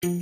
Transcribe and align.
Kann 0.00 0.12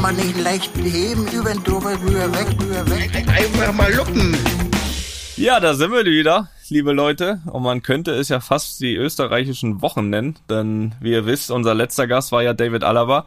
man 0.00 0.16
nicht 0.16 0.40
leicht 0.42 0.74
heben, 0.78 1.28
über 1.28 1.52
den 1.52 1.62
drüber, 1.62 1.92
rüber, 2.00 2.32
weg, 2.32 2.46
rüber, 2.58 2.88
weg. 2.88 3.14
Einfach 3.28 3.74
mal 3.74 3.92
lucken. 3.92 4.34
Ja, 5.36 5.60
da 5.60 5.74
sind 5.74 5.92
wir 5.92 6.06
wieder, 6.06 6.48
liebe 6.70 6.92
Leute. 6.92 7.42
Und 7.44 7.62
man 7.62 7.82
könnte 7.82 8.12
es 8.12 8.30
ja 8.30 8.40
fast 8.40 8.80
die 8.80 8.94
österreichischen 8.94 9.82
Wochen 9.82 10.08
nennen, 10.08 10.38
denn 10.48 10.94
wie 11.00 11.12
ihr 11.12 11.26
wisst, 11.26 11.50
unser 11.50 11.74
letzter 11.74 12.06
Gast 12.06 12.32
war 12.32 12.42
ja 12.42 12.54
David 12.54 12.84
Alaba. 12.84 13.26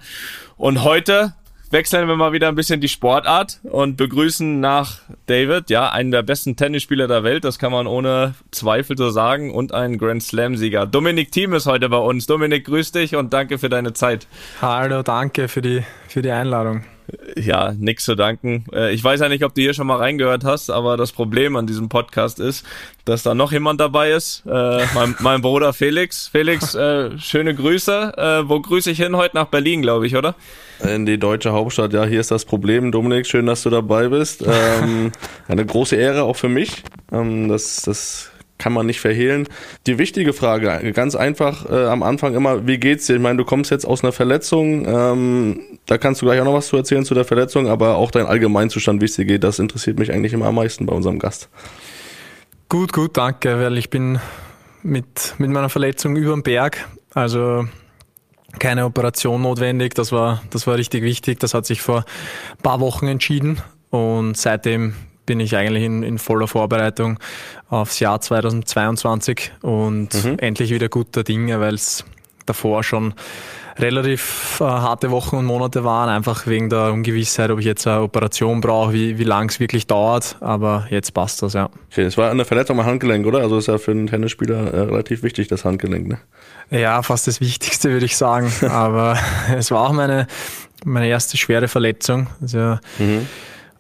Und 0.55 0.84
heute 0.84 1.36
wechseln 1.72 2.08
wir 2.08 2.16
mal 2.16 2.32
wieder 2.32 2.48
ein 2.48 2.56
bisschen 2.56 2.82
die 2.82 2.88
Sportart 2.88 3.60
und 3.64 3.98
begrüßen 3.98 4.60
nach 4.60 5.00
David, 5.25 5.70
ja, 5.70 5.89
einen 5.89 6.12
der 6.12 6.24
besten 6.24 6.56
Tennisspieler 6.56 7.08
der 7.08 7.24
Welt, 7.24 7.44
das 7.44 7.60
kann 7.60 7.71
man 7.71 7.88
ohne 7.88 8.36
Zweifel 8.52 8.98
so 8.98 9.10
sagen, 9.10 9.54
und 9.54 9.74
einen 9.74 9.98
Grand 9.98 10.24
Slam-Sieger. 10.24 10.86
Dominik 10.86 11.32
Thiem 11.32 11.54
ist 11.54 11.66
heute 11.66 11.89
bei 11.89 11.98
uns. 11.98 12.25
Dominik, 12.25 12.66
grüß 12.66 12.92
dich 12.92 13.16
und 13.16 13.34
danke 13.34 13.58
für 13.58 13.70
deine 13.70 13.94
Zeit. 13.94 14.28
Hallo, 14.61 15.04
danke 15.04 15.48
für 15.48 15.61
die, 15.61 15.84
für 16.08 16.22
die 16.22 16.32
Einladung. 16.32 16.84
Ja, 17.38 17.74
nix 17.78 18.04
zu 18.04 18.16
danken. 18.16 18.66
Äh, 18.74 18.94
ich 18.94 19.02
weiß 19.04 19.22
ja 19.22 19.30
nicht, 19.30 19.44
ob 19.46 19.56
du 19.56 19.61
hier 19.61 19.74
schon 19.74 19.88
mal 19.88 19.97
reingehört 19.97 20.44
hast, 20.44 20.70
aber 20.70 20.97
das 20.97 21.14
Problem 21.14 21.56
an 21.56 21.66
diesem 21.66 21.88
Podcast 21.88 22.39
ist, 22.39 22.66
dass 23.06 23.24
da 23.24 23.34
noch 23.34 23.54
jemand 23.54 23.80
dabei 23.80 24.11
ist. 24.11 24.44
Äh, 24.46 24.86
mein, 24.94 25.16
mein 25.20 25.42
Bruder 25.42 25.72
Felix. 25.72 26.28
Felix, 26.28 26.75
äh, 26.75 27.18
schöne 27.18 27.56
Grüße. 27.56 28.14
Äh, 28.18 28.50
wo 28.50 28.60
grüße 28.60 28.92
ich 28.92 28.97
hin? 28.97 29.16
Heute 29.16 29.38
nach 29.38 29.47
Berlin, 29.47 29.82
glaube 29.82 30.06
ich, 30.06 30.18
oder? 30.18 30.36
In 30.84 31.06
die 31.06 31.18
deutsche 31.18 31.52
Hauptstadt. 31.52 31.94
Ja, 31.94 32.06
hier 32.06 32.20
ist 32.20 32.31
das 32.31 32.45
Problem. 32.45 32.92
Dominik, 32.92 33.26
schön, 33.26 33.45
dass 33.45 33.64
du 33.64 33.70
dabei 33.70 34.09
bist. 34.09 34.44
Ähm, 34.45 35.12
eine 35.48 35.66
große 35.66 35.95
Ehre 35.95 36.23
auch 36.23 36.36
für 36.36 36.50
mich. 36.50 36.84
Ähm, 37.11 37.47
das, 37.47 37.81
das 37.81 38.31
kann 38.58 38.73
man 38.73 38.86
nicht 38.86 39.00
verhehlen. 39.00 39.47
Die 39.86 39.97
wichtige 39.97 40.34
Frage, 40.34 40.92
ganz 40.94 41.16
einfach 41.16 41.69
äh, 41.69 41.86
am 41.86 42.03
Anfang 42.03 42.36
immer, 42.36 42.67
wie 42.67 42.78
geht's 42.78 43.06
dir? 43.06 43.16
Ich 43.16 43.22
meine, 43.22 43.38
du 43.38 43.45
kommst 43.45 43.72
jetzt 43.72 43.86
aus 43.86 44.03
einer 44.03 44.11
Verletzung, 44.11 44.86
ähm, 44.88 45.59
da 45.86 45.97
kannst 45.97 46.22
du 46.22 46.25
gleich 46.25 46.39
auch 46.42 46.45
noch 46.45 46.53
was 46.53 46.67
zu 46.67 46.78
erzählen 46.78 47.06
zu 47.06 47.14
der 47.14 47.25
Verletzung, 47.25 47.67
aber 47.67 47.95
auch 47.97 48.12
dein 48.12 48.25
Allgemeinzustand, 48.25 49.02
wie 49.02 49.06
es 49.06 49.16
dir 49.16 49.25
geht, 49.25 49.44
das 49.44 49.59
interessiert 49.59 50.00
mich 50.00 50.12
eigentlich 50.12 50.34
immer 50.34 50.47
am 50.47 50.56
meisten 50.56 50.86
bei 50.86 50.94
unserem 50.94 51.19
Gast. 51.19 51.50
Gut, 52.69 52.94
gut, 52.94 53.16
danke, 53.16 53.59
weil 53.59 53.78
ich 53.78 53.89
bin 53.89 54.19
mit, 54.84 55.36
mit 55.38 55.50
meiner 55.50 55.69
Verletzung 55.69 56.16
über 56.16 56.34
den 56.34 56.44
Berg, 56.44 56.88
also 57.14 57.67
keine 58.58 58.86
Operation 58.86 59.41
notwendig, 59.41 59.94
das 59.94 60.11
war, 60.11 60.41
das 60.50 60.67
war 60.67 60.75
richtig 60.75 61.03
wichtig, 61.03 61.39
das 61.39 61.53
hat 61.53 61.66
sich 61.66 61.81
vor 61.81 62.05
ein 62.52 62.63
paar 62.63 62.80
Wochen 62.80 63.08
entschieden. 63.08 63.61
Und 63.89 64.38
seitdem 64.38 64.95
bin 65.25 65.39
ich 65.39 65.55
eigentlich 65.55 65.83
in, 65.83 66.03
in 66.03 66.17
voller 66.17 66.47
Vorbereitung 66.47 67.19
aufs 67.69 68.00
Jahr 68.00 68.19
2022 68.19 69.52
und 69.61 70.13
mhm. 70.13 70.39
endlich 70.39 70.72
wieder 70.72 70.89
guter 70.89 71.23
Dinge, 71.23 71.59
weil 71.59 71.75
es 71.75 72.03
davor 72.45 72.83
schon 72.83 73.13
relativ 73.80 74.58
äh, 74.59 74.64
harte 74.64 75.11
Wochen 75.11 75.38
und 75.38 75.45
Monate 75.45 75.83
waren, 75.83 76.09
einfach 76.09 76.47
wegen 76.47 76.70
der 76.70 76.92
Ungewissheit, 76.92 77.52
ob 77.52 77.59
ich 77.59 77.66
jetzt 77.66 77.88
eine 77.88 78.02
Operation 78.02 78.61
brauche, 78.61 78.94
wie, 78.94 79.17
wie 79.17 79.23
lang 79.23 79.50
es 79.50 79.59
wirklich 79.59 79.88
dauert. 79.88 80.38
Aber 80.39 80.88
jetzt 80.89 81.14
passt 81.14 81.42
das, 81.42 81.53
ja. 81.53 81.69
Okay, 81.92 82.03
es 82.03 82.17
war 82.17 82.31
eine 82.31 82.45
Verletzung 82.45 82.80
am 82.80 82.86
Handgelenk, 82.86 83.25
oder? 83.25 83.39
Also 83.39 83.58
ist 83.58 83.67
ja 83.67 83.78
für 83.78 83.92
einen 83.92 84.08
Tennisspieler 84.08 84.73
äh, 84.73 84.80
relativ 84.81 85.23
wichtig, 85.23 85.47
das 85.47 85.66
Handgelenk, 85.66 86.08
ne? 86.08 86.19
Ja, 86.69 87.02
fast 87.02 87.28
das 87.28 87.39
Wichtigste, 87.39 87.89
würde 87.92 88.06
ich 88.06 88.17
sagen. 88.17 88.52
Aber 88.69 89.17
es 89.56 89.72
war 89.72 89.88
auch 89.88 89.94
meine, 89.94 90.28
meine 90.84 91.08
erste 91.08 91.38
schwere 91.38 91.67
Verletzung. 91.67 92.28
Also, 92.41 92.78
mhm. 92.97 93.28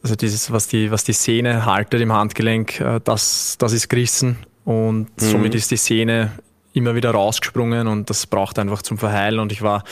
also 0.01 0.15
dieses, 0.15 0.51
was 0.51 0.67
die, 0.67 0.91
was 0.91 1.03
die 1.03 1.13
Sehne 1.13 1.65
haltet 1.65 2.01
im 2.01 2.13
Handgelenk, 2.13 2.79
äh, 2.79 2.99
das, 3.03 3.57
das 3.57 3.73
ist 3.73 3.89
gerissen. 3.89 4.37
Und 4.63 5.09
mhm. 5.21 5.25
somit 5.25 5.55
ist 5.55 5.71
die 5.71 5.77
Sehne 5.77 6.31
immer 6.77 6.95
wieder 6.95 7.11
rausgesprungen 7.11 7.87
und 7.87 8.09
das 8.09 8.27
braucht 8.27 8.59
einfach 8.59 8.81
zum 8.81 8.97
Verheilen. 8.97 9.39
Und 9.39 9.51
ich 9.51 9.61
war 9.61 9.83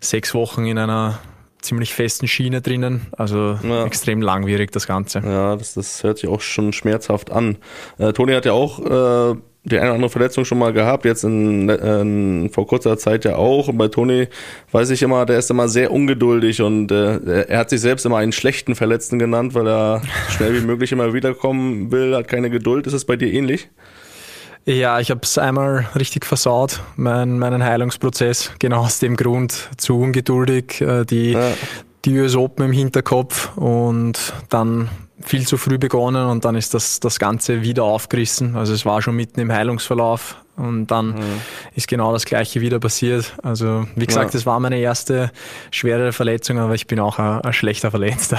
sechs 0.00 0.34
Wochen 0.34 0.66
in 0.66 0.78
einer 0.78 1.18
ziemlich 1.62 1.94
festen 1.94 2.28
Schiene 2.28 2.60
drinnen, 2.60 3.06
also 3.16 3.58
ja. 3.62 3.86
extrem 3.86 4.20
langwierig 4.20 4.70
das 4.70 4.86
Ganze. 4.86 5.20
Ja, 5.20 5.56
das, 5.56 5.74
das 5.74 6.02
hört 6.04 6.18
sich 6.18 6.28
auch 6.28 6.42
schon 6.42 6.72
schmerzhaft 6.72 7.32
an. 7.32 7.56
Äh, 7.98 8.12
Toni 8.12 8.34
hat 8.34 8.44
ja 8.44 8.52
auch 8.52 8.78
äh, 8.80 9.36
die 9.64 9.78
eine 9.78 9.86
oder 9.86 9.94
andere 9.94 10.10
Verletzung 10.10 10.44
schon 10.44 10.58
mal 10.58 10.74
gehabt, 10.74 11.06
jetzt 11.06 11.24
in, 11.24 11.70
in, 11.70 12.50
vor 12.52 12.66
kurzer 12.66 12.98
Zeit 12.98 13.24
ja 13.24 13.36
auch. 13.36 13.68
Und 13.68 13.78
bei 13.78 13.88
Toni 13.88 14.28
weiß 14.72 14.90
ich 14.90 15.02
immer, 15.02 15.24
der 15.24 15.38
ist 15.38 15.50
immer 15.50 15.68
sehr 15.68 15.90
ungeduldig 15.90 16.60
und 16.60 16.92
äh, 16.92 17.44
er 17.44 17.60
hat 17.60 17.70
sich 17.70 17.80
selbst 17.80 18.04
immer 18.04 18.18
einen 18.18 18.32
schlechten 18.32 18.74
Verletzten 18.74 19.18
genannt, 19.18 19.54
weil 19.54 19.66
er 19.66 20.02
schnell 20.28 20.54
wie 20.54 20.66
möglich 20.66 20.92
immer 20.92 21.14
wiederkommen 21.14 21.90
will, 21.90 22.14
hat 22.14 22.28
keine 22.28 22.50
Geduld. 22.50 22.86
Ist 22.86 22.92
es 22.92 23.06
bei 23.06 23.16
dir 23.16 23.32
ähnlich? 23.32 23.70
Ja, 24.66 24.98
ich 24.98 25.10
habe 25.10 25.20
es 25.22 25.36
einmal 25.36 25.86
richtig 25.94 26.24
versaut, 26.24 26.80
mein, 26.96 27.38
meinen 27.38 27.62
Heilungsprozess, 27.62 28.52
genau 28.58 28.80
aus 28.80 28.98
dem 28.98 29.14
Grund, 29.14 29.68
zu 29.76 29.98
ungeduldig, 29.98 30.80
äh, 30.80 31.04
die, 31.04 31.32
ja. 31.32 31.52
die 32.06 32.18
US 32.18 32.34
Open 32.34 32.66
im 32.66 32.72
Hinterkopf 32.72 33.54
und 33.56 34.32
dann 34.48 34.88
viel 35.20 35.46
zu 35.46 35.58
früh 35.58 35.76
begonnen 35.76 36.26
und 36.26 36.46
dann 36.46 36.54
ist 36.54 36.72
das, 36.72 36.98
das 36.98 37.18
Ganze 37.18 37.62
wieder 37.62 37.84
aufgerissen. 37.84 38.56
Also 38.56 38.72
es 38.72 38.86
war 38.86 39.02
schon 39.02 39.16
mitten 39.16 39.40
im 39.40 39.52
Heilungsverlauf, 39.52 40.36
und 40.56 40.86
dann 40.86 41.08
mhm. 41.08 41.40
ist 41.74 41.88
genau 41.88 42.12
das 42.12 42.24
Gleiche 42.24 42.60
wieder 42.60 42.78
passiert. 42.78 43.34
Also, 43.42 43.86
wie 43.96 44.06
gesagt, 44.06 44.26
ja. 44.26 44.38
das 44.38 44.46
war 44.46 44.60
meine 44.60 44.78
erste 44.78 45.32
schwere 45.72 46.12
Verletzung, 46.12 46.58
aber 46.58 46.74
ich 46.74 46.86
bin 46.86 47.00
auch 47.00 47.18
ein, 47.18 47.40
ein 47.40 47.52
schlechter 47.52 47.90
Verletzter. 47.90 48.38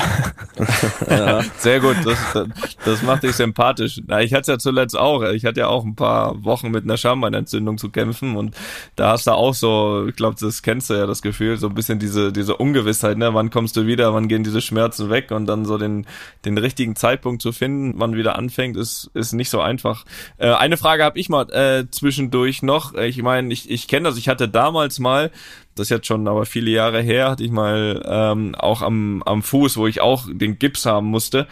ja, 1.09 1.41
sehr 1.57 1.81
gut. 1.81 1.97
Das, 2.05 2.47
das 2.85 3.03
macht 3.03 3.23
dich 3.23 3.33
sympathisch. 3.33 4.01
Na, 4.07 4.21
ich 4.21 4.33
hatte 4.33 4.41
es 4.41 4.47
ja 4.47 4.57
zuletzt 4.57 4.97
auch. 4.97 5.23
Ich 5.23 5.43
hatte 5.43 5.59
ja 5.59 5.67
auch 5.67 5.83
ein 5.83 5.95
paar 5.95 6.43
Wochen 6.45 6.71
mit 6.71 6.85
einer 6.85 6.95
Schambeinentzündung 6.95 7.77
zu 7.77 7.89
kämpfen 7.89 8.37
und 8.37 8.55
da 8.95 9.11
hast 9.11 9.27
du 9.27 9.31
auch 9.31 9.53
so, 9.53 10.05
ich 10.07 10.15
glaube, 10.15 10.37
das 10.39 10.61
kennst 10.61 10.89
du 10.89 10.93
ja, 10.93 11.05
das 11.07 11.21
Gefühl, 11.21 11.57
so 11.57 11.67
ein 11.67 11.75
bisschen 11.75 11.99
diese, 11.99 12.31
diese 12.31 12.55
Ungewissheit, 12.55 13.17
ne? 13.17 13.33
Wann 13.33 13.49
kommst 13.49 13.75
du 13.75 13.87
wieder, 13.87 14.13
wann 14.13 14.29
gehen 14.29 14.43
diese 14.43 14.61
Schmerzen 14.61 15.09
weg 15.09 15.31
und 15.31 15.47
dann 15.47 15.65
so 15.65 15.77
den, 15.77 16.05
den 16.45 16.57
richtigen 16.57 16.95
Zeitpunkt 16.95 17.41
zu 17.41 17.51
finden, 17.51 17.93
wann 17.97 18.15
wieder 18.15 18.37
anfängt, 18.37 18.77
ist, 18.77 19.11
ist 19.13 19.33
nicht 19.33 19.49
so 19.49 19.59
einfach. 19.59 20.05
Äh, 20.37 20.51
eine 20.51 20.77
Frage 20.77 21.03
habe 21.03 21.19
ich 21.19 21.27
mal, 21.27 21.49
äh, 21.51 21.89
zwischendurch 22.05 22.61
noch. 22.61 22.93
Ich 22.93 23.21
meine, 23.23 23.51
ich, 23.51 23.69
ich 23.69 23.87
kenne 23.87 24.07
das, 24.09 24.17
ich 24.17 24.29
hatte 24.29 24.47
damals 24.47 24.99
mal, 24.99 25.31
das 25.73 25.87
ist 25.87 25.89
jetzt 25.89 26.05
schon 26.05 26.27
aber 26.27 26.45
viele 26.45 26.69
Jahre 26.69 27.01
her, 27.01 27.31
hatte 27.31 27.43
ich 27.43 27.49
mal 27.49 28.03
ähm, 28.05 28.53
auch 28.53 28.83
am, 28.83 29.23
am 29.25 29.41
Fuß, 29.41 29.77
wo 29.77 29.87
ich 29.87 30.01
auch 30.01 30.27
den 30.31 30.59
Gips 30.59 30.85
haben 30.85 31.07
musste 31.07 31.47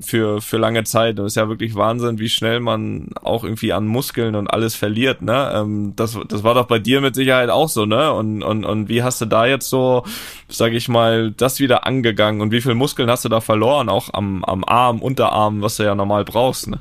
für, 0.00 0.40
für 0.40 0.56
lange 0.56 0.84
Zeit. 0.84 1.18
Das 1.18 1.26
ist 1.26 1.36
ja 1.36 1.50
wirklich 1.50 1.74
Wahnsinn, 1.74 2.18
wie 2.18 2.30
schnell 2.30 2.60
man 2.60 3.10
auch 3.22 3.44
irgendwie 3.44 3.74
an 3.74 3.86
Muskeln 3.86 4.34
und 4.34 4.48
alles 4.48 4.74
verliert, 4.74 5.20
ne? 5.20 5.52
Ähm, 5.54 5.92
das, 5.94 6.18
das 6.26 6.42
war 6.42 6.54
doch 6.54 6.66
bei 6.66 6.78
dir 6.78 7.02
mit 7.02 7.14
Sicherheit 7.14 7.50
auch 7.50 7.68
so, 7.68 7.84
ne? 7.84 8.10
Und, 8.14 8.42
und, 8.42 8.64
und 8.64 8.88
wie 8.88 9.02
hast 9.02 9.20
du 9.20 9.26
da 9.26 9.44
jetzt 9.44 9.68
so, 9.68 10.04
sag 10.48 10.72
ich 10.72 10.88
mal, 10.88 11.32
das 11.32 11.60
wieder 11.60 11.86
angegangen 11.86 12.40
und 12.40 12.50
wie 12.50 12.62
viel 12.62 12.74
Muskeln 12.74 13.10
hast 13.10 13.26
du 13.26 13.28
da 13.28 13.42
verloren, 13.42 13.90
auch 13.90 14.14
am, 14.14 14.42
am 14.44 14.64
Arm, 14.64 15.02
Unterarm, 15.02 15.60
was 15.60 15.76
du 15.76 15.82
ja 15.82 15.94
normal 15.94 16.24
brauchst, 16.24 16.68
ne? 16.68 16.80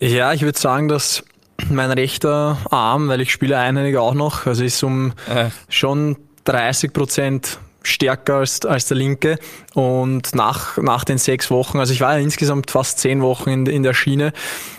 Ja, 0.00 0.32
ich 0.32 0.42
würde 0.42 0.58
sagen, 0.58 0.88
dass 0.88 1.22
mein 1.70 1.90
rechter 1.90 2.58
Arm, 2.70 3.08
weil 3.08 3.20
ich 3.20 3.32
spiele 3.32 3.58
einhändig 3.58 3.96
auch 3.96 4.14
noch, 4.14 4.46
also 4.46 4.64
ist 4.64 4.82
um 4.82 5.12
äh. 5.28 5.50
schon 5.68 6.16
30 6.44 6.92
Prozent 6.92 7.58
stärker 7.82 8.36
als, 8.36 8.64
als 8.64 8.86
der 8.86 8.96
linke. 8.96 9.38
Und 9.74 10.34
nach, 10.34 10.76
nach 10.78 11.04
den 11.04 11.18
sechs 11.18 11.50
Wochen, 11.50 11.78
also 11.78 11.92
ich 11.92 12.00
war 12.00 12.14
ja 12.14 12.18
insgesamt 12.18 12.70
fast 12.70 12.98
zehn 12.98 13.22
Wochen 13.22 13.50
in, 13.50 13.66
in 13.66 13.82
der 13.82 13.94
Schiene 13.94 14.32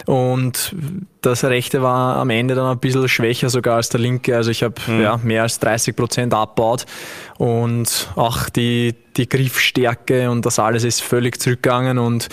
und 0.05 0.75
das 1.21 1.43
rechte 1.43 1.81
war 1.81 2.17
am 2.17 2.29
Ende 2.29 2.53
dann 2.53 2.65
ein 2.65 2.79
bisschen 2.79 3.07
schwächer 3.07 3.49
sogar 3.49 3.77
als 3.77 3.89
der 3.89 3.99
linke. 3.99 4.35
Also 4.35 4.51
ich 4.51 4.61
habe 4.61 4.75
mhm. 4.85 5.01
ja, 5.01 5.19
mehr 5.23 5.43
als 5.43 5.59
30 5.59 5.95
Prozent 5.95 6.33
abbaut 6.33 6.85
und 7.37 8.09
auch 8.15 8.49
die, 8.49 8.93
die 9.17 9.27
Griffstärke 9.27 10.29
und 10.29 10.45
das 10.45 10.59
alles 10.59 10.83
ist 10.83 11.01
völlig 11.01 11.39
zurückgegangen 11.41 11.97
und 11.97 12.27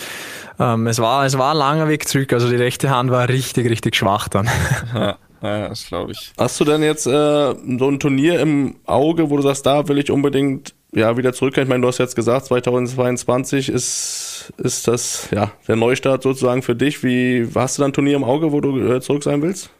ähm, 0.59 0.87
es, 0.87 0.99
war, 0.99 1.25
es 1.25 1.37
war 1.37 1.51
ein 1.51 1.57
langer 1.57 1.87
Weg 1.87 2.07
zurück. 2.07 2.33
Also 2.33 2.49
die 2.49 2.55
rechte 2.55 2.89
Hand 2.89 3.09
war 3.11 3.27
richtig, 3.27 3.69
richtig 3.69 3.95
schwach 3.95 4.27
dann. 4.27 4.49
Ja. 4.93 5.17
Ja, 5.41 5.69
das 5.69 5.87
glaube 5.87 6.11
ich. 6.11 6.33
Hast 6.37 6.59
du 6.59 6.65
denn 6.65 6.83
jetzt 6.83 7.07
äh, 7.07 7.09
so 7.09 7.87
ein 7.87 7.99
Turnier 7.99 8.39
im 8.39 8.75
Auge, 8.85 9.29
wo 9.29 9.37
du 9.37 9.43
sagst, 9.43 9.65
da 9.65 9.87
will 9.87 9.97
ich 9.97 10.11
unbedingt 10.11 10.75
ja 10.93 11.17
wieder 11.17 11.33
zurückkehren? 11.33 11.67
Ich 11.67 11.69
meine, 11.69 11.81
du 11.81 11.87
hast 11.87 11.97
jetzt 11.97 12.15
gesagt, 12.15 12.45
2022 12.45 13.69
ist, 13.69 14.53
ist 14.57 14.87
das 14.87 15.29
ja 15.31 15.51
der 15.67 15.75
Neustart 15.77 16.23
sozusagen 16.23 16.61
für 16.61 16.75
dich. 16.75 17.03
Wie 17.03 17.47
hast 17.55 17.77
du 17.77 17.81
dann 17.81 17.89
ein 17.89 17.93
Turnier 17.93 18.15
im 18.15 18.23
Auge, 18.23 18.51
wo 18.51 18.61
du 18.61 18.77
äh, 18.79 19.01
zurück 19.01 19.23
sein 19.23 19.41
willst? 19.41 19.71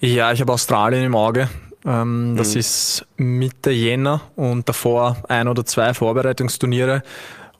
Ja, 0.00 0.32
ich 0.32 0.40
habe 0.40 0.52
Australien 0.52 1.04
im 1.04 1.14
Auge. 1.14 1.48
Ähm, 1.84 2.34
das 2.36 2.54
mhm. 2.54 2.60
ist 2.60 3.06
Mitte 3.16 3.72
Jänner 3.72 4.20
und 4.36 4.68
davor 4.68 5.16
ein 5.28 5.48
oder 5.48 5.64
zwei 5.64 5.94
Vorbereitungsturniere. 5.94 7.02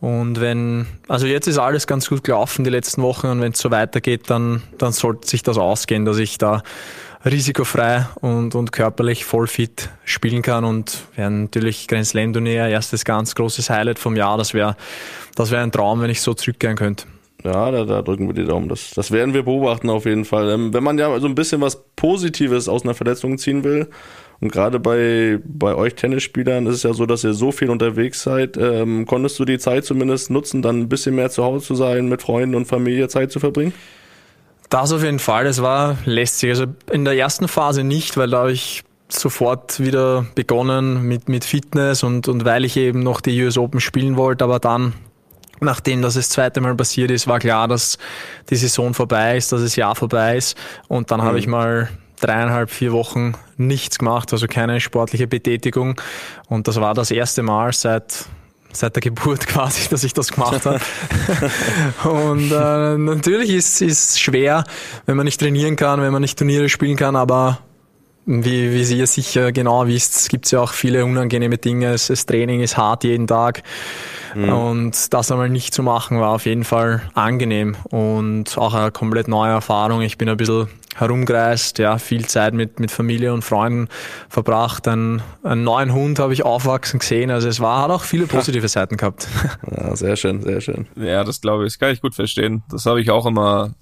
Und 0.02 0.40
wenn, 0.40 0.88
also 1.06 1.28
jetzt 1.28 1.46
ist 1.46 1.58
alles 1.58 1.86
ganz 1.86 2.08
gut 2.08 2.24
gelaufen 2.24 2.64
die 2.64 2.70
letzten 2.70 3.02
Wochen 3.02 3.28
und 3.28 3.40
wenn 3.40 3.52
es 3.52 3.60
so 3.60 3.70
weitergeht, 3.70 4.22
dann, 4.26 4.64
dann 4.76 4.90
sollte 4.90 5.28
sich 5.28 5.44
das 5.44 5.58
ausgehen, 5.58 6.04
dass 6.04 6.18
ich 6.18 6.38
da 6.38 6.64
risikofrei 7.24 8.08
und, 8.20 8.56
und 8.56 8.72
körperlich 8.72 9.24
voll 9.24 9.46
fit 9.46 9.90
spielen 10.04 10.42
kann 10.42 10.64
und 10.64 11.04
wäre 11.14 11.30
natürlich 11.30 11.86
Grand 11.86 12.04
Slam 12.04 12.32
Turnier 12.32 12.66
erstes 12.66 13.04
ganz 13.04 13.36
großes 13.36 13.70
Highlight 13.70 14.00
vom 14.00 14.16
Jahr. 14.16 14.36
Das 14.38 14.54
wäre 14.54 14.74
das 15.36 15.52
wäre 15.52 15.62
ein 15.62 15.70
Traum, 15.70 16.00
wenn 16.00 16.10
ich 16.10 16.20
so 16.20 16.34
zurückkehren 16.34 16.76
könnte. 16.76 17.04
Ja, 17.44 17.70
da, 17.70 17.84
da 17.84 18.02
drücken 18.02 18.26
wir 18.26 18.34
die 18.34 18.44
Daumen. 18.44 18.68
Das, 18.68 18.90
das 18.90 19.12
werden 19.12 19.34
wir 19.34 19.44
beobachten 19.44 19.88
auf 19.88 20.04
jeden 20.04 20.24
Fall. 20.24 20.50
Ähm, 20.50 20.74
wenn 20.74 20.82
man 20.82 20.98
ja 20.98 21.16
so 21.20 21.28
ein 21.28 21.36
bisschen 21.36 21.60
was 21.60 21.80
Positives 21.94 22.68
aus 22.68 22.82
einer 22.82 22.94
Verletzung 22.94 23.38
ziehen 23.38 23.62
will, 23.62 23.88
und 24.42 24.50
gerade 24.50 24.80
bei, 24.80 25.38
bei 25.44 25.76
euch 25.76 25.94
Tennisspielern 25.94 26.66
ist 26.66 26.74
es 26.74 26.82
ja 26.82 26.92
so, 26.92 27.06
dass 27.06 27.22
ihr 27.22 27.32
so 27.32 27.52
viel 27.52 27.70
unterwegs 27.70 28.24
seid. 28.24 28.56
Ähm, 28.56 29.06
konntest 29.06 29.38
du 29.38 29.44
die 29.44 29.60
Zeit 29.60 29.84
zumindest 29.84 30.30
nutzen, 30.30 30.62
dann 30.62 30.80
ein 30.80 30.88
bisschen 30.88 31.14
mehr 31.14 31.30
zu 31.30 31.44
Hause 31.44 31.64
zu 31.64 31.76
sein, 31.76 32.08
mit 32.08 32.22
Freunden 32.22 32.56
und 32.56 32.66
Familie 32.66 33.06
Zeit 33.06 33.30
zu 33.30 33.38
verbringen? 33.38 33.72
Das 34.68 34.92
auf 34.92 35.04
jeden 35.04 35.20
Fall. 35.20 35.46
Es 35.46 35.62
war 35.62 35.96
lästig. 36.06 36.50
Also 36.50 36.66
in 36.90 37.04
der 37.04 37.16
ersten 37.16 37.46
Phase 37.46 37.84
nicht, 37.84 38.16
weil 38.16 38.30
da 38.30 38.38
habe 38.38 38.52
ich 38.52 38.82
sofort 39.08 39.78
wieder 39.78 40.26
begonnen 40.34 41.06
mit, 41.06 41.28
mit 41.28 41.44
Fitness 41.44 42.02
und, 42.02 42.26
und 42.26 42.44
weil 42.44 42.64
ich 42.64 42.76
eben 42.76 42.98
noch 42.98 43.20
die 43.20 43.40
US 43.44 43.56
Open 43.56 43.78
spielen 43.78 44.16
wollte, 44.16 44.42
aber 44.42 44.58
dann 44.58 44.92
nachdem 45.60 46.02
das 46.02 46.14
das 46.14 46.30
zweite 46.30 46.60
Mal 46.60 46.74
passiert 46.74 47.12
ist, 47.12 47.28
war 47.28 47.38
klar, 47.38 47.68
dass 47.68 47.96
die 48.50 48.56
Saison 48.56 48.92
vorbei 48.92 49.36
ist, 49.36 49.52
dass 49.52 49.62
das 49.62 49.76
Jahr 49.76 49.94
vorbei 49.94 50.36
ist. 50.36 50.56
Und 50.88 51.12
dann 51.12 51.20
mhm. 51.20 51.24
habe 51.24 51.38
ich 51.38 51.46
mal 51.46 51.88
dreieinhalb, 52.22 52.70
vier 52.70 52.92
Wochen 52.92 53.34
nichts 53.56 53.98
gemacht, 53.98 54.32
also 54.32 54.46
keine 54.46 54.80
sportliche 54.80 55.26
Betätigung. 55.26 56.00
Und 56.48 56.68
das 56.68 56.80
war 56.80 56.94
das 56.94 57.10
erste 57.10 57.42
Mal 57.42 57.72
seit 57.72 58.26
seit 58.74 58.96
der 58.96 59.02
Geburt 59.02 59.46
quasi, 59.46 59.88
dass 59.90 60.02
ich 60.02 60.14
das 60.14 60.32
gemacht 60.32 60.64
habe. 60.64 60.80
und 62.04 62.50
äh, 62.50 62.98
natürlich 62.98 63.50
ist 63.50 63.82
es 63.82 64.18
schwer, 64.18 64.64
wenn 65.06 65.16
man 65.16 65.24
nicht 65.24 65.40
trainieren 65.40 65.76
kann, 65.76 66.00
wenn 66.00 66.12
man 66.12 66.22
nicht 66.22 66.38
Turniere 66.38 66.68
spielen 66.68 66.96
kann, 66.96 67.16
aber 67.16 67.58
wie, 68.24 68.72
wie 68.72 68.84
Sie 68.84 69.04
sicher 69.06 69.50
genau 69.50 69.86
wisst, 69.88 70.28
gibt 70.28 70.44
es 70.44 70.52
ja 70.52 70.60
auch 70.60 70.72
viele 70.72 71.04
unangenehme 71.04 71.58
Dinge. 71.58 71.90
Das 71.90 72.26
Training 72.26 72.60
ist 72.60 72.76
hart 72.76 73.02
jeden 73.02 73.26
Tag. 73.26 73.62
Mhm. 74.34 74.48
Und 74.48 75.12
das 75.12 75.30
einmal 75.32 75.50
nicht 75.50 75.74
zu 75.74 75.82
machen, 75.82 76.20
war 76.20 76.30
auf 76.30 76.46
jeden 76.46 76.64
Fall 76.64 77.02
angenehm 77.14 77.76
und 77.90 78.56
auch 78.56 78.74
eine 78.74 78.92
komplett 78.92 79.28
neue 79.28 79.50
Erfahrung. 79.50 80.02
Ich 80.02 80.18
bin 80.18 80.28
ein 80.28 80.36
bisschen 80.36 80.68
herumgereist, 80.96 81.78
ja, 81.78 81.98
viel 81.98 82.26
Zeit 82.26 82.54
mit, 82.54 82.80
mit 82.80 82.90
Familie 82.90 83.32
und 83.32 83.42
Freunden 83.42 83.88
verbracht. 84.28 84.88
Einen, 84.88 85.22
einen 85.42 85.64
neuen 85.64 85.92
Hund 85.92 86.18
habe 86.18 86.32
ich 86.32 86.44
aufwachsen 86.44 87.00
gesehen. 87.00 87.30
Also 87.30 87.48
es 87.48 87.60
war, 87.60 87.82
hat 87.82 87.90
auch 87.90 88.02
viele 88.02 88.26
positive 88.28 88.68
Seiten 88.68 88.96
gehabt. 88.96 89.28
Ja, 89.70 89.96
sehr 89.96 90.16
schön, 90.16 90.42
sehr 90.42 90.60
schön. 90.60 90.86
Ja, 90.96 91.24
das 91.24 91.40
glaube 91.40 91.64
ich, 91.64 91.72
das 91.72 91.78
kann 91.78 91.92
ich 91.92 92.00
gut 92.00 92.14
verstehen. 92.14 92.62
Das 92.70 92.86
habe 92.86 93.00
ich 93.00 93.10
auch 93.10 93.26
immer, 93.26 93.74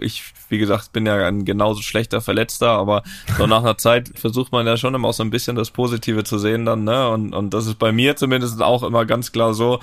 ich, 0.00 0.32
wie 0.48 0.58
gesagt, 0.58 0.92
bin 0.92 1.06
ja 1.06 1.16
ein 1.26 1.44
genauso 1.44 1.82
schlechter 1.82 2.20
Verletzter, 2.20 2.70
aber 2.70 3.02
so 3.38 3.46
nach 3.46 3.60
einer 3.60 3.78
Zeit 3.78 4.10
versucht 4.14 4.52
man 4.52 4.66
ja 4.66 4.76
schon 4.76 4.94
immer 4.94 5.08
auch 5.08 5.14
so 5.14 5.22
ein 5.22 5.30
bisschen 5.30 5.56
das 5.56 5.70
Positive 5.70 6.24
zu 6.24 6.38
sehen 6.38 6.64
dann, 6.64 6.84
ne? 6.84 7.08
Und, 7.08 7.34
und 7.34 7.54
das 7.54 7.66
ist 7.66 7.78
bei 7.78 7.92
mir 7.92 8.16
zumindest 8.16 8.62
auch 8.62 8.82
immer 8.82 9.04
ganz 9.04 9.32
klar 9.32 9.54
so, 9.54 9.80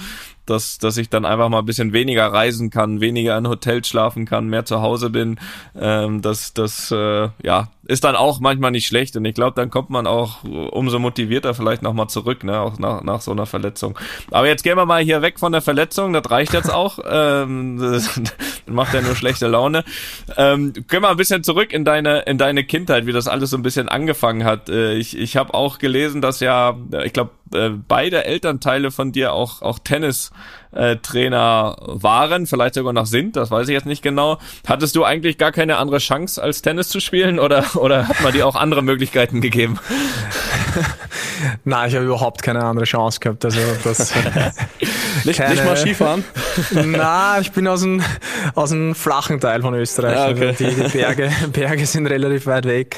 dass, 0.51 0.77
dass 0.77 0.98
ich 0.98 1.09
dann 1.09 1.25
einfach 1.25 1.50
mal 1.50 1.59
ein 1.59 1.65
bisschen 1.65 1.94
weniger 1.94 2.27
reisen 2.27 2.69
kann, 2.69 3.00
weniger 3.00 3.38
in 3.38 3.48
Hotels 3.48 3.88
schlafen 3.88 4.25
kann, 4.25 4.48
mehr 4.48 4.65
zu 4.65 4.81
Hause 4.81 5.09
bin. 5.09 5.39
Ähm, 5.80 6.21
das 6.21 6.53
das 6.53 6.92
äh, 6.92 7.30
ja, 7.42 7.69
ist 7.86 8.03
dann 8.03 8.15
auch 8.15 8.39
manchmal 8.39 8.71
nicht 8.71 8.86
schlecht. 8.86 9.15
Und 9.15 9.25
ich 9.25 9.33
glaube, 9.33 9.53
dann 9.56 9.69
kommt 9.69 9.89
man 9.89 10.07
auch 10.07 10.44
umso 10.44 11.00
motivierter 11.00 11.53
vielleicht 11.53 11.81
nochmal 11.81 12.07
zurück, 12.07 12.44
ne, 12.44 12.59
auch 12.59 12.77
nach, 12.80 13.01
nach 13.03 13.21
so 13.21 13.31
einer 13.31 13.45
Verletzung. 13.45 13.98
Aber 14.30 14.48
jetzt 14.48 14.63
gehen 14.63 14.77
wir 14.77 14.86
mal 14.86 15.01
hier 15.01 15.21
weg 15.21 15.39
von 15.39 15.51
der 15.51 15.62
Verletzung, 15.62 16.13
das 16.13 16.30
reicht 16.30 16.53
jetzt 16.53 16.71
auch. 16.71 17.00
ähm, 17.09 17.77
das 17.80 18.19
macht 18.65 18.94
ja 18.94 19.01
nur 19.01 19.15
schlechte 19.15 19.48
Laune. 19.48 19.83
Ähm, 20.38 20.74
gehen 20.74 21.01
wir 21.01 21.09
ein 21.09 21.18
bisschen 21.18 21.44
zurück 21.44 21.74
in 21.74 21.86
deine, 21.86 22.19
in 22.21 22.38
deine 22.38 22.63
Kindheit, 22.63 23.06
wie 23.06 23.13
das 23.13 23.27
alles 23.27 23.50
so 23.50 23.57
ein 23.57 23.63
bisschen 23.63 23.89
angefangen 23.89 24.44
hat. 24.44 24.69
Äh, 24.69 24.94
ich 24.94 25.18
ich 25.18 25.38
habe 25.38 25.53
auch 25.53 25.80
gelesen, 25.80 26.21
dass 26.21 26.39
ja, 26.39 26.77
ich 27.03 27.13
glaube, 27.13 27.31
äh, 27.53 27.69
beide 27.88 28.25
Elternteile 28.25 28.92
von 28.92 29.12
dir 29.12 29.33
auch, 29.33 29.62
auch 29.62 29.80
Tennis 29.80 30.31
äh, 30.74 30.95
waren, 31.03 32.48
vielleicht 32.48 32.75
sogar 32.75 32.94
noch 32.94 33.06
sind, 33.06 33.36
das 33.36 33.51
weiß 33.51 33.68
ich 33.68 33.74
jetzt 33.74 33.86
nicht 33.86 34.01
genau. 34.01 34.38
Hattest 34.68 34.95
du 34.95 35.03
eigentlich 35.03 35.38
gar 35.38 35.51
keine 35.51 35.77
andere 35.77 35.98
Chance, 35.98 36.42
als 36.42 36.62
Tennis 36.62 36.89
zu 36.89 37.00
spielen 37.00 37.39
oder, 37.39 37.65
oder 37.75 38.07
hat 38.07 38.21
man 38.21 38.33
dir 38.33 38.48
auch 38.48 38.56
andere 38.56 38.81
Möglichkeiten 38.81 39.42
gegeben? 39.42 39.80
Nein, 41.63 41.89
ich 41.89 41.95
habe 41.95 42.06
überhaupt 42.06 42.44
keine 42.44 42.63
andere 42.63 42.86
Chance 42.86 43.19
gehabt. 43.19 43.44
Also 43.45 43.59
das 43.83 44.13
nicht, 45.25 45.38
keine, 45.38 45.56
nicht 45.56 45.66
mal 45.66 45.78
Skifahren? 45.78 46.24
Nein, 46.72 47.42
ich 47.42 47.52
bin 47.52 47.68
aus 47.68 47.81
dem, 47.81 48.02
aus 48.56 48.69
dem 48.69 48.96
flachen 48.96 49.40
Teil 49.40 49.62
von 49.62 49.74
Österreich. 49.74 50.16
Ja, 50.16 50.30
okay. 50.30 50.48
also 50.48 50.63
die, 50.63 50.90
die 50.90 50.98
Berge, 50.98 51.31
Berge 51.54 51.86
sind 51.86 52.08
relativ 52.08 52.46
weit 52.46 52.66
weg. 52.66 52.98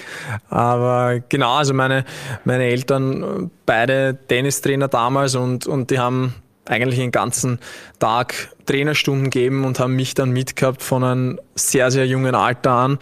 Aber 0.49 1.19
genau, 1.29 1.55
also 1.55 1.73
meine, 1.73 2.05
meine 2.45 2.65
Eltern, 2.65 3.51
beide 3.65 4.17
Tennistrainer 4.27 4.87
damals 4.87 5.35
und, 5.35 5.67
und 5.67 5.91
die 5.91 5.99
haben 5.99 6.35
eigentlich 6.65 6.99
den 6.99 7.11
ganzen 7.11 7.59
Tag 7.99 8.49
Trainerstunden 8.65 9.29
geben 9.29 9.65
und 9.65 9.79
haben 9.79 9.95
mich 9.95 10.13
dann 10.13 10.31
mitgehabt 10.31 10.81
von 10.81 11.03
einem 11.03 11.39
sehr, 11.55 11.91
sehr 11.91 12.07
jungen 12.07 12.35
Alter 12.35 12.71
an. 12.71 12.99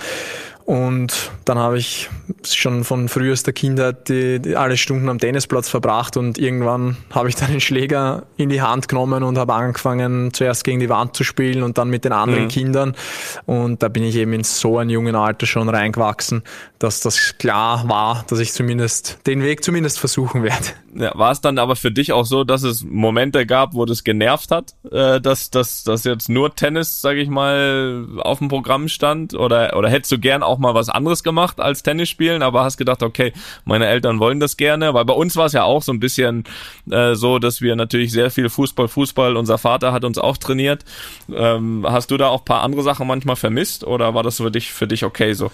Und 0.71 1.31
dann 1.43 1.59
habe 1.59 1.77
ich 1.77 2.09
schon 2.49 2.85
von 2.85 3.09
frühester 3.09 3.51
Kindheit 3.51 4.07
die, 4.07 4.39
die 4.39 4.55
alle 4.55 4.77
Stunden 4.77 5.09
am 5.09 5.19
Tennisplatz 5.19 5.67
verbracht 5.67 6.15
und 6.15 6.37
irgendwann 6.37 6.95
habe 7.11 7.27
ich 7.27 7.35
dann 7.35 7.51
den 7.51 7.59
Schläger 7.59 8.23
in 8.37 8.47
die 8.47 8.61
Hand 8.61 8.87
genommen 8.87 9.21
und 9.23 9.37
habe 9.37 9.53
angefangen, 9.53 10.33
zuerst 10.33 10.63
gegen 10.63 10.79
die 10.79 10.87
Wand 10.87 11.13
zu 11.13 11.25
spielen 11.25 11.63
und 11.63 11.77
dann 11.77 11.89
mit 11.89 12.05
den 12.05 12.13
anderen 12.13 12.45
mhm. 12.45 12.47
Kindern. 12.47 12.95
Und 13.45 13.83
da 13.83 13.89
bin 13.89 14.03
ich 14.03 14.15
eben 14.15 14.31
in 14.31 14.45
so 14.45 14.77
einem 14.77 14.91
jungen 14.91 15.13
Alter 15.13 15.45
schon 15.45 15.67
reingewachsen, 15.67 16.41
dass 16.79 17.01
das 17.01 17.37
klar 17.37 17.89
war, 17.89 18.23
dass 18.29 18.39
ich 18.39 18.53
zumindest 18.53 19.19
den 19.27 19.43
Weg 19.43 19.65
zumindest 19.65 19.99
versuchen 19.99 20.41
werde. 20.41 20.67
Ja, 20.95 21.11
war 21.17 21.31
es 21.31 21.41
dann 21.41 21.57
aber 21.57 21.75
für 21.75 21.91
dich 21.91 22.11
auch 22.13 22.25
so, 22.25 22.43
dass 22.43 22.63
es 22.63 22.83
Momente 22.83 23.45
gab, 23.45 23.73
wo 23.73 23.85
das 23.85 24.03
genervt 24.03 24.51
hat, 24.51 24.73
äh, 24.89 25.21
dass, 25.21 25.49
dass, 25.49 25.83
dass 25.83 26.03
jetzt 26.05 26.29
nur 26.29 26.55
Tennis, 26.55 27.01
sage 27.01 27.19
ich 27.21 27.29
mal, 27.29 28.05
auf 28.19 28.39
dem 28.39 28.47
Programm 28.47 28.87
stand? 28.87 29.33
Oder, 29.33 29.77
oder 29.77 29.89
hättest 29.89 30.11
du 30.11 30.19
gern 30.19 30.43
auch 30.43 30.60
mal 30.61 30.73
was 30.73 30.89
anderes 30.89 31.23
gemacht 31.23 31.59
als 31.59 31.83
Tennis 31.83 32.09
spielen, 32.09 32.41
aber 32.41 32.63
hast 32.63 32.77
gedacht, 32.77 33.03
okay, 33.03 33.33
meine 33.65 33.87
Eltern 33.87 34.19
wollen 34.19 34.39
das 34.39 34.55
gerne, 34.55 34.93
weil 34.93 35.05
bei 35.05 35.13
uns 35.13 35.35
war 35.35 35.47
es 35.47 35.53
ja 35.53 35.63
auch 35.63 35.83
so 35.83 35.91
ein 35.91 35.99
bisschen 35.99 36.45
äh, 36.89 37.15
so, 37.15 37.39
dass 37.39 37.61
wir 37.61 37.75
natürlich 37.75 38.11
sehr 38.11 38.31
viel 38.31 38.49
Fußball, 38.49 38.87
Fußball, 38.87 39.35
unser 39.35 39.57
Vater 39.57 39.91
hat 39.91 40.05
uns 40.05 40.17
auch 40.17 40.37
trainiert. 40.37 40.85
Ähm, 41.33 41.85
hast 41.87 42.11
du 42.11 42.17
da 42.17 42.27
auch 42.27 42.45
paar 42.45 42.61
andere 42.61 42.83
Sachen 42.83 43.07
manchmal 43.07 43.35
vermisst 43.35 43.83
oder 43.83 44.13
war 44.13 44.23
das 44.23 44.37
für 44.37 44.51
dich, 44.51 44.71
für 44.71 44.87
dich 44.87 45.03
okay 45.03 45.33
so? 45.33 45.51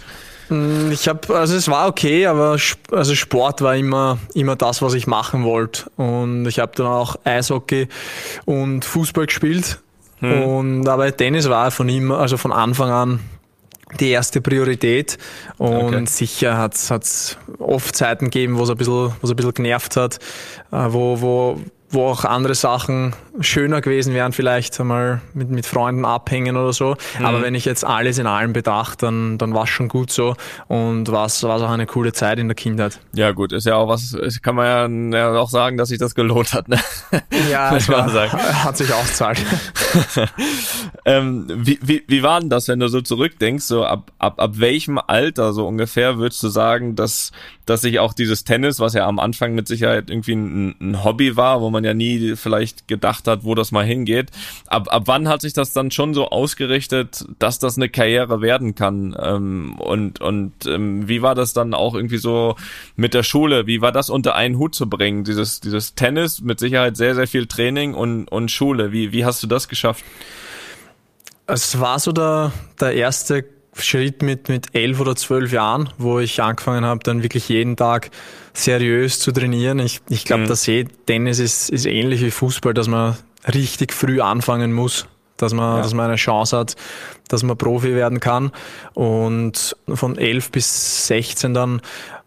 Hm, 0.49 0.91
ich 0.91 1.07
habe, 1.07 1.35
also 1.35 1.55
es 1.55 1.67
war 1.67 1.87
okay, 1.87 2.25
aber 2.25 2.57
also 2.91 3.15
Sport 3.15 3.61
war 3.61 3.75
immer, 3.75 4.17
immer 4.33 4.55
das, 4.55 4.81
was 4.81 4.93
ich 4.93 5.07
machen 5.07 5.43
wollte. 5.43 5.89
Und 5.97 6.45
ich 6.47 6.59
habe 6.59 6.71
dann 6.75 6.87
auch 6.87 7.17
Eishockey 7.23 7.87
und 8.45 8.85
Fußball 8.85 9.25
gespielt. 9.25 9.79
Hm. 10.19 10.43
Und 10.43 10.89
aber 10.89 11.15
Tennis 11.15 11.49
war 11.49 11.69
von 11.71 11.89
ihm, 11.89 12.11
also 12.11 12.37
von 12.37 12.51
Anfang 12.51 12.89
an 12.89 13.19
die 13.99 14.09
erste 14.09 14.41
Priorität. 14.41 15.17
Und 15.57 15.85
okay. 15.85 16.05
sicher 16.05 16.57
hat 16.57 16.75
es 16.75 17.37
oft 17.59 17.95
Zeiten 17.95 18.25
gegeben, 18.25 18.57
wo 18.57 18.63
es 18.63 18.69
ein 18.69 18.77
bisschen, 18.77 18.93
wo 18.93 19.13
es 19.23 19.29
ein 19.29 19.35
bisschen 19.35 19.53
genervt 19.53 19.95
hat, 19.95 20.19
äh, 20.71 20.87
wo, 20.89 21.21
wo, 21.21 21.61
wo 21.89 22.07
auch 22.07 22.25
andere 22.25 22.55
Sachen 22.55 23.15
schöner 23.39 23.81
gewesen 23.81 24.13
wären, 24.13 24.33
vielleicht 24.33 24.79
einmal 24.79 25.21
mit, 25.33 25.49
mit 25.49 25.65
Freunden 25.65 26.05
abhängen 26.05 26.57
oder 26.57 26.73
so. 26.73 26.95
Mhm. 27.17 27.25
Aber 27.25 27.41
wenn 27.41 27.55
ich 27.55 27.65
jetzt 27.65 27.85
alles 27.85 28.17
in 28.17 28.27
allem 28.27 28.53
bedachte, 28.53 29.05
dann, 29.05 29.37
dann 29.37 29.53
war 29.53 29.63
es 29.63 29.69
schon 29.69 29.87
gut 29.87 30.11
so 30.11 30.35
und 30.67 31.11
war 31.11 31.25
es 31.25 31.43
auch 31.43 31.69
eine 31.69 31.85
coole 31.85 32.13
Zeit 32.13 32.39
in 32.39 32.47
der 32.47 32.55
Kindheit. 32.55 32.99
Ja 33.13 33.31
gut, 33.31 33.53
ist 33.53 33.65
ja 33.65 33.75
auch 33.75 33.87
was, 33.87 34.17
kann 34.41 34.55
man 34.55 35.13
ja, 35.13 35.31
ja 35.31 35.39
auch 35.39 35.49
sagen, 35.49 35.77
dass 35.77 35.89
sich 35.89 35.99
das 35.99 36.15
gelohnt 36.15 36.53
hat. 36.53 36.67
Ne? 36.67 36.77
Ja, 37.51 37.75
es 37.75 37.87
war, 37.87 38.11
hat 38.11 38.77
sich 38.77 38.91
ausgezahlt. 38.93 39.41
ähm, 41.05 41.45
wie, 41.47 41.79
wie, 41.81 42.03
wie 42.07 42.23
war 42.23 42.39
denn 42.39 42.49
das, 42.49 42.67
wenn 42.67 42.79
du 42.79 42.87
so 42.87 43.01
zurückdenkst, 43.01 43.63
so 43.63 43.85
ab, 43.85 44.11
ab, 44.17 44.39
ab 44.39 44.51
welchem 44.55 44.97
Alter 44.97 45.53
so 45.53 45.67
ungefähr 45.67 46.17
würdest 46.17 46.41
du 46.43 46.49
sagen, 46.49 46.95
dass, 46.95 47.31
dass 47.65 47.81
sich 47.81 47.99
auch 47.99 48.13
dieses 48.13 48.43
Tennis, 48.43 48.79
was 48.79 48.93
ja 48.93 49.07
am 49.07 49.19
Anfang 49.19 49.53
mit 49.53 49.67
Sicherheit 49.67 50.09
irgendwie 50.09 50.33
ein, 50.33 50.75
ein 50.81 51.03
Hobby 51.03 51.37
war, 51.37 51.61
wo 51.61 51.69
man 51.69 51.76
ja 51.83 51.93
nie 51.93 52.35
vielleicht 52.35 52.87
gedacht 52.87 53.27
hat, 53.27 53.43
wo 53.43 53.55
das 53.55 53.71
mal 53.71 53.85
hingeht. 53.85 54.31
Ab, 54.67 54.87
ab 54.91 55.03
wann 55.05 55.27
hat 55.27 55.41
sich 55.41 55.53
das 55.53 55.73
dann 55.73 55.91
schon 55.91 56.13
so 56.13 56.29
ausgerichtet, 56.29 57.25
dass 57.39 57.59
das 57.59 57.77
eine 57.77 57.89
Karriere 57.89 58.41
werden 58.41 58.75
kann? 58.75 59.15
Ähm, 59.19 59.75
und 59.79 60.21
und 60.21 60.53
ähm, 60.65 61.07
wie 61.07 61.21
war 61.21 61.35
das 61.35 61.53
dann 61.53 61.73
auch 61.73 61.95
irgendwie 61.95 62.17
so 62.17 62.55
mit 62.95 63.13
der 63.13 63.23
Schule? 63.23 63.67
Wie 63.67 63.81
war 63.81 63.91
das 63.91 64.09
unter 64.09 64.35
einen 64.35 64.57
Hut 64.57 64.75
zu 64.75 64.89
bringen? 64.89 65.23
Dieses, 65.23 65.59
dieses 65.59 65.95
Tennis, 65.95 66.41
mit 66.41 66.59
Sicherheit 66.59 66.97
sehr, 66.97 67.15
sehr 67.15 67.27
viel 67.27 67.47
Training 67.47 67.93
und, 67.93 68.27
und 68.27 68.51
Schule. 68.51 68.91
Wie, 68.91 69.11
wie 69.11 69.25
hast 69.25 69.41
du 69.43 69.47
das 69.47 69.67
geschafft? 69.67 70.03
Es 71.45 71.79
war 71.79 71.99
so 71.99 72.11
der, 72.11 72.51
der 72.79 72.93
erste 72.93 73.45
Schritt 73.81 74.21
mit, 74.21 74.49
mit 74.49 74.67
elf 74.73 74.99
oder 74.99 75.15
zwölf 75.15 75.51
Jahren, 75.51 75.89
wo 75.97 76.19
ich 76.19 76.41
angefangen 76.41 76.85
habe, 76.85 76.99
dann 77.03 77.23
wirklich 77.23 77.49
jeden 77.49 77.75
Tag 77.75 78.09
seriös 78.53 79.19
zu 79.19 79.31
trainieren. 79.31 79.79
Ich, 79.79 80.01
ich 80.09 80.25
glaube, 80.25 80.43
mhm. 80.43 80.47
das 80.47 80.67
eh, 80.67 80.85
Tennis 81.05 81.39
ist, 81.39 81.69
ist 81.69 81.85
ähnlich 81.85 82.21
wie 82.21 82.31
Fußball, 82.31 82.73
dass 82.73 82.87
man 82.87 83.17
richtig 83.53 83.93
früh 83.93 84.21
anfangen 84.21 84.73
muss, 84.73 85.07
dass 85.37 85.53
man, 85.53 85.77
ja. 85.77 85.83
dass 85.83 85.93
man 85.93 86.07
eine 86.07 86.15
Chance 86.15 86.57
hat, 86.57 86.75
dass 87.27 87.43
man 87.43 87.57
Profi 87.57 87.95
werden 87.95 88.19
kann. 88.19 88.51
Und 88.93 89.75
von 89.87 90.17
11 90.17 90.51
bis 90.51 91.07
16 91.07 91.53
dann 91.53 91.81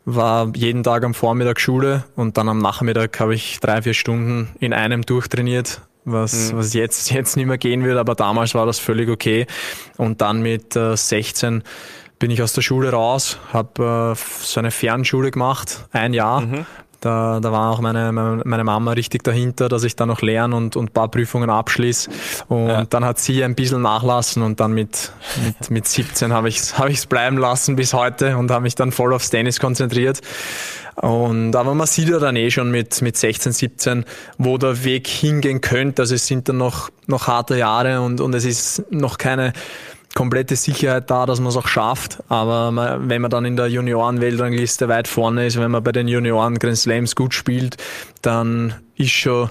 war 0.05 0.53
jeden 0.55 0.83
Tag 0.83 1.05
am 1.05 1.15
Vormittag 1.15 1.61
Schule 1.61 2.05
und 2.17 2.37
dann 2.39 2.49
am 2.49 2.59
Nachmittag 2.59 3.21
habe 3.21 3.35
ich 3.35 3.61
drei, 3.61 3.83
vier 3.83 3.95
Stunden 3.95 4.49
in 4.59 4.73
einem 4.73 5.03
durchtrainiert, 5.03 5.83
was, 6.05 6.53
mhm. 6.53 6.59
was 6.59 6.75
jetzt, 6.75 7.11
jetzt 7.11 7.37
nicht 7.37 7.47
mehr 7.47 7.59
gehen 7.59 7.85
wird, 7.85 7.99
aber 7.99 8.15
damals 8.15 8.55
war 8.55 8.67
das 8.67 8.79
völlig 8.79 9.09
okay. 9.09 9.47
Und 9.97 10.21
dann 10.21 10.43
mit 10.43 10.77
äh, 10.77 10.97
16 10.97 11.63
bin 12.19 12.31
ich 12.31 12.43
aus 12.43 12.53
der 12.53 12.63
Schule 12.63 12.91
raus, 12.91 13.39
habe 13.53 14.15
äh, 14.15 14.45
so 14.45 14.61
eine 14.61 14.71
Fernschule 14.71 15.31
gemacht, 15.31 15.87
ein 15.93 16.13
Jahr. 16.13 16.43
Mhm. 16.43 16.67
Da, 17.01 17.41
da 17.41 17.51
war 17.51 17.71
auch 17.71 17.81
meine, 17.81 18.13
meine 18.13 18.65
Mama 18.65 18.93
richtig 18.93 19.25
dahinter, 19.25 19.69
dass 19.69 19.85
ich 19.85 19.97
da 19.97 20.05
noch 20.05 20.21
lerne 20.21 20.55
und, 20.55 20.77
und 20.77 20.93
paar 20.93 21.09
Prüfungen 21.09 21.49
abschließe. 21.49 22.11
Und 22.49 22.69
ja. 22.69 22.85
dann 22.85 23.05
hat 23.05 23.19
sie 23.19 23.43
ein 23.43 23.55
bisschen 23.55 23.81
nachlassen 23.81 24.43
und 24.43 24.61
dann 24.61 24.73
mit, 24.73 25.11
mit, 25.45 25.71
mit 25.71 25.89
17 25.89 26.33
habe 26.33 26.49
ich 26.49 26.59
es 26.59 26.79
hab 26.79 26.91
ich's 26.91 27.07
bleiben 27.07 27.39
lassen 27.39 27.77
bis 27.77 27.95
heute 27.95 28.37
und 28.37 28.51
habe 28.51 28.63
mich 28.63 28.75
dann 28.75 28.93
voll 28.93 29.15
aufs 29.15 29.31
Tennis 29.31 29.59
konzentriert. 29.61 30.21
Und, 30.97 31.57
aber 31.57 31.75
man 31.75 31.87
sieht 31.87 32.11
ja 32.11 32.19
dann 32.19 32.37
eh 32.37 32.51
schon 32.51 32.71
mit, 32.71 33.01
mit 33.01 33.17
16, 33.17 33.53
17, 33.53 34.05
wo 34.37 34.59
der 34.59 34.85
Weg 34.85 35.09
hingehen 35.09 35.63
könnte. 35.63 36.03
Also 36.03 36.15
es 36.15 36.27
sind 36.27 36.51
dann 36.51 36.59
noch, 36.59 36.91
noch 37.07 37.27
harte 37.27 37.57
Jahre 37.57 38.03
und, 38.03 38.21
und 38.21 38.35
es 38.35 38.45
ist 38.45 38.85
noch 38.91 39.17
keine 39.17 39.55
komplette 40.15 40.57
Sicherheit 40.57 41.11
da, 41.11 41.27
dass 41.27 41.41
man 41.41 41.49
es 41.49 41.57
auch 41.57 41.69
schafft. 41.69 42.19
Aber 42.29 42.99
wenn 43.01 43.23
man 43.23 43.31
dann 43.31 43.45
in 43.45 43.57
der 43.57 43.69
Junioren-Weltrangliste 43.69 44.89
weit 44.89 45.09
vorne 45.09 45.47
ist, 45.47 45.59
wenn 45.59 45.71
man 45.71 45.83
bei 45.83 45.93
den 45.93 46.09
Junioren 46.09 46.59
Grand 46.59 46.79
Slams 46.79 47.15
gut 47.15 47.35
spielt, 47.35 47.77
dann 48.23 48.75
ist 48.97 49.13
schon 49.13 49.49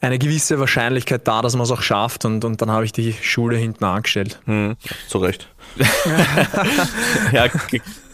eine 0.00 0.18
gewisse 0.18 0.58
Wahrscheinlichkeit 0.58 1.28
da, 1.28 1.42
dass 1.42 1.54
man 1.54 1.62
es 1.62 1.70
auch 1.70 1.82
schafft. 1.82 2.24
Und, 2.24 2.44
und 2.44 2.60
dann 2.62 2.70
habe 2.70 2.84
ich 2.84 2.92
die 2.92 3.12
Schule 3.12 3.56
hinten 3.56 3.84
angestellt. 3.84 4.40
Hm, 4.46 4.76
zu 5.08 5.18
Recht. 5.18 5.48
ja, 7.32 7.48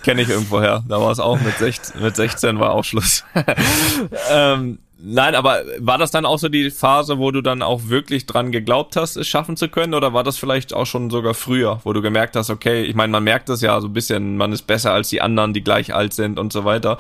kenne 0.03 0.23
ich 0.23 0.29
irgendwoher. 0.29 0.85
Da 0.89 1.01
war 1.01 1.11
es 1.11 1.21
auch 1.21 1.41
mit 1.41 1.57
16, 1.59 2.03
mit 2.03 2.17
16 2.17 2.59
war 2.59 2.73
auch 2.73 2.85
Schluss. 2.85 3.25
ähm, 4.31 4.79
Nein, 4.99 5.35
aber 5.35 5.63
war 5.79 5.99
das 5.99 6.11
dann 6.11 6.25
auch 6.25 6.39
so 6.39 6.49
die 6.49 6.71
Phase, 6.71 7.19
wo 7.19 7.31
du 7.31 7.43
dann 7.43 7.61
auch 7.61 7.89
wirklich 7.89 8.25
dran 8.25 8.51
geglaubt 8.51 8.97
hast, 8.97 9.17
es 9.17 9.29
schaffen 9.29 9.57
zu 9.57 9.69
können? 9.69 9.93
Oder 9.93 10.15
war 10.15 10.25
das 10.25 10.39
vielleicht 10.39 10.73
auch 10.73 10.87
schon 10.87 11.11
sogar 11.11 11.35
früher, 11.35 11.81
wo 11.85 11.93
du 11.93 12.01
gemerkt 12.01 12.35
hast, 12.35 12.49
okay, 12.49 12.83
ich 12.85 12.95
meine, 12.95 13.11
man 13.11 13.23
merkt 13.23 13.51
das 13.51 13.61
ja 13.61 13.79
so 13.83 13.89
ein 13.89 13.93
bisschen, 13.93 14.39
man 14.39 14.53
ist 14.53 14.63
besser 14.63 14.93
als 14.93 15.11
die 15.11 15.21
anderen, 15.21 15.53
die 15.53 15.63
gleich 15.63 15.95
alt 15.95 16.15
sind 16.15 16.39
und 16.39 16.51
so 16.51 16.65
weiter. 16.65 16.97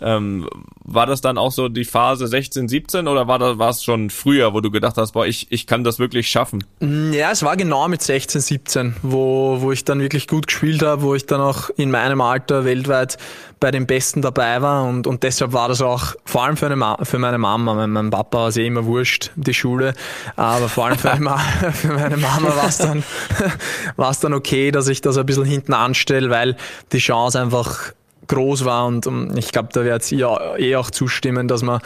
Ähm, 0.00 0.48
war 0.82 1.06
das 1.06 1.20
dann 1.20 1.38
auch 1.38 1.52
so 1.52 1.68
die 1.68 1.84
Phase 1.84 2.26
16, 2.26 2.68
17 2.68 3.06
oder 3.06 3.28
war 3.28 3.38
das 3.38 3.58
war 3.58 3.70
es 3.70 3.84
schon 3.84 4.10
früher, 4.10 4.52
wo 4.52 4.60
du 4.60 4.72
gedacht 4.72 4.96
hast, 4.96 5.12
boah, 5.12 5.26
ich, 5.26 5.46
ich 5.50 5.68
kann 5.68 5.84
das 5.84 6.00
wirklich 6.00 6.28
schaffen? 6.28 6.64
Mm, 6.80 7.12
ja, 7.12 7.30
es 7.30 7.44
war 7.44 7.56
genau 7.56 7.86
mit 7.86 8.02
16, 8.02 8.40
17, 8.40 8.96
wo, 9.02 9.60
wo 9.60 9.70
ich 9.70 9.84
dann 9.84 10.00
wirklich 10.00 10.26
gut 10.26 10.48
gespielt 10.48 10.82
habe, 10.82 11.02
wo 11.02 11.14
ich 11.14 11.26
dann 11.26 11.40
auch 11.40 11.70
in 11.76 11.92
meinem 11.92 12.20
Alter 12.20 12.64
weltweit 12.64 13.18
bei 13.58 13.70
den 13.70 13.86
Besten 13.86 14.20
dabei 14.20 14.60
war 14.60 14.84
und, 14.84 15.06
und 15.06 15.22
deshalb 15.22 15.52
war 15.52 15.68
das 15.68 15.80
auch 15.80 16.14
vor 16.24 16.44
allem 16.44 16.56
für, 16.56 16.66
eine, 16.66 16.96
für 17.02 17.18
meine 17.18 17.38
Mama, 17.38 17.74
mein, 17.74 17.90
mein 17.90 18.10
Papa 18.10 18.38
war 18.38 18.48
es 18.48 18.56
eh 18.56 18.66
immer 18.66 18.84
wurscht, 18.84 19.30
die 19.34 19.54
Schule, 19.54 19.94
aber 20.36 20.68
vor 20.68 20.86
allem 20.86 20.98
für, 20.98 21.16
meine, 21.18 21.72
für 21.72 21.92
meine 21.92 22.16
Mama 22.16 22.54
war 22.54 22.68
es 22.68 22.78
dann, 22.78 23.02
war's 23.96 24.20
dann 24.20 24.34
okay, 24.34 24.70
dass 24.70 24.88
ich 24.88 25.00
das 25.00 25.16
ein 25.16 25.26
bisschen 25.26 25.44
hinten 25.44 25.72
anstelle, 25.72 26.28
weil 26.30 26.56
die 26.92 26.98
Chance 26.98 27.40
einfach 27.40 27.92
groß 28.28 28.64
war 28.64 28.86
und 28.86 29.06
ich 29.36 29.52
glaube, 29.52 29.68
da 29.72 29.84
wird 29.84 30.10
ihr 30.12 30.56
eh 30.58 30.76
auch 30.76 30.90
zustimmen, 30.90 31.48
dass 31.48 31.62
man 31.62 31.80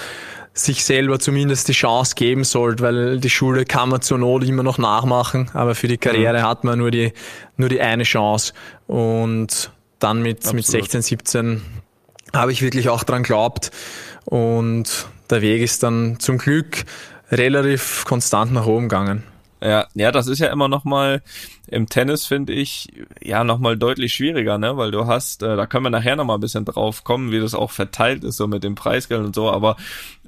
sich 0.52 0.84
selber 0.84 1.18
zumindest 1.20 1.68
die 1.68 1.72
Chance 1.72 2.14
geben 2.16 2.44
sollte, 2.44 2.82
weil 2.82 3.20
die 3.20 3.30
Schule 3.30 3.64
kann 3.64 3.88
man 3.88 4.02
zur 4.02 4.18
Not 4.18 4.44
immer 4.44 4.62
noch 4.62 4.78
nachmachen, 4.78 5.50
aber 5.54 5.74
für 5.74 5.86
die 5.86 5.98
Karriere 5.98 6.38
mhm. 6.38 6.42
hat 6.42 6.64
man 6.64 6.78
nur 6.78 6.90
die, 6.90 7.12
nur 7.56 7.68
die 7.68 7.80
eine 7.80 8.02
Chance. 8.02 8.52
Und 8.86 9.70
dann 10.00 10.22
mit, 10.22 10.52
mit 10.52 10.66
16, 10.66 11.02
17 11.02 11.62
habe 12.34 12.52
ich 12.52 12.62
wirklich 12.62 12.88
auch 12.88 13.04
dran 13.04 13.22
geglaubt. 13.22 13.70
Und 14.24 15.06
der 15.30 15.42
Weg 15.42 15.62
ist 15.62 15.82
dann 15.82 16.18
zum 16.18 16.38
Glück 16.38 16.84
relativ 17.30 18.04
konstant 18.04 18.52
nach 18.52 18.66
oben 18.66 18.88
gegangen. 18.88 19.24
Ja, 19.62 19.86
ja, 19.94 20.10
das 20.10 20.26
ist 20.26 20.38
ja 20.38 20.48
immer 20.48 20.68
noch 20.68 20.84
mal 20.84 21.22
im 21.70 21.88
Tennis 21.88 22.26
finde 22.26 22.52
ich 22.52 22.88
ja 23.22 23.44
noch 23.44 23.58
mal 23.58 23.76
deutlich 23.76 24.14
schwieriger, 24.14 24.58
ne, 24.58 24.76
weil 24.76 24.90
du 24.90 25.06
hast, 25.06 25.42
äh, 25.42 25.56
da 25.56 25.66
können 25.66 25.84
wir 25.84 25.90
nachher 25.90 26.16
noch 26.16 26.24
mal 26.24 26.34
ein 26.34 26.40
bisschen 26.40 26.64
drauf 26.64 27.04
kommen, 27.04 27.30
wie 27.30 27.38
das 27.38 27.54
auch 27.54 27.70
verteilt 27.70 28.24
ist 28.24 28.36
so 28.36 28.48
mit 28.48 28.64
dem 28.64 28.74
Preisgeld 28.74 29.24
und 29.24 29.34
so, 29.34 29.50
aber 29.50 29.76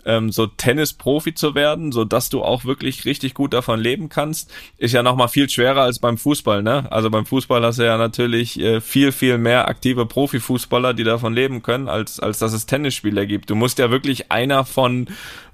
ähm, 0.05 0.33
so 0.33 0.47
Tennisprofi 0.47 1.35
zu 1.35 1.55
werden, 1.55 1.93
so 1.93 2.05
dass 2.05 2.31
du 2.31 2.43
auch 2.43 2.65
wirklich 2.65 3.05
richtig 3.05 3.35
gut 3.35 3.53
davon 3.53 3.81
leben 3.81 4.09
kannst, 4.09 4.51
ist 4.79 4.93
ja 4.93 5.03
noch 5.03 5.17
mal 5.17 5.29
viel 5.29 5.49
schwerer 5.49 5.83
als 5.83 5.99
beim 5.99 6.19
Fußball, 6.19 6.63
ne? 6.63 6.91
Also 6.91 7.11
beim 7.11 7.27
Fußball 7.27 7.63
hast 7.65 7.79
du 7.79 7.85
ja 7.85 7.97
natürlich 7.97 8.59
äh, 8.61 8.81
viel 8.81 9.13
viel 9.13 9.39
mehr 9.39 9.69
aktive 9.69 10.07
Profifußballer, 10.07 10.95
die 10.95 11.05
davon 11.05 11.35
leben 11.35 11.63
können, 11.63 11.89
als 11.89 12.21
als 12.21 12.39
dass 12.39 12.53
es 12.53 12.67
Tennisspieler 12.67 13.27
gibt. 13.27 13.51
Du 13.51 13.55
musst 13.55 13.79
ja 13.79 13.91
wirklich 13.91 14.31
einer 14.33 14.65
von 14.65 15.07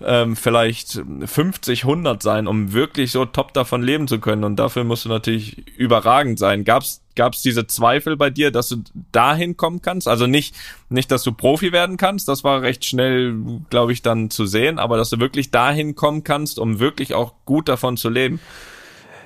ähm, 0.04 0.36
vielleicht 0.36 1.02
50, 1.24 1.84
100 1.84 2.22
sein, 2.22 2.46
um 2.46 2.72
wirklich 2.72 3.12
so 3.12 3.24
top 3.24 3.52
davon 3.52 3.82
leben 3.82 4.08
zu 4.08 4.18
können 4.18 4.44
und 4.44 4.56
dafür 4.56 4.84
musst 4.84 5.04
du 5.04 5.08
natürlich 5.08 5.66
überragend 5.76 6.38
sein. 6.38 6.64
Gab's 6.64 7.02
gab 7.18 7.34
es 7.34 7.42
diese 7.42 7.66
Zweifel 7.66 8.16
bei 8.16 8.30
dir, 8.30 8.52
dass 8.52 8.68
du 8.68 8.76
dahin 9.10 9.56
kommen 9.56 9.82
kannst? 9.82 10.06
Also 10.06 10.28
nicht, 10.28 10.54
nicht, 10.88 11.10
dass 11.10 11.24
du 11.24 11.32
Profi 11.32 11.72
werden 11.72 11.96
kannst, 11.96 12.28
das 12.28 12.44
war 12.44 12.62
recht 12.62 12.84
schnell, 12.84 13.34
glaube 13.70 13.92
ich, 13.92 14.02
dann 14.02 14.30
zu 14.30 14.46
sehen, 14.46 14.78
aber 14.78 14.96
dass 14.96 15.10
du 15.10 15.18
wirklich 15.18 15.50
dahin 15.50 15.96
kommen 15.96 16.22
kannst, 16.22 16.60
um 16.60 16.78
wirklich 16.78 17.14
auch 17.14 17.32
gut 17.44 17.68
davon 17.68 17.96
zu 17.96 18.08
leben. 18.08 18.40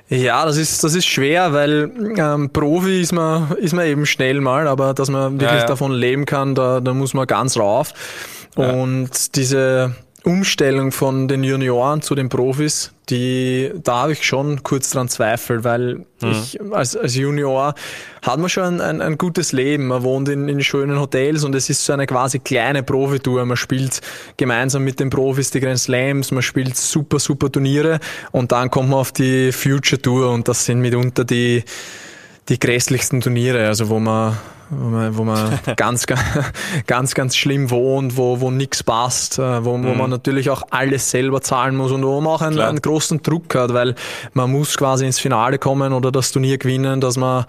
Ja, 0.08 0.46
das 0.46 0.56
ist, 0.56 0.82
das 0.82 0.94
ist 0.94 1.06
schwer, 1.06 1.52
weil 1.52 1.92
ähm, 2.16 2.50
Profi 2.50 3.02
ist 3.02 3.12
man, 3.12 3.52
ist 3.58 3.74
man 3.74 3.86
eben 3.86 4.06
schnell 4.06 4.40
mal, 4.40 4.66
aber 4.68 4.94
dass 4.94 5.10
man 5.10 5.34
wirklich 5.34 5.50
ja, 5.50 5.58
ja. 5.58 5.66
davon 5.66 5.92
leben 5.92 6.24
kann, 6.24 6.54
da, 6.54 6.80
da 6.80 6.94
muss 6.94 7.12
man 7.12 7.26
ganz 7.26 7.58
rauf. 7.58 7.92
Ja. 8.56 8.72
Und 8.72 9.36
diese 9.36 9.94
Umstellung 10.24 10.92
von 10.92 11.26
den 11.26 11.42
Junioren 11.42 12.00
zu 12.00 12.14
den 12.14 12.28
Profis, 12.28 12.92
die, 13.10 13.72
da 13.82 14.02
habe 14.02 14.12
ich 14.12 14.24
schon 14.24 14.62
kurz 14.62 14.90
dran 14.90 15.08
zweifelt, 15.08 15.64
weil 15.64 15.94
mhm. 15.96 16.30
ich 16.30 16.60
als, 16.70 16.96
als 16.96 17.16
Junior 17.16 17.74
hat 18.22 18.38
man 18.38 18.48
schon 18.48 18.64
ein, 18.64 18.80
ein, 18.80 19.00
ein, 19.00 19.18
gutes 19.18 19.50
Leben. 19.50 19.88
Man 19.88 20.04
wohnt 20.04 20.28
in, 20.28 20.48
in 20.48 20.62
schönen 20.62 21.00
Hotels 21.00 21.42
und 21.42 21.54
es 21.56 21.68
ist 21.68 21.84
so 21.84 21.92
eine 21.92 22.06
quasi 22.06 22.38
kleine 22.38 22.84
Profitour. 22.84 23.44
Man 23.44 23.56
spielt 23.56 24.00
gemeinsam 24.36 24.84
mit 24.84 25.00
den 25.00 25.10
Profis 25.10 25.50
die 25.50 25.60
Grand 25.60 25.80
Slams, 25.80 26.30
man 26.30 26.42
spielt 26.42 26.76
super, 26.76 27.18
super 27.18 27.50
Turniere 27.50 27.98
und 28.30 28.52
dann 28.52 28.70
kommt 28.70 28.90
man 28.90 29.00
auf 29.00 29.10
die 29.10 29.50
Future 29.50 30.00
Tour 30.00 30.30
und 30.30 30.46
das 30.46 30.64
sind 30.64 30.80
mitunter 30.80 31.24
die, 31.24 31.64
die 32.48 32.58
grässlichsten 32.60 33.20
Turniere, 33.20 33.66
also 33.66 33.88
wo 33.88 33.98
man 33.98 34.38
wo 34.74 34.88
man, 34.88 35.16
wo 35.16 35.24
man 35.24 35.58
ganz, 35.76 36.06
ganz, 36.86 37.14
ganz 37.14 37.36
schlimm 37.36 37.70
wohnt, 37.70 38.16
wo, 38.16 38.40
wo 38.40 38.50
nichts 38.50 38.82
passt, 38.82 39.38
äh, 39.38 39.64
wo, 39.64 39.72
wo 39.72 39.76
mhm. 39.76 39.98
man 39.98 40.10
natürlich 40.10 40.50
auch 40.50 40.62
alles 40.70 41.10
selber 41.10 41.42
zahlen 41.42 41.76
muss 41.76 41.92
und 41.92 42.04
wo 42.04 42.20
man 42.20 42.32
auch 42.32 42.42
einen, 42.42 42.58
einen, 42.58 42.80
großen 42.80 43.22
Druck 43.22 43.54
hat, 43.54 43.74
weil 43.74 43.94
man 44.32 44.50
muss 44.50 44.76
quasi 44.76 45.04
ins 45.04 45.18
Finale 45.18 45.58
kommen 45.58 45.92
oder 45.92 46.10
das 46.10 46.32
Turnier 46.32 46.58
gewinnen, 46.58 47.00
dass 47.00 47.16
man 47.16 47.44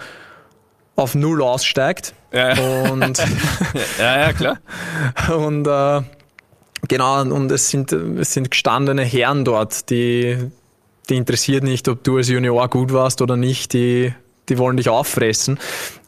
auf 0.95 1.15
Null 1.15 1.41
aussteigt. 1.41 2.13
Ja, 2.33 2.59
und 2.91 3.17
ja, 3.99 4.19
ja, 4.19 4.33
klar. 4.33 4.57
Und 5.37 5.67
äh, 5.67 6.01
genau, 6.87 7.21
und 7.21 7.51
es 7.51 7.69
sind, 7.69 7.91
es 7.91 8.33
sind 8.33 8.49
gestandene 8.49 9.03
Herren 9.03 9.45
dort, 9.45 9.89
die, 9.91 10.37
die 11.09 11.15
interessiert 11.15 11.63
nicht, 11.63 11.87
ob 11.87 12.03
du 12.03 12.17
als 12.17 12.29
Junior 12.29 12.67
gut 12.69 12.91
warst 12.91 13.21
oder 13.21 13.37
nicht, 13.37 13.73
die 13.73 14.13
die 14.49 14.57
wollen 14.57 14.77
dich 14.77 14.89
auffressen. 14.89 15.59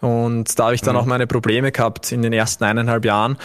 Und 0.02 0.58
da 0.60 0.66
habe 0.66 0.76
ich 0.76 0.82
dann 0.82 0.96
mhm. 0.96 1.02
auch 1.02 1.06
meine 1.06 1.28
Probleme 1.28 1.72
gehabt 1.72 2.12
in 2.12 2.22
den 2.22 2.34
ersten 2.34 2.64
eineinhalb 2.64 3.06
Jahren. 3.06 3.38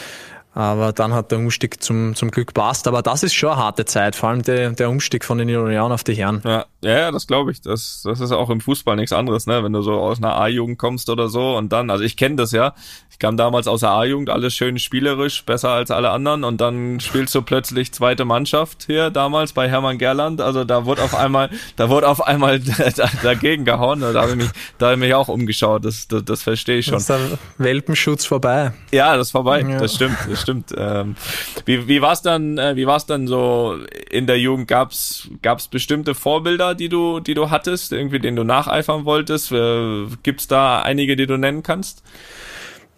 Aber 0.52 0.92
dann 0.92 1.14
hat 1.14 1.30
der 1.30 1.38
Umstieg 1.38 1.82
zum, 1.82 2.14
zum 2.16 2.30
Glück 2.30 2.54
passt. 2.54 2.88
Aber 2.88 3.02
das 3.02 3.22
ist 3.22 3.34
schon 3.34 3.50
eine 3.50 3.62
harte 3.62 3.84
Zeit, 3.84 4.16
vor 4.16 4.30
allem 4.30 4.42
der, 4.42 4.70
der 4.70 4.90
Umstieg 4.90 5.24
von 5.24 5.38
den 5.38 5.48
Junioren 5.48 5.92
auf 5.92 6.02
die 6.02 6.14
Herren. 6.14 6.42
Ja, 6.44 6.66
ja, 6.82 7.10
das 7.10 7.26
glaube 7.26 7.52
ich. 7.52 7.60
Das, 7.60 8.02
das 8.04 8.20
ist 8.20 8.32
auch 8.32 8.50
im 8.50 8.60
Fußball 8.60 8.96
nichts 8.96 9.12
anderes, 9.12 9.46
ne? 9.46 9.62
Wenn 9.62 9.72
du 9.72 9.82
so 9.82 9.94
aus 9.94 10.18
einer 10.18 10.36
A-Jugend 10.36 10.78
kommst 10.78 11.10
oder 11.10 11.28
so 11.28 11.56
und 11.56 11.72
dann, 11.72 11.90
also 11.90 12.04
ich 12.04 12.16
kenne 12.16 12.36
das 12.36 12.52
ja, 12.52 12.74
kam 13.20 13.36
damals 13.36 13.68
aus 13.68 13.80
der 13.80 13.90
A-Jugend, 13.90 14.30
alles 14.30 14.54
schön 14.54 14.78
spielerisch, 14.78 15.44
besser 15.44 15.68
als 15.68 15.90
alle 15.92 16.10
anderen 16.10 16.42
und 16.42 16.60
dann 16.60 16.98
spielst 16.98 17.34
du 17.34 17.42
plötzlich 17.42 17.92
zweite 17.92 18.24
Mannschaft 18.24 18.84
hier 18.86 19.10
damals 19.10 19.52
bei 19.52 19.68
Hermann 19.68 19.98
Gerland. 19.98 20.40
Also 20.40 20.64
da 20.64 20.86
wurde 20.86 21.02
auf 21.02 21.14
einmal, 21.14 21.50
da 21.76 21.88
wurde 21.90 22.08
auf 22.08 22.26
einmal 22.26 22.60
dagegen 23.22 23.64
gehauen. 23.64 24.00
Da 24.00 24.14
habe 24.14 24.30
ich 24.30 24.36
mich, 24.36 24.50
da 24.78 24.86
habe 24.86 24.94
ich 24.94 25.00
mich 25.00 25.14
auch 25.14 25.28
umgeschaut. 25.28 25.84
Das, 25.84 26.08
das, 26.08 26.24
das 26.24 26.42
verstehe 26.42 26.78
ich 26.78 26.86
schon. 26.86 26.94
Das 26.94 27.02
ist 27.02 27.10
der 27.10 27.38
Welpenschutz 27.58 28.24
vorbei. 28.24 28.72
Ja, 28.90 29.16
das 29.16 29.28
ist 29.28 29.32
vorbei. 29.32 29.60
Ja. 29.60 29.78
Das 29.78 29.94
stimmt, 29.94 30.16
das 30.28 30.40
stimmt. 30.40 30.74
Ähm, 30.76 31.14
wie 31.66 31.86
wie 31.86 32.00
war 32.00 32.12
es 32.12 32.22
dann, 32.22 32.56
äh, 32.56 32.74
wie 32.76 32.86
war 32.86 32.96
es 32.96 33.04
dann 33.04 33.26
so 33.26 33.76
in 34.10 34.26
der 34.26 34.38
Jugend? 34.38 34.66
Gab's 34.66 35.28
gab's 35.42 35.68
bestimmte 35.68 36.14
Vorbilder, 36.14 36.69
die 36.74 36.88
du, 36.88 37.20
die 37.20 37.34
du 37.34 37.50
hattest, 37.50 37.92
irgendwie, 37.92 38.18
denen 38.18 38.36
du 38.36 38.44
nacheifern 38.44 39.04
wolltest? 39.04 39.52
Äh, 39.52 40.06
gibt's 40.22 40.48
da 40.48 40.82
einige, 40.82 41.16
die 41.16 41.26
du 41.26 41.36
nennen 41.36 41.62
kannst? 41.62 42.02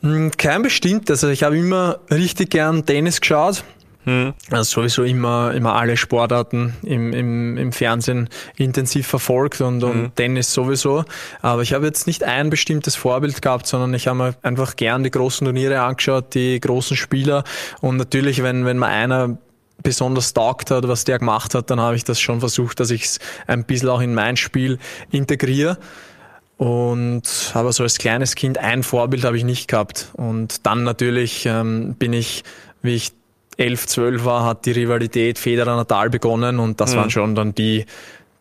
Hm, 0.00 0.31
kein 0.37 0.62
bestimmt. 0.62 1.11
Also 1.11 1.29
ich 1.29 1.43
habe 1.43 1.57
immer 1.57 2.00
richtig 2.11 2.50
gern 2.50 2.85
Tennis 2.85 3.21
geschaut. 3.21 3.64
Hm. 4.05 4.35
Also 4.50 4.81
sowieso 4.81 5.05
immer, 5.05 5.55
immer 5.55 5.76
alle 5.76 5.97
Sportarten 5.97 6.75
im, 6.83 7.12
im, 7.12 7.57
im 7.57 7.73
Fernsehen 7.73 8.29
intensiv 8.57 9.07
verfolgt 9.07 9.61
und, 9.61 9.85
und 9.85 9.93
hm. 9.93 10.14
Tennis 10.17 10.52
sowieso. 10.52 11.05
Aber 11.41 11.62
ich 11.62 11.73
habe 11.73 11.87
jetzt 11.87 12.09
nicht 12.09 12.25
ein 12.25 12.50
bestimmtes 12.50 12.97
Vorbild 12.97 13.41
gehabt, 13.43 13.69
sondern 13.69 13.95
ich 13.95 14.09
habe 14.09 14.19
mir 14.19 14.35
einfach 14.43 14.75
gern 14.75 15.05
die 15.05 15.11
großen 15.12 15.45
Turniere 15.45 15.81
angeschaut, 15.83 16.35
die 16.35 16.59
großen 16.59 16.97
Spieler. 16.97 17.45
Und 17.81 17.97
natürlich, 17.97 18.43
wenn, 18.43 18.64
wenn 18.64 18.79
man 18.79 18.91
einer 18.91 19.38
besonders 19.83 20.33
taugt 20.33 20.71
hat, 20.71 20.89
was 20.89 21.05
der 21.05 21.19
gemacht 21.19 21.55
hat, 21.55 21.71
dann 21.71 21.81
habe 21.81 21.97
ich 21.97 22.05
das 22.05 22.21
schon 22.21 22.41
versucht, 22.41 22.81
dass 22.81 22.91
ich 22.91 23.05
es 23.05 23.19
ein 23.47 23.65
bisschen 23.65 23.89
auch 23.89 24.01
in 24.01 24.15
mein 24.15 24.37
Spiel 24.37 24.79
integriere. 25.11 25.79
Und 26.57 27.51
aber 27.55 27.73
so 27.73 27.83
als 27.83 27.99
kleines 27.99 28.35
Kind 28.35 28.59
ein 28.59 28.83
Vorbild 28.83 29.25
habe 29.25 29.37
ich 29.37 29.45
nicht 29.45 29.69
gehabt. 29.69 30.09
Und 30.15 30.65
dann 30.67 30.85
natürlich 30.85 31.45
ähm, 31.47 31.95
bin 31.99 32.12
ich, 32.12 32.45
wie 32.83 32.95
ich 32.95 33.12
11, 33.57 33.87
12 33.87 34.25
war, 34.25 34.45
hat 34.45 34.67
die 34.67 34.73
Rivalität 34.73 35.39
Federer-Natal 35.39 36.11
begonnen 36.11 36.59
und 36.59 36.81
das 36.81 36.93
mhm. 36.93 36.99
waren 36.99 37.11
schon 37.11 37.35
dann 37.35 37.55
die, 37.55 37.87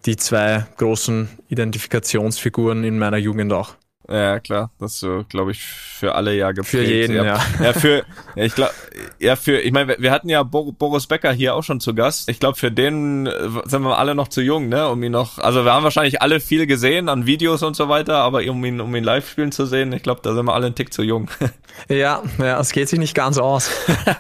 die 0.06 0.16
zwei 0.16 0.66
großen 0.78 1.30
Identifikationsfiguren 1.50 2.84
in 2.84 2.98
meiner 2.98 3.18
Jugend 3.18 3.52
auch. 3.54 3.76
Ja, 4.12 4.42
klar, 4.42 4.72
das 4.78 5.00
so, 5.00 5.24
glaube 5.30 5.52
ich, 5.52 5.64
für 5.64 6.16
alle 6.16 6.36
ja 6.36 6.52
geprägt. 6.52 6.70
Für 6.70 6.84
jeden, 6.84 7.16
ja. 7.16 7.24
Ja, 7.24 7.40
ja 7.62 7.74
für, 7.74 8.04
ja, 8.36 8.44
ich 8.44 8.56
glaube, 8.56 8.74
ja, 9.20 9.38
für, 9.38 9.60
ich 9.60 9.72
meine, 9.72 9.96
wir 10.00 10.12
hatten 10.12 10.28
ja 10.28 10.44
Boris 10.44 11.08
Becker 11.08 11.32
hier 11.32 11.56
auch 11.56 11.64
schon 11.64 11.80
zu 11.80 11.96
Gast. 11.96 12.28
Ich 12.28 12.40
glaube, 12.40 12.58
für 12.58 12.72
den 12.72 13.28
äh, 13.28 13.32
sind 13.66 13.84
wir 13.84 13.98
alle 13.98 14.14
noch 14.14 14.28
zu 14.28 14.42
jung, 14.42 14.68
ne, 14.68 14.90
um 14.90 15.02
ihn 15.02 15.14
noch, 15.14 15.38
also 15.38 15.64
wir 15.64 15.74
haben 15.74 15.86
wahrscheinlich 15.86 16.22
alle 16.22 16.42
viel 16.42 16.68
gesehen 16.68 17.08
an 17.08 17.26
Videos 17.26 17.64
und 17.64 17.78
so 17.78 17.88
weiter, 17.88 18.18
aber 18.18 18.44
um 18.50 18.66
ihn, 18.66 18.82
um 18.82 18.94
ihn 18.94 19.06
live 19.06 19.30
spielen 19.30 19.54
zu 19.54 19.66
sehen, 19.66 19.94
ich 19.94 20.04
glaube, 20.04 20.20
da 20.24 20.34
sind 20.34 20.46
wir 20.46 20.56
alle 20.56 20.66
einen 20.66 20.76
Tick 20.76 20.94
zu 20.94 21.04
jung. 21.04 21.30
Ja, 21.88 22.22
ja, 22.38 22.60
es 22.60 22.74
geht 22.74 22.90
sich 22.90 23.00
nicht 23.00 23.16
ganz 23.16 23.38
aus. 23.38 23.72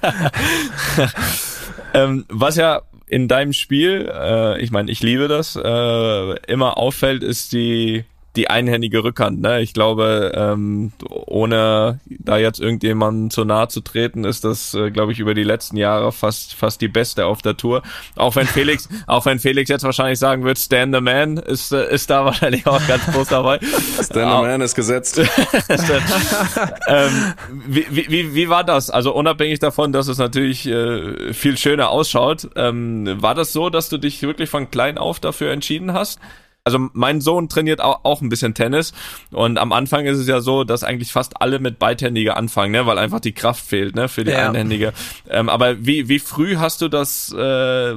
ähm, 1.93 2.25
was 2.29 2.55
ja 2.55 2.81
in 3.07 3.27
deinem 3.27 3.51
Spiel, 3.51 4.09
äh, 4.11 4.59
ich 4.61 4.71
meine, 4.71 4.89
ich 4.89 5.03
liebe 5.03 5.27
das, 5.27 5.59
äh, 5.61 6.35
immer 6.47 6.77
auffällt, 6.77 7.23
ist 7.23 7.51
die 7.51 8.05
die 8.35 8.49
einhändige 8.49 9.03
Rückhand. 9.03 9.41
Ne? 9.41 9.61
Ich 9.61 9.73
glaube, 9.73 10.31
ähm, 10.35 10.93
ohne 11.09 11.99
da 12.07 12.37
jetzt 12.37 12.61
irgendjemandem 12.61 13.29
zu 13.29 13.43
nahe 13.43 13.67
zu 13.67 13.81
treten, 13.81 14.23
ist 14.23 14.45
das, 14.45 14.73
äh, 14.73 14.89
glaube 14.89 15.11
ich, 15.11 15.19
über 15.19 15.33
die 15.33 15.43
letzten 15.43 15.75
Jahre 15.75 16.13
fast 16.13 16.53
fast 16.53 16.79
die 16.79 16.87
beste 16.87 17.25
auf 17.25 17.41
der 17.41 17.57
Tour. 17.57 17.81
Auch 18.15 18.37
wenn 18.37 18.47
Felix, 18.47 18.87
auch 19.07 19.25
wenn 19.25 19.39
Felix 19.39 19.69
jetzt 19.69 19.83
wahrscheinlich 19.83 20.19
sagen 20.19 20.45
wird, 20.45 20.59
Stand 20.59 20.95
the 20.95 21.01
Man 21.01 21.37
ist 21.37 21.73
äh, 21.73 21.93
ist 21.93 22.09
da 22.09 22.23
wahrscheinlich 22.23 22.65
auch 22.67 22.85
ganz 22.87 23.05
groß 23.05 23.27
dabei. 23.27 23.59
Stand 23.95 24.13
the 24.13 24.47
Man 24.47 24.61
ist 24.61 24.75
gesetzt. 24.75 25.19
ähm, 26.87 27.33
wie, 27.67 27.85
wie, 27.89 28.33
wie 28.33 28.49
war 28.49 28.63
das? 28.63 28.89
Also 28.89 29.13
unabhängig 29.13 29.59
davon, 29.59 29.91
dass 29.91 30.07
es 30.07 30.17
natürlich 30.17 30.65
äh, 30.67 31.33
viel 31.33 31.57
schöner 31.57 31.89
ausschaut, 31.89 32.49
ähm, 32.55 33.21
war 33.21 33.35
das 33.35 33.51
so, 33.51 33.69
dass 33.69 33.89
du 33.89 33.97
dich 33.97 34.21
wirklich 34.21 34.49
von 34.49 34.71
klein 34.71 34.97
auf 34.97 35.19
dafür 35.19 35.51
entschieden 35.51 35.91
hast? 35.93 36.19
Also 36.63 36.77
mein 36.93 37.21
Sohn 37.21 37.49
trainiert 37.49 37.81
auch, 37.81 38.01
auch 38.03 38.21
ein 38.21 38.29
bisschen 38.29 38.53
Tennis 38.53 38.93
und 39.31 39.57
am 39.57 39.71
Anfang 39.71 40.05
ist 40.05 40.19
es 40.19 40.27
ja 40.27 40.41
so, 40.41 40.63
dass 40.63 40.83
eigentlich 40.83 41.11
fast 41.11 41.41
alle 41.41 41.57
mit 41.57 41.79
Beidhändiger 41.79 42.37
anfangen, 42.37 42.71
ne, 42.71 42.85
weil 42.85 42.99
einfach 42.99 43.19
die 43.19 43.31
Kraft 43.31 43.65
fehlt, 43.65 43.95
ne, 43.95 44.07
für 44.07 44.23
die 44.23 44.31
ja. 44.31 44.47
Einhändige. 44.47 44.93
Ähm, 45.27 45.49
aber 45.49 45.83
wie 45.83 46.07
wie 46.07 46.19
früh 46.19 46.57
hast 46.57 46.81
du 46.81 46.87
das 46.87 47.33
äh, 47.33 47.95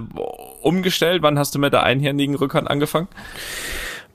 umgestellt? 0.62 1.22
Wann 1.22 1.38
hast 1.38 1.54
du 1.54 1.58
mit 1.58 1.74
der 1.74 1.82
einhändigen 1.82 2.36
Rückhand 2.36 2.70
angefangen? 2.70 3.08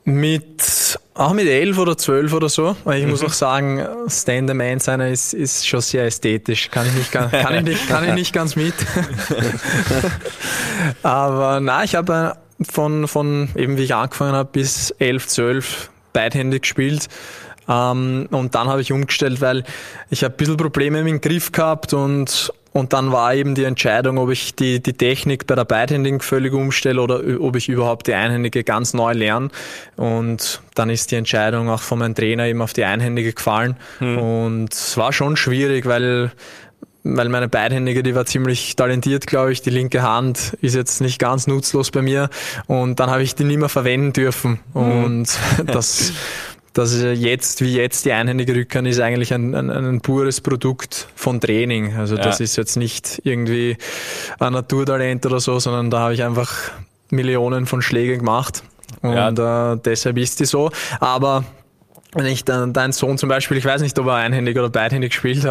Mit, 0.03 0.99
auch 1.13 1.33
mit 1.33 1.47
elf 1.47 1.77
oder 1.77 1.95
zwölf 1.95 2.33
oder 2.33 2.49
so. 2.49 2.75
Weil 2.83 2.99
ich 2.99 3.05
mhm. 3.05 3.11
muss 3.11 3.23
auch 3.23 3.33
sagen, 3.33 3.85
Stand-the-Man 4.07 4.79
sein 4.79 5.01
ist, 5.01 5.33
ist 5.33 5.67
schon 5.67 5.81
sehr 5.81 6.05
ästhetisch. 6.05 6.71
Kann 6.71 6.87
ich 6.87 6.93
nicht, 6.93 7.11
kann 7.11 7.53
ich 7.53 7.61
nicht, 7.61 7.87
kann 7.87 8.07
ich 8.07 8.15
nicht 8.15 8.33
ganz 8.33 8.55
mit. 8.55 8.73
Aber 11.03 11.59
na, 11.59 11.83
ich 11.83 11.93
habe 11.93 12.37
von, 12.61 13.07
von 13.07 13.49
eben 13.55 13.77
wie 13.77 13.83
ich 13.83 13.95
angefangen 13.95 14.33
habe 14.33 14.49
bis 14.51 14.91
11, 14.91 15.27
12 15.27 15.89
beidhändig 16.13 16.63
gespielt. 16.63 17.07
Ähm, 17.67 18.27
und 18.31 18.55
dann 18.55 18.67
habe 18.67 18.81
ich 18.81 18.91
umgestellt, 18.91 19.41
weil 19.41 19.63
ich 20.09 20.23
habe 20.23 20.33
ein 20.33 20.37
bisschen 20.37 20.57
Probleme 20.57 21.03
mit 21.03 21.11
dem 21.11 21.21
Griff 21.21 21.51
gehabt 21.51 21.93
und, 21.93 22.51
und 22.73 22.93
dann 22.93 23.11
war 23.11 23.35
eben 23.35 23.53
die 23.53 23.63
Entscheidung, 23.63 24.17
ob 24.17 24.31
ich 24.31 24.55
die, 24.55 24.81
die 24.81 24.93
Technik 24.93 25.45
bei 25.45 25.55
der 25.55 25.65
Beidhändigen 25.65 26.19
völlig 26.19 26.53
umstelle 26.53 27.01
oder 27.01 27.21
ob 27.39 27.55
ich 27.55 27.69
überhaupt 27.69 28.07
die 28.07 28.13
Einhändige 28.13 28.63
ganz 28.63 28.93
neu 28.93 29.13
lerne. 29.13 29.49
Und 29.95 30.61
dann 30.73 30.89
ist 30.89 31.11
die 31.11 31.15
Entscheidung 31.15 31.69
auch 31.69 31.81
von 31.81 31.99
meinem 31.99 32.15
Trainer 32.15 32.45
eben 32.47 32.61
auf 32.61 32.73
die 32.73 32.85
Einhändige 32.85 33.33
gefallen. 33.33 33.77
Hm. 33.99 34.17
Und 34.17 34.73
es 34.73 34.97
war 34.97 35.13
schon 35.13 35.37
schwierig, 35.37 35.85
weil 35.85 36.31
weil 37.15 37.29
meine 37.29 37.47
Beidhändige, 37.47 38.03
die 38.03 38.15
war 38.15 38.25
ziemlich 38.25 38.75
talentiert, 38.75 39.27
glaube 39.27 39.51
ich. 39.51 39.61
Die 39.61 39.69
linke 39.69 40.01
Hand 40.01 40.57
ist 40.61 40.75
jetzt 40.75 41.01
nicht 41.01 41.19
ganz 41.19 41.47
nutzlos 41.47 41.91
bei 41.91 42.01
mir 42.01 42.29
und 42.67 42.99
dann 42.99 43.09
habe 43.09 43.23
ich 43.23 43.35
die 43.35 43.43
nicht 43.43 43.59
mehr 43.59 43.69
verwenden 43.69 44.13
dürfen. 44.13 44.59
Mhm. 44.73 45.03
Und 45.03 45.39
das, 45.67 46.13
das 46.73 47.01
jetzt, 47.01 47.61
wie 47.61 47.75
jetzt 47.75 48.05
die 48.05 48.11
einhändige 48.11 48.55
Rückhand 48.55 48.87
ist 48.87 48.99
eigentlich 48.99 49.33
ein, 49.33 49.55
ein, 49.55 49.69
ein 49.69 50.01
pures 50.01 50.41
Produkt 50.41 51.07
von 51.15 51.39
Training. 51.41 51.95
Also 51.95 52.15
ja. 52.15 52.23
das 52.23 52.39
ist 52.39 52.55
jetzt 52.55 52.77
nicht 52.77 53.21
irgendwie 53.23 53.77
ein 54.39 54.53
Naturtalent 54.53 55.25
oder 55.25 55.39
so, 55.39 55.59
sondern 55.59 55.89
da 55.89 55.99
habe 55.99 56.13
ich 56.13 56.23
einfach 56.23 56.53
Millionen 57.09 57.65
von 57.65 57.81
Schlägen 57.81 58.19
gemacht. 58.19 58.63
Und 59.01 59.13
ja. 59.13 59.73
äh, 59.73 59.77
deshalb 59.77 60.17
ist 60.17 60.39
die 60.39 60.45
so. 60.45 60.71
Aber 60.99 61.43
wenn 62.13 62.25
ich 62.25 62.43
dann 62.43 62.73
dein 62.73 62.91
Sohn 62.91 63.17
zum 63.17 63.29
Beispiel, 63.29 63.57
ich 63.57 63.65
weiß 63.65 63.81
nicht, 63.81 63.97
ob 63.99 64.07
er 64.07 64.15
einhändig 64.15 64.57
oder 64.57 64.69
beidhändig 64.69 65.13
spielt, 65.13 65.45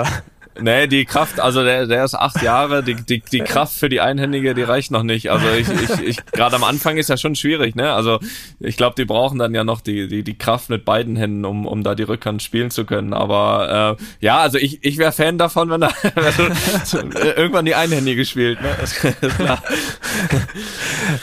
Nee, 0.61 0.87
die 0.87 1.05
Kraft, 1.05 1.40
also 1.40 1.62
der, 1.62 1.87
der 1.87 2.05
ist 2.05 2.14
acht 2.14 2.42
Jahre, 2.42 2.83
die, 2.83 2.94
die, 2.94 3.21
die 3.21 3.40
Kraft 3.40 3.75
für 3.75 3.88
die 3.88 4.01
Einhändige, 4.01 4.55
die 4.55 4.62
reicht 4.62 4.90
noch 4.90 5.03
nicht. 5.03 5.31
Also 5.31 5.47
ich, 5.51 5.68
ich, 5.68 6.01
ich 6.01 6.27
gerade 6.27 6.57
am 6.57 6.64
Anfang 6.64 6.97
ist 6.97 7.09
ja 7.09 7.16
schon 7.16 7.35
schwierig, 7.35 7.77
ne? 7.77 7.92
Also 7.92 8.18
ich 8.59 8.77
glaube, 8.77 8.94
die 8.97 9.05
brauchen 9.05 9.38
dann 9.38 9.55
ja 9.55 9.62
noch 9.64 9.81
die, 9.81 10.09
die, 10.09 10.25
die 10.25 10.37
Kraft 10.37 10.68
mit 10.68 10.85
beiden 10.85 11.16
Händen, 11.16 11.44
um, 11.44 11.66
um 11.66 11.85
da 11.85 11.94
die 11.94 12.03
Rückhand 12.03 12.42
spielen 12.42 12.71
zu 12.71 12.85
können. 12.85 13.12
Aber 13.12 13.97
äh, 13.99 14.05
ja, 14.25 14.38
also 14.38 14.59
ich, 14.59 14.83
ich 14.83 14.99
wäre 14.99 15.12
Fan 15.12 15.38
davon, 15.38 15.71
wenn 15.71 15.81
wenn 15.83 17.12
irgendwann 17.12 17.64
die 17.64 17.75
Einhändige 17.75 18.25
spielt, 18.25 18.61
ne? 18.61 18.71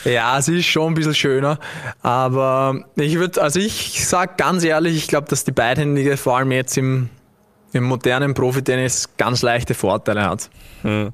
Ja, 0.05 0.41
sie 0.41 0.59
ist 0.59 0.65
schon 0.65 0.91
ein 0.91 0.95
bisschen 0.95 1.15
schöner. 1.15 1.59
Aber 2.01 2.85
ich 2.95 3.15
würde, 3.15 3.41
also 3.41 3.59
ich 3.59 4.05
sag 4.05 4.37
ganz 4.37 4.63
ehrlich, 4.63 4.95
ich 4.95 5.07
glaube, 5.07 5.27
dass 5.27 5.43
die 5.43 5.51
Beidhändige 5.51 6.17
vor 6.17 6.37
allem 6.37 6.51
jetzt 6.51 6.77
im 6.77 7.09
im 7.75 7.83
modernen 7.83 8.33
Profitennis 8.33 9.09
ganz 9.17 9.41
leichte 9.41 9.73
Vorteile 9.73 10.23
hat. 10.23 10.49
Hm. 10.81 11.11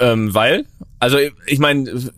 Ähm, 0.00 0.34
weil? 0.34 0.66
Also 1.00 1.18
ich 1.46 1.58
meine, 1.58 2.10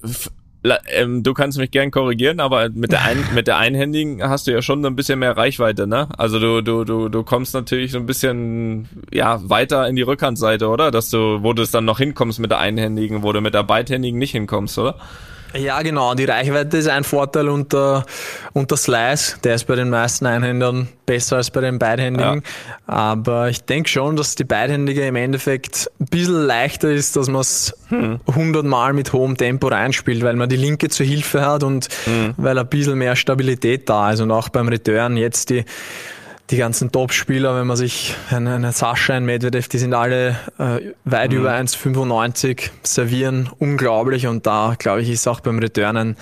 ähm, 0.94 1.22
du 1.22 1.34
kannst 1.34 1.58
mich 1.58 1.70
gern 1.70 1.90
korrigieren, 1.90 2.40
aber 2.40 2.70
mit 2.70 2.92
der, 2.92 3.02
ein, 3.02 3.22
mit 3.34 3.46
der 3.46 3.58
einhändigen 3.58 4.22
hast 4.22 4.46
du 4.46 4.52
ja 4.52 4.62
schon 4.62 4.84
ein 4.84 4.96
bisschen 4.96 5.18
mehr 5.18 5.36
Reichweite, 5.36 5.86
ne? 5.86 6.08
Also 6.16 6.38
du, 6.38 6.62
du, 6.62 6.84
du, 6.84 7.08
du 7.08 7.22
kommst 7.22 7.54
natürlich 7.54 7.92
so 7.92 7.98
ein 7.98 8.06
bisschen 8.06 8.88
ja 9.12 9.38
weiter 9.48 9.86
in 9.88 9.96
die 9.96 10.02
Rückhandseite, 10.02 10.68
oder? 10.68 10.90
Dass 10.90 11.10
du, 11.10 11.42
wo 11.42 11.52
du 11.52 11.62
es 11.62 11.70
dann 11.70 11.84
noch 11.84 11.98
hinkommst 11.98 12.38
mit 12.38 12.50
der 12.50 12.58
einhändigen, 12.58 13.22
wo 13.22 13.32
du 13.32 13.40
mit 13.40 13.54
der 13.54 13.62
beidhändigen 13.62 14.18
nicht 14.18 14.32
hinkommst, 14.32 14.78
oder? 14.78 14.96
Ja, 15.56 15.82
genau. 15.82 16.14
Die 16.14 16.24
Reichweite 16.24 16.78
ist 16.78 16.88
ein 16.88 17.04
Vorteil 17.04 17.48
unter, 17.48 18.04
unter 18.52 18.76
Slice. 18.76 19.36
Der 19.44 19.54
ist 19.54 19.64
bei 19.64 19.76
den 19.76 19.88
meisten 19.88 20.26
Einhändern 20.26 20.88
besser 21.06 21.36
als 21.36 21.50
bei 21.50 21.60
den 21.60 21.78
Beidhändigen. 21.78 22.42
Ja. 22.42 22.92
Aber 22.92 23.48
ich 23.48 23.64
denke 23.64 23.88
schon, 23.88 24.16
dass 24.16 24.34
die 24.34 24.44
Beidhändige 24.44 25.06
im 25.06 25.16
Endeffekt 25.16 25.90
ein 26.00 26.06
bisschen 26.06 26.46
leichter 26.46 26.90
ist, 26.90 27.16
dass 27.16 27.28
man 27.28 27.42
es 27.42 27.72
hm. 27.88 28.20
100 28.26 28.64
Mal 28.64 28.92
mit 28.94 29.12
hohem 29.12 29.36
Tempo 29.36 29.68
reinspielt, 29.68 30.24
weil 30.24 30.34
man 30.34 30.48
die 30.48 30.56
Linke 30.56 30.88
zur 30.88 31.06
Hilfe 31.06 31.46
hat 31.46 31.62
und 31.62 31.88
hm. 32.04 32.34
weil 32.36 32.58
ein 32.58 32.66
bisschen 32.66 32.98
mehr 32.98 33.14
Stabilität 33.14 33.88
da 33.88 34.10
ist. 34.10 34.20
Und 34.20 34.32
auch 34.32 34.48
beim 34.48 34.68
Return 34.68 35.16
jetzt 35.16 35.50
die 35.50 35.64
die 36.50 36.58
ganzen 36.58 36.92
Top-Spieler, 36.92 37.56
wenn 37.58 37.66
man 37.66 37.76
sich 37.76 38.14
eine, 38.30 38.56
eine 38.56 38.72
Sascha, 38.72 39.14
ein 39.14 39.24
Medvedev, 39.24 39.68
die 39.68 39.78
sind 39.78 39.94
alle 39.94 40.36
äh, 40.58 40.92
weit 41.04 41.32
mhm. 41.32 41.38
über 41.38 41.52
1,95, 41.54 42.70
servieren 42.82 43.48
unglaublich 43.58 44.26
und 44.26 44.46
da, 44.46 44.74
glaube 44.78 45.00
ich, 45.00 45.08
ist 45.08 45.26
auch 45.26 45.40
beim 45.40 45.58
Returnen 45.58 46.16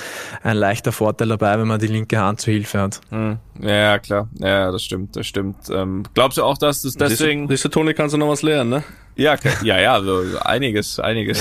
ein 0.44 0.56
leichter 0.56 0.92
Vorteil 0.92 1.28
dabei, 1.28 1.58
wenn 1.58 1.66
man 1.66 1.80
die 1.80 1.88
linke 1.88 2.18
Hand 2.18 2.40
zur 2.40 2.52
Hilfe 2.52 2.80
hat. 2.80 3.00
Mhm. 3.11 3.38
Ja, 3.61 3.98
klar. 3.98 4.28
Ja, 4.38 4.70
das 4.70 4.85
stimmt, 4.85 5.16
das 5.16 5.26
stimmt. 5.26 5.56
Ähm, 5.70 6.04
glaubst 6.14 6.38
du 6.38 6.44
auch, 6.44 6.56
dass 6.56 6.82
das 6.82 6.94
deswegen... 6.94 7.48
Siehst 7.48 7.64
du, 7.64 7.68
Toni, 7.68 7.92
kannst 7.92 8.14
du 8.14 8.18
noch 8.18 8.28
was 8.28 8.42
lernen, 8.42 8.70
ne? 8.70 8.85
Ja, 9.14 9.37
ja, 9.62 9.78
ja, 9.78 9.92
also 9.92 10.22
einiges, 10.40 10.98
einiges. 10.98 11.38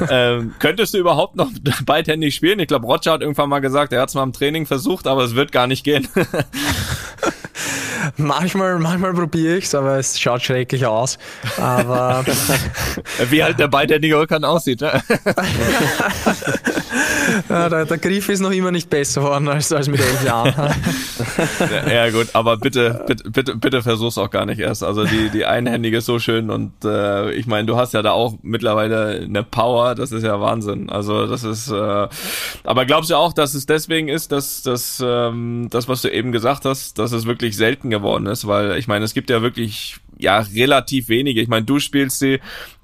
Ja. 0.00 0.06
ähm, 0.10 0.54
könntest 0.58 0.94
du 0.94 0.98
überhaupt 0.98 1.36
noch 1.36 1.48
beidhändig 1.86 2.34
spielen? 2.34 2.58
Ich 2.58 2.66
glaube, 2.66 2.86
Roger 2.86 3.12
hat 3.12 3.20
irgendwann 3.20 3.48
mal 3.48 3.60
gesagt, 3.60 3.92
er 3.92 4.00
hat 4.00 4.08
es 4.08 4.14
mal 4.14 4.24
im 4.24 4.32
Training 4.32 4.66
versucht, 4.66 5.06
aber 5.06 5.22
es 5.22 5.36
wird 5.36 5.52
gar 5.52 5.66
nicht 5.68 5.84
gehen. 5.84 6.08
manchmal, 8.16 8.78
manchmal 8.78 9.12
probiere 9.12 9.56
ich's, 9.56 9.74
aber 9.74 9.98
es 9.98 10.20
schaut 10.20 10.42
schrecklich 10.42 10.86
aus. 10.86 11.18
Aber 11.58 12.24
wie 13.30 13.42
halt 13.42 13.58
der 13.58 13.68
beidhändige 13.68 14.18
Rückhand 14.18 14.44
aussieht. 14.44 14.80
Ne? 14.80 15.02
ja, 17.48 17.68
der, 17.68 17.86
der, 17.86 17.98
Griff 17.98 18.28
ist 18.28 18.40
noch 18.40 18.50
immer 18.50 18.70
nicht 18.70 18.90
besser 18.90 19.22
worden 19.22 19.48
als, 19.48 19.72
als 19.72 19.88
mit 19.88 20.00
elf 20.00 20.24
Jahren. 20.24 20.54
ja, 21.86 21.92
ja, 21.92 22.10
gut, 22.10 22.28
aber 22.32 22.56
bitte, 22.56 23.04
bitte, 23.06 23.30
bitte, 23.30 23.56
bitte 23.56 23.82
versuch's 23.82 24.18
auch 24.18 24.30
gar 24.30 24.46
nicht 24.46 24.58
erst. 24.58 24.82
Also 24.82 25.04
die, 25.04 25.30
die 25.30 25.44
Einhändige 25.44 25.98
ist 25.98 26.06
so 26.06 26.18
schön 26.18 26.50
und 26.50 26.72
äh, 26.84 27.32
ich 27.32 27.46
meine, 27.46 27.66
du 27.66 27.76
hast 27.76 27.94
ja 27.94 28.02
da 28.02 28.12
auch 28.12 28.34
mittlerweile 28.42 29.22
eine 29.22 29.42
Power, 29.42 29.94
das 29.94 30.12
ist 30.12 30.22
ja 30.22 30.40
Wahnsinn. 30.40 30.90
Also 30.90 31.26
das 31.26 31.44
ist, 31.44 31.70
äh, 31.70 32.08
aber 32.64 32.86
glaubst 32.86 33.10
du 33.10 33.16
auch, 33.16 33.32
dass 33.32 33.54
es 33.54 33.66
deswegen 33.66 34.08
ist, 34.08 34.32
dass, 34.32 34.62
dass 34.62 35.02
ähm, 35.04 35.68
das, 35.70 35.88
was 35.88 36.02
du 36.02 36.08
eben 36.08 36.32
gesagt 36.32 36.64
hast, 36.64 36.98
dass 36.98 37.12
es 37.12 37.26
wirklich 37.26 37.56
selten 37.56 37.90
geworden 37.90 38.26
ist? 38.26 38.46
Weil 38.46 38.76
ich 38.76 38.88
meine, 38.88 39.04
es 39.04 39.14
gibt 39.14 39.30
ja 39.30 39.42
wirklich 39.42 39.96
ja 40.18 40.40
relativ 40.40 41.08
wenige. 41.08 41.40
Ich 41.40 41.48
meine, 41.48 41.64
du 41.64 41.78
spielst 41.78 42.18
sie, 42.18 42.40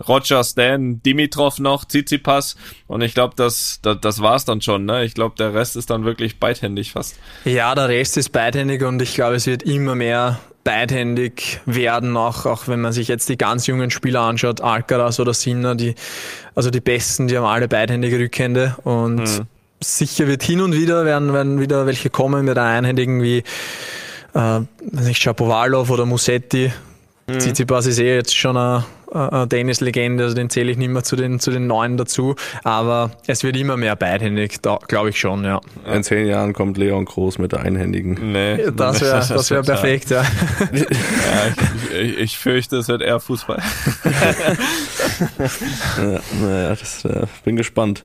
Roger, 0.07 0.43
Stan, 0.45 1.03
Dimitrov 1.03 1.59
noch, 1.59 1.85
Tsitsipas 1.85 2.57
und 2.87 3.01
ich 3.03 3.15
glaube, 3.15 3.35
das, 3.37 3.81
das, 3.83 3.99
das 4.01 4.21
war's 4.21 4.45
dann 4.45 4.61
schon. 4.61 4.85
Ne? 4.85 5.05
Ich 5.05 5.15
glaube, 5.15 5.35
der 5.39 5.55
Rest 5.55 5.77
ist 5.77 5.91
dann 5.91 6.05
wirklich 6.05 6.39
beidhändig 6.39 6.93
fast. 6.93 7.19
Ja, 7.45 7.75
der 7.75 7.89
Rest 7.89 8.17
ist 8.17 8.31
beidhändig 8.31 8.83
und 8.83 9.01
ich 9.03 9.15
glaube, 9.15 9.37
es 9.37 9.47
wird 9.47 9.63
immer 9.63 9.95
mehr 9.95 10.41
beidhändig 10.69 11.61
werden, 11.65 12.15
auch, 12.19 12.45
auch 12.45 12.69
wenn 12.69 12.83
man 12.83 12.93
sich 12.93 13.09
jetzt 13.09 13.29
die 13.31 13.39
ganz 13.39 13.67
jungen 13.67 13.91
Spieler 13.91 14.21
anschaut, 14.21 14.61
Alcaraz 14.61 15.19
oder 15.19 15.33
Sinner, 15.33 15.75
die, 15.75 15.95
also 16.55 16.69
die 16.69 16.81
Besten, 16.81 17.27
die 17.27 17.39
haben 17.39 17.47
alle 17.47 17.69
beidhändige 17.69 18.19
Rückhände 18.19 18.77
und 18.85 19.27
hm. 19.27 19.47
sicher 19.81 20.27
wird 20.27 20.43
hin 20.43 20.61
und 20.61 20.75
wieder 20.75 21.07
werden, 21.07 21.33
werden 21.33 21.59
wieder 21.59 21.87
welche 21.87 22.11
kommen 22.11 22.45
mit 22.45 22.59
einer 22.59 22.69
einhändigen 22.69 23.23
wie 23.23 23.45
äh, 24.35 24.61
nicht 24.91 25.23
Shapovalov 25.23 25.89
oder 25.89 26.05
Musetti, 26.05 26.71
Mhm. 27.29 27.39
Tsitsipas 27.41 27.87
ist 27.87 27.99
eh 27.99 28.15
jetzt 28.15 28.35
schon 28.35 28.57
eine, 28.57 28.85
eine 29.13 29.47
Tennislegende, 29.49 30.25
also 30.25 30.35
den 30.35 30.49
zähle 30.49 30.73
ich 30.73 30.79
nicht 30.79 30.89
mehr 30.89 31.03
zu 31.03 31.15
den, 31.15 31.41
zu 31.41 31.51
den 31.51 31.67
Neuen 31.67 31.99
dazu, 31.99 32.37
aber 32.65 33.11
es 33.27 33.45
wird 33.45 33.57
immer 33.57 33.77
mehr 33.77 33.97
beidhändig, 33.97 34.61
glaube 34.89 35.11
ich 35.11 35.21
schon, 35.21 35.45
ja. 35.45 35.61
In 35.93 36.03
zehn 36.03 36.27
Jahren 36.27 36.55
kommt 36.55 36.79
Leon 36.79 37.05
Groß 37.05 37.39
mit 37.39 37.53
der 37.53 37.61
einhändigen. 37.61 38.33
Nee, 38.33 38.71
das 38.75 39.03
wäre 39.03 39.19
das 39.29 39.51
wär 39.51 39.63
perfekt, 39.63 40.09
ja. 40.11 40.23
ja 40.23 40.29
ich, 42.01 42.19
ich, 42.19 42.39
fürchte, 42.39 42.79
es 42.79 42.89
wird 42.89 43.03
eher 43.03 43.21
Fußball. 43.21 43.59
ja, 45.99 46.21
naja, 46.41 46.71
das, 46.71 47.05
äh, 47.05 47.27
bin 47.45 47.57
gespannt. 47.57 48.03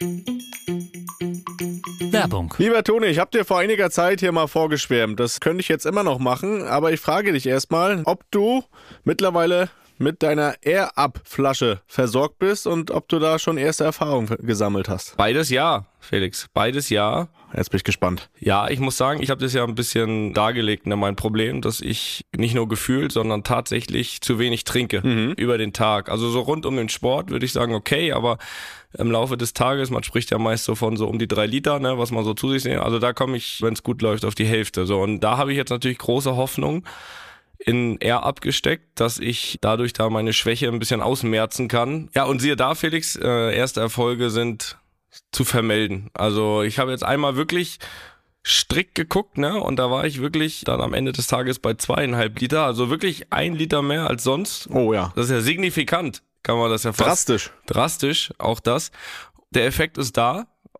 Werbung. 1.99 2.53
Lieber 2.57 2.83
Toni, 2.83 3.07
ich 3.07 3.19
habe 3.19 3.31
dir 3.31 3.45
vor 3.45 3.59
einiger 3.59 3.89
Zeit 3.89 4.19
hier 4.19 4.31
mal 4.31 4.47
vorgeschwärmt. 4.47 5.19
Das 5.19 5.39
könnte 5.39 5.61
ich 5.61 5.67
jetzt 5.67 5.85
immer 5.85 6.03
noch 6.03 6.19
machen, 6.19 6.63
aber 6.63 6.91
ich 6.91 6.99
frage 6.99 7.33
dich 7.33 7.45
erstmal, 7.45 8.01
ob 8.05 8.23
du 8.31 8.63
mittlerweile 9.03 9.69
mit 9.97 10.23
deiner 10.23 10.55
Air-Up-Flasche 10.61 11.81
versorgt 11.87 12.39
bist 12.39 12.67
und 12.67 12.91
ob 12.91 13.07
du 13.09 13.19
da 13.19 13.39
schon 13.39 13.57
erste 13.57 13.83
Erfahrungen 13.83 14.35
gesammelt 14.39 14.89
hast. 14.89 15.15
Beides 15.17 15.49
ja, 15.49 15.85
Felix. 15.99 16.47
Beides 16.53 16.89
ja. 16.89 17.29
Jetzt 17.55 17.69
bin 17.69 17.77
ich 17.77 17.83
gespannt. 17.83 18.29
Ja, 18.39 18.67
ich 18.67 18.79
muss 18.79 18.97
sagen, 18.97 19.21
ich 19.21 19.29
habe 19.29 19.39
das 19.39 19.53
ja 19.53 19.63
ein 19.63 19.75
bisschen 19.75 20.33
dargelegt, 20.33 20.87
ne, 20.87 20.95
mein 20.95 21.15
Problem, 21.15 21.61
dass 21.61 21.81
ich 21.81 22.25
nicht 22.35 22.55
nur 22.55 22.67
gefühlt, 22.67 23.11
sondern 23.11 23.43
tatsächlich 23.43 24.21
zu 24.21 24.39
wenig 24.39 24.63
trinke 24.63 25.01
mhm. 25.05 25.33
über 25.37 25.59
den 25.59 25.71
Tag. 25.71 26.09
Also 26.09 26.29
so 26.29 26.41
rund 26.41 26.65
um 26.65 26.75
den 26.75 26.89
Sport 26.89 27.29
würde 27.29 27.45
ich 27.45 27.53
sagen, 27.53 27.75
okay, 27.75 28.11
aber 28.11 28.39
im 28.97 29.11
Laufe 29.11 29.37
des 29.37 29.53
Tages, 29.53 29.89
man 29.89 30.03
spricht 30.03 30.31
ja 30.31 30.37
meist 30.37 30.65
so 30.65 30.75
von 30.75 30.97
so 30.97 31.07
um 31.07 31.19
die 31.19 31.27
drei 31.27 31.45
Liter, 31.45 31.79
ne, 31.79 31.97
was 31.97 32.11
man 32.11 32.23
so 32.23 32.33
zu 32.33 32.49
sich 32.51 32.63
sehen. 32.63 32.79
Also 32.79 32.99
da 32.99 33.13
komme 33.13 33.37
ich, 33.37 33.61
wenn 33.61 33.73
es 33.73 33.83
gut 33.83 34.01
läuft, 34.01 34.25
auf 34.25 34.35
die 34.35 34.45
Hälfte. 34.45 34.85
So 34.85 35.01
und 35.01 35.21
da 35.21 35.37
habe 35.37 35.51
ich 35.51 35.57
jetzt 35.57 35.69
natürlich 35.69 35.97
große 35.97 36.35
Hoffnung 36.35 36.85
in 37.65 37.99
R 38.01 38.23
abgesteckt, 38.23 38.99
dass 38.99 39.19
ich 39.19 39.57
dadurch 39.61 39.93
da 39.93 40.09
meine 40.09 40.33
Schwäche 40.33 40.67
ein 40.67 40.79
bisschen 40.79 41.01
ausmerzen 41.01 41.67
kann. 41.67 42.09
Ja, 42.13 42.25
und 42.25 42.39
siehe 42.39 42.55
da, 42.55 42.75
Felix, 42.75 43.15
äh, 43.15 43.55
erste 43.55 43.79
Erfolge 43.79 44.29
sind 44.29 44.77
zu 45.31 45.43
vermelden. 45.43 46.09
Also 46.13 46.63
ich 46.63 46.79
habe 46.79 46.91
jetzt 46.91 47.03
einmal 47.03 47.35
wirklich 47.35 47.79
strikt 48.45 48.95
geguckt, 48.95 49.37
ne? 49.37 49.61
Und 49.61 49.77
da 49.77 49.89
war 49.89 50.05
ich 50.05 50.19
wirklich 50.19 50.63
dann 50.65 50.81
am 50.81 50.93
Ende 50.93 51.13
des 51.13 51.27
Tages 51.27 51.59
bei 51.59 51.75
zweieinhalb 51.75 52.39
Liter, 52.39 52.65
also 52.65 52.89
wirklich 52.89 53.31
ein 53.31 53.55
Liter 53.55 53.81
mehr 53.81 54.09
als 54.09 54.23
sonst. 54.23 54.69
Oh 54.69 54.93
ja. 54.93 55.13
Das 55.15 55.25
ist 55.25 55.31
ja 55.31 55.41
signifikant, 55.41 56.23
kann 56.43 56.57
man 56.57 56.69
das 56.69 56.83
ja 56.83 56.93
fast. 56.93 57.29
Drastisch. 57.29 57.51
Drastisch, 57.65 58.33
auch 58.37 58.59
das. 58.59 58.91
Der 59.51 59.65
Effekt 59.65 59.97
ist 59.97 60.17
da 60.17 60.47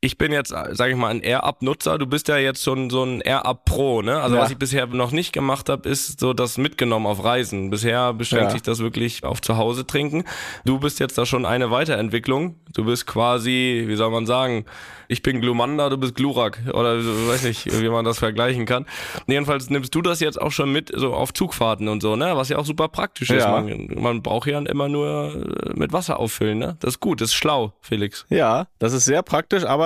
ich 0.00 0.18
bin 0.18 0.32
jetzt, 0.32 0.50
sage 0.50 0.90
ich 0.90 0.96
mal, 0.96 1.08
ein 1.08 1.20
Air-Up-Nutzer. 1.20 1.98
Du 1.98 2.06
bist 2.06 2.28
ja 2.28 2.36
jetzt 2.36 2.62
schon 2.62 2.90
so 2.90 3.02
ein 3.02 3.20
Air-Up-Pro, 3.20 4.02
ne? 4.02 4.20
Also 4.20 4.36
ja. 4.36 4.42
was 4.42 4.50
ich 4.50 4.58
bisher 4.58 4.86
noch 4.86 5.10
nicht 5.10 5.32
gemacht 5.32 5.68
habe, 5.68 5.88
ist 5.88 6.20
so 6.20 6.32
das 6.32 6.58
mitgenommen 6.58 7.06
auf 7.06 7.24
Reisen. 7.24 7.70
Bisher 7.70 8.12
beschränkt 8.12 8.46
ja. 8.46 8.50
sich 8.50 8.62
das 8.62 8.80
wirklich 8.80 9.24
auf 9.24 9.40
zu 9.40 9.56
Hause 9.56 9.86
trinken. 9.86 10.24
Du 10.64 10.78
bist 10.78 11.00
jetzt 11.00 11.16
da 11.18 11.26
schon 11.26 11.46
eine 11.46 11.70
Weiterentwicklung. 11.70 12.56
Du 12.74 12.84
bist 12.84 13.06
quasi, 13.06 13.84
wie 13.86 13.96
soll 13.96 14.10
man 14.10 14.26
sagen, 14.26 14.66
ich 15.08 15.22
bin 15.22 15.40
Glumanda, 15.40 15.88
du 15.88 15.96
bist 15.96 16.14
Glurak. 16.14 16.58
Oder 16.72 16.98
weiß 16.98 17.44
nicht, 17.44 17.80
wie 17.80 17.88
man 17.88 18.04
das 18.04 18.18
vergleichen 18.18 18.66
kann. 18.66 18.86
Jedenfalls 19.26 19.70
nimmst 19.70 19.94
du 19.94 20.02
das 20.02 20.20
jetzt 20.20 20.40
auch 20.40 20.52
schon 20.52 20.72
mit, 20.72 20.92
so 20.94 21.14
auf 21.14 21.32
Zugfahrten 21.32 21.88
und 21.88 22.02
so, 22.02 22.16
ne? 22.16 22.36
Was 22.36 22.48
ja 22.48 22.58
auch 22.58 22.66
super 22.66 22.88
praktisch 22.88 23.30
ja. 23.30 23.36
ist. 23.36 23.48
Man, 23.48 24.02
man 24.02 24.22
braucht 24.22 24.48
ja 24.48 24.58
immer 24.58 24.88
nur 24.88 25.34
äh, 25.34 25.72
mit 25.74 25.92
Wasser 25.92 26.18
auffüllen, 26.18 26.58
ne? 26.58 26.76
Das 26.80 26.94
ist 26.94 27.00
gut, 27.00 27.20
das 27.20 27.30
ist 27.30 27.34
schlau, 27.34 27.72
Felix. 27.80 28.26
Ja, 28.28 28.66
das 28.78 28.92
ist 28.92 29.04
sehr 29.04 29.22
praktisch, 29.22 29.64
aber 29.64 29.85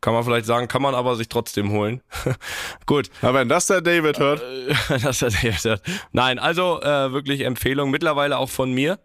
kann 0.00 0.14
man 0.14 0.24
vielleicht 0.24 0.46
sagen, 0.46 0.68
kann 0.68 0.82
man 0.82 0.94
aber 0.94 1.16
sich 1.16 1.28
trotzdem 1.28 1.70
holen. 1.70 2.00
Gut. 2.86 3.10
Aber 3.20 3.40
wenn 3.40 3.48
das 3.48 3.66
der 3.66 3.80
David 3.80 4.18
hört. 4.18 4.42
das 5.02 5.18
der 5.18 5.30
David 5.30 5.64
hört. 5.64 5.82
Nein, 6.12 6.38
also 6.38 6.80
äh, 6.82 7.12
wirklich 7.12 7.42
Empfehlung, 7.42 7.90
mittlerweile 7.90 8.38
auch 8.38 8.48
von 8.48 8.72
mir. 8.72 8.98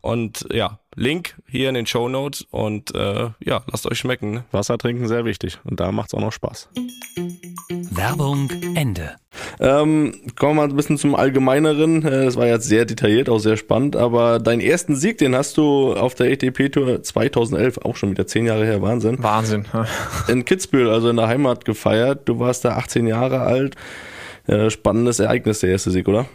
Und 0.00 0.46
ja, 0.52 0.80
Link 0.96 1.36
hier 1.48 1.68
in 1.68 1.76
den 1.76 1.86
Show 1.86 2.08
Notes 2.08 2.44
und 2.50 2.92
äh, 2.94 3.30
ja, 3.40 3.62
lasst 3.70 3.86
euch 3.86 3.98
schmecken. 3.98 4.32
Ne? 4.32 4.44
Wasser 4.50 4.76
trinken 4.76 5.06
sehr 5.06 5.24
wichtig 5.24 5.58
und 5.64 5.78
da 5.78 5.92
macht's 5.92 6.12
auch 6.12 6.20
noch 6.20 6.32
Spaß. 6.32 6.68
Werbung 7.90 8.50
Ende. 8.74 9.16
Ähm, 9.58 10.14
kommen 10.38 10.56
wir 10.56 10.62
mal 10.62 10.68
ein 10.68 10.76
bisschen 10.76 10.98
zum 10.98 11.14
Allgemeineren. 11.14 12.04
Äh, 12.04 12.24
das 12.26 12.36
war 12.36 12.46
jetzt 12.46 12.66
sehr 12.66 12.84
detailliert, 12.84 13.28
auch 13.28 13.38
sehr 13.38 13.56
spannend, 13.56 13.96
aber 13.96 14.38
deinen 14.38 14.60
ersten 14.60 14.96
Sieg, 14.96 15.18
den 15.18 15.34
hast 15.34 15.56
du 15.56 15.94
auf 15.94 16.14
der 16.14 16.32
ATP-Tour 16.32 17.02
2011, 17.02 17.78
auch 17.78 17.96
schon 17.96 18.10
wieder 18.10 18.26
zehn 18.26 18.46
Jahre 18.46 18.64
her, 18.64 18.82
Wahnsinn. 18.82 19.22
Wahnsinn. 19.22 19.64
In 20.28 20.44
Kitzbühel, 20.44 20.90
also 20.90 21.08
in 21.08 21.16
der 21.16 21.28
Heimat 21.28 21.64
gefeiert. 21.64 22.28
Du 22.28 22.38
warst 22.38 22.64
da 22.64 22.76
18 22.76 23.06
Jahre 23.06 23.40
alt. 23.40 23.76
Äh, 24.46 24.70
spannendes 24.70 25.20
Ereignis, 25.20 25.60
der 25.60 25.70
erste 25.70 25.90
Sieg, 25.90 26.08
oder? 26.08 26.26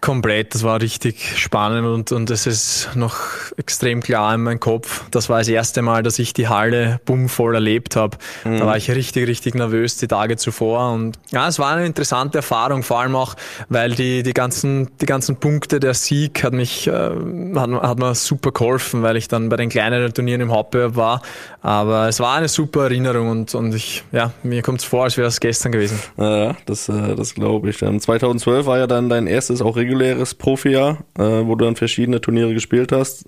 Komplett, 0.00 0.54
das 0.54 0.62
war 0.62 0.80
richtig 0.80 1.38
spannend 1.38 1.86
und, 1.86 2.12
und 2.12 2.30
es 2.30 2.46
ist 2.46 2.90
noch 2.94 3.16
extrem 3.56 4.00
klar 4.00 4.34
in 4.34 4.42
meinem 4.42 4.60
Kopf. 4.60 5.04
Das 5.10 5.28
war 5.28 5.38
das 5.38 5.48
erste 5.48 5.82
Mal, 5.82 6.02
dass 6.02 6.18
ich 6.18 6.32
die 6.32 6.48
Halle 6.48 7.00
bummvoll 7.04 7.54
erlebt 7.54 7.96
habe. 7.96 8.16
Mhm. 8.44 8.58
Da 8.58 8.66
war 8.66 8.76
ich 8.76 8.90
richtig, 8.90 9.26
richtig 9.26 9.54
nervös 9.54 9.96
die 9.96 10.06
Tage 10.06 10.36
zuvor 10.36 10.92
und 10.92 11.18
ja, 11.30 11.48
es 11.48 11.58
war 11.58 11.74
eine 11.74 11.84
interessante 11.86 12.38
Erfahrung, 12.38 12.82
vor 12.82 13.00
allem 13.00 13.16
auch, 13.16 13.34
weil 13.68 13.94
die, 13.94 14.22
die, 14.22 14.32
ganzen, 14.32 14.88
die 15.00 15.06
ganzen 15.06 15.36
Punkte, 15.36 15.80
der 15.80 15.94
Sieg 15.94 16.44
hat 16.44 16.52
mich, 16.52 16.86
äh, 16.86 16.92
hat, 16.92 17.70
hat 17.70 17.98
mir 17.98 18.14
super 18.14 18.52
geholfen, 18.52 19.02
weil 19.02 19.16
ich 19.16 19.28
dann 19.28 19.48
bei 19.48 19.56
den 19.56 19.68
kleineren 19.68 20.14
Turnieren 20.14 20.40
im 20.42 20.52
Hauptbewerb 20.52 20.96
war. 20.96 21.22
Aber 21.60 22.08
es 22.08 22.20
war 22.20 22.36
eine 22.36 22.48
super 22.48 22.84
Erinnerung 22.84 23.30
und, 23.30 23.54
und 23.54 23.74
ich, 23.74 24.04
ja, 24.12 24.32
mir 24.42 24.62
kommt 24.62 24.80
es 24.80 24.84
vor, 24.84 25.04
als 25.04 25.16
wäre 25.16 25.26
es 25.28 25.40
gestern 25.40 25.72
gewesen. 25.72 25.98
Ja, 26.16 26.56
das, 26.66 26.88
äh, 26.88 27.16
das 27.16 27.34
glaube 27.34 27.70
ich. 27.70 27.78
2012 27.78 28.66
war 28.66 28.78
ja 28.78 28.86
dann 28.86 29.08
dein 29.08 29.26
erstes 29.26 29.60
auch 29.60 29.76
reguläres 29.88 30.34
Profijahr, 30.34 30.98
äh, 31.18 31.22
wo 31.22 31.54
du 31.54 31.64
dann 31.64 31.76
verschiedene 31.76 32.20
Turniere 32.20 32.52
gespielt 32.52 32.92
hast. 32.92 33.24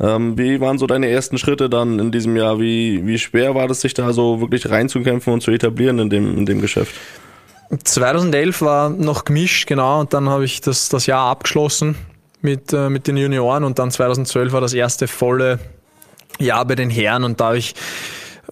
Ähm, 0.00 0.36
wie 0.36 0.60
waren 0.60 0.78
so 0.78 0.86
deine 0.86 1.08
ersten 1.08 1.38
Schritte 1.38 1.70
dann 1.70 1.98
in 2.00 2.10
diesem 2.10 2.36
Jahr? 2.36 2.58
Wie, 2.58 3.06
wie 3.06 3.18
schwer 3.18 3.54
war 3.54 3.70
es, 3.70 3.80
sich 3.80 3.94
da 3.94 4.12
so 4.12 4.40
wirklich 4.40 4.68
reinzukämpfen 4.68 5.32
und 5.32 5.42
zu 5.42 5.52
etablieren 5.52 5.98
in 6.00 6.10
dem, 6.10 6.38
in 6.38 6.46
dem 6.46 6.60
Geschäft? 6.60 6.94
2011 7.84 8.62
war 8.62 8.90
noch 8.90 9.24
gemischt, 9.24 9.66
genau, 9.66 10.00
und 10.00 10.12
dann 10.12 10.28
habe 10.28 10.44
ich 10.44 10.60
das, 10.60 10.88
das 10.88 11.06
Jahr 11.06 11.30
abgeschlossen 11.30 11.94
mit, 12.40 12.72
äh, 12.72 12.90
mit 12.90 13.06
den 13.06 13.16
Junioren 13.16 13.64
und 13.64 13.78
dann 13.78 13.90
2012 13.90 14.52
war 14.52 14.60
das 14.60 14.74
erste 14.74 15.06
volle 15.06 15.58
Jahr 16.38 16.64
bei 16.66 16.74
den 16.74 16.90
Herren 16.90 17.24
und 17.24 17.40
da 17.40 17.46
habe 17.46 17.58
ich 17.58 17.74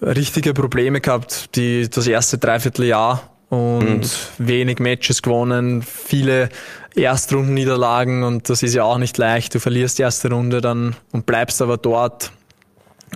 richtige 0.01 0.55
Probleme 0.55 1.01
gehabt, 1.01 1.57
die, 1.57 1.91
das 1.91 2.07
erste 2.07 2.39
Dreivierteljahr 2.39 3.31
und 3.51 4.01
mhm. 4.01 4.07
wenig 4.39 4.79
Matches 4.79 5.23
gewonnen, 5.23 5.83
viele 5.83 6.49
Erstrundenniederlagen 6.95 8.23
und 8.23 8.49
das 8.49 8.63
ist 8.63 8.75
ja 8.75 8.85
auch 8.85 8.99
nicht 8.99 9.19
leicht. 9.19 9.55
Du 9.55 9.59
verlierst 9.59 9.99
die 9.99 10.03
erste 10.03 10.31
Runde 10.31 10.61
dann 10.61 10.97
und 11.13 11.27
bleibst 11.27 11.61
aber 11.61 11.77
dort. 11.77 12.33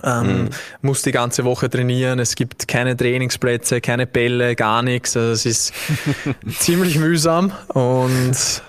Ähm, 0.03 0.43
mhm. 0.43 0.49
musst 0.81 1.05
die 1.05 1.13
ganze 1.13 1.45
Woche 1.45 1.69
trainieren, 1.69 2.19
es 2.19 2.35
gibt 2.35 2.67
keine 2.67 2.97
Trainingsplätze, 2.97 3.79
keine 3.79 4.05
Bälle, 4.05 4.57
gar 4.57 4.81
nichts. 4.81 5.15
Also 5.15 5.31
es 5.31 5.45
ist 5.45 5.73
ziemlich 6.59 6.99
mühsam 6.99 7.53
und 7.69 8.61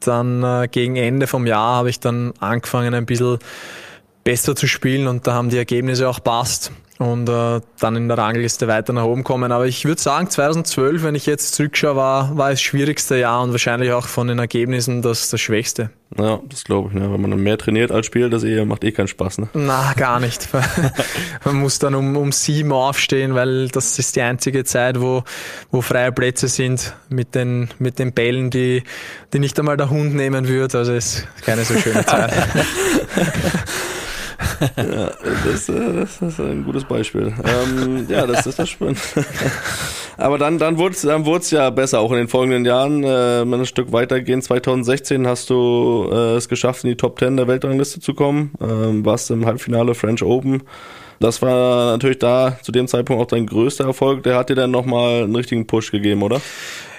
dann 0.00 0.42
äh, 0.42 0.68
gegen 0.70 0.96
Ende 0.96 1.26
vom 1.26 1.46
Jahr 1.46 1.76
habe 1.76 1.90
ich 1.90 2.00
dann 2.00 2.32
angefangen 2.40 2.94
ein 2.94 3.04
bisschen 3.04 3.38
besser 4.24 4.56
zu 4.56 4.66
spielen 4.66 5.06
und 5.06 5.26
da 5.26 5.34
haben 5.34 5.50
die 5.50 5.58
Ergebnisse 5.58 6.08
auch 6.08 6.24
passt 6.24 6.72
und 7.00 7.30
äh, 7.30 7.62
dann 7.78 7.96
in 7.96 8.08
der 8.08 8.18
Rangliste 8.18 8.68
weiter 8.68 8.92
nach 8.92 9.04
oben 9.04 9.24
kommen. 9.24 9.52
Aber 9.52 9.66
ich 9.66 9.86
würde 9.86 10.02
sagen, 10.02 10.28
2012, 10.28 11.02
wenn 11.02 11.14
ich 11.14 11.24
jetzt 11.24 11.54
zurückschaue, 11.54 11.96
war, 11.96 12.36
war 12.36 12.50
das 12.50 12.60
schwierigste 12.60 13.16
Jahr 13.16 13.42
und 13.42 13.52
wahrscheinlich 13.52 13.92
auch 13.92 14.06
von 14.06 14.28
den 14.28 14.38
Ergebnissen 14.38 15.00
das, 15.00 15.30
das 15.30 15.40
schwächste. 15.40 15.88
Ja, 16.18 16.40
das 16.46 16.64
glaube 16.64 16.90
ich. 16.90 16.94
Ne? 16.94 17.10
Wenn 17.10 17.22
man 17.22 17.30
dann 17.30 17.40
mehr 17.40 17.56
trainiert 17.56 17.90
als 17.90 18.04
spielt, 18.04 18.34
das 18.34 18.44
eh, 18.44 18.66
macht 18.66 18.84
eh 18.84 18.92
keinen 18.92 19.08
Spaß. 19.08 19.38
Ne? 19.38 19.48
Na, 19.54 19.94
gar 19.96 20.20
nicht. 20.20 20.50
man 21.46 21.54
muss 21.56 21.78
dann 21.78 21.94
um, 21.94 22.18
um 22.18 22.32
sieben 22.32 22.70
aufstehen, 22.70 23.34
weil 23.34 23.68
das 23.68 23.98
ist 23.98 24.16
die 24.16 24.20
einzige 24.20 24.64
Zeit, 24.64 25.00
wo, 25.00 25.24
wo 25.70 25.80
freie 25.80 26.12
Plätze 26.12 26.48
sind 26.48 26.94
mit 27.08 27.34
den, 27.34 27.70
mit 27.78 27.98
den 27.98 28.12
Bällen, 28.12 28.50
die, 28.50 28.82
die 29.32 29.38
nicht 29.38 29.58
einmal 29.58 29.78
der 29.78 29.88
Hund 29.88 30.14
nehmen 30.14 30.48
würde. 30.48 30.76
Also 30.76 30.92
ist 30.92 31.26
keine 31.46 31.64
so 31.64 31.78
schöne 31.78 32.04
Zeit. 32.06 32.30
Ja, 34.76 35.10
das, 35.44 35.68
äh, 35.68 35.92
das, 35.94 36.22
ist 36.22 36.40
ein 36.40 36.64
gutes 36.64 36.84
Beispiel. 36.84 37.32
Ähm, 37.44 38.06
ja, 38.08 38.26
das 38.26 38.46
ist 38.46 38.58
das 38.58 38.68
spannend. 38.70 38.98
Aber 40.16 40.38
dann, 40.38 40.58
dann 40.58 40.78
wurde 40.78 40.94
es 40.94 41.02
dann 41.02 41.24
wurd's 41.24 41.50
ja 41.50 41.70
besser, 41.70 42.00
auch 42.00 42.10
in 42.12 42.18
den 42.18 42.28
folgenden 42.28 42.64
Jahren. 42.64 43.04
Äh, 43.04 43.42
ein 43.42 43.66
Stück 43.66 43.92
weitergehen, 43.92 44.42
2016 44.42 45.26
hast 45.26 45.50
du 45.50 46.08
äh, 46.12 46.36
es 46.36 46.48
geschafft, 46.48 46.84
in 46.84 46.90
die 46.90 46.96
Top 46.96 47.18
10 47.18 47.36
der 47.36 47.48
Weltrangliste 47.48 48.00
zu 48.00 48.14
kommen. 48.14 48.52
Ähm, 48.60 49.04
warst 49.04 49.30
im 49.30 49.46
Halbfinale 49.46 49.94
French 49.94 50.22
Open. 50.22 50.62
Das 51.20 51.42
war 51.42 51.92
natürlich 51.92 52.18
da 52.18 52.56
zu 52.62 52.72
dem 52.72 52.88
Zeitpunkt 52.88 53.22
auch 53.22 53.26
dein 53.26 53.46
größter 53.46 53.84
Erfolg. 53.84 54.22
Der 54.22 54.36
hat 54.36 54.48
dir 54.48 54.54
dann 54.54 54.70
nochmal 54.70 55.24
einen 55.24 55.36
richtigen 55.36 55.66
Push 55.66 55.90
gegeben, 55.90 56.22
oder? 56.22 56.40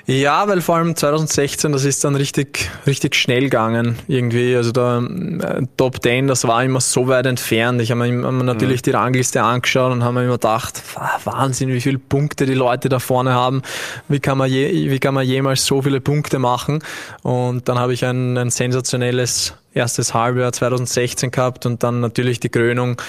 Ja, 0.05 0.47
weil 0.47 0.61
vor 0.61 0.77
allem 0.77 0.95
2016, 0.95 1.71
das 1.71 1.85
ist 1.85 2.03
dann 2.03 2.15
richtig, 2.15 2.69
richtig 2.87 3.15
schnell 3.15 3.43
gegangen 3.43 3.97
irgendwie. 4.07 4.55
Also 4.55 4.71
der 4.71 5.03
äh, 5.41 5.63
Top 5.77 6.01
10, 6.01 6.27
das 6.27 6.47
war 6.47 6.63
immer 6.63 6.81
so 6.81 7.07
weit 7.07 7.25
entfernt. 7.25 7.81
Ich 7.81 7.91
habe 7.91 8.07
mir, 8.07 8.25
hab 8.25 8.33
mir 8.33 8.43
natürlich 8.43 8.81
mhm. 8.81 8.83
die 8.83 8.91
Rangliste 8.91 9.43
angeschaut 9.43 9.91
und 9.91 10.03
habe 10.03 10.15
mir 10.15 10.23
immer 10.23 10.33
gedacht, 10.33 10.81
Wahnsinn, 11.23 11.69
wie 11.69 11.81
viele 11.81 11.99
Punkte 11.99 12.45
die 12.45 12.53
Leute 12.53 12.89
da 12.89 12.99
vorne 12.99 13.33
haben. 13.33 13.61
Wie 14.07 14.19
kann 14.19 14.37
man, 14.37 14.49
je, 14.49 14.89
wie 14.89 14.99
kann 14.99 15.13
man 15.13 15.25
jemals 15.25 15.65
so 15.65 15.81
viele 15.81 16.01
Punkte 16.01 16.39
machen? 16.39 16.83
Und 17.21 17.69
dann 17.69 17.77
habe 17.77 17.93
ich 17.93 18.03
ein, 18.05 18.37
ein 18.37 18.49
sensationelles 18.49 19.53
erstes 19.73 20.13
Halbjahr 20.13 20.51
2016 20.51 21.31
gehabt 21.31 21.65
und 21.65 21.83
dann 21.83 22.01
natürlich 22.01 22.39
die 22.39 22.49
Krönung 22.49 23.01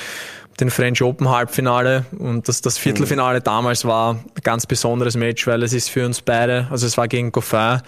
den 0.60 0.70
French 0.70 1.02
Open 1.02 1.28
Halbfinale 1.28 2.06
und 2.18 2.48
das, 2.48 2.60
das 2.60 2.78
Viertelfinale 2.78 3.40
mhm. 3.40 3.44
damals 3.44 3.84
war 3.84 4.14
ein 4.14 4.24
ganz 4.42 4.66
besonderes 4.66 5.16
Match, 5.16 5.46
weil 5.46 5.62
es 5.62 5.72
ist 5.72 5.90
für 5.90 6.06
uns 6.06 6.20
beide, 6.20 6.66
also 6.70 6.86
es 6.86 6.96
war 6.96 7.08
gegen 7.08 7.32
Goffin 7.32 7.80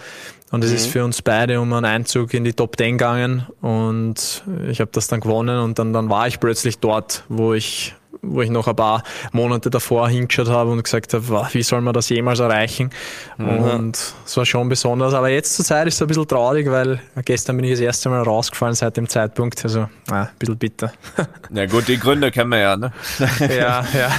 und 0.51 0.65
es 0.65 0.71
mhm. 0.71 0.77
ist 0.77 0.87
für 0.87 1.05
uns 1.05 1.23
beide 1.23 1.61
um 1.61 1.73
einen 1.73 1.85
Einzug 1.85 2.35
in 2.35 2.45
die 2.45 2.53
Top 2.53 2.77
10 2.77 2.99
gegangen 2.99 3.47
und 3.61 4.43
ich 4.69 4.81
habe 4.81 4.91
das 4.93 5.09
dann 5.09 5.21
gewonnen 5.21 5.61
und 5.61 5.79
dann, 5.79 5.93
dann 5.93 6.09
war 6.09 6.27
ich 6.27 6.41
plötzlich 6.41 6.79
dort, 6.79 7.25
wo 7.29 7.55
ich 7.55 7.95
wo 8.27 8.43
ich 8.43 8.51
noch 8.51 8.69
ein 8.69 8.77
paar 8.77 9.03
Monate 9.33 9.71
davor 9.71 10.09
hingeschaut 10.09 10.49
habe 10.49 10.71
und 10.71 10.83
gesagt 10.83 11.15
habe, 11.15 11.49
wie 11.53 11.63
soll 11.63 11.81
man 11.81 11.95
das 11.95 12.09
jemals 12.09 12.41
erreichen? 12.41 12.91
Mhm. 13.39 13.49
Und 13.49 14.15
es 14.25 14.37
war 14.37 14.47
schon 14.47 14.69
besonders. 14.69 15.15
Aber 15.15 15.29
jetzt 15.29 15.55
zur 15.55 15.65
Zeit 15.65 15.87
ist 15.87 15.95
es 15.95 16.03
ein 16.03 16.09
bisschen 16.09 16.27
traurig, 16.29 16.71
weil 16.71 17.01
gestern 17.25 17.57
bin 17.57 17.65
ich 17.65 17.73
das 17.73 17.81
erste 17.81 18.09
Mal 18.09 18.23
rausgefallen 18.23 18.75
seit 18.75 18.97
dem 18.97 19.09
Zeitpunkt. 19.09 19.63
Also 19.65 19.89
ja, 20.11 20.23
ein 20.23 20.29
bisschen 20.39 20.59
bitter. 20.59 20.93
Ja 21.55 21.67
gut, 21.67 21.87
die 21.87 21.99
Gründe 21.99 22.33
kennen 22.33 22.51
wir 22.51 22.59
ja, 22.59 22.77
ne? 22.77 22.93
Ja, 23.41 23.85
ja. 23.95 24.11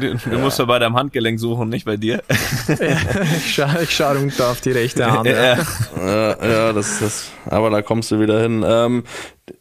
Du, 0.00 0.14
du 0.16 0.38
musst 0.38 0.58
ja 0.58 0.64
bei 0.64 0.78
deinem 0.78 0.96
Handgelenk 0.96 1.38
suchen, 1.38 1.68
nicht 1.68 1.84
bei 1.84 1.96
dir. 1.96 2.22
ich 3.36 3.54
schaue 3.54 3.82
ich 3.82 3.90
schau 3.90 4.12
runter 4.12 4.50
auf 4.50 4.60
die 4.60 4.72
rechte 4.72 5.10
Hand. 5.10 5.26
Ja, 5.26 5.56
ja, 5.96 6.36
ja 6.46 6.72
das, 6.72 6.98
das, 6.98 7.30
aber 7.46 7.70
da 7.70 7.82
kommst 7.82 8.10
du 8.10 8.20
wieder 8.20 8.40
hin. 8.40 8.64
Ähm, 8.66 9.04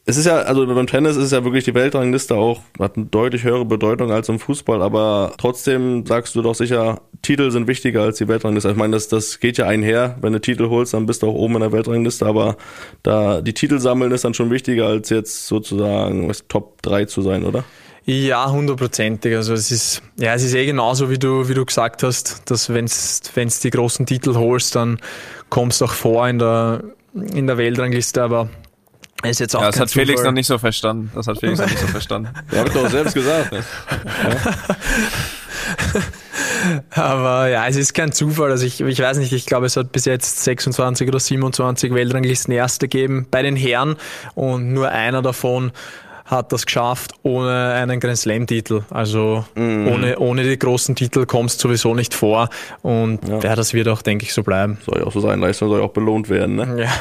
es 0.06 0.18
ist 0.18 0.26
ja, 0.26 0.38
also 0.38 0.66
beim 0.66 0.88
Tennis 0.88 1.16
ist 1.18 1.32
ja 1.32 1.44
wirklich 1.44 1.64
die 1.66 1.74
Weltrangliste 1.74 2.36
auch, 2.36 2.62
hat 2.80 2.96
eine 2.96 3.06
deutlich 3.08 3.44
höhere 3.44 3.66
Bedeutung 3.66 4.12
als 4.12 4.30
im 4.30 4.40
Fußball, 4.40 4.82
aber 4.82 5.34
trotzdem 5.38 6.06
sagst 6.06 6.36
du 6.36 6.42
doch 6.42 6.56
sicher, 6.56 7.02
Titel 7.22 7.52
sind 7.52 7.68
wichtiger 7.68 8.02
als 8.02 8.18
die 8.18 8.28
Weltrangliste. 8.28 8.72
Ich 8.72 8.78
meine, 8.78 8.94
das, 8.94 9.08
das 9.08 9.40
geht 9.40 9.58
ja 9.58 9.66
einher. 9.66 10.18
Wenn 10.22 10.34
du 10.34 10.40
Titel 10.40 10.70
holst, 10.70 10.94
dann 10.94 11.06
bist 11.06 11.24
du 11.24 11.28
auch 11.28 11.36
oben 11.36 11.56
in 11.56 11.62
der 11.62 11.72
Weltrangliste, 11.72 12.26
aber 12.26 12.58
da 13.02 13.42
die 13.42 13.54
Titel 13.54 13.80
sammeln 13.80 14.12
ist 14.12 14.24
dann 14.24 14.34
schon 14.34 14.52
wichtiger 14.52 14.88
als 14.88 15.10
jetzt 15.10 15.48
sozusagen 15.48 16.32
Top 16.48 16.82
3 16.82 17.06
zu 17.06 17.22
sein, 17.22 17.44
oder? 17.44 17.64
Ja, 18.06 18.52
hundertprozentig. 18.52 19.36
Also 19.36 19.54
es 19.54 19.72
ist, 19.72 20.02
ja, 20.18 20.34
es 20.34 20.44
ist 20.44 20.54
eh 20.54 20.66
genauso, 20.66 21.10
wie 21.10 21.18
du, 21.18 21.48
wie 21.48 21.54
du 21.54 21.66
gesagt 21.66 22.04
hast, 22.04 22.50
dass 22.52 22.70
wenn 22.74 22.88
du 22.88 23.50
die 23.64 23.70
großen 23.70 24.06
Titel 24.06 24.36
holst, 24.36 24.76
dann 24.76 25.00
kommst 25.50 25.80
du 25.80 25.86
auch 25.86 25.94
vor 25.94 26.28
in 26.28 26.40
der, 26.40 26.84
in 27.14 27.48
der 27.48 27.58
Weltrangliste, 27.58 28.22
aber 28.22 28.50
ist 29.24 29.40
jetzt 29.40 29.56
auch 29.56 29.62
ja, 29.62 29.68
das 29.68 29.80
hat 29.80 29.92
Felix 29.92 30.22
noch 30.24 30.34
nicht 30.34 30.48
so 30.48 30.58
verstanden. 30.58 31.10
Das 31.16 31.28
hat 31.28 31.40
Felix 31.40 31.60
noch 31.60 31.68
nicht 31.68 31.80
so 31.80 31.88
verstanden. 31.88 32.30
Ja, 32.52 32.60
hab 32.60 32.68
ich 32.68 32.74
doch 32.74 32.90
selbst 32.90 33.14
gesagt. 33.14 33.54
Ne? 33.54 33.64
Aber 36.92 37.48
ja, 37.48 37.68
es 37.68 37.76
ist 37.76 37.94
kein 37.94 38.12
Zufall. 38.12 38.52
Also 38.52 38.66
ich, 38.66 38.82
ich 38.82 39.00
weiß 39.00 39.18
nicht, 39.18 39.34
ich 39.34 39.46
glaube, 39.46 39.66
es 39.66 39.78
hat 39.78 39.92
bis 39.92 40.06
jetzt 40.06 40.44
26 40.44 41.08
oder 41.08 41.20
27 41.20 41.94
Weltranglisten 41.94 42.54
Erste 42.54 42.88
gegeben 42.88 43.28
bei 43.30 43.42
den 43.42 43.56
Herren 43.56 43.96
und 44.36 44.74
nur 44.74 44.90
einer 44.90 45.22
davon 45.22 45.72
hat 46.26 46.52
das 46.52 46.66
geschafft 46.66 47.14
ohne 47.24 47.74
einen 47.74 48.00
Grand 48.00 48.18
Slam 48.18 48.48
Titel. 48.48 48.82
Also 48.90 49.46
mhm. 49.56 49.88
ohne, 49.88 50.20
ohne 50.20 50.44
die 50.44 50.58
großen 50.58 50.96
Titel 50.96 51.26
kommst 51.26 51.60
sowieso 51.60 51.94
nicht 51.94 52.14
vor 52.14 52.50
und 52.82 53.28
ja. 53.28 53.40
ja, 53.40 53.56
das 53.56 53.74
wird 53.74 53.88
auch, 53.88 54.02
denke 54.02 54.26
ich, 54.26 54.34
so 54.34 54.44
bleiben. 54.44 54.78
Soll 54.86 55.00
ja 55.00 55.06
auch 55.06 55.12
so 55.12 55.20
sein, 55.20 55.40
Leistung 55.40 55.70
soll 55.70 55.80
ja 55.80 55.86
auch 55.86 55.94
belohnt 55.94 56.30
werden, 56.30 56.56
ne? 56.56 56.84
Ja. 56.84 56.92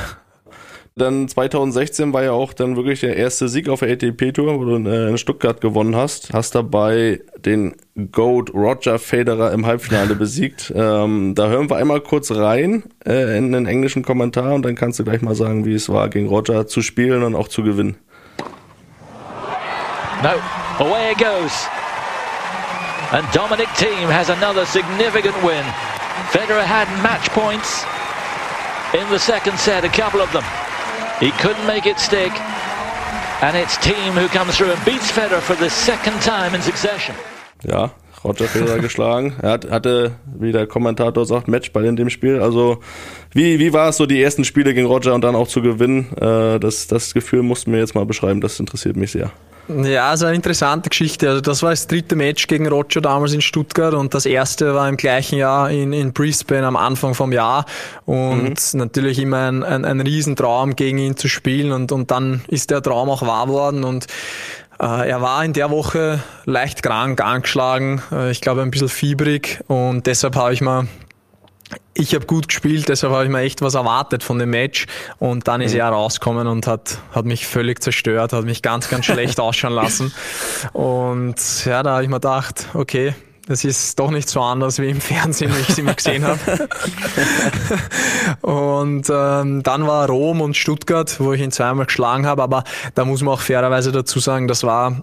Dann 0.94 1.26
2016 1.26 2.12
war 2.12 2.22
ja 2.22 2.32
auch 2.32 2.52
dann 2.52 2.76
wirklich 2.76 3.00
der 3.00 3.16
erste 3.16 3.48
Sieg 3.48 3.70
auf 3.70 3.80
der 3.80 3.92
ATP-Tour, 3.92 4.60
wo 4.60 4.64
du 4.64 4.88
äh, 4.88 5.08
in 5.08 5.16
Stuttgart 5.16 5.58
gewonnen 5.62 5.96
hast. 5.96 6.34
Hast 6.34 6.54
dabei 6.54 7.20
den 7.38 7.74
Goat 8.10 8.52
Roger 8.52 8.98
Federer 8.98 9.52
im 9.52 9.64
Halbfinale 9.64 10.14
besiegt. 10.16 10.70
Ähm, 10.76 11.34
da 11.34 11.48
hören 11.48 11.70
wir 11.70 11.76
einmal 11.76 12.02
kurz 12.02 12.30
rein 12.30 12.82
äh, 13.06 13.38
in 13.38 13.52
den 13.52 13.64
englischen 13.64 14.02
Kommentar 14.02 14.52
und 14.54 14.66
dann 14.66 14.74
kannst 14.74 14.98
du 14.98 15.04
gleich 15.04 15.22
mal 15.22 15.34
sagen, 15.34 15.64
wie 15.64 15.72
es 15.72 15.88
war, 15.88 16.10
gegen 16.10 16.28
Roger 16.28 16.66
zu 16.66 16.82
spielen 16.82 17.22
und 17.22 17.36
auch 17.36 17.48
zu 17.48 17.62
gewinnen. 17.62 17.96
No, 20.22 20.40
away 20.78 21.10
it 21.10 21.18
goes. 21.18 21.52
And 23.12 23.26
Dominic 23.32 23.68
Thiem 23.76 24.08
has 24.08 24.30
another 24.30 24.64
significant 24.64 25.36
win. 25.42 25.64
Federer 26.30 26.64
had 26.64 26.88
match 27.02 27.28
points 27.30 27.84
in 28.94 29.08
the 29.10 29.18
second 29.18 29.58
set, 29.58 29.84
a 29.84 29.88
couple 29.88 30.20
of 30.20 30.32
them. 30.32 30.44
He 31.20 31.30
couldn't 31.42 31.66
make 31.66 31.86
it 31.86 31.98
stick. 31.98 32.32
And 33.42 33.56
it's 33.56 33.76
Team 33.78 34.14
who 34.14 34.28
comes 34.28 34.56
through 34.56 34.70
and 34.70 34.84
beats 34.84 35.10
Federer 35.10 35.40
for 35.40 35.56
the 35.56 35.68
second 35.68 36.22
time 36.22 36.54
in 36.54 36.62
succession. 36.62 37.14
Ja, 37.64 37.90
Roger 38.24 38.46
Federer 38.46 38.78
geschlagen. 38.80 39.34
Er 39.42 39.50
hat, 39.50 39.70
hatte, 39.70 40.12
wie 40.38 40.52
der 40.52 40.66
Kommentator 40.66 41.26
sagt, 41.26 41.48
Matchball 41.48 41.84
in 41.84 41.96
dem 41.96 42.10
Spiel. 42.10 42.40
Also, 42.40 42.78
wie, 43.32 43.58
wie 43.58 43.72
war 43.72 43.88
es 43.88 43.96
so, 43.96 44.06
die 44.06 44.22
ersten 44.22 44.44
Spiele 44.44 44.72
gegen 44.74 44.86
Roger 44.86 45.14
und 45.14 45.22
dann 45.22 45.34
auch 45.34 45.48
zu 45.48 45.60
gewinnen? 45.62 46.12
Äh, 46.16 46.60
das, 46.60 46.86
das 46.86 47.12
Gefühl 47.12 47.42
mussten 47.42 47.72
wir 47.72 47.80
jetzt 47.80 47.94
mal 47.94 48.06
beschreiben. 48.06 48.40
Das 48.40 48.60
interessiert 48.60 48.96
mich 48.96 49.10
sehr. 49.10 49.32
Ja, 49.68 50.10
also 50.10 50.26
eine 50.26 50.34
interessante 50.34 50.90
Geschichte. 50.90 51.28
Also 51.28 51.40
das 51.40 51.62
war 51.62 51.70
das 51.70 51.86
dritte 51.86 52.16
Match 52.16 52.46
gegen 52.46 52.66
Roger 52.66 53.00
damals 53.00 53.32
in 53.32 53.40
Stuttgart 53.40 53.94
und 53.94 54.12
das 54.12 54.26
erste 54.26 54.74
war 54.74 54.88
im 54.88 54.96
gleichen 54.96 55.38
Jahr 55.38 55.70
in, 55.70 55.92
in 55.92 56.12
Brisbane 56.12 56.66
am 56.66 56.76
Anfang 56.76 57.14
vom 57.14 57.32
Jahr 57.32 57.64
und 58.04 58.74
mhm. 58.74 58.78
natürlich 58.78 59.18
immer 59.18 59.48
ein, 59.48 59.62
ein, 59.62 59.84
ein 59.84 60.00
Riesentraum 60.00 60.74
gegen 60.74 60.98
ihn 60.98 61.16
zu 61.16 61.28
spielen 61.28 61.72
und, 61.72 61.92
und 61.92 62.10
dann 62.10 62.42
ist 62.48 62.70
der 62.70 62.82
Traum 62.82 63.08
auch 63.08 63.22
wahr 63.22 63.48
worden 63.48 63.84
und 63.84 64.06
äh, 64.80 65.08
er 65.08 65.22
war 65.22 65.44
in 65.44 65.52
der 65.52 65.70
Woche 65.70 66.20
leicht 66.44 66.82
krank, 66.82 67.20
angeschlagen, 67.20 68.02
äh, 68.10 68.32
ich 68.32 68.40
glaube 68.40 68.62
ein 68.62 68.70
bisschen 68.72 68.88
fiebrig 68.88 69.60
und 69.68 70.06
deshalb 70.06 70.34
habe 70.34 70.52
ich 70.52 70.60
mal 70.60 70.88
ich 71.94 72.14
habe 72.14 72.26
gut 72.26 72.48
gespielt, 72.48 72.88
deshalb 72.88 73.12
habe 73.12 73.24
ich 73.24 73.30
mir 73.30 73.40
echt 73.40 73.60
was 73.60 73.74
erwartet 73.74 74.22
von 74.22 74.38
dem 74.38 74.50
Match. 74.50 74.86
Und 75.18 75.48
dann 75.48 75.60
ist 75.60 75.74
mhm. 75.74 75.80
er 75.80 75.88
rausgekommen 75.90 76.46
und 76.46 76.66
hat, 76.66 76.98
hat 77.12 77.24
mich 77.24 77.46
völlig 77.46 77.82
zerstört, 77.82 78.32
hat 78.32 78.44
mich 78.44 78.62
ganz, 78.62 78.88
ganz 78.88 79.04
schlecht 79.04 79.40
ausschauen 79.40 79.74
lassen. 79.74 80.12
Und 80.72 81.36
ja, 81.64 81.82
da 81.82 81.94
habe 81.94 82.02
ich 82.02 82.08
mir 82.08 82.16
gedacht, 82.16 82.68
okay, 82.74 83.14
das 83.46 83.64
ist 83.64 83.98
doch 83.98 84.10
nicht 84.10 84.28
so 84.28 84.40
anders 84.40 84.78
wie 84.78 84.88
im 84.88 85.00
Fernsehen, 85.00 85.54
wie 85.54 85.60
ich 85.60 85.68
es 85.68 85.78
immer 85.78 85.94
gesehen 85.94 86.24
habe. 86.24 86.68
und 88.40 89.10
ähm, 89.10 89.62
dann 89.62 89.86
war 89.86 90.06
Rom 90.06 90.40
und 90.40 90.56
Stuttgart, 90.56 91.18
wo 91.18 91.32
ich 91.32 91.40
ihn 91.40 91.50
zweimal 91.50 91.86
geschlagen 91.86 92.24
habe, 92.24 92.42
aber 92.42 92.62
da 92.94 93.04
muss 93.04 93.20
man 93.22 93.34
auch 93.34 93.40
fairerweise 93.40 93.90
dazu 93.90 94.20
sagen, 94.20 94.46
das 94.46 94.62
war 94.62 95.02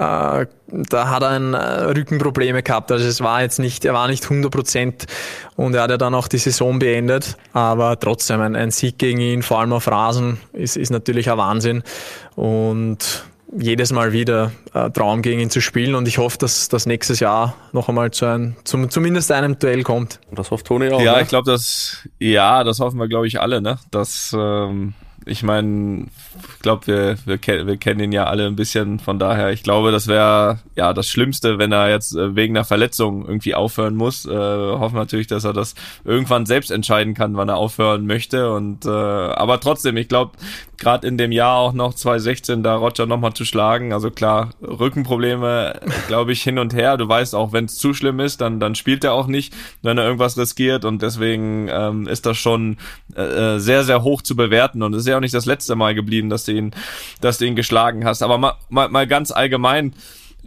da 0.00 1.10
hat 1.10 1.22
er 1.22 1.28
ein, 1.28 1.52
äh, 1.52 1.58
Rückenprobleme 1.58 2.62
gehabt. 2.62 2.90
Also 2.90 3.06
es 3.06 3.20
war 3.20 3.42
jetzt 3.42 3.58
nicht, 3.58 3.84
er 3.84 3.92
war 3.92 4.08
nicht 4.08 4.24
100 4.24 4.50
Prozent 4.50 5.06
und 5.56 5.74
er 5.74 5.82
hat 5.82 5.90
ja 5.90 5.98
dann 5.98 6.14
auch 6.14 6.26
die 6.26 6.38
Saison 6.38 6.78
beendet. 6.78 7.36
Aber 7.52 7.98
trotzdem 8.00 8.40
ein, 8.40 8.56
ein 8.56 8.70
Sieg 8.70 8.98
gegen 8.98 9.20
ihn, 9.20 9.42
vor 9.42 9.60
allem 9.60 9.72
auf 9.72 9.88
Rasen, 9.88 10.40
ist, 10.52 10.76
ist 10.76 10.90
natürlich 10.90 11.30
ein 11.30 11.36
Wahnsinn. 11.36 11.82
Und 12.34 13.24
jedes 13.58 13.92
Mal 13.92 14.12
wieder 14.12 14.52
äh, 14.74 14.90
Traum 14.90 15.22
gegen 15.22 15.40
ihn 15.40 15.50
zu 15.50 15.60
spielen 15.60 15.94
und 15.94 16.06
ich 16.06 16.18
hoffe, 16.18 16.38
dass 16.38 16.68
das 16.68 16.86
nächstes 16.86 17.20
Jahr 17.20 17.54
noch 17.72 17.88
einmal 17.88 18.10
zu 18.12 18.24
einem, 18.24 18.54
zum, 18.64 18.90
zumindest 18.90 19.32
einem 19.32 19.58
Duell 19.58 19.82
kommt. 19.82 20.20
Das 20.30 20.50
hofft 20.50 20.66
Toni 20.66 20.88
auch. 20.90 21.00
Ja, 21.00 21.16
ne? 21.16 21.22
ich 21.22 21.28
glaube, 21.28 21.50
dass 21.50 22.08
ja, 22.18 22.64
das 22.64 22.78
hoffen 22.78 22.98
wir, 22.98 23.08
glaube 23.08 23.26
ich, 23.26 23.40
alle, 23.40 23.60
ne? 23.60 23.78
Dass 23.90 24.34
ähm, 24.38 24.94
ich 25.30 25.44
meine, 25.44 26.06
ich 26.54 26.58
glaube, 26.60 26.86
wir, 26.88 27.16
wir, 27.24 27.66
wir 27.66 27.76
kennen 27.76 28.00
ihn 28.00 28.12
ja 28.12 28.24
alle 28.24 28.46
ein 28.46 28.56
bisschen. 28.56 28.98
Von 28.98 29.18
daher, 29.18 29.50
ich 29.52 29.62
glaube, 29.62 29.92
das 29.92 30.08
wäre 30.08 30.58
ja 30.76 30.92
das 30.92 31.08
Schlimmste, 31.08 31.58
wenn 31.58 31.70
er 31.70 31.88
jetzt 31.88 32.16
äh, 32.16 32.34
wegen 32.34 32.56
einer 32.56 32.64
Verletzung 32.64 33.26
irgendwie 33.26 33.54
aufhören 33.54 33.94
muss. 33.94 34.26
Äh, 34.26 34.30
hoffen 34.30 34.96
natürlich, 34.96 35.28
dass 35.28 35.44
er 35.44 35.52
das 35.52 35.74
irgendwann 36.04 36.46
selbst 36.46 36.70
entscheiden 36.72 37.14
kann, 37.14 37.36
wann 37.36 37.48
er 37.48 37.56
aufhören 37.56 38.06
möchte. 38.06 38.52
Und 38.52 38.84
äh, 38.86 38.90
aber 38.90 39.60
trotzdem, 39.60 39.96
ich 39.96 40.08
glaube, 40.08 40.32
gerade 40.80 41.06
in 41.06 41.18
dem 41.18 41.30
Jahr 41.30 41.58
auch 41.58 41.72
noch 41.72 41.94
2016 41.94 42.64
da 42.64 42.74
Roger 42.74 43.06
nochmal 43.06 43.34
zu 43.34 43.44
schlagen. 43.44 43.92
Also 43.92 44.10
klar, 44.10 44.50
Rückenprobleme, 44.62 45.78
glaube 46.08 46.32
ich, 46.32 46.42
hin 46.42 46.58
und 46.58 46.74
her. 46.74 46.96
Du 46.96 47.06
weißt 47.06 47.34
auch, 47.34 47.52
wenn 47.52 47.66
es 47.66 47.76
zu 47.76 47.94
schlimm 47.94 48.18
ist, 48.18 48.40
dann 48.40 48.58
dann 48.58 48.74
spielt 48.74 49.04
er 49.04 49.12
auch 49.12 49.28
nicht, 49.28 49.54
wenn 49.82 49.98
er 49.98 50.04
irgendwas 50.04 50.36
riskiert. 50.36 50.84
Und 50.84 51.02
deswegen 51.02 51.68
ähm, 51.70 52.08
ist 52.08 52.26
das 52.26 52.38
schon 52.38 52.78
äh, 53.14 53.58
sehr 53.58 53.84
sehr 53.84 54.02
hoch 54.02 54.22
zu 54.22 54.34
bewerten. 54.34 54.82
Und 54.82 54.94
es 54.94 55.02
ist 55.02 55.08
ja 55.08 55.18
auch 55.18 55.20
nicht 55.20 55.34
das 55.34 55.46
letzte 55.46 55.76
Mal 55.76 55.94
geblieben, 55.94 56.30
dass 56.30 56.46
du 56.46 56.52
ihn, 56.52 56.72
dass 57.20 57.38
du 57.38 57.44
ihn 57.44 57.54
geschlagen 57.54 58.04
hast. 58.04 58.22
Aber 58.22 58.38
mal, 58.38 58.54
mal, 58.70 58.88
mal 58.88 59.06
ganz 59.06 59.30
allgemein 59.30 59.92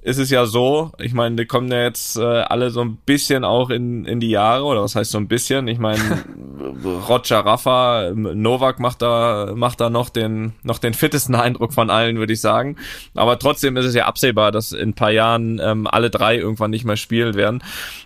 ist 0.04 0.18
es 0.18 0.30
ja 0.30 0.46
so, 0.46 0.92
ich 1.00 1.14
meine, 1.14 1.38
die 1.38 1.46
kommen 1.46 1.72
ja 1.72 1.84
jetzt 1.84 2.18
äh, 2.18 2.22
alle 2.22 2.72
so 2.72 2.82
ein 2.82 2.98
bisschen 2.98 3.46
auch 3.46 3.70
in, 3.70 4.06
in 4.06 4.20
die 4.20 4.30
Jahre, 4.30 4.66
oder 4.66 4.84
was 4.84 4.96
heißt 4.96 5.12
so 5.12 5.18
ein 5.18 5.30
bisschen? 5.30 5.68
Ich 5.70 5.80
meine, 5.80 6.00
Roger 7.08 7.40
Rafa, 7.40 8.12
Novak 8.14 8.80
macht 8.80 9.02
da, 9.02 9.54
macht 9.56 9.80
da 9.80 9.90
noch 9.90 10.10
den, 10.10 10.54
noch 10.64 10.80
den 10.80 10.94
fittesten 10.94 11.36
Eindruck 11.36 11.74
von 11.74 11.90
allen, 11.90 12.18
würde 12.18 12.34
ich 12.34 12.42
sagen. 12.42 12.76
Aber 13.16 13.40
trotzdem 13.40 13.78
ist 13.78 13.86
es 13.86 13.96
ja 13.96 14.06
absehbar, 14.06 14.52
dass 14.52 14.74
in 14.74 14.90
ein 14.90 14.94
paar 14.94 15.12
Jahren 15.12 15.60
ähm, 15.64 15.88
alle 15.88 16.10
drei 16.10 16.38
irgendwann 16.38 16.72
nicht 16.72 16.86
mehr 16.86 16.98
spielen 16.98 17.36
werden. 17.36 17.64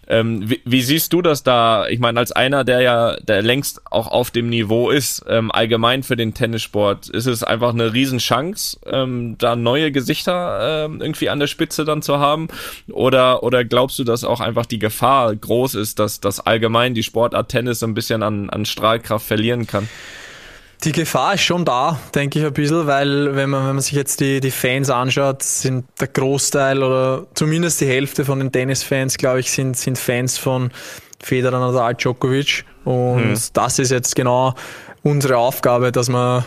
Ähm, 0.10 0.50
wie, 0.50 0.62
wie, 0.63 0.82
siehst 0.82 1.12
du 1.12 1.22
das 1.22 1.43
da? 1.43 1.88
Ich 1.88 2.00
meine, 2.00 2.20
als 2.20 2.32
einer, 2.32 2.63
der 2.63 2.82
ja 2.82 3.17
der 3.17 3.41
längst 3.41 3.82
auch 3.91 4.08
auf 4.08 4.32
dem 4.32 4.50
Niveau 4.50 4.89
ist, 4.89 5.26
ähm, 5.28 5.52
allgemein 5.52 6.04
für 6.04 6.15
den 6.15 6.34
Tennissport, 6.34 7.10
ist 7.10 7.26
es 7.26 7.43
einfach 7.43 7.74
eine 7.74 7.93
Riesenchance, 7.93 8.80
ähm, 8.86 9.36
da 9.38 9.56
neue 9.56 9.91
Gesichter 9.91 10.86
ähm, 10.86 11.02
irgendwie 11.02 11.30
an 11.30 11.39
der 11.39 11.48
Spitze 11.48 11.84
dann 11.84 12.02
zu 12.02 12.20
haben? 12.20 12.48
Oder, 12.89 13.43
oder 13.43 13.65
glaubst 13.65 14.00
du, 14.00 14.04
dass 14.06 14.24
auch 14.24 14.39
einfach 14.39 14.65
die 14.65 14.80
Gefahr 14.80 15.36
groß 15.36 15.76
ist, 15.76 16.00
dass, 16.00 16.22
dass 16.22 16.39
allgemein 16.39 16.93
die 16.93 17.04
Sportart 17.04 17.50
Tennis 17.50 17.84
ein 17.84 17.93
bisschen 17.93 18.24
an, 18.24 18.50
an 18.50 18.65
Strahlkraft 18.65 19.28
verlieren 19.28 19.67
kann? 19.67 19.89
Die 20.84 20.92
Gefahr 20.92 21.34
ist 21.34 21.42
schon 21.42 21.66
da, 21.66 22.00
denke 22.13 22.38
ich 22.40 22.46
ein 22.46 22.54
bisschen, 22.54 22.86
weil 22.86 23.36
wenn 23.36 23.50
man, 23.50 23.68
wenn 23.68 23.76
man 23.76 23.82
sich 23.82 23.94
jetzt 23.94 24.20
die, 24.20 24.40
die 24.40 24.52
Fans 24.52 24.92
anschaut, 24.92 25.42
sind 25.42 25.86
der 26.00 26.08
Großteil 26.08 26.84
oder 26.84 27.26
zumindest 27.34 27.82
die 27.82 27.88
Hälfte 27.88 28.26
von 28.26 28.40
den 28.40 28.52
Tennisfans, 28.52 29.18
glaube 29.18 29.40
ich, 29.40 29.52
sind, 29.52 29.76
sind 29.76 29.98
Fans 29.98 30.38
von 30.38 30.72
Federer, 31.22 31.60
Nadal, 31.60 31.96
Djokovic. 31.96 32.63
Und 32.86 33.24
hm. 33.24 33.40
das 33.54 33.80
ist 33.80 33.90
jetzt 33.90 34.16
genau 34.16 34.54
unsere 35.02 35.38
Aufgabe, 35.38 35.92
dass 35.92 36.10
wir, 36.10 36.46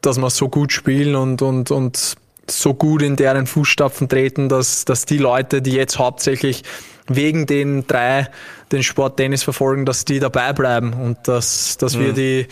dass 0.00 0.16
wir 0.16 0.30
so 0.30 0.48
gut 0.48 0.72
spielen 0.72 1.14
und, 1.14 1.42
und, 1.42 1.70
und 1.70 2.16
so 2.48 2.72
gut 2.72 3.02
in 3.02 3.16
deren 3.16 3.46
Fußstapfen 3.46 4.08
treten, 4.08 4.48
dass, 4.48 4.86
dass 4.86 5.04
die 5.04 5.18
Leute, 5.18 5.60
die 5.60 5.72
jetzt 5.72 5.98
hauptsächlich 5.98 6.62
wegen 7.08 7.46
den 7.46 7.86
drei 7.86 8.28
den 8.72 8.82
Sport 8.82 9.16
Tennis 9.16 9.42
verfolgen, 9.42 9.84
dass 9.84 10.04
die 10.04 10.18
dabei 10.18 10.52
bleiben 10.52 10.92
und 10.92 11.18
dass, 11.28 11.76
dass 11.76 11.94
hm. 11.94 12.00
wir 12.00 12.12
die 12.14 12.48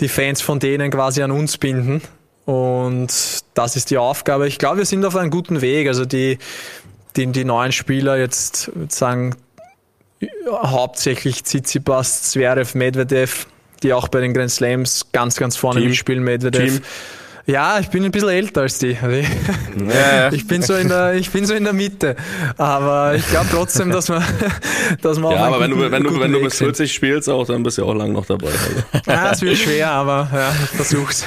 die 0.00 0.08
Fans 0.08 0.40
von 0.40 0.58
denen 0.58 0.90
quasi 0.90 1.22
an 1.22 1.30
uns 1.30 1.58
binden. 1.58 2.02
Und 2.44 3.12
das 3.54 3.76
ist 3.76 3.90
die 3.90 3.98
Aufgabe. 3.98 4.46
Ich 4.46 4.58
glaube, 4.58 4.78
wir 4.78 4.84
sind 4.84 5.04
auf 5.04 5.16
einem 5.16 5.30
guten 5.30 5.60
Weg. 5.60 5.88
Also 5.88 6.04
die, 6.04 6.38
die, 7.16 7.26
die 7.26 7.44
neuen 7.44 7.72
Spieler 7.72 8.16
jetzt 8.16 8.70
sagen 8.88 9.34
hauptsächlich 10.48 11.44
Tsitsipas, 11.44 12.30
Zverev, 12.30 12.76
Medvedev, 12.76 13.46
die 13.82 13.92
auch 13.92 14.08
bei 14.08 14.20
den 14.20 14.32
Grand 14.32 14.50
Slams 14.50 15.06
ganz, 15.12 15.36
ganz 15.36 15.56
vorne 15.56 15.80
Team. 15.80 15.90
mitspielen. 15.90 16.24
Medvedev. 16.24 16.74
Team. 16.74 16.82
Ja, 17.46 17.78
ich 17.78 17.88
bin 17.90 18.04
ein 18.04 18.10
bisschen 18.10 18.30
älter 18.30 18.62
als 18.62 18.78
die. 18.78 18.96
Also 19.00 19.16
ich, 19.16 19.28
ja, 19.88 20.32
ich 20.32 20.48
bin 20.48 20.62
so 20.62 20.74
in 20.74 20.88
der, 20.88 21.14
ich 21.14 21.30
bin 21.30 21.46
so 21.46 21.54
in 21.54 21.62
der 21.62 21.72
Mitte. 21.72 22.16
Aber 22.56 23.14
ich 23.14 23.26
glaube 23.28 23.46
trotzdem, 23.50 23.90
dass 23.90 24.08
man, 24.08 24.24
dass 25.02 25.18
man 25.20 25.32
ja, 25.32 25.38
auch 25.38 25.54
aber 25.54 25.60
wenn 25.60 25.70
du, 25.70 25.90
wenn 25.90 26.02
du, 26.02 26.18
wenn 26.18 26.32
du 26.32 26.42
bis 26.42 26.58
40 26.58 26.92
spielst 26.92 27.28
auch, 27.30 27.46
dann 27.46 27.62
bist 27.62 27.78
du 27.78 27.82
ja 27.82 27.88
auch 27.88 27.94
lang 27.94 28.12
noch 28.12 28.26
dabei. 28.26 28.48
Also. 28.48 29.10
Ja, 29.10 29.30
es 29.30 29.42
wird 29.42 29.58
schwer, 29.58 29.92
aber 29.92 30.28
ja, 30.32 30.52
ich 30.64 30.70
versuch's. 30.70 31.24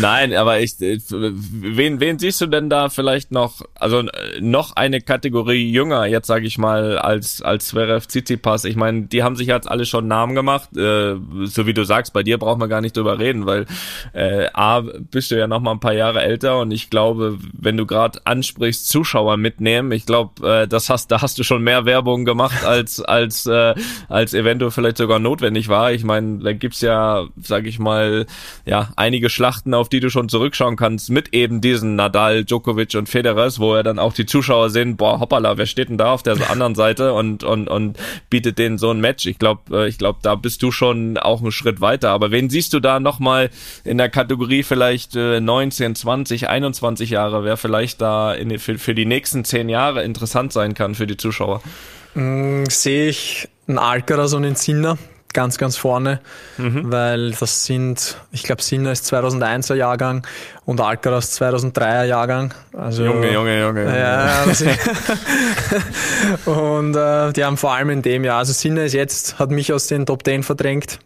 Nein, 0.00 0.34
aber 0.34 0.58
ich, 0.58 0.74
wen, 0.80 2.00
wen 2.00 2.18
siehst 2.18 2.40
du 2.40 2.46
denn 2.46 2.68
da 2.68 2.88
vielleicht 2.88 3.30
noch, 3.30 3.62
also 3.76 4.02
noch 4.40 4.74
eine 4.74 5.00
Kategorie 5.00 5.70
jünger, 5.70 6.06
jetzt 6.06 6.26
sage 6.26 6.46
ich 6.46 6.58
mal, 6.58 6.98
als, 6.98 7.42
als 7.42 7.68
Zverev 7.68 8.06
Tsitsipas? 8.08 8.64
Ich 8.64 8.74
meine, 8.74 9.02
die 9.02 9.22
haben 9.22 9.36
sich 9.36 9.46
jetzt 9.46 9.70
alle 9.70 9.86
schon 9.86 10.08
Namen 10.08 10.34
gemacht, 10.34 10.76
äh, 10.76 11.14
so 11.44 11.66
wie 11.66 11.74
du 11.74 11.84
sagst, 11.84 12.12
bei 12.12 12.24
dir 12.24 12.38
braucht 12.38 12.58
man 12.58 12.68
gar 12.68 12.80
nicht 12.80 12.96
drüber 12.96 13.20
reden, 13.20 13.46
weil 13.46 13.66
äh, 14.12 14.48
A, 14.52 14.80
bist 14.80 15.30
du 15.30 15.38
ja 15.38 15.46
noch 15.46 15.60
mal 15.60 15.72
ein 15.72 15.80
paar 15.80 15.92
Jahre 15.92 16.22
älter 16.22 16.58
und 16.60 16.70
ich 16.70 16.90
glaube, 16.90 17.38
wenn 17.52 17.76
du 17.76 17.86
gerade 17.86 18.20
ansprichst, 18.24 18.88
Zuschauer 18.88 19.36
mitnehmen, 19.36 19.92
ich 19.92 20.06
glaube, 20.06 20.46
äh, 20.48 20.68
das 20.68 20.90
hast, 20.90 21.10
da 21.10 21.22
hast 21.22 21.38
du 21.38 21.42
schon 21.42 21.62
mehr 21.62 21.84
Werbung 21.84 22.24
gemacht, 22.24 22.64
als, 22.66 23.00
als, 23.00 23.46
äh, 23.46 23.74
als 24.08 24.34
eventuell 24.34 24.70
vielleicht 24.70 24.98
sogar 24.98 25.18
notwendig 25.18 25.68
war. 25.68 25.92
Ich 25.92 26.04
meine, 26.04 26.38
da 26.38 26.52
gibt's 26.52 26.80
ja, 26.80 27.26
sag 27.40 27.66
ich 27.66 27.78
mal, 27.78 28.26
ja, 28.64 28.90
einige 28.96 29.30
Schlachten, 29.30 29.74
auf 29.74 29.88
die 29.88 30.00
du 30.00 30.10
schon 30.10 30.28
zurückschauen 30.28 30.76
kannst, 30.76 31.10
mit 31.10 31.34
eben 31.34 31.60
diesen 31.60 31.96
Nadal, 31.96 32.44
Djokovic 32.44 32.94
und 32.94 33.08
Federers, 33.08 33.58
wo 33.58 33.74
er 33.74 33.82
dann 33.82 33.98
auch 33.98 34.12
die 34.12 34.26
Zuschauer 34.26 34.70
sehen, 34.70 34.96
boah, 34.96 35.20
hoppala, 35.20 35.56
wer 35.56 35.66
steht 35.66 35.88
denn 35.88 35.98
da 35.98 36.12
auf 36.12 36.22
der 36.22 36.50
anderen 36.50 36.74
Seite 36.74 37.12
und, 37.12 37.44
und, 37.44 37.68
und 37.68 37.98
bietet 38.30 38.58
denen 38.58 38.78
so 38.78 38.90
ein 38.90 39.00
Match. 39.00 39.26
Ich 39.26 39.38
glaube, 39.38 39.84
äh, 39.84 39.88
ich 39.88 39.98
glaube, 39.98 40.18
da 40.22 40.34
bist 40.34 40.62
du 40.62 40.70
schon 40.70 41.18
auch 41.18 41.40
einen 41.40 41.52
Schritt 41.52 41.80
weiter. 41.80 42.10
Aber 42.10 42.30
wen 42.30 42.50
siehst 42.50 42.72
du 42.72 42.80
da 42.80 43.00
nochmal 43.00 43.50
in 43.84 43.98
der 43.98 44.08
Kategorie 44.08 44.62
vielleicht 44.62 45.16
äh, 45.16 45.40
19, 45.40 45.94
20, 45.94 46.48
21 46.48 47.10
Jahre, 47.10 47.44
wer 47.44 47.56
vielleicht 47.56 48.00
da 48.00 48.32
in, 48.32 48.58
für, 48.58 48.78
für 48.78 48.94
die 48.94 49.06
nächsten 49.06 49.44
zehn 49.44 49.68
Jahre 49.68 50.04
interessant 50.04 50.52
sein 50.52 50.74
kann 50.74 50.94
für 50.94 51.06
die 51.06 51.16
Zuschauer? 51.16 51.62
Mm, 52.14 52.64
sehe 52.68 53.08
ich 53.08 53.48
einen 53.66 53.78
Alcaraz 53.78 54.34
und 54.34 54.44
einen 54.44 54.56
Sinner 54.56 54.98
ganz, 55.34 55.58
ganz 55.58 55.76
vorne, 55.76 56.20
mhm. 56.56 56.90
weil 56.90 57.32
das 57.32 57.66
sind, 57.66 58.16
ich 58.32 58.44
glaube, 58.44 58.62
Sinner 58.62 58.92
ist 58.92 59.12
2001er 59.12 59.74
Jahrgang 59.74 60.26
und 60.64 60.80
Alcaraz 60.80 61.38
2003er 61.40 62.04
Jahrgang. 62.04 62.54
Also, 62.72 63.04
Junge, 63.04 63.30
Junge, 63.32 63.60
Junge. 63.60 63.98
Ja, 63.98 64.44
und 66.50 66.96
äh, 66.96 67.32
die 67.32 67.44
haben 67.44 67.58
vor 67.58 67.74
allem 67.74 67.90
in 67.90 68.00
dem 68.00 68.24
Jahr, 68.24 68.38
also 68.38 68.54
Sinner 68.54 68.84
ist 68.84 68.94
jetzt, 68.94 69.38
hat 69.38 69.50
mich 69.50 69.70
aus 69.72 69.88
den 69.88 70.06
Top 70.06 70.24
10 70.24 70.44
verdrängt 70.44 71.00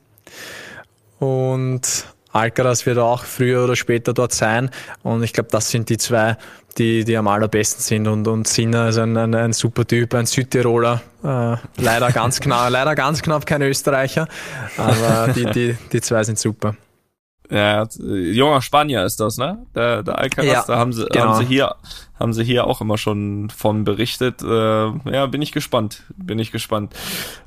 und 1.18 2.04
Alcaraz 2.32 2.86
wird 2.86 2.98
auch 2.98 3.24
früher 3.24 3.64
oder 3.64 3.76
später 3.76 4.12
dort 4.12 4.32
sein 4.32 4.70
und 5.02 5.22
ich 5.22 5.32
glaube, 5.32 5.48
das 5.50 5.70
sind 5.70 5.88
die 5.88 5.96
zwei, 5.96 6.36
die, 6.76 7.04
die 7.04 7.16
am 7.16 7.28
allerbesten 7.28 7.82
sind 7.82 8.06
und, 8.06 8.28
und 8.28 8.46
Sinner 8.46 8.88
ist 8.88 8.98
ein, 8.98 9.16
ein, 9.16 9.34
ein 9.34 9.52
super 9.52 9.86
Typ, 9.86 10.14
ein 10.14 10.26
Südtiroler, 10.26 11.00
äh, 11.24 11.56
leider 11.76 12.12
ganz 12.12 12.40
knapp, 12.40 12.70
leider 12.70 12.94
ganz 12.94 13.22
knapp 13.22 13.46
kein 13.46 13.62
Österreicher, 13.62 14.28
aber 14.76 15.32
die, 15.32 15.46
die, 15.46 15.76
die 15.92 16.00
zwei 16.00 16.22
sind 16.24 16.38
super. 16.38 16.74
Ja, 17.50 17.86
junger 17.98 18.60
Spanier 18.60 19.04
ist 19.04 19.20
das, 19.20 19.38
ne? 19.38 19.64
Der, 19.74 20.02
der 20.02 20.18
Alcaraz, 20.18 20.52
ja, 20.52 20.64
da 20.66 20.76
haben 20.76 20.92
sie, 20.92 21.06
genau. 21.06 21.28
haben 21.28 21.38
sie 21.38 21.46
hier 21.46 21.74
haben 22.18 22.32
sie 22.32 22.44
hier 22.44 22.66
auch 22.66 22.80
immer 22.80 22.98
schon 22.98 23.50
von 23.50 23.84
berichtet. 23.84 24.42
Äh, 24.42 24.46
ja, 24.46 25.26
bin 25.26 25.42
ich 25.42 25.52
gespannt. 25.52 26.04
Bin 26.16 26.38
ich 26.38 26.52
gespannt. 26.52 26.94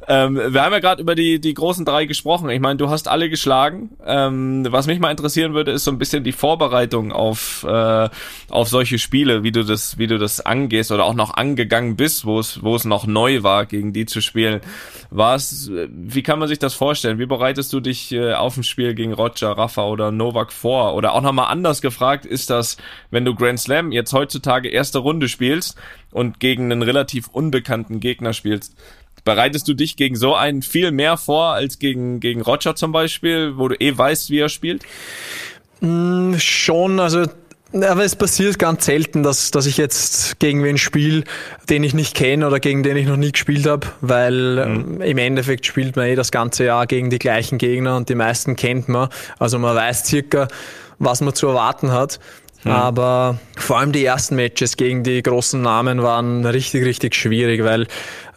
Ähm, 0.08 0.36
wir 0.36 0.64
haben 0.64 0.74
ja 0.74 0.80
gerade 0.80 1.02
über 1.02 1.16
die, 1.16 1.40
die 1.40 1.54
großen 1.54 1.86
drei 1.86 2.06
gesprochen. 2.06 2.50
Ich 2.50 2.60
meine, 2.60 2.78
du 2.78 2.90
hast 2.90 3.08
alle 3.08 3.30
geschlagen. 3.30 3.92
Ähm, 4.06 4.66
was 4.70 4.88
mich 4.88 5.00
mal 5.00 5.12
interessieren 5.12 5.54
würde, 5.54 5.72
ist 5.72 5.84
so 5.84 5.92
ein 5.92 5.98
bisschen 5.98 6.24
die 6.24 6.32
Vorbereitung 6.32 7.12
auf, 7.12 7.66
äh, 7.68 8.10
auf 8.50 8.68
solche 8.68 9.00
Spiele, 9.00 9.44
wie 9.44 9.52
du 9.52 9.64
das, 9.64 9.98
wie 9.98 10.08
du 10.08 10.18
das 10.18 10.42
angehst 10.42 10.92
oder 10.92 11.06
auch 11.06 11.14
noch 11.14 11.34
angegangen 11.34 11.96
bist, 11.96 12.26
wo 12.26 12.40
es, 12.40 12.64
wo 12.64 12.76
es 12.76 12.86
noch 12.86 13.06
neu 13.06 13.44
war, 13.44 13.66
gegen 13.66 13.94
die 13.94 14.06
zu 14.06 14.22
spielen. 14.22 14.62
Was, 15.10 15.70
wie 15.72 16.24
kann 16.24 16.40
man 16.40 16.48
sich 16.48 16.60
das 16.60 16.74
vorstellen? 16.74 17.20
Wie 17.20 17.26
bereitest 17.26 17.72
du 17.74 17.80
dich 17.80 18.12
äh, 18.12 18.34
auf 18.34 18.58
ein 18.58 18.64
Spiel 18.64 18.96
gegen 18.96 19.14
Roger, 19.14 19.52
Rafa 19.52 19.86
oder 19.86 20.12
Novak 20.12 20.52
vor? 20.54 20.96
Oder 20.96 21.14
auch 21.14 21.22
nochmal 21.22 21.52
anders 21.52 21.82
gefragt, 21.82 22.26
ist 22.26 22.50
das, 22.50 22.78
wenn 23.12 23.26
du 23.26 23.36
Grand 23.36 23.60
Slam 23.60 23.92
jetzt 23.92 24.14
heutzutage 24.14 24.61
Tage 24.62 24.70
erste 24.70 25.00
Runde 25.00 25.28
spielst 25.28 25.76
und 26.12 26.40
gegen 26.40 26.72
einen 26.72 26.84
relativ 26.84 27.28
unbekannten 27.28 28.00
Gegner 28.00 28.34
spielst, 28.34 28.76
bereitest 29.24 29.68
du 29.68 29.74
dich 29.74 29.96
gegen 29.96 30.16
so 30.16 30.36
einen 30.36 30.62
viel 30.62 30.92
mehr 30.92 31.18
vor 31.18 31.54
als 31.54 31.80
gegen, 31.80 32.20
gegen 32.20 32.42
Roger 32.42 32.76
zum 32.76 32.92
Beispiel, 32.92 33.58
wo 33.58 33.68
du 33.68 33.76
eh 33.80 33.98
weißt, 33.98 34.30
wie 34.30 34.40
er 34.40 34.50
spielt? 34.50 34.84
Mm, 35.80 36.36
schon, 36.38 37.00
also 37.00 37.26
aber 37.74 38.04
es 38.04 38.18
passiert 38.18 38.60
ganz 38.60 38.86
selten, 38.86 39.24
dass, 39.24 39.50
dass 39.50 39.66
ich 39.66 39.78
jetzt 39.78 40.40
gegen 40.40 40.62
wen 40.62 40.78
spiele, 40.78 41.24
den 41.70 41.86
ich 41.86 41.94
nicht 41.94 42.16
kenne 42.16 42.46
oder 42.46 42.60
gegen 42.60 42.84
den 42.84 42.98
ich 42.98 43.08
noch 43.08 43.16
nie 43.16 43.32
gespielt 43.32 43.66
habe, 43.66 43.88
weil 44.02 44.66
mhm. 44.68 45.02
im 45.02 45.18
Endeffekt 45.18 45.66
spielt 45.66 45.96
man 45.96 46.08
eh 46.08 46.16
das 46.16 46.32
ganze 46.32 46.66
Jahr 46.66 46.86
gegen 46.86 47.10
die 47.10 47.20
gleichen 47.20 47.58
Gegner 47.58 47.96
und 47.96 48.10
die 48.10 48.16
meisten 48.16 48.58
kennt 48.58 48.90
man. 48.90 49.08
Also 49.40 49.58
man 49.58 49.74
weiß 49.74 50.06
circa, 50.06 50.50
was 51.00 51.22
man 51.22 51.34
zu 51.34 51.48
erwarten 51.48 51.94
hat. 51.94 52.20
Hm. 52.64 52.72
Aber 52.72 53.40
vor 53.58 53.80
allem 53.80 53.92
die 53.92 54.06
ersten 54.06 54.36
Matches 54.36 54.78
gegen 54.78 55.04
die 55.04 55.24
großen 55.24 55.62
Namen 55.62 56.04
waren 56.04 56.46
richtig, 56.46 56.86
richtig 56.86 57.16
schwierig, 57.16 57.64
weil 57.64 57.88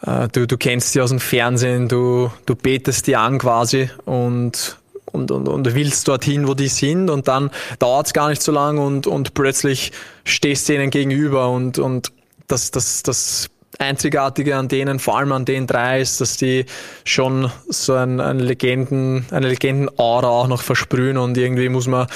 äh, 0.05 0.27
du, 0.31 0.47
du 0.47 0.57
kennst 0.57 0.95
die 0.95 1.01
aus 1.01 1.11
dem 1.11 1.19
Fernsehen, 1.19 1.87
du, 1.87 2.31
du 2.45 2.55
betest 2.55 3.07
die 3.07 3.15
an 3.15 3.37
quasi 3.37 3.89
und 4.05 4.77
und, 5.11 5.31
und, 5.31 5.47
und 5.47 5.75
willst 5.75 6.09
dorthin, 6.09 6.45
wo 6.45 6.55
die 6.55 6.67
sind 6.67 7.09
und 7.09 7.29
dann 7.29 7.49
dauert 7.79 8.07
es 8.07 8.13
gar 8.13 8.27
nicht 8.27 8.41
so 8.41 8.51
lang 8.51 8.77
und, 8.77 9.07
und 9.07 9.33
plötzlich 9.33 9.93
stehst 10.25 10.67
du 10.67 10.75
ihnen 10.75 10.89
gegenüber 10.89 11.49
und, 11.49 11.79
und 11.79 12.11
das, 12.47 12.71
das, 12.71 13.01
das 13.01 13.49
Einzigartige 13.79 14.55
an 14.55 14.67
denen, 14.67 14.99
vor 14.99 15.17
allem 15.17 15.31
an 15.31 15.45
den 15.45 15.67
drei, 15.67 16.01
ist, 16.01 16.21
dass 16.21 16.37
die 16.37 16.65
schon 17.03 17.51
so 17.67 17.93
ein, 17.93 18.19
ein 18.19 18.39
Legenden, 18.39 19.25
eine 19.31 19.47
Legenden-Aura 19.49 20.27
auch 20.27 20.47
noch 20.47 20.61
versprühen 20.61 21.17
und 21.17 21.37
irgendwie 21.37 21.69
muss 21.69 21.87
man 21.87 22.07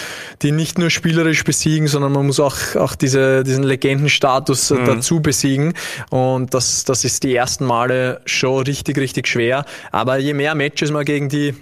die 0.42 0.52
nicht 0.52 0.78
nur 0.78 0.90
spielerisch 0.90 1.44
besiegen, 1.44 1.88
sondern 1.88 2.12
man 2.12 2.26
muss 2.26 2.40
auch, 2.40 2.76
auch 2.76 2.96
diese, 2.96 3.44
diesen 3.44 3.64
Legendenstatus 3.64 4.70
mhm. 4.72 4.86
dazu 4.86 5.22
besiegen 5.22 5.74
und 6.10 6.54
das, 6.54 6.84
das 6.86 7.04
ist 7.06 7.24
die 7.24 7.36
ersten 7.36 7.66
Male 7.66 8.22
schon 8.26 8.64
richtig, 8.64 8.98
richtig 8.98 9.28
schwer. 9.28 9.66
Aber 9.92 10.18
je 10.18 10.34
mehr 10.34 10.56
Matches 10.56 10.92
man 10.92 11.06
gegen 11.06 11.30
die 11.30 11.56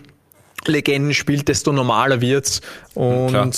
Legenden 0.65 1.13
spielt, 1.13 1.47
desto 1.47 1.71
normaler 1.71 2.21
wird's 2.21 2.61
und 2.93 3.29
Klar 3.29 3.51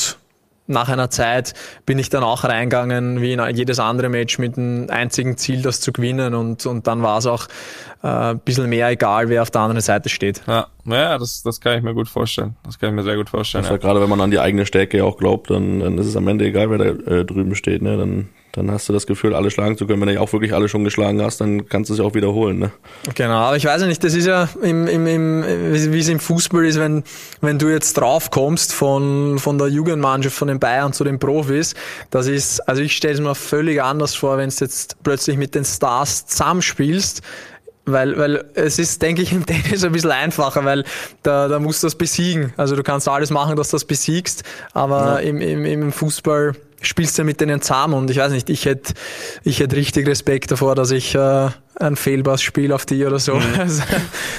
nach 0.70 0.88
einer 0.90 1.10
Zeit 1.10 1.54
bin 1.86 2.00
ich 2.00 2.10
dann 2.10 2.24
auch 2.24 2.44
reingegangen, 2.44 3.22
wie 3.22 3.34
in 3.34 3.56
jedes 3.56 3.80
andere 3.80 4.10
Match, 4.10 4.38
mit 4.38 4.56
dem 4.56 4.88
einzigen 4.90 5.36
Ziel, 5.38 5.62
das 5.62 5.82
zu 5.82 5.92
gewinnen. 5.92 6.34
Und, 6.36 6.66
und 6.66 6.88
dann 6.88 7.02
war 7.02 7.18
es 7.18 7.26
auch 7.26 7.48
äh, 8.04 8.08
ein 8.08 8.40
bisschen 8.40 8.70
mehr 8.70 8.90
egal, 8.90 9.30
wer 9.30 9.42
auf 9.42 9.52
der 9.52 9.62
anderen 9.62 9.82
Seite 9.82 10.10
steht. 10.10 10.42
Ja, 10.48 10.68
ja 10.86 11.18
das, 11.18 11.44
das 11.44 11.60
kann 11.60 11.78
ich 11.78 11.84
mir 11.84 11.94
gut 11.94 12.08
vorstellen. 12.08 12.56
Das 12.64 12.80
kann 12.80 12.90
ich 12.90 12.96
mir 12.96 13.04
sehr 13.04 13.16
gut 13.16 13.30
vorstellen. 13.30 13.66
Also 13.66 13.76
ja. 13.76 13.80
Gerade 13.80 14.02
wenn 14.02 14.10
man 14.10 14.22
an 14.22 14.32
die 14.32 14.40
eigene 14.40 14.66
Stärke 14.66 15.04
auch 15.04 15.18
glaubt, 15.18 15.50
dann, 15.50 15.80
dann 15.80 15.98
ist 15.98 16.06
es 16.06 16.16
am 16.16 16.28
Ende 16.28 16.46
egal, 16.46 16.70
wer 16.70 16.78
da 16.78 16.86
äh, 16.86 17.26
drüben 17.26 17.56
steht. 17.56 17.82
Ne? 17.82 17.98
Dann, 17.98 18.30
dann 18.52 18.72
hast 18.72 18.90
du 18.90 18.94
das 18.94 19.06
Gefühl, 19.06 19.36
alle 19.36 19.52
schlagen 19.52 19.78
zu 19.78 19.86
können. 19.86 20.02
Wenn 20.02 20.14
du 20.14 20.20
auch 20.20 20.34
wirklich 20.34 20.54
alle 20.54 20.68
schon 20.70 20.84
geschlagen 20.84 21.22
hast, 21.22 21.40
dann 21.40 21.68
kannst 21.70 21.90
du 21.90 21.94
es 21.94 22.00
ja 22.00 22.06
auch 22.06 22.16
wiederholen. 22.16 22.60
Ne? 22.60 22.72
Genau, 23.14 23.38
aber 23.38 23.58
ich 23.58 23.66
weiß 23.66 23.82
ja 23.82 23.88
nicht, 23.88 24.04
das 24.04 24.16
ist 24.16 24.26
ja 24.26 24.50
im, 24.62 24.88
im, 24.88 25.06
im, 25.06 25.44
wie 25.44 26.00
es 26.00 26.10
im 26.10 26.20
Fußball 26.20 26.66
ist, 26.66 26.80
wenn, 26.80 27.04
wenn 27.42 27.60
du 27.60 27.68
jetzt 27.70 27.94
drauf 27.94 28.32
kommst 28.32 28.74
von, 28.74 29.38
von 29.38 29.58
der 29.58 29.68
Jugendmannschaft, 29.68 30.36
von 30.36 30.48
den 30.48 30.60
Bayern 30.60 30.94
zu 30.94 31.04
den 31.04 31.20
Profis, 31.20 31.76
das 32.10 32.28
ist, 32.28 32.60
also 32.68 32.82
ich 32.82 32.96
stelle 32.96 33.14
es 33.14 33.20
mir 33.20 33.36
völlig 33.36 33.82
anders 33.84 34.16
vor, 34.16 34.38
wenn 34.38 34.50
du 34.50 34.56
jetzt 34.60 34.98
plötzlich 35.04 35.38
mit 35.38 35.54
den 35.54 35.64
Stars 35.64 36.26
zusammenspielst, 36.26 37.22
weil, 37.86 38.18
weil 38.18 38.46
es 38.56 38.80
ist, 38.80 39.02
denke 39.02 39.22
ich, 39.22 39.32
im 39.32 39.46
Tennis 39.46 39.84
ein 39.84 39.92
bisschen 39.92 40.12
einfacher, 40.12 40.66
weil 40.66 40.86
da, 41.24 41.48
da 41.48 41.60
musst 41.60 41.84
du 41.84 41.88
das 41.88 41.96
besiegen. 41.96 42.54
Also 42.58 42.76
du 42.76 42.84
kannst 42.84 43.08
alles 43.08 43.30
machen, 43.30 43.56
dass 43.56 43.70
du 43.70 43.76
das 43.76 43.86
besiegst, 43.86 44.44
aber 44.74 45.22
ja. 45.22 45.30
im, 45.30 45.42
im, 45.42 45.66
im 45.66 45.92
Fußball 45.92 46.56
spielst 46.82 47.18
du 47.18 47.22
ja 47.22 47.26
mit 47.26 47.42
denen 47.42 47.62
zusammen 47.62 47.94
und 47.96 48.10
ich 48.10 48.18
weiß 48.18 48.32
nicht, 48.32 48.50
ich 48.50 48.66
hätte 48.66 48.94
ich 49.44 49.60
hätte 49.60 49.76
richtig 49.76 50.08
Respekt 50.08 50.52
davor, 50.52 50.76
dass 50.76 50.92
ich 50.92 51.16
äh, 51.16 51.50
ein 51.80 51.96
Fehlpass 51.96 52.42
spiele 52.42 52.76
auf 52.76 52.86
die 52.86 53.06
oder 53.06 53.20
so. 53.20 53.36
Mhm. 53.36 53.42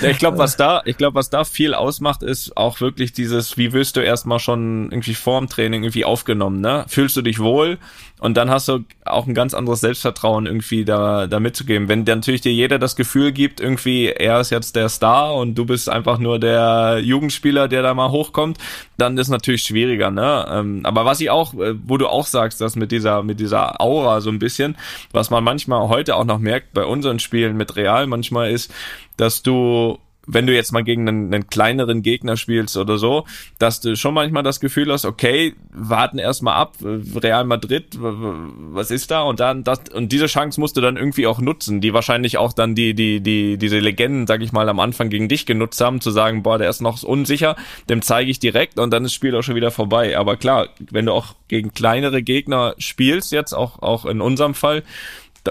ja, 0.03 0.11
ich 0.11 0.19
glaube, 0.19 0.39
was 0.39 0.57
da, 0.57 0.83
ich 0.85 0.97
glaube, 0.97 1.15
was 1.15 1.31
da 1.31 1.45
viel 1.45 1.75
ausmacht, 1.75 2.23
ist 2.23 2.57
auch 2.57 2.81
wirklich 2.81 3.13
dieses, 3.13 3.57
wie 3.57 3.73
wirst 3.73 3.97
du 3.97 4.01
erstmal 4.01 4.39
schon 4.39 4.91
irgendwie 4.91 5.15
vorm 5.15 5.49
Training 5.49 5.83
irgendwie 5.85 6.05
aufgenommen, 6.05 6.61
ne? 6.61 6.85
Fühlst 6.89 7.17
du 7.17 7.23
dich 7.23 7.39
wohl? 7.39 7.79
Und 8.21 8.37
dann 8.37 8.51
hast 8.51 8.69
du 8.69 8.85
auch 9.07 9.27
ein 9.27 9.35
ganz 9.35 9.55
anderes 9.55 9.81
Selbstvertrauen 9.81 10.45
irgendwie 10.45 10.85
da, 10.85 11.27
da 11.27 11.41
mitzugeben. 11.41 11.89
Wenn 11.89 12.03
natürlich 12.03 12.43
dir 12.43 12.53
jeder 12.53 12.79
das 12.79 12.95
Gefühl 12.95 13.33
gibt, 13.33 13.61
irgendwie, 13.61 14.09
er 14.09 14.41
ist 14.41 14.51
jetzt 14.51 14.77
der 14.77 14.91
Star 14.91 15.35
und 15.35 15.55
du 15.55 15.65
bist 15.65 15.89
einfach 15.89 16.19
nur 16.19 16.39
der 16.39 17.01
Jugendspieler, 17.03 17.67
der 17.67 17.83
da 17.83 17.95
mal 17.95 18.11
hochkommt, 18.11 18.59
dann 18.99 19.17
ist 19.17 19.29
natürlich 19.29 19.63
schwieriger, 19.63 20.11
ne? 20.11 20.47
Ähm, 20.51 20.81
aber 20.85 21.07
was 21.07 21.21
ich 21.21 21.31
auch, 21.31 21.55
äh, 21.55 21.75
wo 21.87 21.97
du 21.97 22.09
auch 22.09 22.27
sagst, 22.27 22.61
dass 22.61 22.77
mit 22.77 22.93
dieser, 22.93 23.23
mit 23.23 23.41
dieser 23.41 23.81
Aura 23.81 24.21
so 24.21 24.29
ein 24.29 24.39
bisschen, 24.39 24.77
was 25.13 25.31
man 25.31 25.43
manchmal 25.43 25.89
heute 25.89 26.15
auch 26.17 26.25
noch 26.25 26.39
merkt 26.39 26.75
bei 26.75 26.85
unseren 26.85 27.21
Spielen 27.21 27.57
mit 27.57 27.77
Real 27.77 28.07
manchmal 28.07 28.51
ist, 28.51 28.71
dass 29.17 29.43
du 29.43 29.99
wenn 30.33 30.47
du 30.47 30.55
jetzt 30.55 30.73
mal 30.73 30.85
gegen 30.85 31.09
einen, 31.09 31.33
einen, 31.33 31.47
kleineren 31.49 32.03
Gegner 32.03 32.37
spielst 32.37 32.77
oder 32.77 32.99
so, 32.99 33.25
dass 33.59 33.81
du 33.81 33.97
schon 33.97 34.15
manchmal 34.15 34.43
das 34.43 34.61
Gefühl 34.61 34.93
hast, 34.93 35.05
okay, 35.05 35.55
warten 35.73 36.19
erstmal 36.19 36.55
ab, 36.55 36.77
Real 36.83 37.45
Madrid, 37.45 37.87
was 37.99 38.91
ist 38.91 39.11
da? 39.11 39.23
Und 39.23 39.41
dann 39.41 39.65
das, 39.65 39.81
und 39.93 40.13
diese 40.13 40.27
Chance 40.27 40.61
musst 40.61 40.77
du 40.77 40.81
dann 40.81 40.97
irgendwie 40.97 41.27
auch 41.27 41.41
nutzen, 41.41 41.81
die 41.81 41.93
wahrscheinlich 41.93 42.39
auch 42.39 42.53
dann 42.53 42.75
die, 42.75 42.95
die, 42.95 43.21
die, 43.21 43.59
diese 43.59 43.79
Legenden, 43.79 44.27
sag 44.27 44.43
ich 44.43 44.53
mal, 44.53 44.69
am 44.69 44.81
Anfang 44.81 45.11
gegen 45.11 45.29
dich 45.29 45.47
genutzt 45.47 45.81
haben, 45.81 46.01
zu 46.01 46.11
sagen, 46.11 46.43
boah, 46.43 46.59
der 46.59 46.71
ist 46.71 46.81
noch 46.81 47.03
unsicher, 47.03 47.57
dem 47.89 48.03
zeige 48.03 48.31
ich 48.31 48.39
direkt 48.39 48.79
und 48.79 48.91
dann 48.91 49.05
ist 49.05 49.11
das 49.11 49.15
Spiel 49.15 49.35
auch 49.35 49.43
schon 49.43 49.55
wieder 49.55 49.71
vorbei. 49.71 50.17
Aber 50.17 50.37
klar, 50.37 50.69
wenn 50.91 51.07
du 51.07 51.13
auch 51.13 51.35
gegen 51.49 51.73
kleinere 51.73 52.23
Gegner 52.23 52.75
spielst, 52.79 53.33
jetzt 53.33 53.53
auch, 53.53 53.83
auch 53.83 54.07
in 54.07 54.21
unserem 54.21 54.55
Fall, 54.55 54.83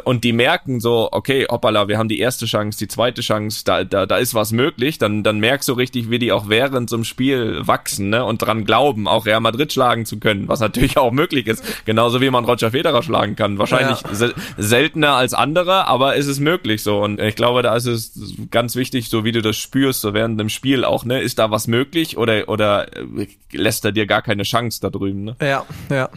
und 0.03 0.23
die 0.23 0.33
merken 0.33 0.79
so, 0.79 1.09
okay, 1.11 1.47
hoppala, 1.49 1.87
wir 1.87 1.97
haben 1.97 2.09
die 2.09 2.19
erste 2.19 2.45
Chance, 2.45 2.77
die 2.77 2.87
zweite 2.87 3.21
Chance, 3.21 3.63
da, 3.65 3.83
da, 3.83 4.05
da 4.05 4.17
ist 4.17 4.33
was 4.33 4.51
möglich, 4.51 4.97
dann, 4.97 5.23
dann 5.23 5.39
merkst 5.39 5.67
du 5.67 5.73
richtig, 5.73 6.09
wie 6.09 6.19
die 6.19 6.31
auch 6.31 6.47
während 6.47 6.89
so 6.89 6.95
einem 6.95 7.05
Spiel 7.05 7.65
wachsen 7.65 8.09
ne? 8.09 8.23
und 8.23 8.41
dran 8.41 8.65
glauben, 8.65 9.07
auch 9.07 9.25
Real 9.25 9.39
Madrid 9.39 9.73
schlagen 9.73 10.05
zu 10.05 10.19
können, 10.19 10.47
was 10.47 10.59
natürlich 10.59 10.97
auch 10.97 11.11
möglich 11.11 11.47
ist. 11.47 11.63
Genauso 11.85 12.21
wie 12.21 12.29
man 12.29 12.45
Roger 12.45 12.71
Federer 12.71 13.01
schlagen 13.01 13.35
kann. 13.35 13.57
Wahrscheinlich 13.57 14.01
ja. 14.01 14.13
se 14.13 14.33
seltener 14.57 15.13
als 15.13 15.33
andere, 15.33 15.87
aber 15.87 16.17
es 16.17 16.27
ist 16.27 16.39
möglich 16.39 16.83
so. 16.83 17.01
Und 17.01 17.19
ich 17.19 17.35
glaube, 17.35 17.63
da 17.63 17.75
ist 17.75 17.85
es 17.85 18.35
ganz 18.51 18.75
wichtig, 18.75 19.09
so 19.09 19.23
wie 19.23 19.31
du 19.31 19.41
das 19.41 19.57
spürst, 19.57 20.01
so 20.01 20.13
während 20.13 20.39
dem 20.39 20.49
Spiel 20.49 20.85
auch, 20.85 21.05
ne, 21.05 21.19
ist 21.19 21.39
da 21.39 21.51
was 21.51 21.67
möglich 21.67 22.17
oder, 22.17 22.47
oder 22.47 22.95
äh, 22.95 23.27
lässt 23.51 23.85
er 23.85 23.91
dir 23.91 24.05
gar 24.05 24.21
keine 24.21 24.43
Chance 24.43 24.79
da 24.81 24.89
drüben, 24.89 25.23
ne? 25.23 25.35
Ja, 25.41 25.65
ja. 25.89 26.09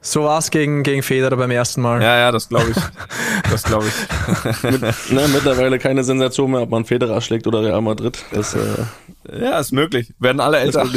So 0.00 0.22
war 0.24 0.38
es 0.38 0.50
gegen, 0.50 0.82
gegen 0.82 1.02
Federer 1.02 1.36
beim 1.36 1.50
ersten 1.50 1.82
Mal. 1.82 2.00
Ja, 2.00 2.16
ja, 2.16 2.32
das 2.32 2.48
glaube 2.48 2.70
ich. 2.70 2.76
Das 3.50 3.64
glaube 3.64 3.86
ich. 3.86 4.62
Mit, 4.70 4.82
ne, 4.82 5.28
mittlerweile 5.32 5.78
keine 5.78 6.04
Sensation 6.04 6.52
mehr, 6.52 6.62
ob 6.62 6.70
man 6.70 6.84
Federer 6.84 7.20
schlägt 7.20 7.46
oder 7.46 7.62
Real 7.62 7.80
Madrid. 7.80 8.18
Das, 8.32 8.54
äh, 8.54 8.84
ja, 9.40 9.58
ist 9.58 9.72
möglich. 9.72 10.12
Werden 10.20 10.40
alle 10.40 10.58
älter. 10.58 10.86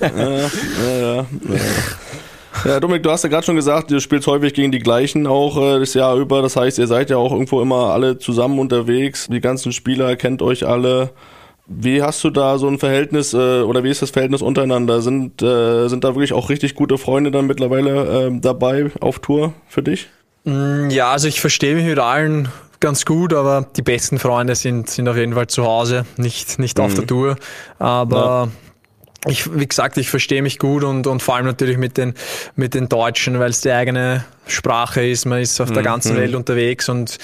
ja, 0.00 0.10
ja, 0.10 0.48
ja, 0.86 1.16
ja. 1.16 1.26
Ja, 2.64 2.80
Dominik, 2.80 3.02
du 3.02 3.10
hast 3.10 3.24
ja 3.24 3.28
gerade 3.28 3.44
schon 3.44 3.56
gesagt, 3.56 3.90
du 3.90 4.00
spielst 4.00 4.26
häufig 4.26 4.54
gegen 4.54 4.72
die 4.72 4.78
gleichen 4.78 5.26
auch 5.26 5.56
äh, 5.58 5.80
das 5.80 5.92
Jahr 5.92 6.16
über. 6.16 6.40
Das 6.40 6.56
heißt, 6.56 6.78
ihr 6.78 6.86
seid 6.86 7.10
ja 7.10 7.18
auch 7.18 7.32
irgendwo 7.32 7.60
immer 7.60 7.92
alle 7.92 8.18
zusammen 8.18 8.58
unterwegs. 8.58 9.26
Die 9.30 9.40
ganzen 9.40 9.72
Spieler 9.72 10.16
kennt 10.16 10.40
euch 10.40 10.66
alle. 10.66 11.10
Wie 11.66 12.02
hast 12.02 12.22
du 12.22 12.30
da 12.30 12.58
so 12.58 12.68
ein 12.68 12.78
Verhältnis 12.78 13.32
äh, 13.32 13.62
oder 13.62 13.84
wie 13.84 13.90
ist 13.90 14.02
das 14.02 14.10
Verhältnis 14.10 14.42
untereinander? 14.42 15.00
Sind, 15.00 15.40
äh, 15.42 15.88
sind 15.88 16.04
da 16.04 16.08
wirklich 16.08 16.34
auch 16.34 16.50
richtig 16.50 16.74
gute 16.74 16.98
Freunde 16.98 17.30
dann 17.30 17.46
mittlerweile 17.46 18.26
äh, 18.26 18.38
dabei 18.38 18.90
auf 19.00 19.18
Tour 19.20 19.54
für 19.66 19.82
dich? 19.82 20.08
Mm, 20.44 20.90
ja, 20.90 21.10
also 21.10 21.26
ich 21.26 21.40
verstehe 21.40 21.74
mich 21.74 21.86
mit 21.86 21.98
allen 21.98 22.48
ganz 22.80 23.06
gut, 23.06 23.32
aber 23.32 23.66
die 23.76 23.82
besten 23.82 24.18
Freunde 24.18 24.54
sind, 24.54 24.90
sind 24.90 25.08
auf 25.08 25.16
jeden 25.16 25.32
Fall 25.32 25.46
zu 25.46 25.64
Hause, 25.64 26.04
nicht, 26.18 26.58
nicht 26.58 26.76
mhm. 26.76 26.84
auf 26.84 26.94
der 26.94 27.06
Tour. 27.06 27.36
Aber 27.78 28.50
ja. 29.24 29.30
ich, 29.30 29.58
wie 29.58 29.66
gesagt, 29.66 29.96
ich 29.96 30.10
verstehe 30.10 30.42
mich 30.42 30.58
gut 30.58 30.84
und, 30.84 31.06
und 31.06 31.22
vor 31.22 31.36
allem 31.36 31.46
natürlich 31.46 31.78
mit 31.78 31.96
den, 31.96 32.12
mit 32.56 32.74
den 32.74 32.90
Deutschen, 32.90 33.38
weil 33.38 33.48
es 33.48 33.62
die 33.62 33.70
eigene 33.70 34.26
Sprache 34.46 35.06
ist. 35.06 35.24
Man 35.24 35.40
ist 35.40 35.62
auf 35.62 35.72
der 35.72 35.80
mhm. 35.80 35.86
ganzen 35.86 36.12
mhm. 36.12 36.18
Welt 36.18 36.34
unterwegs 36.34 36.90
und 36.90 37.16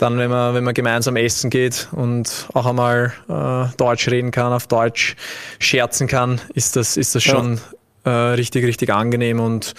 dann, 0.00 0.18
wenn 0.18 0.30
man, 0.30 0.54
wenn 0.54 0.64
man 0.64 0.74
gemeinsam 0.74 1.16
essen 1.16 1.50
geht 1.50 1.88
und 1.92 2.48
auch 2.54 2.66
einmal 2.66 3.12
äh, 3.28 3.76
Deutsch 3.76 4.08
reden 4.08 4.30
kann, 4.30 4.52
auf 4.52 4.66
Deutsch 4.66 5.16
scherzen 5.58 6.06
kann, 6.06 6.40
ist 6.54 6.76
das, 6.76 6.96
ist 6.96 7.14
das 7.14 7.22
schon 7.22 7.60
ja. 8.06 8.30
äh, 8.30 8.34
richtig, 8.34 8.64
richtig 8.64 8.90
angenehm. 8.90 9.40
Und 9.40 9.74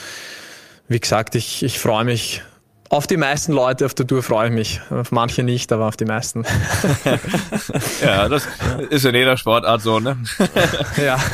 wie 0.88 0.99
gesagt, 0.99 1.36
ich, 1.36 1.63
ich 1.63 1.80
freue 1.80 2.03
mich 2.03 2.43
auf 2.92 3.08
die 3.08 3.16
meisten 3.16 3.54
Leute 3.54 3.86
auf 3.86 3.94
der 3.94 4.06
Tour 4.06 4.22
freue 4.22 4.50
ich 4.50 4.54
mich. 4.54 4.82
Auf 4.89 5.14
manche 5.14 5.44
nicht, 5.44 5.72
aber 5.72 5.88
auf 5.88 5.96
die 5.96 6.04
meisten. 6.04 6.44
ja, 8.04 8.28
das 8.28 8.46
ist 8.89 9.06
in 9.06 9.16
jeder 9.16 9.38
Sportart 9.38 9.82
so, 9.82 10.00
ne? 10.00 10.18
ja. 11.04 11.18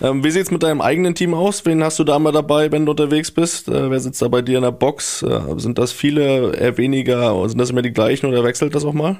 Ähm, 0.00 0.22
wie 0.22 0.30
sieht's 0.30 0.52
mit 0.52 0.62
deinem 0.62 0.80
eigenen 0.80 1.16
Team 1.16 1.34
aus? 1.34 1.66
Wen 1.66 1.82
hast 1.82 1.98
du 1.98 2.04
da 2.04 2.20
mal 2.20 2.30
dabei, 2.30 2.70
wenn 2.70 2.86
du 2.86 2.92
unterwegs 2.92 3.32
bist? 3.32 3.66
Äh, 3.66 3.90
wer 3.90 3.98
sitzt 3.98 4.22
da 4.22 4.28
bei 4.28 4.42
dir 4.42 4.58
in 4.58 4.62
der 4.62 4.70
Box? 4.70 5.24
Äh, 5.24 5.40
sind 5.56 5.76
das 5.76 5.90
viele, 5.90 6.54
eher 6.54 6.78
weniger? 6.78 7.48
Sind 7.48 7.60
das 7.60 7.70
immer 7.70 7.82
die 7.82 7.90
gleichen 7.90 8.26
oder 8.26 8.44
wechselt 8.44 8.76
das 8.76 8.84
auch 8.84 8.92
mal? 8.92 9.16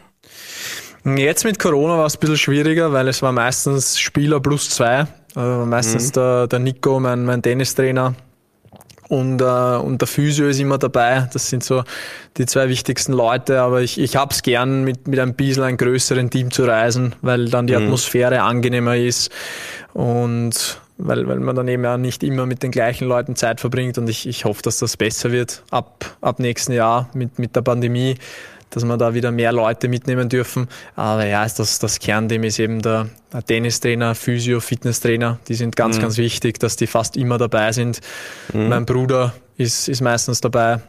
Jetzt 1.05 1.45
mit 1.45 1.59
Corona 1.59 1.99
war 1.99 2.07
es 2.07 2.15
ein 2.15 2.21
bisschen 2.21 2.37
schwieriger, 2.37 2.93
weil 2.93 3.09
es 3.09 3.21
war 3.21 3.33
meistens 3.33 3.99
Spieler 3.99 4.39
plus 4.39 4.71
zwei. 4.71 5.09
Also 5.35 5.67
meistens 5.67 6.09
mhm. 6.09 6.13
der, 6.13 6.47
der 6.47 6.59
Nico, 6.61 7.01
mein, 7.01 7.25
mein 7.25 7.43
Tennistrainer, 7.43 8.15
und, 9.09 9.41
äh, 9.41 9.45
und 9.45 10.01
der 10.01 10.07
Physio 10.09 10.49
ist 10.49 10.61
immer 10.61 10.79
dabei. 10.79 11.29
Das 11.33 11.49
sind 11.49 11.65
so 11.65 11.83
die 12.37 12.47
zwei 12.47 12.69
wichtigsten 12.69 13.13
Leute. 13.13 13.61
Aber 13.61 13.81
ich, 13.81 13.99
ich 13.99 14.17
hab's 14.17 14.43
gern, 14.43 14.85
mit, 14.85 15.09
mit 15.09 15.19
ein 15.19 15.35
bisschen 15.35 15.63
einem 15.63 15.77
größeren 15.79 16.31
Team 16.31 16.51
zu 16.51 16.65
reisen, 16.65 17.15
weil 17.23 17.49
dann 17.49 17.67
die 17.67 17.75
mhm. 17.75 17.85
Atmosphäre 17.85 18.43
angenehmer 18.43 18.97
ist 18.97 19.31
und 19.95 20.81
weil, 20.99 21.27
weil 21.29 21.39
man 21.39 21.55
dann 21.55 21.69
eben 21.69 21.85
ja 21.85 21.97
nicht 21.97 22.23
immer 22.23 22.45
mit 22.45 22.63
den 22.63 22.71
gleichen 22.71 23.07
Leuten 23.07 23.37
Zeit 23.37 23.61
verbringt. 23.61 23.99
Und 23.99 24.09
ich, 24.11 24.29
ich 24.29 24.45
hoffe, 24.45 24.63
dass 24.63 24.79
das 24.79 24.97
besser 24.97 25.33
wird 25.33 25.63
ab, 25.71 26.17
ab 26.21 26.39
nächsten 26.39 26.73
Jahr 26.73 27.09
mit, 27.15 27.39
mit 27.39 27.57
der 27.57 27.63
Pandemie 27.63 28.17
dass 28.71 28.85
wir 28.85 28.97
da 28.97 29.15
wieder 29.15 29.31
mehr 29.31 29.53
Leute 29.53 29.89
mitnehmen 29.89 30.29
dürfen. 30.29 30.69
Aber 30.97 31.27
ja, 31.27 31.43
das, 31.45 31.79
das 31.79 31.99
Kernteam 31.99 32.45
ist 32.45 32.59
eben 32.59 32.83
der, 32.83 33.09
der 33.33 33.45
Tennistrainer, 33.45 34.15
Physio, 34.15 34.61
Fitnesstrainer. 34.61 35.39
Die 35.49 35.55
sind 35.55 35.77
ganz, 35.77 35.97
mhm. 35.97 36.03
ganz 36.03 36.17
wichtig, 36.17 36.59
dass 36.59 36.77
die 36.77 36.87
fast 36.87 37.17
immer 37.17 37.39
dabei 37.39 37.73
sind. 37.73 38.01
Mhm. 38.53 38.69
Mein 38.69 38.87
Bruder 38.87 39.35
ist, 39.57 39.89
ist 39.89 40.01
meistens 40.01 40.41
dabei. 40.41 40.81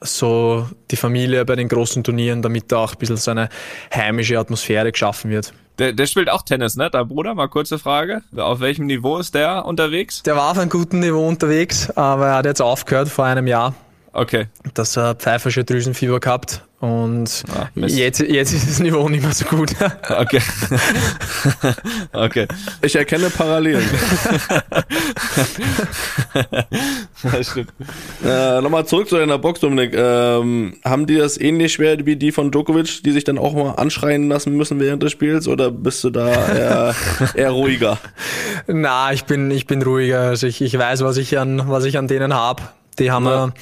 So 0.00 0.68
die 0.90 0.96
Familie 0.96 1.44
bei 1.44 1.56
den 1.56 1.68
großen 1.68 2.04
Turnieren, 2.04 2.42
damit 2.42 2.70
da 2.70 2.78
auch 2.78 2.92
ein 2.92 2.98
bisschen 2.98 3.16
so 3.16 3.30
eine 3.30 3.48
heimische 3.94 4.38
Atmosphäre 4.38 4.92
geschaffen 4.92 5.30
wird. 5.30 5.54
Der, 5.78 5.92
der 5.92 6.06
spielt 6.06 6.30
auch 6.30 6.42
Tennis, 6.42 6.76
ne? 6.76 6.88
Dein 6.88 7.08
Bruder, 7.08 7.34
mal 7.34 7.48
kurze 7.48 7.78
Frage. 7.80 8.22
Auf 8.36 8.60
welchem 8.60 8.86
Niveau 8.86 9.18
ist 9.18 9.34
der 9.34 9.64
unterwegs? 9.64 10.22
Der 10.22 10.36
war 10.36 10.50
auf 10.52 10.58
einem 10.58 10.70
guten 10.70 11.00
Niveau 11.00 11.26
unterwegs, 11.26 11.90
aber 11.90 12.26
er 12.28 12.34
hat 12.36 12.44
jetzt 12.44 12.62
aufgehört 12.62 13.08
vor 13.08 13.24
einem 13.24 13.48
Jahr. 13.48 13.74
Okay. 14.14 14.46
Dass 14.74 14.96
er 14.96 15.16
pfeifersche 15.16 15.64
Drüsenfieber 15.64 16.20
gehabt 16.20 16.62
und 16.78 17.44
ah, 17.52 17.68
jetzt, 17.74 18.20
jetzt 18.20 18.52
ist 18.52 18.68
das 18.68 18.78
Niveau 18.78 19.08
nicht 19.08 19.22
mehr 19.24 19.32
so 19.32 19.44
gut. 19.46 19.74
okay. 20.08 20.40
okay. 22.12 22.46
Ich 22.82 22.94
erkenne 22.94 23.28
Parallelen. 23.30 23.82
das 27.22 27.50
stimmt. 27.50 27.72
Äh, 28.24 28.60
Nochmal 28.60 28.86
zurück 28.86 29.08
zu 29.08 29.16
deiner 29.16 29.38
Box, 29.38 29.60
Dominik. 29.60 29.94
Ähm, 29.94 30.76
haben 30.84 31.06
die 31.06 31.16
das 31.16 31.40
ähnlich 31.40 31.72
schwer 31.72 32.06
wie 32.06 32.14
die 32.14 32.30
von 32.30 32.52
Djokovic, 32.52 33.02
die 33.02 33.10
sich 33.10 33.24
dann 33.24 33.38
auch 33.38 33.54
mal 33.54 33.72
anschreien 33.72 34.28
lassen 34.28 34.56
müssen 34.56 34.78
während 34.78 35.02
des 35.02 35.10
Spiels 35.10 35.48
oder 35.48 35.72
bist 35.72 36.04
du 36.04 36.10
da 36.10 36.28
eher, 36.28 36.94
eher 37.34 37.50
ruhiger? 37.50 37.98
Na, 38.68 39.12
ich 39.12 39.24
bin, 39.24 39.50
ich 39.50 39.66
bin 39.66 39.82
ruhiger. 39.82 40.20
Also 40.20 40.46
ich, 40.46 40.60
ich 40.60 40.78
weiß, 40.78 41.02
was 41.02 41.16
ich 41.16 41.36
an, 41.36 41.62
was 41.66 41.84
ich 41.84 41.98
an 41.98 42.06
denen 42.06 42.32
hab 42.32 42.74
die 42.98 43.10
haben 43.10 43.26
ja. 43.26 43.52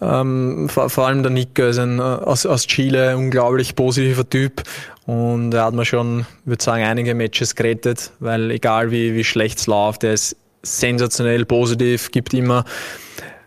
ähm, 0.00 0.68
vor, 0.68 0.90
vor, 0.90 1.06
allem 1.06 1.22
der 1.22 1.30
Nick 1.30 1.58
ist 1.58 1.78
ein, 1.78 1.98
äh, 1.98 2.02
aus, 2.02 2.46
aus 2.46 2.66
Chile, 2.66 3.16
unglaublich 3.16 3.74
positiver 3.74 4.28
Typ. 4.28 4.62
Und 5.06 5.54
er 5.54 5.64
hat 5.64 5.74
mir 5.74 5.84
schon, 5.84 6.26
würde 6.44 6.62
sagen, 6.62 6.82
einige 6.82 7.14
Matches 7.14 7.54
gerettet, 7.54 8.10
weil 8.18 8.50
egal 8.50 8.90
wie, 8.90 9.14
wie 9.14 9.24
schlecht 9.24 9.58
es 9.58 9.66
läuft, 9.66 10.02
er 10.04 10.12
ist 10.12 10.36
sensationell 10.62 11.44
positiv, 11.44 12.10
gibt 12.10 12.34
immer 12.34 12.64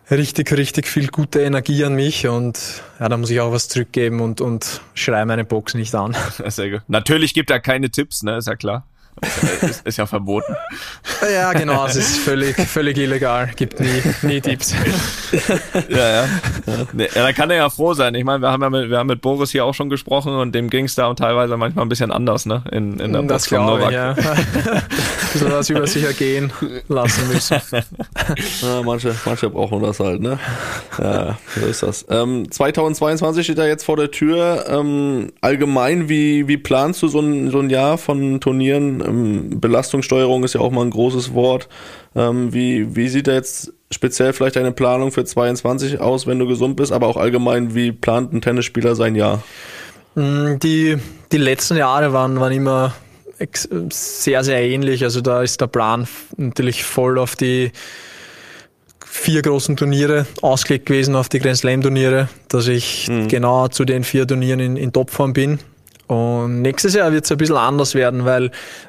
richtig, 0.09 0.51
richtig 0.51 0.87
viel 0.87 1.07
gute 1.07 1.41
Energie 1.41 1.83
an 1.83 1.95
mich 1.95 2.27
und 2.27 2.81
ja, 2.99 3.09
da 3.09 3.17
muss 3.17 3.29
ich 3.29 3.39
auch 3.39 3.51
was 3.51 3.67
zurückgeben 3.67 4.21
und, 4.21 4.41
und 4.41 4.81
schreie 4.93 5.25
meine 5.25 5.45
Box 5.45 5.73
nicht 5.73 5.93
an. 5.95 6.15
Sehr 6.47 6.69
gut. 6.71 6.81
Natürlich 6.87 7.33
gibt 7.33 7.51
er 7.51 7.59
keine 7.59 7.89
Tipps, 7.89 8.23
ne, 8.23 8.37
ist 8.37 8.47
ja 8.47 8.55
klar. 8.55 8.85
Ist, 9.61 9.85
ist, 9.85 9.97
ja 9.97 10.05
verboten. 10.05 10.55
Ja, 11.33 11.51
genau, 11.51 11.85
es 11.85 11.97
ist 11.97 12.17
völlig, 12.19 12.55
völlig 12.55 12.97
illegal. 12.97 13.51
Gibt 13.55 13.79
nie, 13.79 14.01
nie 14.21 14.39
Tipps. 14.39 14.73
Ja, 15.89 15.97
ja. 15.97 16.27
ja. 16.97 17.07
Da 17.13 17.33
kann 17.33 17.51
er 17.51 17.57
ja 17.57 17.69
froh 17.69 17.93
sein. 17.93 18.15
Ich 18.15 18.23
meine, 18.23 18.41
wir 18.41 18.49
haben 18.49 18.61
ja 18.61 18.69
mit, 18.69 18.89
wir 18.89 18.97
haben 18.97 19.07
mit 19.07 19.21
Boris 19.21 19.51
hier 19.51 19.65
auch 19.65 19.73
schon 19.73 19.89
gesprochen 19.89 20.33
und 20.33 20.55
dem 20.55 20.69
ging 20.69 20.85
es 20.85 20.95
da 20.95 21.13
teilweise 21.13 21.57
manchmal 21.57 21.85
ein 21.85 21.89
bisschen 21.89 22.11
anders, 22.11 22.45
ne? 22.45 22.63
In, 22.71 22.99
in 22.99 23.13
der 23.13 23.23
das 23.23 23.47
von 23.47 23.81
Ich, 23.81 23.91
ja. 23.91 24.13
bisschen 24.13 25.51
was 25.51 25.69
über 25.69 25.85
sich 25.87 26.03
ergehen 26.03 26.51
lassen 26.87 27.27
müssen. 27.27 27.59
Ja, 28.61 28.81
manche, 28.83 29.15
manche 29.25 29.49
brauchen 29.49 29.81
das 29.81 29.99
halt, 29.99 30.21
ne? 30.21 30.37
Ja, 30.97 31.37
so 31.55 31.65
ist 31.65 31.83
das. 31.83 32.05
Ähm, 32.09 32.49
2022 32.49 33.43
steht 33.43 33.57
da 33.57 33.65
jetzt 33.65 33.83
vor 33.83 33.97
der 33.97 34.11
Tür. 34.11 34.65
Ähm, 34.67 35.31
allgemein, 35.41 36.09
wie, 36.09 36.47
wie 36.47 36.57
planst 36.57 37.01
du 37.01 37.07
so 37.07 37.19
ein, 37.19 37.49
so 37.51 37.59
ein 37.59 37.69
Jahr 37.69 37.97
von 37.97 38.39
Turnieren? 38.39 39.01
Ähm, 39.09 39.59
Belastungssteuerung 39.59 40.43
ist 40.43 40.53
ja 40.53 40.61
auch 40.61 40.71
mal 40.71 40.83
ein 40.83 40.91
großes 40.91 41.33
Wort. 41.33 41.67
Ähm, 42.15 42.53
wie, 42.53 42.95
wie 42.95 43.09
sieht 43.09 43.27
da 43.27 43.33
jetzt 43.33 43.73
speziell 43.91 44.33
vielleicht 44.33 44.57
eine 44.57 44.71
Planung 44.71 45.11
für 45.11 45.25
22 45.25 45.99
aus, 45.99 46.27
wenn 46.27 46.39
du 46.39 46.47
gesund 46.47 46.75
bist, 46.75 46.91
aber 46.91 47.07
auch 47.07 47.17
allgemein, 47.17 47.75
wie 47.75 47.91
plant 47.91 48.33
ein 48.33 48.41
Tennisspieler 48.41 48.95
sein 48.95 49.15
Jahr? 49.15 49.43
Mm, 50.15 50.57
die, 50.59 50.97
die 51.31 51.37
letzten 51.37 51.77
Jahre 51.77 52.13
waren, 52.13 52.39
waren 52.39 52.51
immer 52.51 52.93
sehr, 53.89 54.43
sehr 54.43 54.61
ähnlich. 54.61 55.03
Also 55.03 55.21
da 55.21 55.41
ist 55.41 55.61
der 55.61 55.67
Plan 55.67 56.07
natürlich 56.37 56.83
voll 56.83 57.17
auf 57.17 57.35
die 57.35 57.71
vier 59.05 59.41
großen 59.41 59.75
Turniere 59.75 60.27
ausgelegt 60.41 60.85
gewesen, 60.85 61.15
auf 61.15 61.29
die 61.29 61.39
Grand 61.39 61.57
Slam 61.57 61.81
Turniere, 61.81 62.29
dass 62.47 62.67
ich 62.67 63.07
mhm. 63.07 63.27
genau 63.27 63.67
zu 63.67 63.85
den 63.85 64.03
vier 64.03 64.27
Turnieren 64.27 64.59
in, 64.59 64.77
in 64.77 64.93
Topform 64.93 65.33
bin. 65.33 65.59
Und 66.09 66.63
nächstes 66.63 66.95
Jahr 66.95 67.11
wird 67.11 67.25
es 67.25 67.31
ein 67.31 67.37
bisschen 67.37 67.55
anders 67.55 67.93
werden, 67.93 68.25
weil 68.25 68.45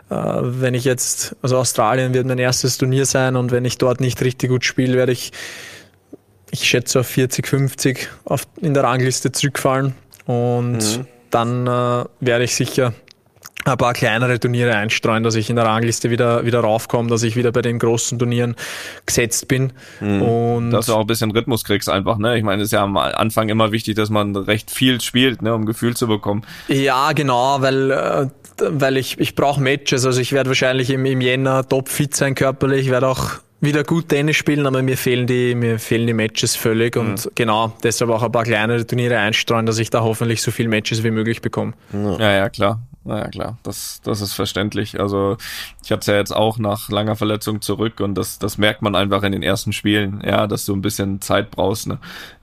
äh, 0.08 0.14
wenn 0.40 0.72
ich 0.72 0.86
jetzt, 0.86 1.36
also 1.42 1.58
Australien 1.58 2.14
wird 2.14 2.26
mein 2.26 2.38
erstes 2.38 2.78
Turnier 2.78 3.04
sein 3.04 3.36
und 3.36 3.50
wenn 3.50 3.66
ich 3.66 3.76
dort 3.76 4.00
nicht 4.00 4.22
richtig 4.22 4.48
gut 4.48 4.64
spiele, 4.64 4.96
werde 4.96 5.12
ich, 5.12 5.30
ich 6.50 6.64
schätze 6.64 7.00
auf 7.00 7.06
40, 7.08 7.46
50 7.46 8.08
auf, 8.24 8.44
in 8.62 8.72
der 8.72 8.84
Rangliste 8.84 9.32
zurückfallen 9.32 9.92
und 10.24 10.78
mhm. 10.78 11.06
dann 11.28 11.66
äh, 11.66 12.04
werde 12.20 12.44
ich 12.44 12.54
sicher 12.54 12.94
ein 13.64 13.76
paar 13.76 13.92
kleinere 13.92 14.40
Turniere 14.40 14.74
einstreuen, 14.74 15.22
dass 15.22 15.34
ich 15.34 15.50
in 15.50 15.56
der 15.56 15.66
Rangliste 15.66 16.10
wieder, 16.10 16.44
wieder 16.44 16.60
raufkomme, 16.60 17.08
dass 17.08 17.22
ich 17.22 17.36
wieder 17.36 17.52
bei 17.52 17.62
den 17.62 17.78
großen 17.78 18.18
Turnieren 18.18 18.56
gesetzt 19.06 19.48
bin. 19.48 19.72
Mhm. 20.00 20.22
Und 20.22 20.70
dass 20.70 20.86
du 20.86 20.94
auch 20.94 21.00
ein 21.00 21.06
bisschen 21.06 21.30
Rhythmus 21.30 21.64
kriegst 21.64 21.88
einfach, 21.88 22.18
ne? 22.18 22.36
Ich 22.38 22.44
meine, 22.44 22.62
es 22.62 22.68
ist 22.68 22.72
ja 22.72 22.82
am 22.82 22.96
Anfang 22.96 23.48
immer 23.48 23.72
wichtig, 23.72 23.96
dass 23.96 24.10
man 24.10 24.34
recht 24.36 24.70
viel 24.70 25.00
spielt, 25.00 25.42
ne, 25.42 25.54
um 25.54 25.66
Gefühl 25.66 25.96
zu 25.96 26.06
bekommen. 26.06 26.42
Ja, 26.68 27.12
genau, 27.12 27.60
weil, 27.60 27.90
äh, 27.90 28.26
weil 28.58 28.96
ich, 28.96 29.18
ich 29.18 29.34
brauche 29.34 29.60
Matches. 29.60 30.04
Also 30.06 30.20
ich 30.20 30.32
werde 30.32 30.50
wahrscheinlich 30.50 30.90
im, 30.90 31.04
im 31.04 31.20
Jänner 31.20 31.68
topfit 31.68 32.14
sein 32.14 32.34
körperlich, 32.34 32.90
werde 32.90 33.08
auch 33.08 33.40
wieder 33.60 33.84
gut 33.84 34.08
Tennis 34.08 34.36
spielen, 34.36 34.66
aber 34.66 34.82
mir 34.82 34.96
fehlen 34.96 35.26
die, 35.26 35.54
mir 35.54 35.78
fehlen 35.78 36.06
die 36.06 36.14
Matches 36.14 36.56
völlig 36.56 36.96
und 36.96 37.26
mhm. 37.26 37.30
genau, 37.34 37.72
deshalb 37.82 38.10
auch 38.10 38.22
ein 38.22 38.32
paar 38.32 38.44
kleinere 38.44 38.86
Turniere 38.86 39.18
einstreuen, 39.18 39.66
dass 39.66 39.78
ich 39.78 39.90
da 39.90 40.00
hoffentlich 40.00 40.40
so 40.40 40.50
viele 40.50 40.70
Matches 40.70 41.04
wie 41.04 41.10
möglich 41.10 41.42
bekomme. 41.42 41.74
Ja, 41.92 42.32
ja, 42.32 42.48
klar. 42.48 42.80
Naja, 43.02 43.28
klar, 43.28 43.58
das, 43.62 44.02
das 44.04 44.20
ist 44.20 44.34
verständlich. 44.34 45.00
Also 45.00 45.38
ich 45.82 45.90
habe 45.90 46.00
es 46.00 46.06
ja 46.06 46.16
jetzt 46.16 46.36
auch 46.36 46.58
nach 46.58 46.90
langer 46.90 47.16
Verletzung 47.16 47.62
zurück 47.62 47.98
und 48.00 48.14
das, 48.14 48.38
das 48.38 48.58
merkt 48.58 48.82
man 48.82 48.94
einfach 48.94 49.22
in 49.22 49.32
den 49.32 49.42
ersten 49.42 49.72
Spielen, 49.72 50.22
ja, 50.22 50.46
dass 50.46 50.66
du 50.66 50.74
ein 50.74 50.82
bisschen 50.82 51.22
Zeit 51.22 51.50
brauchst, 51.50 51.86
ne, 51.86 51.98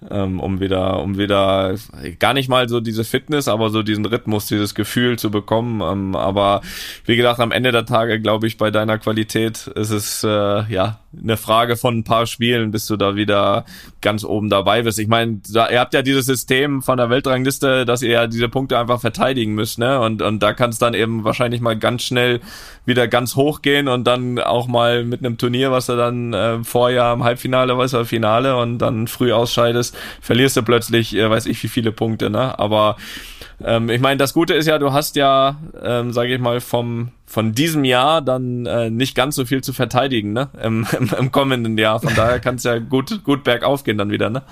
ähm, 0.10 0.40
um 0.40 0.60
wieder, 0.60 1.00
um 1.00 1.20
wieder 1.20 1.76
gar 2.18 2.34
nicht 2.34 2.50
mal 2.50 2.68
so 2.70 2.80
diese 2.80 3.04
Fitness, 3.04 3.48
aber 3.48 3.70
so 3.70 3.84
diesen 3.84 4.06
Rhythmus, 4.06 4.48
dieses 4.48 4.74
Gefühl 4.74 5.20
zu 5.20 5.30
bekommen. 5.30 5.82
Ähm, 5.82 6.16
aber 6.16 6.62
wie 7.06 7.18
gesagt, 7.18 7.40
am 7.40 7.52
Ende 7.52 7.72
der 7.72 7.86
Tage, 7.86 8.20
glaube 8.20 8.48
ich, 8.48 8.58
bei 8.58 8.72
deiner 8.72 8.98
Qualität 8.98 9.68
ist 9.68 9.92
es 9.92 10.24
äh, 10.24 10.28
ja 10.28 11.00
eine 11.22 11.38
Frage 11.38 11.78
von 11.78 12.00
ein 12.00 12.04
paar 12.04 12.26
Spielen, 12.26 12.72
bis 12.72 12.86
du 12.88 12.96
da 12.98 13.16
wieder 13.16 13.66
ganz 14.02 14.24
oben 14.24 14.50
dabei 14.50 14.84
bist. 14.84 15.00
Ich 15.00 15.08
meine, 15.08 15.40
ihr 15.48 15.80
habt 15.80 15.94
ja 15.94 16.02
dieses 16.02 16.26
System 16.26 16.82
von 16.82 16.98
der 16.98 17.10
Weltrangliste, 17.10 17.86
dass 17.86 18.02
ihr 18.02 18.12
ja 18.12 18.28
diese 18.28 18.50
Punkte 18.50 18.78
einfach 18.78 19.00
verteidigen 19.00 19.54
müsst, 19.54 19.80
ne? 19.80 20.00
Und, 20.00 20.22
und 20.22 20.40
da 20.48 20.54
kann 20.54 20.70
es 20.70 20.80
dann 20.80 20.94
eben 20.94 21.26
wahrscheinlich 21.26 21.60
mal 21.60 21.78
ganz 21.78 22.04
schnell 22.04 22.40
wieder 22.86 23.10
ganz 23.10 23.36
hoch 23.36 23.62
gehen 23.62 23.90
und 23.90 24.06
dann 24.06 24.40
auch 24.40 24.68
mal 24.68 25.04
mit 25.04 25.20
einem 25.20 25.38
Turnier, 25.38 25.72
was 25.72 25.88
du 25.88 25.98
dann 25.98 26.34
äh, 26.34 26.64
vorher 26.64 27.12
im 27.12 27.26
Halbfinale, 27.26 27.78
weißt 27.78 27.96
du, 27.96 28.06
Finale 28.06 28.56
und 28.56 28.78
dann 28.78 29.08
früh 29.08 29.34
ausscheidest, 29.34 29.98
verlierst 30.22 30.56
du 30.56 30.64
plötzlich, 30.64 31.14
äh, 31.16 31.30
weiß 31.30 31.48
ich 31.48 31.62
wie 31.64 31.68
viele 31.68 31.92
Punkte, 31.92 32.30
ne? 32.30 32.58
Aber 32.58 32.96
ähm, 33.62 33.90
ich 33.90 34.00
meine, 34.00 34.16
das 34.16 34.34
Gute 34.34 34.54
ist 34.54 34.68
ja, 34.68 34.80
du 34.80 34.94
hast 34.94 35.18
ja, 35.18 35.58
ähm, 35.84 36.14
sage 36.14 36.34
ich 36.34 36.40
mal, 36.40 36.62
vom 36.62 37.10
von 37.30 37.52
diesem 37.52 37.84
Jahr 37.84 38.22
dann 38.22 38.66
äh, 38.66 38.90
nicht 38.90 39.14
ganz 39.14 39.36
so 39.36 39.44
viel 39.44 39.62
zu 39.62 39.74
verteidigen, 39.74 40.32
ne? 40.32 40.50
Im, 40.64 40.88
im, 40.98 41.10
im 41.20 41.32
kommenden 41.34 41.78
Jahr. 41.78 42.00
Von 42.00 42.16
daher 42.16 42.40
kann 42.40 42.56
es 42.56 42.64
ja 42.64 42.80
gut, 42.80 43.22
gut 43.26 43.44
bergauf 43.44 43.84
gehen 43.84 43.98
dann 43.98 44.12
wieder, 44.12 44.30
ne? 44.30 44.44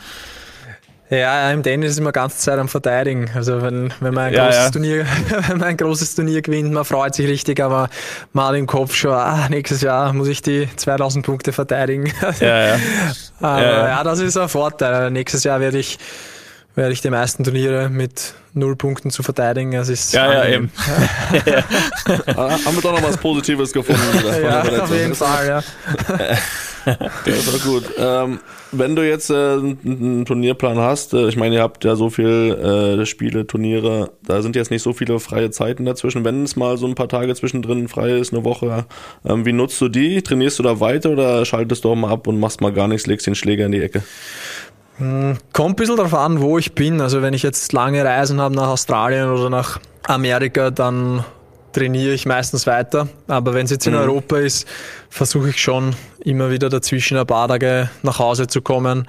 Ja, 1.09 1.51
im 1.51 1.61
Tennis 1.61 1.91
ist 1.91 1.99
man 2.01 2.13
ganze 2.13 2.37
Zeit 2.37 2.57
am 2.57 2.67
Verteidigen. 2.67 3.29
Also 3.35 3.61
wenn, 3.61 3.93
wenn 3.99 4.13
man 4.13 4.25
ein 4.25 4.33
ja, 4.33 4.45
großes 4.45 4.63
ja. 4.63 4.71
Turnier, 4.71 5.05
wenn 5.47 5.57
man 5.57 5.69
ein 5.69 5.77
großes 5.77 6.15
Turnier 6.15 6.41
gewinnt, 6.41 6.71
man 6.71 6.83
freut 6.83 7.13
sich 7.13 7.27
richtig, 7.27 7.61
aber 7.61 7.89
man 8.33 8.47
hat 8.47 8.55
im 8.55 8.65
Kopf 8.65 8.95
schon, 8.95 9.11
ah, 9.11 9.47
nächstes 9.49 9.81
Jahr 9.81 10.13
muss 10.13 10.27
ich 10.27 10.41
die 10.41 10.67
2000 10.75 11.23
Punkte 11.25 11.53
verteidigen. 11.53 12.11
Ja, 12.39 12.67
ja. 12.67 12.79
aber 13.39 13.61
ja, 13.61 13.87
ja, 13.87 14.03
das 14.03 14.19
ist 14.19 14.35
ein 14.35 14.49
Vorteil. 14.49 15.11
Nächstes 15.11 15.43
Jahr 15.43 15.59
werde 15.59 15.77
ich 15.77 15.99
werde 16.75 16.93
ich 16.93 17.01
die 17.01 17.09
meisten 17.09 17.43
Turniere 17.43 17.89
mit 17.89 18.33
null 18.53 18.75
Punkten 18.75 19.11
zu 19.11 19.23
verteidigen. 19.23 19.73
Es 19.73 19.89
ist 19.89 20.13
ja, 20.13 20.31
ja, 20.31 20.45
eben. 20.47 20.71
Ah, 22.35 22.57
haben 22.65 22.75
wir 22.75 22.81
doch 22.81 22.91
noch 22.91 23.03
was 23.03 23.17
Positives 23.17 23.71
gefunden. 23.71 24.01
ja, 24.43 24.61
auf 24.61 24.91
jeden 24.91 25.15
Fall, 25.15 25.47
ja. 25.47 25.63
das 27.25 27.53
war 27.53 27.59
gut. 27.59 27.83
Ähm, 27.97 28.39
wenn 28.71 28.95
du 28.95 29.07
jetzt 29.07 29.29
äh, 29.29 29.33
einen 29.33 30.25
Turnierplan 30.25 30.77
hast, 30.77 31.13
äh, 31.13 31.27
ich 31.27 31.35
meine, 31.35 31.55
ihr 31.55 31.61
habt 31.61 31.83
ja 31.83 31.95
so 31.95 32.09
viel 32.09 32.99
äh, 33.01 33.05
Spiele, 33.05 33.47
Turniere, 33.47 34.11
da 34.23 34.41
sind 34.41 34.55
jetzt 34.55 34.71
nicht 34.71 34.83
so 34.83 34.93
viele 34.93 35.19
freie 35.19 35.49
Zeiten 35.49 35.85
dazwischen. 35.85 36.23
Wenn 36.23 36.43
es 36.43 36.55
mal 36.55 36.77
so 36.77 36.85
ein 36.85 36.95
paar 36.95 37.09
Tage 37.09 37.33
zwischendrin 37.35 37.87
frei 37.87 38.11
ist, 38.11 38.33
eine 38.33 38.43
Woche, 38.43 38.85
ähm, 39.25 39.45
wie 39.45 39.53
nutzt 39.53 39.81
du 39.81 39.89
die? 39.89 40.21
Trainierst 40.21 40.59
du 40.59 40.63
da 40.63 40.79
weiter 40.79 41.09
oder 41.11 41.45
schaltest 41.45 41.83
du 41.83 41.91
auch 41.91 41.95
mal 41.95 42.11
ab 42.11 42.27
und 42.27 42.39
machst 42.39 42.61
mal 42.61 42.73
gar 42.73 42.87
nichts, 42.87 43.07
legst 43.07 43.27
den 43.27 43.35
Schläger 43.35 43.65
in 43.65 43.71
die 43.71 43.81
Ecke? 43.81 44.03
Hm, 44.97 45.37
kommt 45.51 45.71
ein 45.71 45.75
bisschen 45.75 45.97
darauf 45.97 46.13
an, 46.13 46.41
wo 46.41 46.57
ich 46.57 46.73
bin. 46.73 47.01
Also 47.01 47.21
wenn 47.21 47.33
ich 47.33 47.43
jetzt 47.43 47.73
lange 47.73 48.03
Reisen 48.03 48.39
habe 48.39 48.55
nach 48.55 48.67
Australien 48.67 49.29
oder 49.29 49.49
nach 49.49 49.79
Amerika, 50.07 50.71
dann 50.71 51.23
trainiere 51.73 52.13
ich 52.13 52.25
meistens 52.25 52.65
weiter. 52.65 53.07
Aber 53.27 53.53
wenn 53.53 53.65
es 53.65 53.71
jetzt 53.71 53.85
in 53.85 53.93
mhm. 53.93 53.99
Europa 53.99 54.37
ist, 54.37 54.67
versuche 55.09 55.49
ich 55.49 55.61
schon 55.61 55.95
immer 56.23 56.49
wieder 56.49 56.69
dazwischen 56.69 57.17
ein 57.17 57.27
paar 57.27 57.47
Tage 57.47 57.89
nach 58.01 58.19
Hause 58.19 58.47
zu 58.47 58.61
kommen, 58.61 59.07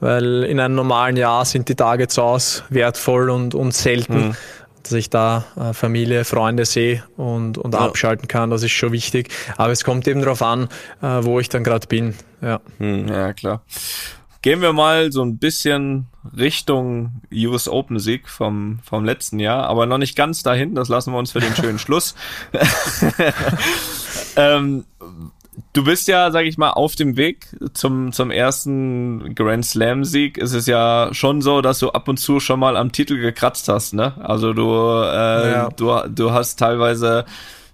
weil 0.00 0.44
in 0.44 0.58
einem 0.58 0.74
normalen 0.74 1.16
Jahr 1.16 1.44
sind 1.44 1.68
die 1.68 1.76
Tage 1.76 2.08
zu 2.08 2.22
Hause 2.22 2.62
wertvoll 2.70 3.30
und, 3.30 3.54
und 3.54 3.72
selten. 3.72 4.28
Mhm. 4.28 4.36
Dass 4.82 4.92
ich 4.92 5.10
da 5.10 5.44
äh, 5.56 5.74
Familie, 5.74 6.24
Freunde 6.24 6.64
sehe 6.64 7.02
und, 7.16 7.58
und 7.58 7.74
ja. 7.74 7.80
abschalten 7.80 8.26
kann, 8.26 8.48
das 8.48 8.62
ist 8.62 8.70
schon 8.70 8.92
wichtig. 8.92 9.28
Aber 9.56 9.70
es 9.70 9.84
kommt 9.84 10.08
eben 10.08 10.20
darauf 10.22 10.40
an, 10.40 10.68
äh, 11.02 11.06
wo 11.22 11.40
ich 11.40 11.48
dann 11.48 11.62
gerade 11.62 11.86
bin. 11.86 12.14
Ja. 12.40 12.60
Mhm, 12.78 13.08
ja, 13.08 13.32
klar. 13.32 13.62
Gehen 14.40 14.60
wir 14.60 14.72
mal 14.72 15.10
so 15.10 15.22
ein 15.22 15.38
bisschen 15.38 16.06
Richtung 16.36 17.22
US 17.32 17.68
Open 17.68 17.98
Sieg 17.98 18.28
vom, 18.28 18.78
vom 18.84 19.04
letzten 19.04 19.40
Jahr, 19.40 19.64
aber 19.66 19.86
noch 19.86 19.98
nicht 19.98 20.16
ganz 20.16 20.42
dahin, 20.44 20.74
das 20.74 20.88
lassen 20.88 21.12
wir 21.12 21.18
uns 21.18 21.32
für 21.32 21.40
den 21.40 21.54
schönen 21.56 21.78
Schluss. 21.78 22.14
ähm, 24.36 24.84
du 25.72 25.84
bist 25.84 26.06
ja, 26.06 26.30
sag 26.30 26.44
ich 26.44 26.56
mal, 26.56 26.70
auf 26.70 26.94
dem 26.94 27.16
Weg 27.16 27.48
zum, 27.74 28.12
zum 28.12 28.30
ersten 28.30 29.34
Grand 29.34 29.66
Slam 29.66 30.04
Sieg. 30.04 30.38
Ist 30.38 30.52
es 30.52 30.66
ja 30.66 31.08
schon 31.12 31.42
so, 31.42 31.60
dass 31.60 31.80
du 31.80 31.90
ab 31.90 32.08
und 32.08 32.18
zu 32.18 32.38
schon 32.38 32.60
mal 32.60 32.76
am 32.76 32.92
Titel 32.92 33.18
gekratzt 33.18 33.68
hast, 33.68 33.94
ne? 33.94 34.14
Also 34.20 34.52
du, 34.52 34.68
äh, 34.68 35.52
ja. 35.52 35.68
du, 35.70 36.00
du 36.08 36.32
hast 36.32 36.58
teilweise 36.58 37.24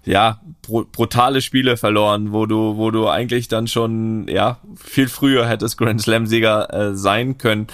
ja, 0.05 0.39
brutale 0.61 1.41
Spiele 1.41 1.77
verloren, 1.77 2.31
wo 2.31 2.45
du, 2.45 2.77
wo 2.77 2.91
du 2.91 3.07
eigentlich 3.07 3.47
dann 3.47 3.67
schon, 3.67 4.27
ja, 4.27 4.59
viel 4.75 5.07
früher 5.09 5.47
hättest 5.47 5.77
Grand 5.77 6.01
Slam-Sieger 6.01 6.73
äh, 6.73 6.95
sein 6.95 7.37
können. 7.37 7.67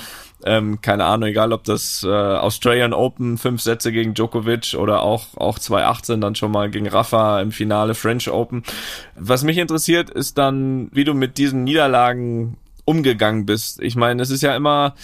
Ähm, 0.44 0.82
keine 0.82 1.06
Ahnung, 1.06 1.30
egal 1.30 1.54
ob 1.54 1.64
das 1.66 2.04
äh, 2.04 2.10
Australian 2.10 2.94
Open, 2.94 3.38
fünf 3.38 3.62
Sätze 3.62 3.92
gegen 3.92 4.16
Djokovic 4.16 4.74
oder 4.74 5.04
auch, 5.04 5.28
auch 5.36 5.60
2018 5.60 6.20
dann 6.20 6.36
schon 6.36 6.52
mal 6.52 6.72
gegen 6.72 6.88
Rafa 6.88 7.42
im 7.42 7.52
Finale 7.52 7.94
French 7.94 8.30
Open. 8.30 8.64
Was 9.16 9.44
mich 9.44 9.58
interessiert, 9.58 10.10
ist 10.10 10.38
dann, 10.38 10.90
wie 10.94 11.04
du 11.04 11.14
mit 11.14 11.38
diesen 11.38 11.64
Niederlagen 11.64 12.58
umgegangen 12.86 13.46
bist. 13.46 13.82
Ich 13.82 13.96
meine, 13.96 14.24
es 14.24 14.32
ist 14.32 14.42
ja 14.42 14.56
immer, 14.56 14.96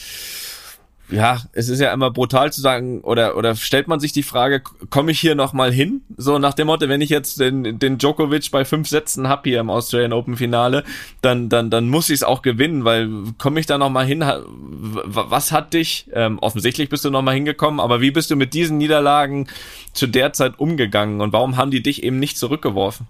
ja, 1.09 1.41
es 1.53 1.69
ist 1.69 1.79
ja 1.79 1.93
immer 1.93 2.11
brutal 2.11 2.51
zu 2.51 2.59
sagen, 2.59 2.99
oder, 3.01 3.37
oder 3.37 3.55
stellt 3.55 3.87
man 3.87 3.99
sich 4.01 4.11
die 4.11 4.23
Frage, 4.23 4.61
komme 4.89 5.11
ich 5.11 5.19
hier 5.19 5.35
nochmal 5.35 5.71
hin? 5.71 6.01
So 6.17 6.37
nach 6.37 6.53
dem 6.53 6.67
Motto, 6.67 6.89
wenn 6.89 6.99
ich 6.99 7.09
jetzt 7.09 7.39
den, 7.39 7.79
den 7.79 7.97
Djokovic 7.97 8.51
bei 8.51 8.65
fünf 8.65 8.89
Sätzen 8.89 9.29
hab 9.29 9.45
hier 9.45 9.61
im 9.61 9.69
Australian 9.69 10.11
Open 10.11 10.35
Finale, 10.35 10.83
dann, 11.21 11.47
dann, 11.47 11.69
dann 11.69 11.87
muss 11.87 12.09
ich 12.09 12.15
es 12.15 12.23
auch 12.23 12.41
gewinnen, 12.41 12.83
weil 12.83 13.09
komme 13.37 13.61
ich 13.61 13.65
da 13.65 13.77
nochmal 13.77 14.05
hin? 14.05 14.21
Was 14.21 15.53
hat 15.53 15.73
dich, 15.73 16.09
ähm, 16.11 16.39
offensichtlich 16.39 16.89
bist 16.89 17.05
du 17.05 17.09
nochmal 17.09 17.35
hingekommen, 17.35 17.79
aber 17.79 18.01
wie 18.01 18.11
bist 18.11 18.29
du 18.29 18.35
mit 18.35 18.53
diesen 18.53 18.77
Niederlagen 18.77 19.47
zu 19.93 20.07
der 20.07 20.33
Zeit 20.33 20.59
umgegangen 20.59 21.21
und 21.21 21.31
warum 21.31 21.55
haben 21.55 21.71
die 21.71 21.81
dich 21.81 22.03
eben 22.03 22.19
nicht 22.19 22.37
zurückgeworfen? 22.37 23.07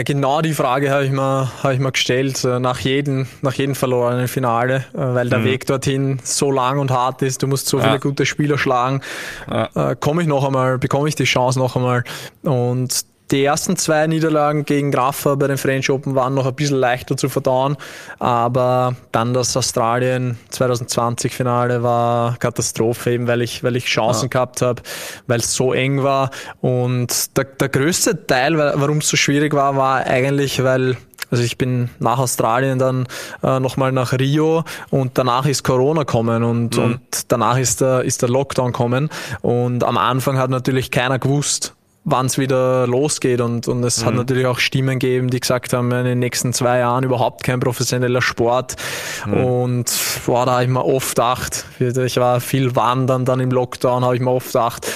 Ja, 0.00 0.04
genau 0.04 0.40
die 0.40 0.54
Frage 0.54 0.90
habe 0.90 1.04
ich 1.04 1.10
mir, 1.10 1.52
habe 1.62 1.74
ich 1.74 1.78
mir 1.78 1.92
gestellt 1.92 2.42
äh, 2.42 2.58
nach 2.58 2.80
jedem, 2.80 3.26
nach 3.42 3.52
jedem 3.52 3.74
verlorenen 3.74 4.28
Finale, 4.28 4.86
äh, 4.94 4.96
weil 4.96 5.28
der 5.28 5.40
mhm. 5.40 5.44
Weg 5.44 5.66
dorthin 5.66 6.20
so 6.24 6.50
lang 6.50 6.78
und 6.78 6.90
hart 6.90 7.20
ist. 7.20 7.42
Du 7.42 7.46
musst 7.46 7.66
so 7.66 7.80
viele 7.80 8.00
gute 8.00 8.24
Spieler 8.24 8.56
schlagen. 8.56 9.02
Ja. 9.50 9.90
Äh, 9.90 9.96
komme 9.96 10.22
ich 10.22 10.28
noch 10.28 10.46
einmal, 10.46 10.78
bekomme 10.78 11.06
ich 11.06 11.16
die 11.16 11.24
Chance 11.24 11.58
noch 11.58 11.76
einmal? 11.76 12.04
Und 12.44 13.04
die 13.30 13.44
ersten 13.44 13.76
zwei 13.76 14.06
Niederlagen 14.06 14.64
gegen 14.64 14.92
Rafa 14.94 15.34
bei 15.34 15.46
den 15.46 15.58
French 15.58 15.90
Open 15.90 16.14
waren 16.14 16.34
noch 16.34 16.46
ein 16.46 16.54
bisschen 16.54 16.76
leichter 16.76 17.16
zu 17.16 17.28
verdauen, 17.28 17.76
aber 18.18 18.96
dann 19.12 19.34
das 19.34 19.56
Australien 19.56 20.38
2020 20.50 21.32
Finale 21.32 21.82
war 21.82 22.36
Katastrophe, 22.38 23.12
eben 23.12 23.26
weil 23.26 23.42
ich, 23.42 23.62
weil 23.62 23.76
ich 23.76 23.86
Chancen 23.86 24.24
ja. 24.24 24.28
gehabt 24.28 24.62
habe, 24.62 24.82
weil 25.26 25.40
es 25.40 25.54
so 25.54 25.72
eng 25.72 26.02
war. 26.02 26.30
Und 26.60 27.36
der, 27.36 27.44
der 27.44 27.68
größte 27.68 28.26
Teil, 28.26 28.58
warum 28.58 28.98
es 28.98 29.08
so 29.08 29.16
schwierig 29.16 29.54
war, 29.54 29.76
war 29.76 30.06
eigentlich, 30.06 30.62
weil 30.62 30.96
also 31.30 31.44
ich 31.44 31.58
bin 31.58 31.90
nach 32.00 32.18
Australien 32.18 32.80
dann 32.80 33.06
äh, 33.42 33.60
nochmal 33.60 33.92
nach 33.92 34.12
Rio 34.12 34.64
und 34.90 35.16
danach 35.16 35.46
ist 35.46 35.62
Corona 35.62 36.04
kommen 36.04 36.42
und, 36.42 36.76
mhm. 36.76 36.82
und 36.82 37.00
danach 37.28 37.56
ist 37.56 37.80
der, 37.80 38.02
ist 38.02 38.22
der 38.22 38.28
Lockdown 38.28 38.72
kommen. 38.72 39.10
Und 39.40 39.84
am 39.84 39.96
Anfang 39.96 40.38
hat 40.38 40.50
natürlich 40.50 40.90
keiner 40.90 41.20
gewusst, 41.20 41.74
wann 42.04 42.26
es 42.26 42.38
wieder 42.38 42.86
losgeht. 42.86 43.40
Und, 43.40 43.68
und 43.68 43.84
es 43.84 44.02
mhm. 44.02 44.06
hat 44.06 44.14
natürlich 44.14 44.46
auch 44.46 44.58
Stimmen 44.58 44.98
gegeben, 44.98 45.28
die 45.28 45.40
gesagt 45.40 45.72
haben, 45.72 45.90
in 45.92 46.04
den 46.04 46.18
nächsten 46.18 46.52
zwei 46.52 46.78
Jahren 46.78 47.04
überhaupt 47.04 47.42
kein 47.42 47.60
professioneller 47.60 48.22
Sport. 48.22 48.76
Mhm. 49.26 49.44
Und 49.44 49.92
boah, 50.26 50.46
da 50.46 50.52
habe 50.52 50.64
ich 50.64 50.70
mir 50.70 50.84
oft 50.84 51.10
gedacht, 51.10 51.66
ich 51.78 52.16
war 52.16 52.40
viel 52.40 52.74
wandern 52.76 53.24
dann 53.24 53.40
im 53.40 53.50
Lockdown, 53.50 54.04
habe 54.04 54.16
ich 54.16 54.22
mir 54.22 54.30
oft 54.30 54.48
gedacht, 54.48 54.86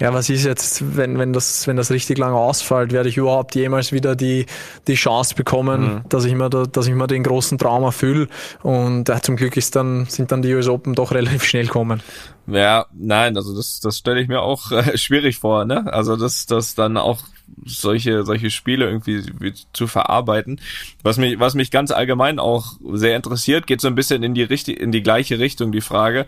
ja, 0.00 0.12
was 0.12 0.28
ist 0.28 0.44
jetzt, 0.44 0.96
wenn, 0.96 1.18
wenn, 1.18 1.32
das, 1.32 1.68
wenn 1.68 1.76
das 1.76 1.92
richtig 1.92 2.18
lange 2.18 2.36
ausfällt, 2.36 2.90
werde 2.90 3.08
ich 3.08 3.16
überhaupt 3.16 3.54
jemals 3.54 3.92
wieder 3.92 4.16
die, 4.16 4.46
die 4.88 4.94
Chance 4.94 5.36
bekommen, 5.36 5.82
mhm. 5.82 6.00
dass, 6.08 6.24
ich 6.24 6.34
mir 6.34 6.50
da, 6.50 6.64
dass 6.64 6.88
ich 6.88 6.94
mir 6.94 7.06
den 7.06 7.22
großen 7.22 7.58
Traum 7.58 7.84
erfülle. 7.84 8.26
Und 8.62 9.08
ja, 9.08 9.20
zum 9.22 9.36
Glück 9.36 9.56
ist 9.56 9.76
dann, 9.76 10.06
sind 10.06 10.32
dann 10.32 10.42
die 10.42 10.52
US 10.52 10.68
Open 10.68 10.94
doch 10.94 11.12
relativ 11.12 11.44
schnell 11.44 11.68
kommen. 11.68 12.02
Ja, 12.48 12.86
nein, 12.92 13.36
also 13.36 13.56
das, 13.56 13.78
das 13.80 13.98
stelle 13.98 14.20
ich 14.20 14.26
mir 14.26 14.40
auch 14.40 14.72
äh, 14.72 14.98
schwierig 14.98 15.38
vor, 15.38 15.64
ne? 15.64 15.92
Also 15.92 16.16
das, 16.16 16.46
das 16.46 16.74
dann 16.74 16.96
auch 16.96 17.20
solche, 17.64 18.24
solche 18.24 18.50
Spiele 18.50 18.86
irgendwie 18.86 19.54
zu 19.72 19.86
verarbeiten. 19.86 20.60
Was 21.04 21.18
mich, 21.18 21.38
was 21.38 21.54
mich 21.54 21.70
ganz 21.70 21.92
allgemein 21.92 22.40
auch 22.40 22.72
sehr 22.94 23.14
interessiert, 23.14 23.68
geht 23.68 23.80
so 23.80 23.86
ein 23.86 23.94
bisschen 23.94 24.24
in 24.24 24.34
die, 24.34 24.42
richtig, 24.42 24.80
in 24.80 24.90
die 24.90 25.02
gleiche 25.02 25.38
Richtung, 25.38 25.70
die 25.70 25.80
Frage. 25.80 26.26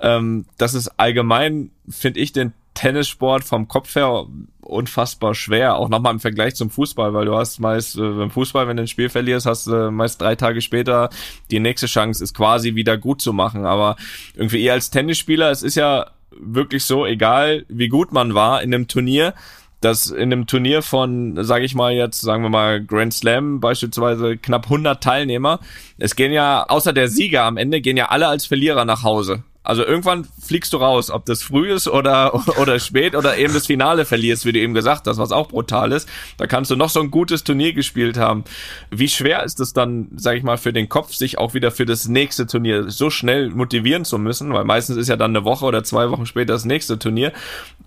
Ähm, 0.00 0.46
das 0.58 0.74
ist 0.74 0.88
allgemein, 0.98 1.70
finde 1.88 2.20
ich, 2.20 2.32
den 2.32 2.52
Tennissport 2.76 3.42
vom 3.42 3.66
Kopf 3.66 3.96
her 3.96 4.26
unfassbar 4.60 5.34
schwer, 5.34 5.76
auch 5.76 5.88
nochmal 5.88 6.12
im 6.12 6.20
Vergleich 6.20 6.54
zum 6.54 6.70
Fußball, 6.70 7.14
weil 7.14 7.24
du 7.24 7.36
hast 7.36 7.58
meist 7.58 7.96
äh, 7.96 8.00
beim 8.00 8.30
Fußball, 8.30 8.68
wenn 8.68 8.76
du 8.76 8.84
ein 8.84 8.88
Spiel 8.88 9.08
verlierst, 9.08 9.46
hast 9.46 9.66
du 9.66 9.90
meist 9.90 10.20
drei 10.20 10.36
Tage 10.36 10.60
später 10.60 11.10
die 11.50 11.60
nächste 11.60 11.86
Chance, 11.86 12.22
ist 12.22 12.34
quasi 12.34 12.74
wieder 12.74 12.98
gut 12.98 13.20
zu 13.20 13.32
machen. 13.32 13.64
Aber 13.64 13.96
irgendwie 14.34 14.62
eher 14.62 14.74
als 14.74 14.90
Tennisspieler, 14.90 15.50
es 15.50 15.62
ist 15.62 15.74
ja 15.74 16.06
wirklich 16.30 16.84
so, 16.84 17.06
egal 17.06 17.64
wie 17.68 17.88
gut 17.88 18.12
man 18.12 18.34
war 18.34 18.62
in 18.62 18.74
einem 18.74 18.88
Turnier, 18.88 19.34
dass 19.80 20.08
in 20.08 20.32
einem 20.32 20.46
Turnier 20.46 20.82
von, 20.82 21.42
sage 21.44 21.64
ich 21.64 21.74
mal 21.74 21.92
jetzt, 21.92 22.20
sagen 22.20 22.42
wir 22.42 22.50
mal 22.50 22.84
Grand 22.84 23.14
Slam 23.14 23.60
beispielsweise 23.60 24.36
knapp 24.36 24.64
100 24.64 25.02
Teilnehmer, 25.02 25.60
es 25.98 26.16
gehen 26.16 26.32
ja 26.32 26.64
außer 26.64 26.92
der 26.92 27.08
Sieger 27.08 27.44
am 27.44 27.56
Ende 27.56 27.80
gehen 27.80 27.96
ja 27.96 28.06
alle 28.06 28.28
als 28.28 28.46
Verlierer 28.46 28.84
nach 28.84 29.02
Hause. 29.02 29.44
Also 29.66 29.84
irgendwann 29.84 30.26
fliegst 30.40 30.72
du 30.72 30.76
raus, 30.76 31.10
ob 31.10 31.24
das 31.26 31.42
früh 31.42 31.72
ist 31.72 31.88
oder, 31.88 32.34
oder 32.60 32.78
spät 32.78 33.16
oder 33.16 33.36
eben 33.36 33.52
das 33.52 33.66
Finale 33.66 34.04
verlierst, 34.04 34.46
wie 34.46 34.52
du 34.52 34.60
eben 34.60 34.74
gesagt 34.74 35.06
hast, 35.06 35.18
was 35.18 35.32
auch 35.32 35.48
brutal 35.48 35.90
ist. 35.92 36.08
Da 36.38 36.46
kannst 36.46 36.70
du 36.70 36.76
noch 36.76 36.88
so 36.88 37.00
ein 37.00 37.10
gutes 37.10 37.42
Turnier 37.42 37.72
gespielt 37.72 38.16
haben. 38.16 38.44
Wie 38.90 39.08
schwer 39.08 39.42
ist 39.42 39.58
es 39.58 39.72
dann, 39.72 40.08
sag 40.14 40.36
ich 40.36 40.44
mal, 40.44 40.56
für 40.56 40.72
den 40.72 40.88
Kopf, 40.88 41.14
sich 41.14 41.38
auch 41.38 41.54
wieder 41.54 41.72
für 41.72 41.84
das 41.84 42.06
nächste 42.06 42.46
Turnier 42.46 42.90
so 42.90 43.10
schnell 43.10 43.50
motivieren 43.50 44.04
zu 44.04 44.18
müssen, 44.18 44.52
weil 44.52 44.64
meistens 44.64 44.96
ist 44.96 45.08
ja 45.08 45.16
dann 45.16 45.36
eine 45.36 45.44
Woche 45.44 45.64
oder 45.64 45.82
zwei 45.82 46.10
Wochen 46.10 46.26
später 46.26 46.52
das 46.52 46.64
nächste 46.64 46.98
Turnier. 46.98 47.32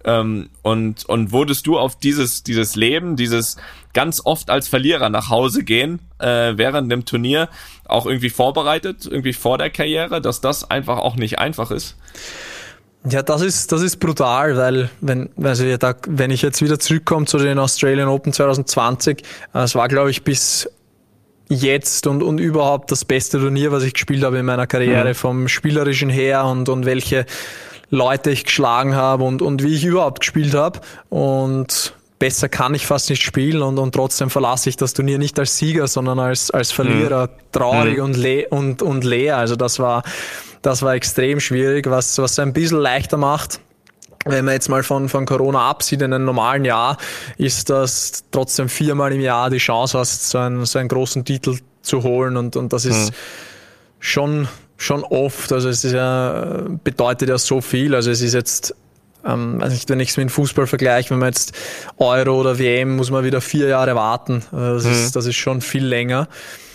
Ähm, 0.04 0.50
und, 0.62 1.06
und 1.06 1.32
wurdest 1.32 1.66
du 1.66 1.78
auf 1.78 1.98
dieses, 1.98 2.44
dieses 2.44 2.76
Leben, 2.76 3.16
dieses 3.16 3.58
ganz 3.94 4.22
oft 4.24 4.50
als 4.50 4.68
Verlierer 4.68 5.10
nach 5.10 5.30
Hause 5.30 5.64
gehen, 5.64 6.00
äh, 6.20 6.54
während 6.56 6.92
dem 6.92 7.06
Turnier 7.06 7.50
auch 7.90 8.06
irgendwie 8.06 8.30
vorbereitet, 8.30 9.08
irgendwie 9.10 9.34
vor 9.34 9.58
der 9.58 9.70
Karriere, 9.70 10.22
dass 10.22 10.42
das 10.42 10.70
einfach 10.70 10.98
auch 10.98 11.16
nicht 11.16 11.40
einfach 11.40 11.72
ist? 11.72 11.96
Ja, 13.10 13.22
das 13.22 13.42
ist, 13.42 13.72
das 13.72 13.82
ist 13.82 13.98
brutal, 13.98 14.58
weil 14.58 14.90
wenn, 15.00 15.30
also 15.42 15.64
ja, 15.64 15.78
da, 15.78 15.96
wenn 16.08 16.32
ich 16.32 16.42
jetzt 16.42 16.62
wieder 16.62 16.80
zurückkomme 16.80 17.26
zu 17.26 17.38
den 17.38 17.58
Australian 17.58 18.10
Open 18.10 18.34
2020, 18.34 19.24
äh, 19.54 19.60
es 19.60 19.76
war, 19.76 19.88
glaube 19.88 20.12
ich, 20.12 20.24
bis 20.24 20.70
jetzt 21.48 22.08
und, 22.08 22.22
und 22.22 22.40
überhaupt 22.40 22.92
das 22.92 23.06
beste 23.06 23.40
Turnier, 23.40 23.72
was 23.72 23.84
ich 23.84 23.94
gespielt 23.94 24.24
habe 24.24 24.38
in 24.38 24.46
meiner 24.46 24.68
Karriere, 24.68 25.10
mhm. 25.10 25.16
vom 25.16 25.48
Spielerischen 25.48 26.10
her 26.10 26.46
und, 26.46 26.68
und 26.70 26.86
welche 26.86 27.26
Leute 27.90 28.32
ich 28.32 28.44
geschlagen 28.44 28.96
habe 28.96 29.24
und, 29.24 29.42
und 29.42 29.64
wie 29.64 29.74
ich 29.74 29.86
überhaupt 29.86 30.20
gespielt 30.20 30.54
habe. 30.54 30.82
Und 31.10 31.94
besser 32.20 32.50
kann 32.50 32.76
ich 32.76 32.86
fast 32.86 33.10
nicht 33.10 33.24
spielen 33.24 33.62
und, 33.62 33.80
und 33.80 33.96
trotzdem 33.96 34.30
verlasse 34.30 34.70
ich 34.70 34.76
das 34.78 34.94
Turnier 34.94 35.18
nicht 35.18 35.40
als 35.40 35.58
Sieger, 35.58 35.88
sondern 35.88 36.20
als, 36.20 36.52
als 36.52 36.72
Verlierer, 36.72 37.28
mhm. 37.28 37.52
traurig 37.52 37.98
mhm. 37.98 38.04
und, 38.04 38.18
le 38.18 38.48
und, 38.50 38.82
und 38.82 39.04
leer. 39.06 39.38
Also 39.38 39.56
das 39.56 39.80
war, 39.80 40.04
das 40.62 40.82
war 40.82 40.94
extrem 40.94 41.40
schwierig, 41.40 41.90
was, 41.90 42.18
was 42.18 42.38
ein 42.38 42.54
bisschen 42.54 42.80
leichter 42.80 43.18
macht. 43.18 43.62
Wenn 44.26 44.44
man 44.44 44.54
jetzt 44.54 44.68
mal 44.68 44.84
von, 44.84 45.08
von 45.08 45.26
Corona 45.26 45.70
absieht, 45.70 46.02
in 46.02 46.14
einem 46.14 46.26
normalen 46.26 46.66
Jahr, 46.66 46.98
ist 47.38 47.70
das 47.70 48.26
trotzdem 48.32 48.68
viermal 48.68 49.14
im 49.14 49.22
Jahr 49.22 49.50
die 49.50 49.58
Chance 49.58 49.98
hast, 49.98 50.30
so 50.30 50.38
einen, 50.40 50.66
so 50.66 50.78
einen 50.78 50.90
großen 50.90 51.24
Titel 51.24 51.58
zu 51.82 52.04
holen 52.04 52.36
und, 52.36 52.58
und 52.58 52.74
das 52.74 52.84
ist 52.84 53.12
mhm. 53.12 53.16
schon, 54.00 54.48
schon 54.76 55.04
oft. 55.06 55.54
Also 55.54 55.70
es 55.70 55.86
ist 55.86 55.94
ja, 55.94 56.66
bedeutet 56.84 57.30
ja 57.30 57.38
so 57.38 57.62
viel. 57.62 57.96
Also 57.96 58.12
es 58.12 58.22
ist 58.22 58.34
jetzt 58.34 58.76
ähm, 59.26 59.60
also 59.62 59.78
wenn 59.88 60.00
ich 60.00 60.10
es 60.10 60.18
mit 60.18 60.28
dem 60.28 60.30
Fußball 60.30 60.68
vergleiche, 60.68 61.12
wenn 61.12 61.20
man 61.20 61.30
jetzt 61.30 61.54
Euro 61.98 62.40
oder 62.40 62.60
WM, 62.60 62.96
muss 62.96 63.12
man 63.12 63.24
wieder 63.24 63.42
vier 63.42 63.68
Jahre 63.68 63.96
warten. 63.96 64.44
Also 64.52 64.76
das, 64.76 64.86
mhm. 64.86 64.92
ist, 64.92 65.16
das 65.16 65.26
ist 65.26 65.36
schon 65.36 65.62
viel 65.62 65.86
länger. 65.86 66.28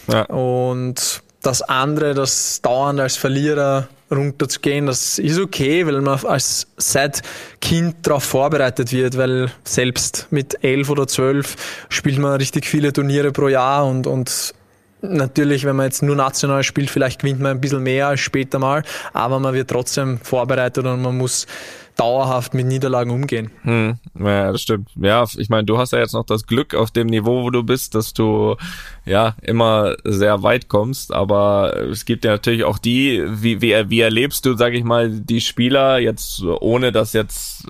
Ja. 0.08 0.22
Und 0.24 1.22
das 1.42 1.62
andere, 1.62 2.14
das 2.14 2.60
dauernd 2.62 3.00
als 3.00 3.16
Verlierer 3.16 3.88
runterzugehen, 4.10 4.86
das 4.86 5.18
ist 5.18 5.38
okay, 5.38 5.86
weil 5.86 6.00
man 6.00 6.24
als 6.24 6.66
seit 6.76 7.22
Kind 7.60 7.96
darauf 8.02 8.24
vorbereitet 8.24 8.92
wird, 8.92 9.16
weil 9.16 9.50
selbst 9.64 10.28
mit 10.30 10.62
elf 10.62 10.90
oder 10.90 11.06
zwölf 11.06 11.56
spielt 11.88 12.18
man 12.18 12.34
richtig 12.34 12.66
viele 12.66 12.92
Turniere 12.92 13.32
pro 13.32 13.48
Jahr 13.48 13.86
und, 13.86 14.06
und 14.06 14.54
Natürlich, 15.06 15.64
wenn 15.64 15.76
man 15.76 15.84
jetzt 15.86 16.02
nur 16.02 16.16
national 16.16 16.62
spielt, 16.62 16.88
vielleicht 16.88 17.20
gewinnt 17.20 17.38
man 17.38 17.50
ein 17.50 17.60
bisschen 17.60 17.82
mehr 17.82 18.08
als 18.08 18.20
später 18.20 18.58
mal, 18.58 18.82
aber 19.12 19.38
man 19.38 19.52
wird 19.52 19.68
trotzdem 19.68 20.18
vorbereitet 20.18 20.86
und 20.86 21.02
man 21.02 21.18
muss 21.18 21.46
dauerhaft 21.96 22.54
mit 22.54 22.66
Niederlagen 22.66 23.10
umgehen. 23.10 23.50
Hm, 23.62 23.98
ja, 24.18 24.50
das 24.52 24.62
stimmt. 24.62 24.90
Ja, 25.00 25.24
ich 25.36 25.48
meine, 25.48 25.64
du 25.64 25.78
hast 25.78 25.92
ja 25.92 26.00
jetzt 26.00 26.12
noch 26.14 26.26
das 26.26 26.46
Glück 26.46 26.74
auf 26.74 26.90
dem 26.90 27.06
Niveau, 27.06 27.44
wo 27.44 27.50
du 27.50 27.62
bist, 27.62 27.94
dass 27.94 28.12
du 28.12 28.56
ja 29.04 29.36
immer 29.42 29.94
sehr 30.02 30.42
weit 30.42 30.68
kommst, 30.68 31.12
aber 31.12 31.76
es 31.90 32.04
gibt 32.04 32.24
ja 32.24 32.32
natürlich 32.32 32.64
auch 32.64 32.78
die, 32.78 33.22
wie, 33.26 33.60
wie, 33.60 33.90
wie 33.90 34.00
erlebst 34.00 34.44
du, 34.44 34.56
sag 34.56 34.74
ich 34.74 34.82
mal, 34.82 35.10
die 35.10 35.40
Spieler 35.40 35.98
jetzt, 35.98 36.42
ohne 36.42 36.90
dass 36.90 37.12
jetzt, 37.12 37.68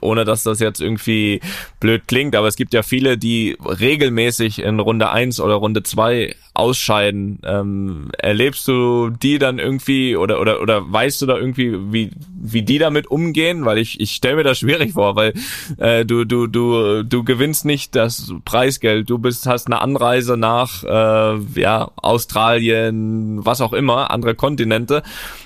ohne 0.00 0.24
dass 0.24 0.42
das 0.42 0.58
jetzt 0.58 0.80
irgendwie 0.80 1.40
blöd 1.78 2.08
klingt, 2.08 2.34
aber 2.34 2.48
es 2.48 2.56
gibt 2.56 2.74
ja 2.74 2.82
viele, 2.82 3.18
die 3.18 3.56
regelmäßig 3.64 4.60
in 4.62 4.80
Runde 4.80 5.10
eins 5.10 5.40
oder 5.40 5.54
Runde 5.54 5.82
zwei 5.82 6.34
ausscheiden. 6.54 7.38
Ähm, 7.44 8.10
erlebst 8.18 8.66
du 8.68 9.10
die 9.10 9.38
dann 9.38 9.58
irgendwie 9.58 10.16
oder 10.16 10.40
oder 10.40 10.60
oder 10.60 10.92
weißt 10.92 11.22
du 11.22 11.26
da 11.26 11.36
irgendwie, 11.36 11.92
wie 11.92 12.10
wie 12.28 12.62
die 12.62 12.78
damit 12.78 13.06
umgehen? 13.06 13.59
Weil 13.64 13.78
ich 13.78 14.00
ich 14.00 14.12
stelle 14.12 14.36
mir 14.36 14.44
das 14.44 14.58
schwierig 14.58 14.92
vor, 14.92 15.16
weil 15.16 15.32
äh, 15.78 16.04
du 16.04 16.24
du 16.24 16.46
du 16.46 17.02
du 17.02 17.24
gewinnst 17.24 17.64
nicht 17.64 17.94
das 17.94 18.32
Preisgeld. 18.44 19.08
Du 19.10 19.18
bist 19.18 19.46
hast 19.46 19.66
eine 19.66 19.80
Anreise 19.80 20.36
nach 20.36 20.84
äh, 20.84 21.38
ja 21.60 21.90
Australien, 21.96 23.44
was 23.44 23.60
auch 23.60 23.72
immer, 23.72 24.10
andere 24.10 24.34
Kontinente. 24.34 25.02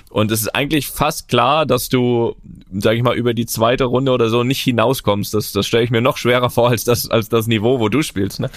Und 0.09 0.31
es 0.31 0.41
ist 0.41 0.55
eigentlich 0.55 0.87
fast 0.87 1.27
klar, 1.27 1.65
dass 1.65 1.89
du, 1.89 2.35
sag 2.71 2.95
ich 2.95 3.03
mal, 3.03 3.17
über 3.17 3.33
die 3.33 3.45
zweite 3.45 3.83
Runde 3.83 4.13
oder 4.13 4.29
so 4.29 4.43
nicht 4.43 4.61
hinauskommst. 4.61 5.33
Das, 5.33 5.51
das 5.51 5.67
stelle 5.67 5.83
ich 5.83 5.91
mir 5.91 5.99
noch 5.99 6.15
schwerer 6.15 6.49
vor 6.49 6.69
als 6.69 6.85
das, 6.85 7.09
als 7.09 7.27
das 7.27 7.47
Niveau, 7.47 7.81
wo 7.81 7.89
du 7.89 8.01
spielst. 8.01 8.39
Ne? 8.39 8.49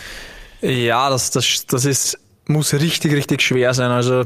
Ja, 0.63 1.11
das, 1.11 1.33
das, 1.33 1.67
das 1.67 1.85
ist 1.85 2.19
muss 2.49 2.73
richtig, 2.75 3.13
richtig 3.13 3.43
schwer 3.43 3.75
sein. 3.75 3.91
Also 3.91 4.25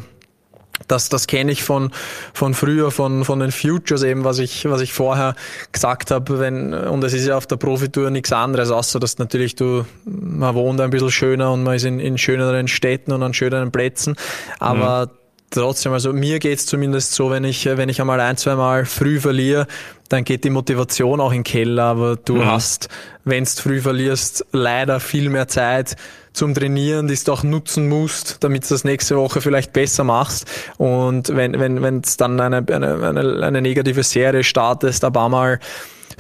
das, 0.88 1.08
das 1.08 1.26
kenne 1.26 1.52
ich 1.52 1.62
von, 1.62 1.90
von 2.32 2.54
früher, 2.54 2.90
von, 2.90 3.24
von 3.24 3.40
den 3.40 3.52
Futures 3.52 4.02
eben, 4.02 4.24
was 4.24 4.38
ich, 4.38 4.68
was 4.68 4.80
ich 4.80 4.92
vorher 4.92 5.34
gesagt 5.72 6.10
habe. 6.10 6.38
Wenn, 6.38 6.74
und 6.74 7.02
es 7.04 7.12
ist 7.12 7.26
ja 7.26 7.36
auf 7.36 7.46
der 7.46 7.56
Profitour 7.56 8.10
nichts 8.10 8.32
anderes, 8.32 8.70
außer 8.70 9.00
dass 9.00 9.18
natürlich 9.18 9.56
du, 9.56 9.84
man 10.04 10.54
wohnt 10.54 10.80
ein 10.80 10.90
bisschen 10.90 11.10
schöner 11.10 11.52
und 11.52 11.62
man 11.62 11.74
ist 11.74 11.84
in, 11.84 12.00
in 12.00 12.18
schöneren 12.18 12.68
Städten 12.68 13.12
und 13.12 13.22
an 13.22 13.34
schöneren 13.34 13.72
Plätzen. 13.72 14.16
Aber 14.58 15.06
mhm. 15.06 15.21
Trotzdem, 15.52 15.92
also 15.92 16.12
mir 16.12 16.38
geht's 16.38 16.66
zumindest 16.66 17.12
so, 17.12 17.30
wenn 17.30 17.44
ich, 17.44 17.64
wenn 17.66 17.88
ich 17.88 18.00
einmal 18.00 18.20
ein, 18.20 18.36
zwei 18.36 18.56
Mal 18.56 18.84
früh 18.84 19.20
verliere, 19.20 19.66
dann 20.08 20.24
geht 20.24 20.44
die 20.44 20.50
Motivation 20.50 21.20
auch 21.20 21.30
in 21.30 21.38
den 21.38 21.44
Keller. 21.44 21.84
Aber 21.84 22.16
du 22.16 22.36
mhm. 22.36 22.46
hast, 22.46 22.88
wenn 23.24 23.44
du 23.44 23.50
früh 23.50 23.80
verlierst, 23.80 24.44
leider 24.52 25.00
viel 25.00 25.28
mehr 25.28 25.48
Zeit, 25.48 25.96
zum 26.32 26.54
Trainieren, 26.54 27.08
die 27.08 27.14
du 27.22 27.32
auch 27.32 27.42
nutzen 27.42 27.88
musst, 27.88 28.42
damit 28.42 28.64
du 28.64 28.70
das 28.70 28.84
nächste 28.84 29.16
Woche 29.16 29.40
vielleicht 29.40 29.72
besser 29.72 30.04
machst. 30.04 30.46
Und 30.78 31.28
wenn 31.34 31.58
wenn 31.60 31.82
wenn 31.82 32.00
es 32.00 32.16
dann 32.16 32.40
eine, 32.40 32.64
eine, 32.66 33.06
eine, 33.06 33.46
eine 33.46 33.62
negative 33.62 34.02
Serie 34.02 34.42
startest, 34.42 35.04
aber 35.04 35.28
mal 35.28 35.60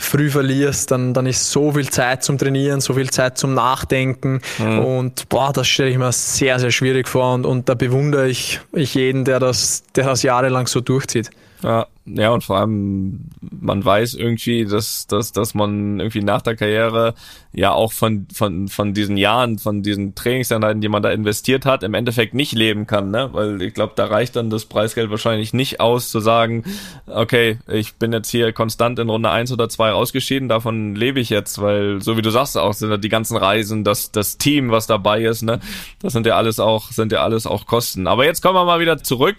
früh 0.04 0.30
verlierst, 0.30 0.90
dann, 0.90 1.14
dann 1.14 1.26
ist 1.26 1.50
so 1.50 1.72
viel 1.72 1.88
Zeit 1.90 2.22
zum 2.22 2.38
Trainieren, 2.38 2.80
so 2.80 2.94
viel 2.94 3.10
Zeit 3.10 3.38
zum 3.38 3.54
Nachdenken. 3.54 4.40
Mhm. 4.58 4.78
Und 4.78 5.28
boah, 5.28 5.52
das 5.52 5.68
stelle 5.68 5.90
ich 5.90 5.98
mir 5.98 6.12
sehr, 6.12 6.58
sehr 6.58 6.70
schwierig 6.70 7.08
vor. 7.08 7.34
Und, 7.34 7.46
und 7.46 7.68
da 7.68 7.74
bewundere 7.74 8.28
ich, 8.28 8.60
ich 8.72 8.94
jeden, 8.94 9.24
der 9.24 9.40
das, 9.40 9.84
der 9.94 10.04
das 10.04 10.22
jahrelang 10.22 10.66
so 10.66 10.80
durchzieht. 10.80 11.30
Ja, 11.62 11.86
ja, 12.04 12.30
und 12.30 12.42
vor 12.42 12.58
allem, 12.58 13.26
man 13.40 13.84
weiß 13.84 14.14
irgendwie, 14.14 14.64
dass, 14.64 15.06
dass, 15.06 15.30
dass 15.30 15.54
man 15.54 16.00
irgendwie 16.00 16.22
nach 16.22 16.42
der 16.42 16.56
Karriere 16.56 17.14
ja 17.52 17.70
auch 17.70 17.92
von, 17.92 18.26
von, 18.34 18.66
von 18.66 18.92
diesen 18.92 19.16
Jahren, 19.16 19.58
von 19.58 19.82
diesen 19.84 20.16
Trainingseinheiten, 20.16 20.80
die 20.80 20.88
man 20.88 21.04
da 21.04 21.10
investiert 21.10 21.64
hat, 21.64 21.84
im 21.84 21.94
Endeffekt 21.94 22.34
nicht 22.34 22.54
leben 22.54 22.88
kann, 22.88 23.12
ne? 23.12 23.28
Weil 23.32 23.62
ich 23.62 23.72
glaube, 23.72 23.92
da 23.94 24.06
reicht 24.06 24.34
dann 24.34 24.50
das 24.50 24.64
Preisgeld 24.64 25.10
wahrscheinlich 25.10 25.52
nicht 25.52 25.78
aus, 25.78 26.10
zu 26.10 26.18
sagen, 26.18 26.64
okay, 27.06 27.58
ich 27.68 27.94
bin 27.94 28.12
jetzt 28.12 28.30
hier 28.30 28.52
konstant 28.52 28.98
in 28.98 29.08
Runde 29.08 29.30
eins 29.30 29.52
oder 29.52 29.68
zwei 29.68 29.90
rausgeschieden, 29.90 30.48
davon 30.48 30.96
lebe 30.96 31.20
ich 31.20 31.30
jetzt, 31.30 31.60
weil, 31.60 32.02
so 32.02 32.16
wie 32.16 32.22
du 32.22 32.30
sagst 32.30 32.58
auch, 32.58 32.72
sind 32.72 32.90
ja 32.90 32.96
die 32.96 33.10
ganzen 33.10 33.36
Reisen, 33.36 33.84
das, 33.84 34.10
das 34.10 34.38
Team, 34.38 34.72
was 34.72 34.88
dabei 34.88 35.22
ist, 35.22 35.42
ne? 35.42 35.60
Das 36.00 36.14
sind 36.14 36.26
ja 36.26 36.36
alles 36.36 36.58
auch, 36.58 36.90
sind 36.90 37.12
ja 37.12 37.22
alles 37.22 37.46
auch 37.46 37.66
Kosten. 37.66 38.08
Aber 38.08 38.24
jetzt 38.24 38.42
kommen 38.42 38.56
wir 38.56 38.64
mal 38.64 38.80
wieder 38.80 39.00
zurück 39.04 39.36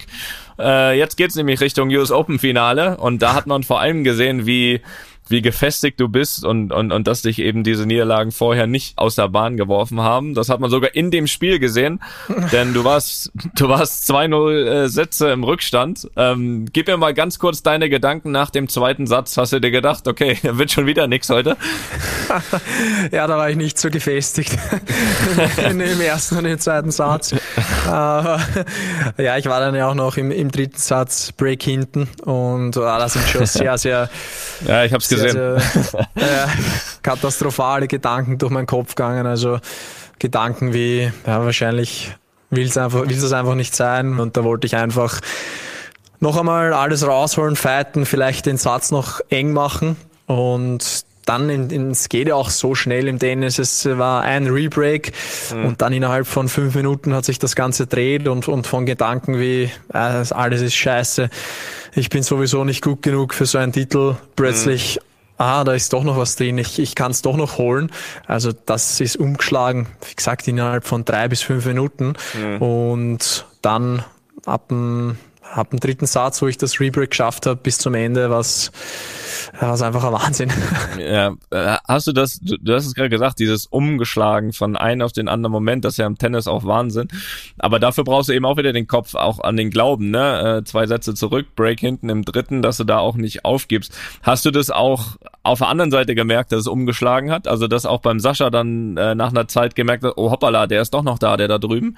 äh, 0.58 0.96
jetzt 0.96 1.16
geht's 1.16 1.34
nämlich 1.34 1.60
Richtung 1.60 1.88
US 1.90 2.10
Open 2.10 2.38
Finale 2.54 2.98
und 2.98 3.20
da 3.20 3.34
hat 3.34 3.48
man 3.48 3.64
vor 3.64 3.80
allem 3.80 4.04
gesehen, 4.04 4.46
wie 4.46 4.80
wie 5.28 5.42
gefestigt 5.42 6.00
du 6.00 6.08
bist 6.08 6.44
und, 6.44 6.72
und, 6.72 6.92
und 6.92 7.06
dass 7.06 7.22
dich 7.22 7.38
eben 7.38 7.64
diese 7.64 7.86
Niederlagen 7.86 8.30
vorher 8.30 8.66
nicht 8.66 8.98
aus 8.98 9.14
der 9.14 9.28
Bahn 9.28 9.56
geworfen 9.56 10.00
haben. 10.00 10.34
Das 10.34 10.48
hat 10.48 10.60
man 10.60 10.70
sogar 10.70 10.94
in 10.94 11.10
dem 11.10 11.26
Spiel 11.26 11.58
gesehen, 11.58 12.00
denn 12.52 12.74
du 12.74 12.84
warst, 12.84 13.32
du 13.56 13.68
warst 13.68 14.10
2-0 14.10 14.84
äh, 14.84 14.88
Sätze 14.88 15.30
im 15.30 15.44
Rückstand. 15.44 16.10
Ähm, 16.16 16.66
gib 16.72 16.88
mir 16.88 16.96
mal 16.96 17.14
ganz 17.14 17.38
kurz 17.38 17.62
deine 17.62 17.88
Gedanken 17.88 18.30
nach 18.32 18.50
dem 18.50 18.68
zweiten 18.68 19.06
Satz. 19.06 19.36
Hast 19.36 19.52
du 19.52 19.60
dir 19.60 19.70
gedacht, 19.70 20.06
okay, 20.08 20.38
wird 20.42 20.70
schon 20.70 20.86
wieder 20.86 21.06
nix 21.06 21.30
heute? 21.30 21.56
ja, 23.12 23.26
da 23.26 23.36
war 23.36 23.48
ich 23.48 23.56
nicht 23.56 23.78
so 23.78 23.90
gefestigt 23.90 24.58
im 25.68 25.80
ersten 25.80 26.38
und 26.38 26.44
im 26.44 26.58
zweiten 26.58 26.90
Satz. 26.90 27.32
äh, 27.32 27.38
ja, 27.86 29.38
ich 29.38 29.46
war 29.46 29.60
dann 29.60 29.74
ja 29.74 29.88
auch 29.88 29.94
noch 29.94 30.16
im, 30.16 30.30
im 30.30 30.50
dritten 30.50 30.78
Satz 30.78 31.32
Break 31.32 31.62
hinten 31.62 32.08
und 32.22 32.76
äh, 32.76 32.80
das 32.80 33.14
sind 33.14 33.28
schon 33.28 33.46
sehr, 33.46 33.78
sehr 33.78 34.10
ja, 34.66 34.84
ich 34.84 34.92
habe 34.92 35.02
es 35.02 35.08
gesehen. 35.14 35.32
Sehr, 35.32 36.04
äh, 36.16 36.46
katastrophale 37.02 37.88
Gedanken 37.88 38.38
durch 38.38 38.52
meinen 38.52 38.66
Kopf 38.66 38.94
gegangen. 38.94 39.26
Also 39.26 39.58
Gedanken 40.18 40.72
wie, 40.72 41.10
ja, 41.26 41.44
wahrscheinlich 41.44 42.14
will 42.50 42.66
es 42.66 42.76
einfach, 42.76 43.08
will 43.08 43.16
es 43.16 43.32
einfach 43.32 43.54
nicht 43.54 43.74
sein. 43.74 44.18
Und 44.18 44.36
da 44.36 44.44
wollte 44.44 44.66
ich 44.66 44.76
einfach 44.76 45.20
noch 46.20 46.36
einmal 46.36 46.72
alles 46.72 47.06
rausholen, 47.06 47.56
fighten, 47.56 48.06
vielleicht 48.06 48.46
den 48.46 48.56
Satz 48.56 48.90
noch 48.90 49.20
eng 49.28 49.52
machen. 49.52 49.96
Und 50.26 51.04
dann, 51.26 51.48
in, 51.50 51.70
in, 51.70 51.90
es 51.90 52.08
geht 52.08 52.28
ja 52.28 52.34
auch 52.34 52.50
so 52.50 52.74
schnell 52.74 53.08
im 53.08 53.18
Tennis, 53.18 53.58
es 53.58 53.86
war 53.86 54.22
ein 54.22 54.46
Rebreak 54.46 55.12
mhm. 55.54 55.64
und 55.66 55.82
dann 55.82 55.92
innerhalb 55.92 56.26
von 56.26 56.48
fünf 56.48 56.74
Minuten 56.74 57.14
hat 57.14 57.24
sich 57.24 57.38
das 57.38 57.56
Ganze 57.56 57.86
dreht 57.86 58.28
und, 58.28 58.48
und 58.48 58.66
von 58.66 58.86
Gedanken 58.86 59.38
wie, 59.38 59.70
äh, 59.92 59.98
alles 59.98 60.60
ist 60.60 60.74
scheiße, 60.74 61.30
ich 61.94 62.10
bin 62.10 62.22
sowieso 62.22 62.64
nicht 62.64 62.82
gut 62.82 63.02
genug 63.02 63.34
für 63.34 63.46
so 63.46 63.58
einen 63.58 63.72
Titel, 63.72 64.16
plötzlich, 64.36 64.96
mhm. 64.96 65.34
ah, 65.38 65.64
da 65.64 65.74
ist 65.74 65.92
doch 65.92 66.04
noch 66.04 66.16
was 66.16 66.36
drin, 66.36 66.58
ich, 66.58 66.78
ich 66.78 66.94
kann 66.94 67.12
es 67.12 67.22
doch 67.22 67.36
noch 67.36 67.58
holen. 67.58 67.90
Also 68.26 68.52
das 68.52 69.00
ist 69.00 69.16
umgeschlagen, 69.16 69.86
wie 70.08 70.14
gesagt, 70.14 70.48
innerhalb 70.48 70.84
von 70.84 71.04
drei 71.04 71.28
bis 71.28 71.42
fünf 71.42 71.64
Minuten 71.66 72.14
mhm. 72.34 72.62
und 72.62 73.46
dann 73.62 74.04
ab 74.44 74.68
dem, 74.68 75.16
ab 75.54 75.70
dem 75.70 75.80
dritten 75.80 76.06
Satz, 76.06 76.42
wo 76.42 76.48
ich 76.48 76.58
das 76.58 76.80
Rebreak 76.80 77.10
geschafft 77.10 77.46
habe, 77.46 77.56
bis 77.56 77.78
zum 77.78 77.94
Ende, 77.94 78.30
was 78.30 78.72
ist 79.52 79.82
einfach 79.82 80.04
ein 80.04 80.12
Wahnsinn. 80.12 80.50
Ja, 80.98 81.34
äh, 81.50 81.76
hast 81.86 82.06
du 82.06 82.12
das, 82.12 82.38
du, 82.40 82.56
du 82.56 82.74
hast 82.74 82.86
es 82.86 82.94
gerade 82.94 83.10
gesagt, 83.10 83.38
dieses 83.38 83.66
Umgeschlagen 83.66 84.52
von 84.52 84.76
einem 84.76 85.02
auf 85.02 85.12
den 85.12 85.28
anderen 85.28 85.52
Moment, 85.52 85.84
das 85.84 85.94
ist 85.94 85.98
ja 85.98 86.06
im 86.06 86.18
Tennis 86.18 86.46
auch 86.46 86.64
Wahnsinn. 86.64 87.08
Aber 87.58 87.78
dafür 87.78 88.04
brauchst 88.04 88.28
du 88.28 88.32
eben 88.32 88.44
auch 88.44 88.56
wieder 88.56 88.72
den 88.72 88.86
Kopf 88.86 89.14
auch 89.14 89.40
an 89.40 89.56
den 89.56 89.70
Glauben, 89.70 90.10
ne? 90.10 90.58
Äh, 90.58 90.64
zwei 90.64 90.86
Sätze 90.86 91.14
zurück, 91.14 91.46
Break 91.56 91.80
hinten 91.80 92.08
im 92.08 92.24
dritten, 92.24 92.62
dass 92.62 92.76
du 92.76 92.84
da 92.84 92.98
auch 92.98 93.16
nicht 93.16 93.44
aufgibst. 93.44 93.96
Hast 94.22 94.44
du 94.44 94.50
das 94.50 94.70
auch 94.70 95.16
auf 95.42 95.58
der 95.58 95.68
anderen 95.68 95.90
Seite 95.90 96.14
gemerkt, 96.14 96.52
dass 96.52 96.60
es 96.60 96.66
umgeschlagen 96.66 97.30
hat? 97.30 97.48
Also, 97.48 97.66
dass 97.66 97.86
auch 97.86 98.00
beim 98.00 98.20
Sascha 98.20 98.50
dann 98.50 98.96
äh, 98.96 99.14
nach 99.14 99.30
einer 99.30 99.48
Zeit 99.48 99.74
gemerkt 99.74 100.04
hat, 100.04 100.14
oh 100.16 100.30
hoppala, 100.30 100.66
der 100.66 100.80
ist 100.82 100.94
doch 100.94 101.02
noch 101.02 101.18
da, 101.18 101.36
der 101.36 101.48
da 101.48 101.58
drüben? 101.58 101.96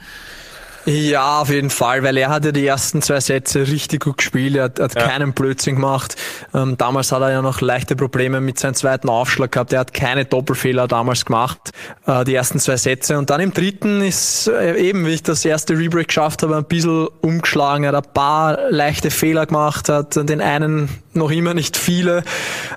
Ja, 0.86 1.40
auf 1.40 1.50
jeden 1.50 1.70
Fall, 1.70 2.04
weil 2.04 2.16
er 2.16 2.28
hatte 2.28 2.52
die 2.52 2.64
ersten 2.64 3.02
zwei 3.02 3.18
Sätze 3.18 3.66
richtig 3.66 4.04
gut 4.04 4.18
gespielt, 4.18 4.54
er 4.54 4.64
hat, 4.64 4.78
hat 4.78 4.94
ja. 4.94 5.08
keinen 5.08 5.32
Blödsinn 5.32 5.74
gemacht. 5.74 6.14
Ähm, 6.54 6.76
damals 6.78 7.10
hat 7.10 7.22
er 7.22 7.32
ja 7.32 7.42
noch 7.42 7.60
leichte 7.60 7.96
Probleme 7.96 8.40
mit 8.40 8.60
seinem 8.60 8.74
zweiten 8.74 9.08
Aufschlag 9.08 9.50
gehabt, 9.50 9.72
er 9.72 9.80
hat 9.80 9.92
keine 9.92 10.26
Doppelfehler 10.26 10.86
damals 10.86 11.24
gemacht, 11.24 11.72
äh, 12.06 12.22
die 12.24 12.36
ersten 12.36 12.60
zwei 12.60 12.76
Sätze. 12.76 13.18
Und 13.18 13.30
dann 13.30 13.40
im 13.40 13.52
dritten 13.52 14.00
ist 14.00 14.46
äh, 14.46 14.76
eben, 14.76 15.06
wie 15.06 15.10
ich 15.10 15.24
das 15.24 15.44
erste 15.44 15.76
Rebreak 15.76 16.06
geschafft 16.06 16.44
habe, 16.44 16.56
ein 16.56 16.64
bisschen 16.64 17.08
umgeschlagen, 17.20 17.82
er 17.82 17.92
hat 17.92 18.06
ein 18.06 18.12
paar 18.14 18.70
leichte 18.70 19.10
Fehler 19.10 19.46
gemacht, 19.46 19.88
hat 19.88 20.14
den 20.14 20.40
einen 20.40 20.88
noch 21.14 21.32
immer 21.32 21.52
nicht 21.52 21.76
viele, 21.76 22.22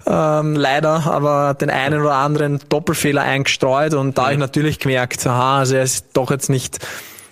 ähm, 0.08 0.56
leider, 0.56 1.06
aber 1.06 1.54
den 1.54 1.70
einen 1.70 2.02
oder 2.02 2.16
anderen 2.16 2.60
Doppelfehler 2.70 3.22
eingestreut 3.22 3.94
und 3.94 4.18
da 4.18 4.24
habe 4.24 4.34
ich 4.34 4.40
natürlich 4.40 4.80
gemerkt, 4.80 5.28
aha, 5.28 5.60
also 5.60 5.76
er 5.76 5.84
ist 5.84 6.08
doch 6.14 6.32
jetzt 6.32 6.50
nicht 6.50 6.80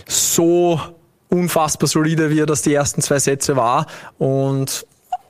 so 0.07 0.79
unfassbar 1.29 1.87
solide, 1.87 2.29
wie 2.29 2.39
er 2.39 2.45
das 2.45 2.61
die 2.61 2.73
ersten 2.73 3.01
zwei 3.01 3.19
Sätze 3.19 3.55
war. 3.55 3.85
Und 4.17 4.85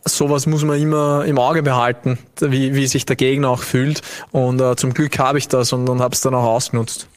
sowas 0.05 0.47
muss 0.47 0.63
man 0.63 0.79
immer 0.79 1.25
im 1.25 1.37
Auge 1.37 1.63
behalten, 1.63 2.19
wie, 2.39 2.75
wie 2.75 2.87
sich 2.87 3.05
der 3.05 3.15
Gegner 3.15 3.49
auch 3.49 3.61
fühlt. 3.61 4.01
Und 4.31 4.61
äh, 4.61 4.75
zum 4.75 4.93
Glück 4.93 5.17
habe 5.19 5.37
ich 5.37 5.47
das 5.47 5.73
und, 5.73 5.89
und 5.89 6.01
habe 6.01 6.13
es 6.13 6.21
dann 6.21 6.33
auch 6.33 6.43
ausgenutzt. 6.43 7.07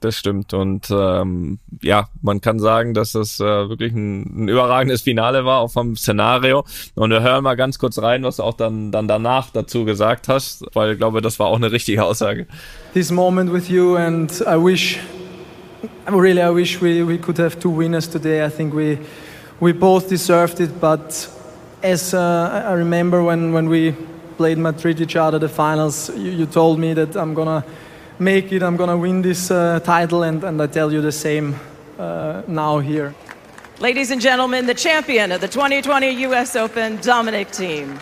Das 0.00 0.16
stimmt. 0.16 0.52
Und 0.52 0.88
ähm, 0.90 1.58
ja, 1.80 2.08
man 2.20 2.42
kann 2.42 2.58
sagen, 2.58 2.92
dass 2.92 3.12
das 3.12 3.40
äh, 3.40 3.44
wirklich 3.44 3.94
ein, 3.94 4.44
ein 4.44 4.48
überragendes 4.48 5.00
Finale 5.02 5.46
war, 5.46 5.60
auch 5.60 5.70
vom 5.70 5.96
Szenario. 5.96 6.66
Und 6.96 7.10
wir 7.10 7.22
hören 7.22 7.44
mal 7.44 7.56
ganz 7.56 7.78
kurz 7.78 7.98
rein, 7.98 8.22
was 8.22 8.36
du 8.36 8.42
auch 8.42 8.54
dann, 8.54 8.92
dann 8.92 9.08
danach 9.08 9.48
dazu 9.50 9.86
gesagt 9.86 10.28
hast, 10.28 10.66
weil 10.74 10.92
ich 10.92 10.98
glaube, 10.98 11.22
das 11.22 11.38
war 11.38 11.46
auch 11.46 11.56
eine 11.56 11.72
richtige 11.72 12.04
Aussage. 12.04 12.46
This 12.92 13.10
moment 13.10 13.52
with 13.52 13.70
you 13.70 13.96
and 13.96 14.30
I 14.42 14.62
wish 14.62 14.98
really, 16.08 16.42
I 16.42 16.50
wish 16.50 16.80
we, 16.80 17.02
we 17.02 17.18
could 17.18 17.38
have 17.38 17.58
two 17.58 17.70
winners 17.70 18.06
today. 18.08 18.44
I 18.44 18.48
think 18.48 18.74
we, 18.74 18.98
we 19.60 19.72
both 19.72 20.08
deserved 20.08 20.60
it, 20.60 20.80
but 20.80 21.28
as 21.82 22.14
uh, 22.14 22.64
I 22.66 22.72
remember 22.72 23.22
when, 23.22 23.52
when 23.52 23.68
we 23.68 23.94
played 24.36 24.58
Madrid 24.58 25.00
each 25.00 25.16
other, 25.16 25.38
the 25.38 25.48
finals, 25.48 26.10
you, 26.16 26.30
you 26.30 26.46
told 26.46 26.78
me 26.78 26.94
that 26.94 27.16
I'm 27.16 27.34
gonna 27.34 27.64
make 28.18 28.52
it, 28.52 28.62
I'm 28.62 28.76
gonna 28.76 28.96
win 28.96 29.22
this 29.22 29.50
uh, 29.50 29.80
title, 29.80 30.22
and, 30.22 30.42
and 30.44 30.60
I 30.62 30.66
tell 30.66 30.92
you 30.92 31.00
the 31.00 31.12
same 31.12 31.56
uh, 31.98 32.42
now 32.46 32.78
here. 32.78 33.14
Ladies 33.78 34.10
and 34.10 34.20
gentlemen, 34.20 34.66
the 34.66 34.74
champion 34.74 35.32
of 35.32 35.40
the 35.40 35.48
2020 35.48 36.10
US 36.26 36.56
Open, 36.56 36.96
Dominic 37.00 37.48
Thiem. 37.48 37.98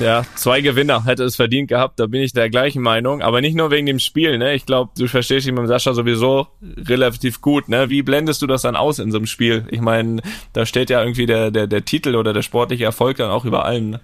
Ja, 0.00 0.24
zwei 0.34 0.60
Gewinner 0.60 1.04
hätte 1.04 1.24
es 1.24 1.36
verdient 1.36 1.68
gehabt, 1.68 2.00
da 2.00 2.06
bin 2.06 2.22
ich 2.22 2.32
der 2.32 2.50
gleichen 2.50 2.82
Meinung. 2.82 3.22
Aber 3.22 3.40
nicht 3.40 3.56
nur 3.56 3.70
wegen 3.70 3.86
dem 3.86 3.98
Spiel, 3.98 4.38
ne? 4.38 4.54
Ich 4.54 4.66
glaube, 4.66 4.90
du 4.98 5.06
verstehst 5.06 5.46
ihn 5.46 5.54
mit 5.54 5.68
Sascha 5.68 5.94
sowieso 5.94 6.48
relativ 6.76 7.40
gut, 7.40 7.68
ne? 7.68 7.90
Wie 7.90 8.02
blendest 8.02 8.42
du 8.42 8.46
das 8.46 8.62
dann 8.62 8.76
aus 8.76 8.98
in 8.98 9.12
so 9.12 9.18
einem 9.18 9.26
Spiel? 9.26 9.66
Ich 9.70 9.80
meine, 9.80 10.20
da 10.52 10.66
steht 10.66 10.90
ja 10.90 11.00
irgendwie 11.00 11.26
der, 11.26 11.50
der, 11.50 11.66
der 11.66 11.84
Titel 11.84 12.16
oder 12.16 12.32
der 12.32 12.42
sportliche 12.42 12.84
Erfolg 12.84 13.18
dann 13.18 13.30
auch 13.30 13.44
über 13.44 13.64
allem, 13.64 13.90
ne? 13.90 14.00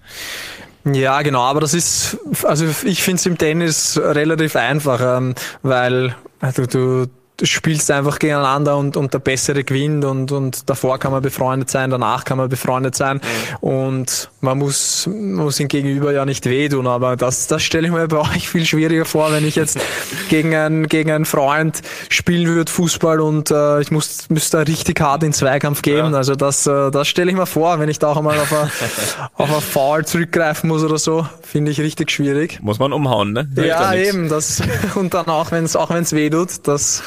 Ja, 0.83 1.21
genau, 1.21 1.41
aber 1.41 1.59
das 1.59 1.75
ist, 1.75 2.17
also 2.43 2.65
ich 2.85 3.03
finde 3.03 3.17
es 3.17 3.25
im 3.27 3.37
Tennis 3.37 3.99
relativ 4.03 4.55
einfach, 4.55 5.19
ähm, 5.19 5.35
weil 5.61 6.15
du, 6.55 6.65
du 6.67 7.07
spielst 7.43 7.89
einfach 7.91 8.19
gegeneinander 8.19 8.77
und, 8.77 8.97
und 8.97 9.13
der 9.13 9.19
Bessere 9.19 9.63
gewinnt 9.63 10.05
und, 10.05 10.31
und 10.31 10.69
davor 10.69 10.99
kann 10.99 11.11
man 11.11 11.21
befreundet 11.21 11.69
sein, 11.69 11.89
danach 11.89 12.25
kann 12.25 12.37
man 12.37 12.49
befreundet 12.49 12.95
sein 12.95 13.17
mhm. 13.61 13.67
und 13.67 14.29
man 14.41 14.57
muss, 14.57 15.07
muss 15.07 15.59
ihm 15.59 15.67
gegenüber 15.67 16.11
ja 16.11 16.25
nicht 16.25 16.45
wehtun, 16.45 16.87
aber 16.87 17.15
das, 17.15 17.47
das 17.47 17.63
stelle 17.63 17.87
ich 17.87 17.93
mir 17.93 18.07
bei 18.07 18.17
euch 18.35 18.49
viel 18.49 18.65
schwieriger 18.65 19.05
vor, 19.05 19.31
wenn 19.31 19.45
ich 19.45 19.55
jetzt 19.55 19.79
gegen, 20.29 20.55
einen, 20.55 20.87
gegen 20.87 21.11
einen 21.11 21.25
Freund 21.25 21.81
spielen 22.09 22.47
würde, 22.47 22.71
Fußball 22.71 23.19
und 23.19 23.51
äh, 23.51 23.81
ich 23.81 23.91
muss, 23.91 24.29
müsste 24.29 24.57
da 24.57 24.63
richtig 24.63 24.99
hart 24.99 25.23
in 25.23 25.33
Zweikampf 25.33 25.81
gehen, 25.81 26.11
ja. 26.11 26.17
also 26.17 26.35
das, 26.35 26.67
äh, 26.67 26.91
das 26.91 27.07
stelle 27.07 27.31
ich 27.31 27.37
mir 27.37 27.45
vor, 27.45 27.79
wenn 27.79 27.89
ich 27.89 27.99
da 27.99 28.09
auch 28.09 28.17
einmal 28.17 28.39
auf 28.39 28.53
ein, 28.53 28.71
auf 29.35 29.53
ein 29.53 29.61
Foul 29.61 30.05
zurückgreifen 30.05 30.69
muss 30.69 30.83
oder 30.83 30.97
so, 30.97 31.25
finde 31.41 31.71
ich 31.71 31.79
richtig 31.79 32.11
schwierig. 32.11 32.59
Muss 32.61 32.79
man 32.79 32.93
umhauen, 32.93 33.33
ne? 33.33 33.47
Da 33.53 33.63
ja, 33.63 33.93
eben, 33.93 34.29
das, 34.29 34.61
und 34.95 35.13
dann 35.13 35.27
auch 35.27 35.51
wenn 35.51 35.63
es 35.63 35.75
auch 35.75 35.89
wenn's 35.89 36.13
weh 36.13 36.29
tut, 36.29 36.67
das 36.67 37.03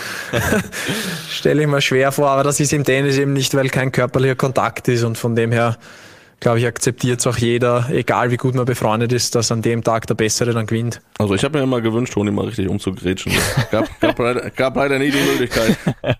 Stelle 1.30 1.62
ich 1.62 1.68
mir 1.68 1.80
schwer 1.80 2.12
vor, 2.12 2.30
aber 2.30 2.44
das 2.44 2.60
ist 2.60 2.72
im 2.72 2.84
Tennis 2.84 3.18
eben 3.18 3.32
nicht, 3.32 3.54
weil 3.54 3.68
kein 3.68 3.92
körperlicher 3.92 4.36
Kontakt 4.36 4.88
ist 4.88 5.02
und 5.02 5.18
von 5.18 5.36
dem 5.36 5.52
her 5.52 5.76
glaube 6.40 6.58
ich, 6.58 6.66
akzeptiert 6.66 7.20
es 7.20 7.26
auch 7.26 7.36
jeder, 7.36 7.88
egal 7.90 8.30
wie 8.30 8.36
gut 8.36 8.54
man 8.54 8.64
befreundet 8.64 9.12
ist, 9.12 9.34
dass 9.34 9.50
an 9.52 9.62
dem 9.62 9.82
Tag 9.82 10.06
der 10.06 10.14
Bessere 10.14 10.52
dann 10.52 10.66
gewinnt. 10.66 11.00
Also 11.18 11.34
ich 11.34 11.44
habe 11.44 11.58
mir 11.58 11.64
immer 11.64 11.80
gewünscht, 11.80 12.14
Toni 12.14 12.30
mal 12.30 12.46
richtig 12.46 12.68
umzugrätschen. 12.68 13.32
Gab, 13.70 13.88
gab, 14.00 14.18
leider, 14.18 14.50
gab 14.50 14.76
leider 14.76 14.98
nie 14.98 15.10
die 15.10 15.18
Möglichkeit. 15.18 15.76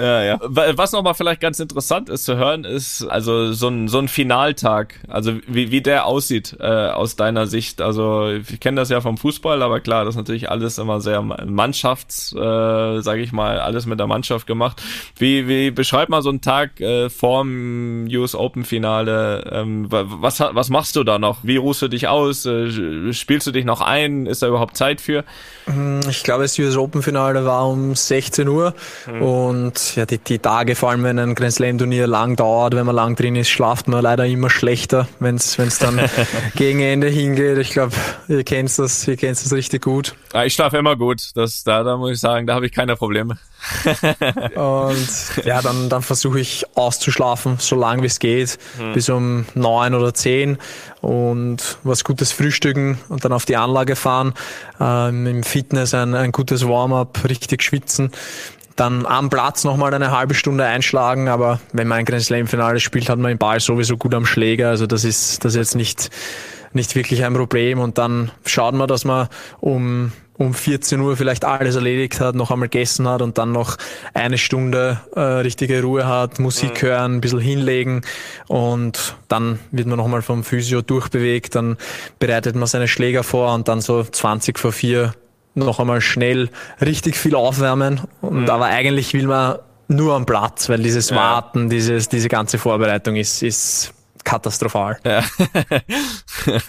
ja, 0.00 0.22
ja. 0.22 0.38
Was 0.40 0.92
nochmal 0.92 1.14
vielleicht 1.14 1.40
ganz 1.40 1.58
interessant 1.60 2.08
ist 2.08 2.24
zu 2.24 2.36
hören, 2.36 2.64
ist 2.64 3.04
also 3.04 3.52
so 3.52 3.68
ein, 3.68 3.88
so 3.88 3.98
ein 3.98 4.08
Finaltag, 4.08 4.94
also 5.08 5.34
wie, 5.46 5.70
wie 5.70 5.80
der 5.80 6.06
aussieht 6.06 6.56
äh, 6.60 6.66
aus 6.66 7.16
deiner 7.16 7.46
Sicht. 7.46 7.80
Also 7.80 8.30
ich 8.30 8.60
kenne 8.60 8.80
das 8.80 8.88
ja 8.88 9.00
vom 9.00 9.16
Fußball, 9.16 9.62
aber 9.62 9.80
klar, 9.80 10.04
das 10.04 10.14
ist 10.14 10.18
natürlich 10.18 10.50
alles 10.50 10.78
immer 10.78 11.00
sehr 11.00 11.22
Mannschafts, 11.22 12.32
äh, 12.32 13.00
sage 13.00 13.20
ich 13.20 13.32
mal, 13.32 13.60
alles 13.60 13.86
mit 13.86 13.98
der 13.98 14.06
Mannschaft 14.06 14.46
gemacht. 14.46 14.82
Wie, 15.16 15.48
wie 15.48 15.70
beschreib 15.70 16.08
mal 16.08 16.22
so 16.22 16.30
einen 16.30 16.40
Tag 16.40 16.80
äh, 16.80 17.10
vorm 17.10 18.06
US 18.16 18.34
Open 18.34 18.64
Finale. 18.64 19.50
Ähm, 19.52 19.86
was, 19.88 20.40
was 20.40 20.68
machst 20.68 20.96
du 20.96 21.04
da 21.04 21.18
noch? 21.18 21.38
Wie 21.42 21.56
ruhst 21.56 21.82
du 21.82 21.88
dich 21.88 22.08
aus? 22.08 22.46
Äh, 22.46 23.12
spielst 23.12 23.46
du 23.46 23.50
dich 23.50 23.64
noch 23.64 23.80
ein? 23.80 24.26
Ist 24.26 24.42
da 24.42 24.48
überhaupt 24.48 24.76
Zeit 24.76 25.00
für? 25.00 25.24
Hm, 25.66 26.00
ich 26.08 26.22
glaube, 26.22 26.42
das 26.42 26.58
US 26.58 26.76
Open 26.76 27.02
Finale 27.02 27.44
war 27.44 27.68
um 27.68 27.94
16 27.94 28.48
Uhr 28.48 28.74
mhm. 29.06 29.22
und 29.22 29.96
ja, 29.96 30.06
die, 30.06 30.18
die 30.18 30.38
Tage, 30.38 30.74
vor 30.74 30.90
allem 30.90 31.04
wenn 31.04 31.18
ein 31.18 31.34
Grand 31.34 31.52
Slam 31.52 31.78
Turnier 31.78 32.06
lang 32.06 32.36
dauert, 32.36 32.74
wenn 32.74 32.86
man 32.86 32.94
lang 32.94 33.16
drin 33.16 33.36
ist, 33.36 33.48
schlaft 33.48 33.88
man 33.88 34.02
leider 34.02 34.26
immer 34.26 34.50
schlechter, 34.50 35.08
wenn 35.20 35.36
es 35.36 35.56
dann 35.78 36.00
gegen 36.56 36.80
Ende 36.80 37.08
hingeht. 37.08 37.58
Ich 37.58 37.70
glaube, 37.70 37.94
ihr 38.28 38.44
kennt 38.44 38.78
das, 38.78 39.06
ihr 39.06 39.16
kennt 39.16 39.42
das 39.42 39.52
richtig 39.52 39.82
gut. 39.82 40.14
Ja, 40.32 40.44
ich 40.44 40.54
schlafe 40.54 40.78
immer 40.78 40.96
gut. 40.96 41.30
Das, 41.34 41.64
da, 41.64 41.82
da 41.82 41.96
muss 41.96 42.12
ich 42.12 42.20
sagen, 42.20 42.46
da 42.46 42.54
habe 42.54 42.66
ich 42.66 42.72
keine 42.72 42.96
Probleme. 42.96 43.38
und 44.54 45.08
ja, 45.44 45.60
dann, 45.62 45.88
dann 45.88 46.02
versuche 46.02 46.40
ich 46.40 46.64
auszuschlafen, 46.74 47.56
so 47.58 47.76
lange 47.76 48.02
wie 48.02 48.06
es 48.06 48.18
geht, 48.18 48.58
hm. 48.78 48.92
bis 48.92 49.08
um 49.08 49.46
neun 49.54 49.94
oder 49.94 50.14
zehn 50.14 50.58
und 51.00 51.78
was 51.82 52.04
Gutes 52.04 52.32
frühstücken 52.32 52.98
und 53.08 53.24
dann 53.24 53.32
auf 53.32 53.44
die 53.44 53.56
Anlage 53.56 53.96
fahren, 53.96 54.34
ähm, 54.80 55.26
im 55.26 55.42
Fitness 55.42 55.94
ein, 55.94 56.14
ein 56.14 56.32
gutes 56.32 56.66
Warm-up, 56.66 57.24
richtig 57.28 57.62
schwitzen 57.62 58.12
dann 58.76 59.06
am 59.06 59.28
Platz 59.28 59.64
nochmal 59.64 59.92
eine 59.92 60.12
halbe 60.12 60.34
Stunde 60.34 60.64
einschlagen, 60.64 61.28
aber 61.28 61.60
wenn 61.72 61.88
man 61.88 61.98
ein 61.98 62.04
Grand 62.04 62.22
Slam 62.22 62.46
Finale 62.46 62.78
spielt, 62.78 63.08
hat 63.08 63.18
man 63.18 63.32
den 63.32 63.38
Ball 63.38 63.58
sowieso 63.58 63.96
gut 63.96 64.14
am 64.14 64.24
Schläger, 64.24 64.68
also 64.68 64.86
das 64.86 65.02
ist 65.02 65.44
das 65.44 65.54
ist 65.54 65.58
jetzt 65.58 65.74
nicht 65.74 66.10
nicht 66.72 66.94
wirklich 66.94 67.24
ein 67.24 67.34
Problem 67.34 67.80
und 67.80 67.98
dann 67.98 68.30
schaut 68.46 68.74
man, 68.74 68.86
dass 68.86 69.04
man 69.04 69.28
um 69.58 70.12
um 70.38 70.54
14 70.54 71.00
Uhr 71.00 71.16
vielleicht 71.16 71.44
alles 71.44 71.74
erledigt 71.74 72.20
hat, 72.20 72.36
noch 72.36 72.50
einmal 72.50 72.68
gegessen 72.68 73.08
hat 73.08 73.22
und 73.22 73.38
dann 73.38 73.52
noch 73.52 73.76
eine 74.14 74.38
Stunde 74.38 75.00
äh, 75.14 75.20
richtige 75.20 75.82
Ruhe 75.82 76.06
hat, 76.06 76.38
Musik 76.38 76.82
mhm. 76.82 76.86
hören, 76.86 77.14
ein 77.16 77.20
bisschen 77.20 77.40
hinlegen 77.40 78.02
und 78.46 79.16
dann 79.26 79.58
wird 79.72 79.88
man 79.88 79.98
nochmal 79.98 80.22
vom 80.22 80.44
Physio 80.44 80.80
durchbewegt, 80.80 81.56
dann 81.56 81.76
bereitet 82.20 82.54
man 82.54 82.68
seine 82.68 82.86
Schläger 82.86 83.24
vor 83.24 83.52
und 83.52 83.68
dann 83.68 83.80
so 83.80 84.02
20 84.04 84.58
vor 84.58 84.72
4 84.72 85.12
noch 85.54 85.80
einmal 85.80 86.00
schnell 86.00 86.50
richtig 86.80 87.16
viel 87.16 87.34
aufwärmen 87.34 88.02
und 88.20 88.42
mhm. 88.42 88.50
aber 88.50 88.66
eigentlich 88.66 89.12
will 89.14 89.26
man 89.26 89.58
nur 89.88 90.14
am 90.14 90.24
Platz, 90.24 90.68
weil 90.68 90.82
dieses 90.82 91.14
Warten, 91.14 91.70
dieses, 91.70 92.08
diese 92.08 92.28
ganze 92.28 92.58
Vorbereitung 92.58 93.16
ist, 93.16 93.42
ist 93.42 93.94
katastrophal. 94.28 94.98
Ja, 95.04 95.24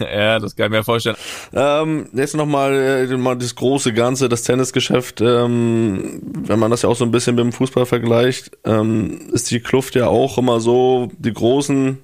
ja 0.00 0.38
das 0.38 0.56
kann 0.56 0.66
ich 0.66 0.78
mir 0.78 0.84
vorstellen. 0.84 1.16
Ähm, 1.52 2.08
jetzt 2.12 2.34
nochmal 2.34 2.74
äh, 3.10 3.16
mal 3.16 3.36
das 3.36 3.54
große 3.54 3.92
Ganze, 3.92 4.28
das 4.28 4.42
Tennisgeschäft, 4.42 5.20
ähm, 5.20 6.20
wenn 6.22 6.58
man 6.58 6.70
das 6.70 6.82
ja 6.82 6.88
auch 6.88 6.96
so 6.96 7.04
ein 7.04 7.10
bisschen 7.10 7.36
mit 7.36 7.44
dem 7.44 7.52
Fußball 7.52 7.86
vergleicht, 7.86 8.50
ähm, 8.64 9.28
ist 9.32 9.50
die 9.50 9.60
Kluft 9.60 9.94
ja 9.94 10.08
auch 10.08 10.38
immer 10.38 10.60
so, 10.60 11.10
die 11.18 11.32
Großen 11.32 11.98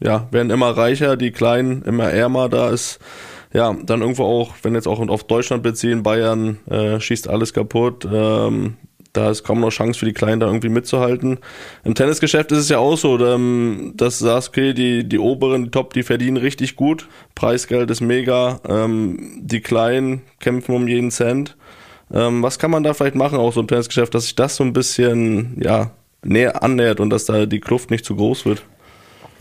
ja, 0.00 0.26
werden 0.30 0.50
immer 0.50 0.76
reicher, 0.76 1.16
die 1.16 1.30
Kleinen 1.30 1.82
immer 1.82 2.10
ärmer, 2.10 2.48
da 2.48 2.70
ist 2.70 2.98
ja, 3.54 3.74
dann 3.84 4.00
irgendwo 4.00 4.24
auch, 4.24 4.54
wenn 4.62 4.74
jetzt 4.74 4.88
auch 4.88 4.98
auf 4.98 5.24
Deutschland 5.24 5.62
beziehen, 5.62 6.02
Bayern 6.02 6.58
äh, 6.70 6.98
schießt 6.98 7.28
alles 7.28 7.52
kaputt, 7.52 8.08
ähm, 8.10 8.78
da 9.12 9.30
ist 9.30 9.44
kaum 9.44 9.60
noch 9.60 9.70
Chance 9.70 9.98
für 9.98 10.06
die 10.06 10.12
Kleinen 10.12 10.40
da 10.40 10.46
irgendwie 10.46 10.68
mitzuhalten. 10.68 11.38
Im 11.84 11.94
Tennisgeschäft 11.94 12.50
ist 12.52 12.58
es 12.58 12.68
ja 12.68 12.78
auch 12.78 12.96
so, 12.96 13.18
ähm, 13.24 13.92
dass 13.96 14.20
du 14.20 14.34
okay, 14.34 14.72
die, 14.72 15.08
die 15.08 15.18
oberen, 15.18 15.64
die 15.64 15.70
Top, 15.70 15.92
die 15.92 16.02
verdienen 16.02 16.38
richtig 16.38 16.76
gut. 16.76 17.08
Preisgeld 17.34 17.90
ist 17.90 18.00
mega. 18.00 18.60
Ähm, 18.66 19.40
die 19.42 19.60
Kleinen 19.60 20.22
kämpfen 20.40 20.74
um 20.74 20.88
jeden 20.88 21.10
Cent. 21.10 21.56
Ähm, 22.12 22.42
was 22.42 22.58
kann 22.58 22.70
man 22.70 22.82
da 22.82 22.94
vielleicht 22.94 23.14
machen, 23.14 23.38
auch 23.38 23.52
so 23.52 23.60
im 23.60 23.68
Tennisgeschäft, 23.68 24.14
dass 24.14 24.24
sich 24.24 24.34
das 24.34 24.56
so 24.56 24.64
ein 24.64 24.72
bisschen, 24.72 25.60
ja, 25.62 25.90
näher 26.24 26.62
annähert 26.62 27.00
und 27.00 27.10
dass 27.10 27.24
da 27.24 27.46
die 27.46 27.60
Kluft 27.60 27.90
nicht 27.90 28.04
zu 28.04 28.16
groß 28.16 28.46
wird? 28.46 28.62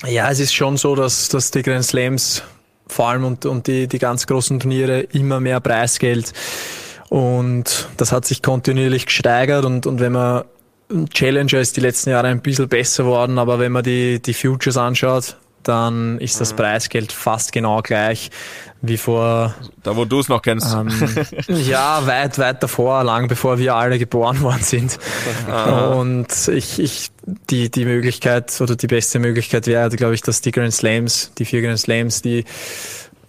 Ja, 0.07 0.31
es 0.31 0.39
ist 0.39 0.53
schon 0.53 0.77
so, 0.77 0.95
dass, 0.95 1.29
dass 1.29 1.51
die 1.51 1.61
Grand 1.61 1.85
Slams 1.85 2.43
vor 2.87 3.09
allem 3.09 3.23
und, 3.23 3.45
und 3.45 3.67
die, 3.67 3.87
die 3.87 3.99
ganz 3.99 4.27
großen 4.27 4.59
Turniere 4.59 5.01
immer 5.01 5.39
mehr 5.39 5.59
Preisgeld 5.59 6.33
und 7.11 7.89
das 7.97 8.13
hat 8.13 8.23
sich 8.23 8.41
kontinuierlich 8.41 9.05
gesteigert 9.05 9.65
und, 9.65 9.85
und 9.85 9.99
wenn 9.99 10.13
man 10.13 10.45
Challenger 11.13 11.59
ist 11.59 11.75
die 11.75 11.81
letzten 11.81 12.11
Jahre 12.11 12.29
ein 12.29 12.41
bisschen 12.41 12.69
besser 12.69 13.03
worden, 13.03 13.37
aber 13.37 13.59
wenn 13.59 13.73
man 13.73 13.83
die, 13.83 14.21
die 14.21 14.33
Futures 14.33 14.77
anschaut, 14.77 15.35
dann 15.63 16.19
ist 16.19 16.39
das 16.39 16.53
mhm. 16.53 16.55
Preisgeld 16.55 17.11
fast 17.11 17.51
genau 17.51 17.81
gleich 17.81 18.31
wie 18.81 18.95
vor. 18.95 19.53
Da, 19.83 19.97
wo 19.97 20.05
du 20.05 20.21
es 20.21 20.29
noch 20.29 20.41
kennst. 20.41 20.73
Ähm, 20.73 20.89
ja, 21.47 22.07
weit, 22.07 22.39
weit 22.39 22.63
davor, 22.63 23.03
lang 23.03 23.27
bevor 23.27 23.59
wir 23.59 23.75
alle 23.75 23.99
geboren 23.99 24.39
worden 24.41 24.63
sind. 24.63 24.97
Und 25.93 26.47
ich, 26.47 26.79
ich, 26.79 27.11
die, 27.49 27.69
die 27.69 27.83
Möglichkeit 27.83 28.59
oder 28.61 28.77
die 28.77 28.87
beste 28.87 29.19
Möglichkeit 29.19 29.67
wäre, 29.67 29.89
glaube 29.89 30.15
ich, 30.15 30.21
dass 30.21 30.39
die 30.39 30.51
Grand 30.51 30.73
Slams, 30.73 31.33
die 31.37 31.43
vier 31.43 31.61
Grand 31.61 31.79
Slams, 31.79 32.21
die 32.21 32.45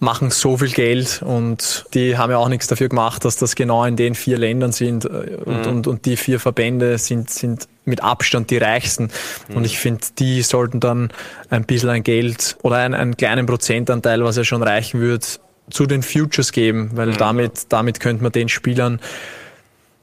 machen 0.03 0.29
so 0.29 0.57
viel 0.57 0.69
Geld 0.69 1.21
und 1.25 1.85
die 1.93 2.17
haben 2.17 2.29
ja 2.29 2.37
auch 2.37 2.49
nichts 2.49 2.67
dafür 2.67 2.89
gemacht, 2.89 3.25
dass 3.25 3.37
das 3.37 3.55
genau 3.55 3.83
in 3.85 3.95
den 3.95 4.13
vier 4.13 4.37
Ländern 4.37 4.71
sind 4.71 5.05
äh, 5.05 5.37
und, 5.45 5.61
mhm. 5.61 5.67
und, 5.67 5.87
und 5.87 6.05
die 6.05 6.17
vier 6.17 6.39
Verbände 6.39 6.97
sind, 6.99 7.31
sind 7.31 7.67
mit 7.85 8.03
Abstand 8.03 8.51
die 8.51 8.57
reichsten. 8.57 9.09
Mhm. 9.47 9.55
Und 9.55 9.65
ich 9.65 9.79
finde, 9.79 10.01
die 10.19 10.41
sollten 10.43 10.79
dann 10.79 11.11
ein 11.49 11.65
bisschen 11.65 11.89
ein 11.89 12.03
Geld 12.03 12.57
oder 12.61 12.77
einen, 12.77 12.93
einen 12.93 13.17
kleinen 13.17 13.45
Prozentanteil, 13.45 14.23
was 14.23 14.37
ja 14.37 14.43
schon 14.43 14.61
reichen 14.61 14.99
würde, 14.99 15.25
zu 15.69 15.85
den 15.85 16.03
Futures 16.03 16.51
geben, 16.51 16.91
weil 16.93 17.07
mhm. 17.07 17.17
damit, 17.17 17.51
damit 17.69 17.99
könnte 17.99 18.21
man 18.21 18.31
den 18.31 18.49
Spielern 18.49 18.99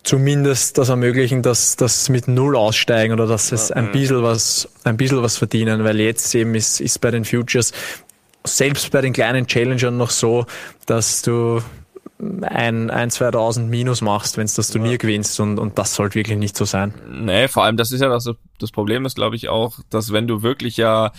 zumindest 0.03 0.79
das 0.79 0.89
ermöglichen, 0.89 1.43
dass 1.43 1.77
das 1.77 2.09
mit 2.09 2.27
Null 2.27 2.57
aussteigen 2.57 3.13
oder 3.13 3.27
dass 3.27 3.53
es 3.53 3.71
ein 3.71 3.93
bisschen 3.93 4.23
was, 4.23 4.69
ein 4.85 4.97
bisschen 4.97 5.23
was 5.23 5.37
verdienen, 5.37 5.85
weil 5.85 6.01
jetzt 6.01 6.35
eben 6.35 6.55
ist, 6.55 6.81
ist 6.81 7.01
bei 7.01 7.11
den 7.11 7.27
Futures 7.27 7.73
selbst 8.45 8.91
bei 8.91 9.01
den 9.01 9.13
kleinen 9.13 9.47
Challengern 9.47 9.97
noch 9.97 10.11
so, 10.11 10.47
dass 10.87 11.23
du 11.23 11.63
ein, 12.43 12.91
ein 12.91 13.11
2000 13.11 13.69
Minus 13.71 14.03
machst, 14.03 14.37
wenn 14.37 14.47
du 14.47 14.53
das 14.55 14.69
Turnier 14.69 14.93
ja. 14.93 14.97
gewinnst 14.99 15.41
und, 15.41 15.59
und 15.59 15.79
das 15.79 15.95
sollte 15.95 16.17
wirklich 16.17 16.39
nicht 16.39 16.57
so 16.57 16.65
sein. 16.65 16.95
Nee, 17.11 17.49
vor 17.49 17.65
allem, 17.65 17.77
das 17.77 17.93
ist 17.93 18.01
ja 18.01 18.09
das, 18.09 18.29
das 18.59 18.71
Problem 18.71 19.07
ist, 19.07 19.17
glaube 19.17 19.37
ich, 19.37 19.49
auch, 19.49 19.79
dass 19.89 20.13
wenn 20.13 20.27
du 20.27 20.43
wirklich 20.43 20.77
ja 20.77 21.13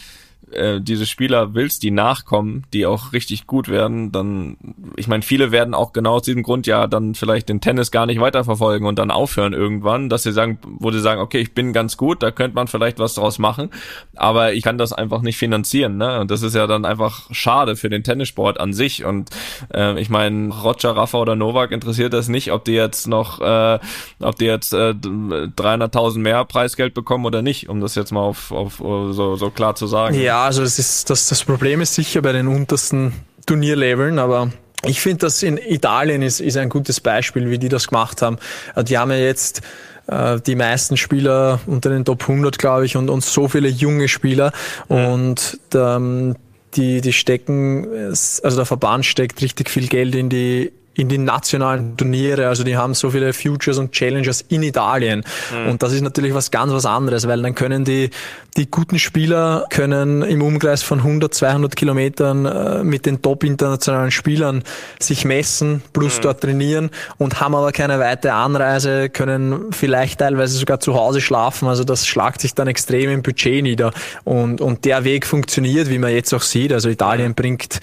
äh, 0.52 0.82
diese 0.82 1.06
Spieler 1.06 1.54
willst, 1.54 1.84
die 1.84 1.92
nachkommen, 1.92 2.66
die 2.74 2.86
auch 2.86 3.14
richtig 3.14 3.48
gut 3.48 3.70
werden, 3.70 4.12
dann, 4.12 4.58
ich 4.96 5.08
meine, 5.08 5.24
viele 5.24 5.52
werden 5.52 5.74
auch 5.74 5.94
genau 5.94 6.16
aus 6.16 6.24
diesem 6.24 6.44
Grund 6.44 6.68
ja 6.68 6.88
dann 6.88 7.16
vielleicht 7.16 7.50
den 7.50 7.62
Tennis 7.62 7.92
gar 7.92 8.06
nicht 8.06 8.20
weiterverfolgen 8.20 8.88
und 8.88 9.00
dann 9.00 9.12
aufhören 9.12 9.54
irgendwann, 9.54 10.10
dass 10.10 10.24
sie 10.24 10.32
sagen, 10.32 10.60
wo 10.64 10.92
sie 10.92 11.00
sagen, 11.00 11.22
okay, 11.22 11.40
ich 11.40 11.54
bin 11.54 11.74
ganz 11.74 11.98
gut, 11.98 12.22
da 12.24 12.32
könnte 12.32 12.56
man 12.56 12.68
vielleicht 12.68 13.00
was 13.00 13.16
draus 13.16 13.40
machen, 13.40 13.70
aber 14.16 14.54
ich 14.54 14.64
kann 14.64 14.78
das 14.78 14.94
einfach 14.94 15.22
nicht 15.22 15.38
finanzieren, 15.38 15.98
ne? 15.98 16.20
Und 16.20 16.32
das 16.32 16.42
ist 16.42 16.56
ja 16.56 16.68
dann 16.68 16.86
einfach 16.86 17.30
schade 17.32 17.76
für 17.76 17.90
den 17.90 18.04
Tennissport 18.04 18.60
an 18.60 18.74
sich. 18.74 19.06
Und 19.06 19.30
äh, 19.74 20.00
ich 20.00 20.10
meine, 20.10 20.54
Roger, 20.54 20.96
Rafa 20.96 21.18
oder 21.18 21.36
Novak 21.36 21.72
interessiert 21.72 22.14
das 22.14 22.28
nicht, 22.28 22.52
ob 22.52 22.66
die 22.66 22.74
jetzt 22.74 23.08
noch, 23.08 23.40
äh, 23.40 23.80
ob 24.20 24.36
die 24.36 24.46
jetzt 24.46 24.74
äh, 24.74 24.92
300.000 24.92 26.20
mehr 26.20 26.44
Preisgeld 26.46 26.94
bekommen 26.94 27.26
oder 27.26 27.42
nicht, 27.42 27.70
um 27.70 27.80
das 27.80 27.96
jetzt 27.96 28.12
mal 28.12 28.22
auf, 28.22 28.52
auf 28.52 28.78
so, 28.78 29.36
so 29.36 29.50
klar 29.50 29.76
zu 29.76 29.88
sagen. 29.88 30.20
Ja, 30.20 30.31
also 30.40 30.64
das, 30.64 30.80
ist, 30.80 31.10
das, 31.10 31.28
das 31.28 31.44
Problem 31.44 31.82
ist 31.82 31.96
sicher 31.96 32.22
bei 32.22 32.32
den 32.32 32.48
untersten 32.48 33.14
Turnierleveln, 33.46 34.20
aber 34.20 34.52
ich 34.86 35.02
finde, 35.02 35.18
dass 35.20 35.44
in 35.44 35.58
Italien 35.58 36.22
ist, 36.22 36.40
ist 36.40 36.58
ein 36.58 36.70
gutes 36.70 37.00
Beispiel, 37.00 37.50
wie 37.50 37.58
die 37.58 37.70
das 37.70 37.88
gemacht 37.88 38.22
haben. 38.22 38.38
Äh, 38.76 38.84
die 38.84 38.98
haben 38.98 39.12
ja 39.12 39.18
jetzt 39.18 39.62
äh, 40.08 40.40
die 40.40 40.56
meisten 40.56 40.98
Spieler 40.98 41.60
unter 41.68 41.90
den 41.90 42.06
Top 42.06 42.22
100, 42.24 42.58
glaube 42.58 42.86
ich, 42.86 42.98
und, 42.98 43.10
und 43.10 43.24
so 43.24 43.48
viele 43.48 43.70
junge 43.70 44.08
Spieler. 44.08 44.52
Und 44.88 45.60
ähm, 45.74 46.36
die, 46.76 47.02
die 47.02 47.14
stecken, 47.14 47.88
also 48.08 48.56
der 48.56 48.66
Verband 48.66 49.06
steckt 49.06 49.42
richtig 49.42 49.70
viel 49.70 49.88
Geld 49.88 50.16
in 50.16 50.30
die 50.30 50.72
in 50.94 51.08
die 51.08 51.18
nationalen 51.18 51.96
Turniere. 51.96 52.48
Also 52.48 52.64
die 52.64 52.76
haben 52.76 52.94
so 52.94 53.12
viele 53.12 53.32
Futures 53.34 53.78
und 53.78 53.94
Challengers 53.94 54.42
in 54.50 54.62
Italien. 54.64 55.24
Mhm. 55.52 55.72
Und 55.72 55.84
das 55.84 55.94
ist 55.94 56.02
natürlich 56.02 56.34
was 56.34 56.52
ganz 56.52 56.74
was 56.74 56.86
anderes, 56.86 57.28
weil 57.28 57.42
dann 57.42 57.56
können 57.56 57.86
die, 57.86 58.10
die 58.58 58.70
guten 58.70 59.00
Spieler 59.00 59.66
können 59.70 60.22
im 60.22 60.42
Umkreis 60.42 60.84
von 60.84 61.00
100, 61.00 61.34
200 61.34 61.76
Kilometern 61.76 62.46
äh, 62.46 62.84
mit 62.84 63.06
den 63.06 63.22
top 63.22 63.46
internationalen 63.46 64.12
Spielern 64.12 64.64
sich 65.00 65.24
messen, 65.24 65.82
plus 65.94 66.18
mhm. 66.18 66.22
dort 66.24 66.42
trainieren 66.42 66.90
und 67.18 67.40
haben 67.40 67.56
aber 67.56 67.72
keine 67.72 67.98
weite 68.00 68.34
Anreise, 68.34 69.10
können 69.10 69.72
vielleicht 69.72 70.20
teilweise 70.20 70.58
sogar 70.58 70.82
zu 70.82 70.96
Hause 70.96 71.22
schlafen. 71.22 71.70
Also 71.70 71.86
das 71.86 72.06
schlagt 72.06 72.42
sich 72.42 72.54
dann 72.54 72.68
extrem 72.68 73.10
im 73.10 73.22
Budget 73.22 73.64
nieder. 73.64 73.94
Und, 74.26 74.60
und 74.60 74.84
der 74.84 75.06
Weg 75.06 75.26
funktioniert, 75.26 75.90
wie 75.90 76.00
man 76.00 76.12
jetzt 76.12 76.34
auch 76.34 76.42
sieht. 76.42 76.74
Also 76.74 76.90
Italien 76.90 77.30
mhm. 77.30 77.36
bringt 77.36 77.80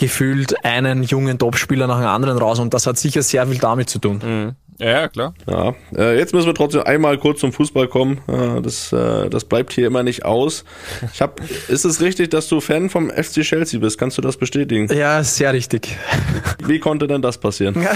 gefühlt 0.00 0.64
einen 0.64 1.02
jungen 1.02 1.38
Topspieler 1.38 1.86
nach 1.86 1.98
dem 1.98 2.08
anderen 2.08 2.38
raus 2.38 2.58
und 2.58 2.72
das 2.72 2.86
hat 2.86 2.96
sicher 2.96 3.22
sehr 3.22 3.46
viel 3.46 3.58
damit 3.58 3.90
zu 3.90 3.98
tun. 3.98 4.20
Mhm. 4.24 4.56
Ja, 4.78 5.08
klar. 5.08 5.34
Ja, 5.46 5.74
äh, 5.94 6.16
jetzt 6.16 6.32
müssen 6.32 6.46
wir 6.46 6.54
trotzdem 6.54 6.84
einmal 6.84 7.18
kurz 7.18 7.40
zum 7.40 7.52
Fußball 7.52 7.86
kommen. 7.86 8.22
Äh, 8.26 8.62
das, 8.62 8.94
äh, 8.94 9.28
das 9.28 9.44
bleibt 9.44 9.74
hier 9.74 9.86
immer 9.86 10.02
nicht 10.02 10.24
aus. 10.24 10.64
Ich 11.12 11.20
hab, 11.20 11.38
ist 11.68 11.84
es 11.84 12.00
richtig, 12.00 12.30
dass 12.30 12.48
du 12.48 12.62
Fan 12.62 12.88
vom 12.88 13.10
FC 13.10 13.42
Chelsea 13.42 13.78
bist? 13.78 13.98
Kannst 13.98 14.16
du 14.16 14.22
das 14.22 14.38
bestätigen? 14.38 14.88
Ja, 14.90 15.22
sehr 15.22 15.52
richtig. 15.52 15.98
Wie 16.66 16.78
konnte 16.78 17.06
denn 17.06 17.20
das 17.20 17.36
passieren? 17.36 17.74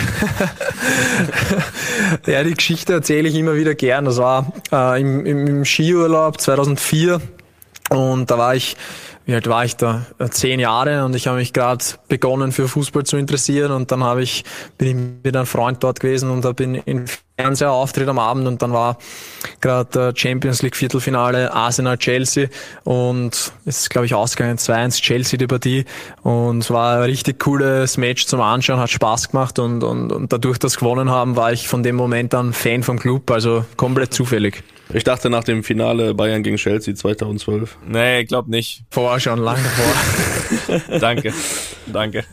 ja, 2.26 2.44
die 2.44 2.52
Geschichte 2.52 2.92
erzähle 2.92 3.30
ich 3.30 3.34
immer 3.34 3.54
wieder 3.54 3.74
gern. 3.74 4.04
Das 4.04 4.18
war 4.18 4.52
äh, 4.70 5.00
im, 5.00 5.24
im 5.24 5.64
Skiurlaub 5.64 6.38
2004 6.38 7.18
und 7.88 8.30
da 8.30 8.36
war 8.36 8.54
ich 8.54 8.76
wie 9.26 9.34
alt 9.34 9.48
war 9.48 9.64
ich 9.64 9.76
da? 9.76 10.06
Äh, 10.18 10.28
zehn 10.28 10.60
Jahre 10.60 11.04
und 11.04 11.14
ich 11.16 11.26
habe 11.26 11.38
mich 11.38 11.52
gerade 11.52 11.84
begonnen 12.08 12.52
für 12.52 12.68
Fußball 12.68 13.04
zu 13.04 13.16
interessieren 13.16 13.72
und 13.72 13.90
dann 13.90 14.04
habe 14.04 14.22
ich, 14.22 14.44
bin 14.78 14.88
ich 14.88 15.24
mit 15.24 15.36
einem 15.36 15.46
Freund 15.46 15.82
dort 15.82 16.00
gewesen 16.00 16.30
und 16.30 16.44
habe 16.44 16.62
in, 16.62 16.74
in 16.74 17.04
Fernsehauftritt 17.36 18.08
am 18.08 18.18
Abend 18.18 18.46
und 18.46 18.62
dann 18.62 18.72
war 18.72 18.96
gerade 19.60 20.12
Champions 20.14 20.62
League 20.62 20.76
Viertelfinale 20.76 21.52
Arsenal 21.52 21.98
Chelsea 21.98 22.46
und 22.84 23.52
es 23.64 23.80
ist 23.80 23.90
glaube 23.90 24.06
ich 24.06 24.14
ausgegangen 24.14 24.56
2-1 24.56 25.02
Chelsea 25.02 25.36
die 25.36 25.46
Partie 25.46 25.84
und 26.22 26.58
es 26.58 26.70
war 26.70 26.98
ein 26.98 27.02
richtig 27.02 27.40
cooles 27.40 27.96
Match 27.96 28.26
zum 28.26 28.40
Anschauen, 28.40 28.78
hat 28.78 28.90
Spaß 28.90 29.30
gemacht 29.30 29.58
und, 29.58 29.82
und, 29.82 30.12
und 30.12 30.32
dadurch, 30.32 30.58
dass 30.58 30.76
gewonnen 30.76 31.10
haben, 31.10 31.34
war 31.34 31.52
ich 31.52 31.66
von 31.66 31.82
dem 31.82 31.96
Moment 31.96 32.34
an 32.34 32.52
Fan 32.52 32.82
vom 32.84 32.98
Club, 33.00 33.30
also 33.30 33.64
komplett 33.76 34.14
zufällig. 34.14 34.62
Ich 34.92 35.02
dachte 35.02 35.30
nach 35.30 35.44
dem 35.44 35.64
Finale 35.64 36.14
Bayern 36.14 36.42
gegen 36.42 36.56
Chelsea 36.56 36.94
2012. 36.94 37.78
Nee, 37.86 38.20
ich 38.20 38.28
glaube 38.28 38.50
nicht. 38.50 38.84
Vorher 38.90 39.18
schon, 39.18 39.38
lange 39.38 39.62
davor. 39.62 40.98
danke, 41.00 41.32
danke. 41.86 42.24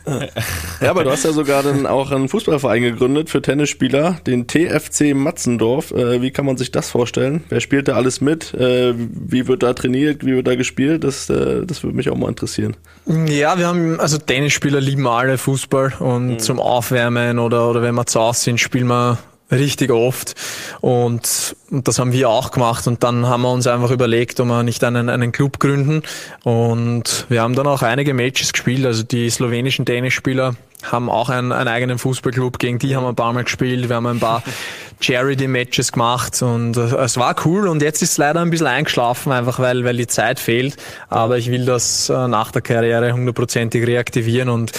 Ja, 0.80 0.90
aber 0.90 1.04
du 1.04 1.10
hast 1.10 1.24
ja 1.24 1.32
sogar 1.32 1.62
dann 1.62 1.86
auch 1.86 2.10
einen 2.10 2.28
Fußballverein 2.28 2.82
gegründet 2.82 3.30
für 3.30 3.40
Tennisspieler, 3.40 4.18
den 4.26 4.46
TFC 4.46 4.91
Matzendorf. 5.00 5.90
Äh, 5.90 6.22
wie 6.22 6.30
kann 6.30 6.46
man 6.46 6.56
sich 6.56 6.70
das 6.70 6.90
vorstellen? 6.90 7.44
Wer 7.48 7.60
spielt 7.60 7.88
da 7.88 7.94
alles 7.94 8.20
mit? 8.20 8.54
Äh, 8.54 8.94
wie 8.96 9.48
wird 9.48 9.62
da 9.62 9.72
trainiert? 9.72 10.24
Wie 10.24 10.34
wird 10.34 10.46
da 10.46 10.54
gespielt? 10.54 11.04
Das, 11.04 11.28
äh, 11.30 11.64
das 11.66 11.82
würde 11.82 11.96
mich 11.96 12.10
auch 12.10 12.16
mal 12.16 12.28
interessieren. 12.28 12.76
Ja, 13.06 13.58
wir 13.58 13.66
haben, 13.66 13.98
also 14.00 14.18
Tennisspieler 14.18 14.80
lieben 14.80 15.06
alle 15.06 15.38
Fußball 15.38 15.94
und 15.98 16.26
mhm. 16.26 16.38
zum 16.38 16.60
Aufwärmen 16.60 17.38
oder, 17.38 17.68
oder 17.68 17.82
wenn 17.82 17.94
wir 17.94 18.06
zu 18.06 18.20
Hause 18.20 18.40
sind, 18.40 18.60
spielen 18.60 18.86
wir 18.86 19.18
richtig 19.50 19.90
oft. 19.90 20.34
Und, 20.80 21.56
und 21.72 21.88
das 21.88 21.98
haben 21.98 22.12
wir 22.12 22.28
auch 22.28 22.50
gemacht. 22.50 22.86
Und 22.86 23.02
dann 23.02 23.26
haben 23.26 23.42
wir 23.42 23.50
uns 23.50 23.66
einfach 23.66 23.90
überlegt, 23.90 24.38
ob 24.40 24.46
wir 24.48 24.62
nicht 24.62 24.84
einen, 24.84 25.08
einen 25.08 25.32
Club 25.32 25.58
gründen. 25.58 26.02
Und 26.44 27.26
wir 27.30 27.40
haben 27.40 27.54
dann 27.54 27.66
auch 27.66 27.82
einige 27.82 28.12
Matches 28.12 28.52
gespielt. 28.52 28.84
Also 28.84 29.02
die 29.02 29.30
slowenischen 29.30 29.86
Tennisspieler 29.86 30.54
haben 30.90 31.08
auch 31.08 31.28
einen, 31.30 31.52
einen 31.52 31.68
eigenen 31.68 31.98
Fußballclub. 31.98 32.58
Gegen 32.58 32.78
die 32.78 32.94
haben 32.94 33.04
wir 33.04 33.10
ein 33.10 33.16
paar 33.16 33.32
Mal 33.32 33.44
gespielt. 33.44 33.88
Wir 33.88 33.96
haben 33.96 34.06
ein 34.06 34.20
paar 34.20 34.42
Charity-Matches 35.02 35.92
gemacht 35.92 36.40
und 36.42 36.76
äh, 36.76 36.96
es 36.96 37.16
war 37.16 37.34
cool 37.44 37.66
und 37.68 37.82
jetzt 37.82 38.02
ist 38.02 38.12
es 38.12 38.18
leider 38.18 38.40
ein 38.40 38.50
bisschen 38.50 38.68
eingeschlafen, 38.68 39.32
einfach 39.32 39.58
weil, 39.58 39.84
weil 39.84 39.96
die 39.96 40.06
Zeit 40.06 40.38
fehlt. 40.38 40.76
Aber 41.08 41.38
ich 41.38 41.50
will 41.50 41.64
das 41.64 42.08
äh, 42.08 42.28
nach 42.28 42.52
der 42.52 42.62
Karriere 42.62 43.12
hundertprozentig 43.12 43.86
reaktivieren 43.86 44.48
und, 44.48 44.72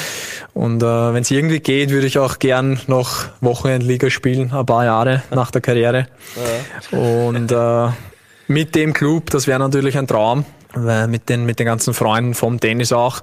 und 0.53 0.81
äh, 0.81 1.13
wenn 1.13 1.21
es 1.21 1.31
irgendwie 1.31 1.59
geht, 1.59 1.89
würde 1.89 2.07
ich 2.07 2.19
auch 2.19 2.39
gern 2.39 2.79
noch 2.87 3.25
Wochenendliga 3.41 4.09
spielen, 4.09 4.53
ein 4.53 4.65
paar 4.65 4.85
Jahre 4.85 5.23
nach 5.31 5.51
der 5.51 5.61
Karriere. 5.61 6.07
Und 6.91 7.51
äh, 7.51 7.89
mit 8.47 8.75
dem 8.75 8.93
Club, 8.93 9.29
das 9.29 9.47
wäre 9.47 9.59
natürlich 9.59 9.97
ein 9.97 10.07
Traum 10.07 10.45
mit 10.75 11.29
den, 11.29 11.45
mit 11.45 11.59
den 11.59 11.65
ganzen 11.65 11.93
Freunden 11.93 12.33
vom 12.33 12.59
Tennis 12.59 12.91
auch. 12.91 13.21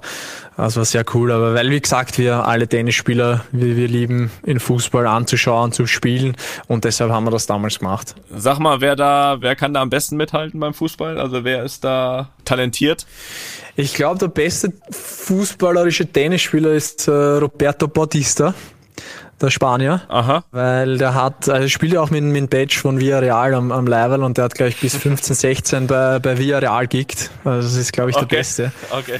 Das 0.57 0.77
war 0.77 0.85
sehr 0.85 1.03
cool. 1.13 1.31
Aber 1.31 1.53
weil, 1.53 1.69
wie 1.69 1.81
gesagt, 1.81 2.17
wir 2.17 2.45
alle 2.45 2.67
Tennisspieler, 2.67 3.43
wir, 3.51 3.75
wir 3.75 3.87
lieben, 3.87 4.31
in 4.43 4.59
Fußball 4.59 5.05
anzuschauen, 5.07 5.71
zu 5.71 5.85
spielen. 5.85 6.37
Und 6.67 6.85
deshalb 6.85 7.11
haben 7.11 7.25
wir 7.25 7.31
das 7.31 7.47
damals 7.47 7.79
gemacht. 7.79 8.15
Sag 8.33 8.59
mal, 8.59 8.79
wer 8.81 8.95
da, 8.95 9.37
wer 9.41 9.55
kann 9.55 9.73
da 9.73 9.81
am 9.81 9.89
besten 9.89 10.17
mithalten 10.17 10.59
beim 10.59 10.73
Fußball? 10.73 11.19
Also 11.19 11.43
wer 11.43 11.63
ist 11.63 11.83
da 11.83 12.29
talentiert? 12.45 13.05
Ich 13.75 13.93
glaube, 13.93 14.19
der 14.19 14.27
beste 14.27 14.73
fußballerische 14.89 16.05
Tennisspieler 16.05 16.71
ist 16.71 17.07
äh, 17.07 17.11
Roberto 17.11 17.87
Bautista 17.87 18.53
der 19.41 19.49
Spanier. 19.49 20.01
Aha. 20.07 20.43
Weil 20.51 20.97
der 20.97 21.13
hat, 21.13 21.49
also 21.49 21.67
spielt 21.67 21.93
ja 21.93 22.01
auch 22.01 22.09
mit, 22.09 22.23
mit 22.23 22.49
Badge 22.49 22.77
von 22.79 22.99
Villarreal 22.99 23.53
am, 23.53 23.71
am 23.71 23.87
Level 23.87 24.23
und 24.23 24.37
der 24.37 24.45
hat 24.45 24.55
gleich 24.55 24.79
bis 24.79 24.95
15, 24.95 25.35
16 25.35 25.87
bei, 25.87 26.19
bei 26.19 26.37
Villarreal 26.37 26.87
geeked. 26.87 27.31
Also 27.43 27.67
das 27.67 27.75
ist, 27.75 27.93
glaube 27.93 28.11
ich, 28.11 28.15
der 28.15 28.25
okay. 28.25 28.37
Beste. 28.37 28.71
Okay. 28.91 29.19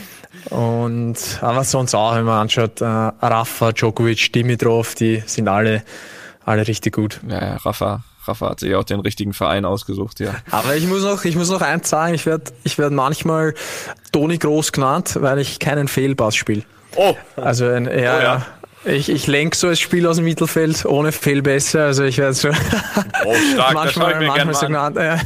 Und 0.50 1.18
aber 1.42 1.64
sonst 1.64 1.94
auch, 1.94 2.16
wenn 2.16 2.26
man 2.26 2.42
anschaut, 2.42 2.82
äh, 2.82 2.86
Rafa, 2.86 3.72
Djokovic, 3.72 4.32
Dimitrov, 4.34 4.96
die 4.96 5.24
sind 5.26 5.48
alle, 5.48 5.84
alle 6.46 6.68
richtig 6.68 6.96
gut. 6.96 7.20
Ja, 7.28 7.42
ja 7.42 7.58
Rafa. 7.58 8.04
Rafa 8.28 8.52
hat 8.52 8.60
sich 8.60 8.76
auch 8.76 8.84
den 8.84 9.00
richtigen 9.00 9.34
Verein 9.34 9.66
ausgesucht, 9.66 10.20
ja. 10.20 10.36
Aber 10.52 10.76
ich 10.76 10.86
muss 10.86 11.02
noch, 11.02 11.26
ich 11.26 11.36
muss 11.36 11.50
noch 11.50 11.62
eins 11.62 11.90
sagen, 11.90 12.14
ich 12.14 12.28
werde 12.28 12.52
ich 12.64 12.78
werd 12.78 12.94
manchmal 12.94 13.56
Toni 14.12 14.38
Groß 14.38 14.72
genannt, 14.72 15.18
weil 15.20 15.40
ich 15.40 15.58
keinen 15.58 15.88
Fehlpass 15.88 16.36
spiele. 16.36 16.62
Oh! 16.96 17.16
Also, 17.36 17.68
ein, 17.68 17.86
ja, 17.86 17.92
oh, 17.92 17.98
ja. 17.98 18.22
ja. 18.22 18.46
Ich, 18.84 19.10
ich 19.10 19.28
lenke 19.28 19.56
so 19.56 19.70
das 19.70 19.80
Spiel 19.80 20.08
aus 20.08 20.16
dem 20.16 20.26
Mittelfeld 20.26 20.86
ohne 20.86 21.12
Fehlbässe, 21.12 21.84
also 21.84 22.04
ich 22.04 22.18
werde 22.18 22.34
so 22.34 22.50
oh, 22.50 23.36
stark, 23.54 23.74
manchmal, 23.76 24.14
das 24.14 24.28
manchmal 24.28 24.54
so 24.56 24.66
genannt. 24.66 24.98
Ja. 24.98 25.20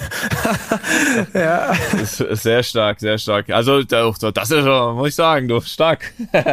ja. 1.33 1.73
Sehr 2.03 2.63
stark, 2.63 2.99
sehr 2.99 3.17
stark. 3.17 3.49
Also 3.49 3.81
das 3.83 4.51
ist, 4.51 4.65
muss 4.65 5.07
ich 5.07 5.15
sagen, 5.15 5.47
du 5.47 5.61
stark. 5.61 6.11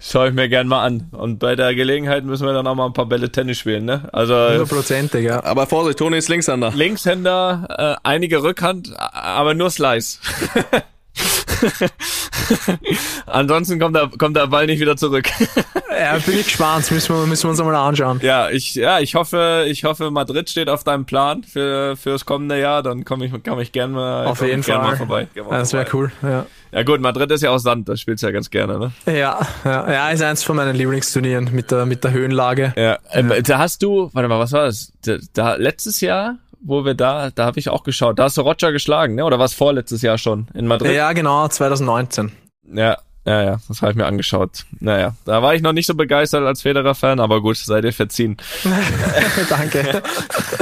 Schau 0.00 0.26
ich 0.26 0.32
mir 0.34 0.48
gern 0.48 0.68
mal 0.68 0.84
an. 0.84 1.08
Und 1.10 1.40
bei 1.40 1.56
der 1.56 1.74
Gelegenheit 1.74 2.24
müssen 2.24 2.46
wir 2.46 2.52
dann 2.52 2.68
auch 2.68 2.76
mal 2.76 2.86
ein 2.86 2.92
paar 2.92 3.06
Bälle 3.06 3.32
Tennis 3.32 3.58
spielen, 3.58 3.84
ne? 3.84 4.08
Also 4.12 4.34
hundertprozentig, 4.34 5.24
ja. 5.24 5.42
Aber 5.42 5.66
Vorsicht, 5.66 5.98
Toni 5.98 6.18
ist 6.18 6.28
Linkshänder. 6.28 6.70
Linkshänder, 6.72 7.96
äh, 8.04 8.08
einige 8.08 8.44
Rückhand, 8.44 8.92
aber 8.96 9.54
nur 9.54 9.70
Slice. 9.70 10.20
Ansonsten 13.26 13.78
kommt 13.78 13.96
der, 13.96 14.10
kommt 14.18 14.36
der 14.36 14.46
Ball 14.46 14.66
nicht 14.66 14.80
wieder 14.80 14.96
zurück. 14.96 15.28
ja, 15.98 16.18
bin 16.18 16.38
ich 16.38 16.44
gespannt. 16.44 16.90
Müssen 16.90 17.14
wir, 17.14 17.26
müssen 17.26 17.44
wir 17.44 17.50
uns 17.50 17.60
einmal 17.60 17.74
anschauen. 17.74 18.20
Ja, 18.22 18.50
ich, 18.50 18.74
ja, 18.74 19.00
ich 19.00 19.14
hoffe, 19.14 19.64
ich 19.68 19.84
hoffe, 19.84 20.10
Madrid 20.10 20.50
steht 20.50 20.68
auf 20.68 20.84
deinem 20.84 21.04
Plan 21.04 21.42
für, 21.44 21.96
fürs 21.96 22.24
kommende 22.24 22.58
Jahr. 22.60 22.82
Dann 22.82 23.04
komme 23.04 23.26
ich, 23.26 23.32
komm 23.44 23.60
ich 23.60 23.72
gerne 23.72 23.94
mal, 23.94 24.26
auf 24.26 24.42
jeden 24.42 24.62
Fall. 24.62 24.78
mal 24.78 24.96
vorbei. 24.96 25.28
Mal 25.34 25.58
das 25.58 25.72
wäre 25.72 25.86
cool, 25.92 26.12
ja. 26.22 26.46
Ja 26.72 26.82
gut, 26.82 27.00
Madrid 27.00 27.30
ist 27.30 27.42
ja 27.42 27.50
auch 27.50 27.58
Sand, 27.58 27.88
das 27.88 28.00
spielst 28.00 28.24
du 28.24 28.26
ja 28.26 28.32
ganz 28.32 28.50
gerne, 28.50 28.80
ne? 28.80 28.92
Ja, 29.06 29.38
ja, 29.64 29.92
ja, 29.92 30.10
ist 30.10 30.22
eins 30.22 30.42
von 30.42 30.56
meinen 30.56 30.74
Lieblingsturnieren 30.74 31.50
mit 31.52 31.70
der, 31.70 31.86
mit 31.86 32.02
der 32.02 32.10
Höhenlage. 32.10 32.72
Ja, 32.76 32.98
ja. 33.14 33.40
da 33.42 33.58
hast 33.58 33.80
du, 33.84 34.10
warte 34.12 34.28
mal, 34.28 34.40
was 34.40 34.50
war 34.50 34.64
das? 34.64 34.92
Da, 35.04 35.18
da 35.34 35.54
letztes 35.54 36.00
Jahr 36.00 36.38
wo 36.64 36.84
wir 36.84 36.94
da, 36.94 37.30
da 37.30 37.44
habe 37.44 37.60
ich 37.60 37.68
auch 37.68 37.84
geschaut. 37.84 38.18
Da 38.18 38.24
hast 38.24 38.36
du 38.36 38.40
Roger 38.40 38.72
geschlagen, 38.72 39.14
ne? 39.14 39.24
Oder 39.24 39.38
war 39.38 39.44
es 39.44 39.54
vorletztes 39.54 40.02
Jahr 40.02 40.18
schon 40.18 40.48
in 40.54 40.66
Madrid? 40.66 40.92
Ja, 40.92 41.12
genau, 41.12 41.46
2019. 41.46 42.32
Ja, 42.72 42.98
ja, 43.26 43.42
ja, 43.42 43.60
das 43.68 43.80
habe 43.80 43.92
ich 43.92 43.96
mir 43.96 44.06
angeschaut. 44.06 44.64
Naja, 44.80 45.14
da 45.24 45.42
war 45.42 45.54
ich 45.54 45.62
noch 45.62 45.72
nicht 45.72 45.86
so 45.86 45.94
begeistert 45.94 46.44
als 46.44 46.62
Federer-Fan, 46.62 47.20
aber 47.20 47.40
gut, 47.40 47.56
seid 47.56 47.84
ihr 47.84 47.92
verziehen. 47.92 48.36
Danke. 49.48 50.02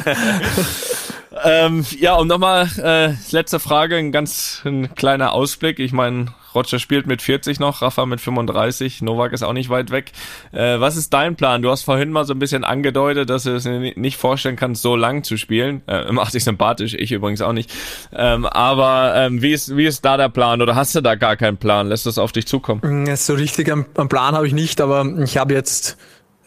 ähm, 1.44 1.84
ja, 1.98 2.14
und 2.16 2.28
nochmal 2.28 2.68
äh, 2.78 3.14
letzte 3.30 3.59
Frage, 3.59 3.96
ein 3.96 4.12
ganz 4.12 4.62
ein 4.64 4.94
kleiner 4.94 5.32
Ausblick. 5.32 5.78
Ich 5.78 5.92
meine, 5.92 6.26
Roger 6.55 6.78
spielt 6.78 7.07
mit 7.07 7.22
40 7.22 7.61
noch, 7.61 7.82
Rafa 7.82 8.07
mit 8.07 8.20
35, 8.20 9.03
Novak 9.03 9.32
ist 9.32 9.42
auch 9.42 9.53
nicht 9.53 9.70
weit 9.70 9.90
weg. 9.90 10.12
Äh, 10.53 10.80
was 10.80 10.96
ist 10.96 11.12
dein 11.12 11.36
Plan? 11.36 11.62
Du 11.62 11.70
hast 11.70 11.82
vorhin 11.82 12.11
mal 12.11 12.24
so 12.24 12.34
ein 12.34 12.38
bisschen 12.38 12.64
angedeutet, 12.64 13.30
dass 13.30 13.44
du 13.44 13.55
es 13.55 13.64
nicht 13.64 14.16
vorstellen 14.16 14.57
kannst, 14.57 14.82
so 14.82 14.96
lang 14.96 15.24
zu 15.24 15.36
spielen. 15.36 15.82
Äh, 15.86 16.11
macht 16.12 16.34
dich 16.34 16.44
sympathisch, 16.44 16.94
ich 16.94 17.12
übrigens 17.12 17.42
auch 17.42 17.53
nicht. 17.53 17.72
Ähm, 18.14 18.46
aber 18.46 19.14
ähm, 19.16 19.42
wie, 19.42 19.53
ist, 19.53 19.76
wie 19.76 19.86
ist 19.86 20.05
da 20.05 20.16
der 20.16 20.28
Plan 20.28 20.62
oder 20.62 20.74
hast 20.74 20.94
du 20.94 21.00
da 21.00 21.14
gar 21.14 21.36
keinen 21.36 21.57
Plan? 21.57 21.88
Lässt 21.88 22.07
das 22.07 22.18
auf 22.18 22.32
dich 22.32 22.46
zukommen? 22.46 23.05
Mm, 23.05 23.16
so 23.16 23.34
richtig 23.34 23.70
einen 23.70 23.84
Plan 24.09 24.34
habe 24.34 24.46
ich 24.46 24.53
nicht, 24.53 24.80
aber 24.80 25.07
ich 25.22 25.38
habe 25.38 25.55
jetzt 25.55 25.96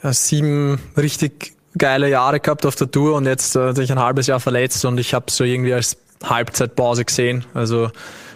ja, 0.04 0.14
sieben 0.14 0.80
richtig 0.98 1.56
geile 1.78 2.10
Jahre 2.10 2.40
gehabt 2.40 2.66
auf 2.66 2.76
der 2.76 2.90
Tour 2.90 3.16
und 3.16 3.26
jetzt 3.26 3.56
äh, 3.56 3.72
ich 3.82 3.92
ein 3.92 4.00
halbes 4.00 4.28
Jahr 4.28 4.40
verletzt 4.40 4.86
und 4.86 4.98
ich 4.98 5.14
habe 5.14 5.26
so 5.30 5.44
irgendwie 5.44 5.74
als 5.74 5.98
Halbzeitpause 6.24 7.06
gesehen. 7.06 7.46
Also 7.54 7.90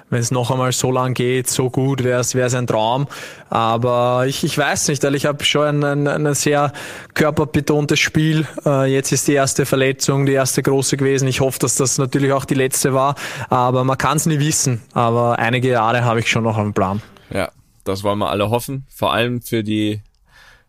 wenn 0.09 0.19
es 0.19 0.31
noch 0.31 0.51
einmal 0.51 0.71
so 0.71 0.91
lang 0.91 1.13
geht, 1.13 1.49
so 1.49 1.69
gut, 1.69 2.03
wäre 2.03 2.19
es 2.19 2.35
ein 2.35 2.67
Traum. 2.67 3.07
Aber 3.49 4.25
ich, 4.27 4.43
ich 4.43 4.57
weiß 4.57 4.87
nicht, 4.89 5.03
weil 5.03 5.15
ich 5.15 5.25
habe 5.25 5.43
schon 5.43 5.83
ein, 5.83 6.07
ein, 6.07 6.27
ein 6.27 6.33
sehr 6.33 6.73
körperbetontes 7.13 7.99
Spiel. 7.99 8.47
Äh, 8.65 8.91
jetzt 8.93 9.11
ist 9.11 9.27
die 9.27 9.33
erste 9.33 9.65
Verletzung, 9.65 10.25
die 10.25 10.33
erste 10.33 10.63
große 10.63 10.97
gewesen. 10.97 11.27
Ich 11.27 11.41
hoffe, 11.41 11.59
dass 11.59 11.75
das 11.75 11.97
natürlich 11.97 12.31
auch 12.31 12.45
die 12.45 12.55
letzte 12.55 12.93
war. 12.93 13.15
Aber 13.49 13.83
man 13.83 13.97
kann 13.97 14.17
es 14.17 14.25
nie 14.25 14.39
wissen. 14.39 14.81
Aber 14.93 15.39
einige 15.39 15.69
Jahre 15.69 16.03
habe 16.03 16.19
ich 16.19 16.29
schon 16.29 16.43
noch 16.43 16.57
einen 16.57 16.73
Plan. 16.73 17.01
Ja, 17.31 17.49
das 17.83 18.03
wollen 18.03 18.19
wir 18.19 18.29
alle 18.29 18.49
hoffen. 18.49 18.85
Vor 18.89 19.13
allem 19.13 19.41
für 19.41 19.63
die 19.63 20.01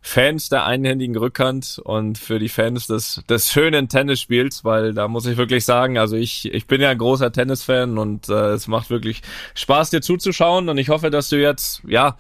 Fans 0.03 0.49
der 0.49 0.65
einhändigen 0.65 1.17
Rückhand 1.17 1.81
und 1.85 2.17
für 2.17 2.39
die 2.39 2.49
Fans 2.49 2.87
des, 2.87 3.23
des 3.29 3.53
schönen 3.53 3.89
Tennisspiels, 3.89 4.65
weil 4.65 4.95
da 4.95 5.09
muss 5.09 5.27
ich 5.27 5.37
wirklich 5.37 5.65
sagen, 5.65 5.99
also 5.99 6.17
ich, 6.17 6.53
ich 6.53 6.67
bin 6.67 6.81
ja 6.81 6.91
ein 6.91 6.99
großer 6.99 7.31
Tennisfan 7.33 7.99
und 7.99 8.29
äh, 8.29 8.53
es 8.53 8.67
macht 8.67 8.89
wirklich 8.89 9.21
Spaß, 9.55 9.91
dir 9.91 10.01
zuzuschauen 10.01 10.69
und 10.69 10.79
ich 10.79 10.89
hoffe, 10.89 11.11
dass 11.11 11.29
du 11.29 11.37
jetzt, 11.37 11.83
ja, 11.87 12.17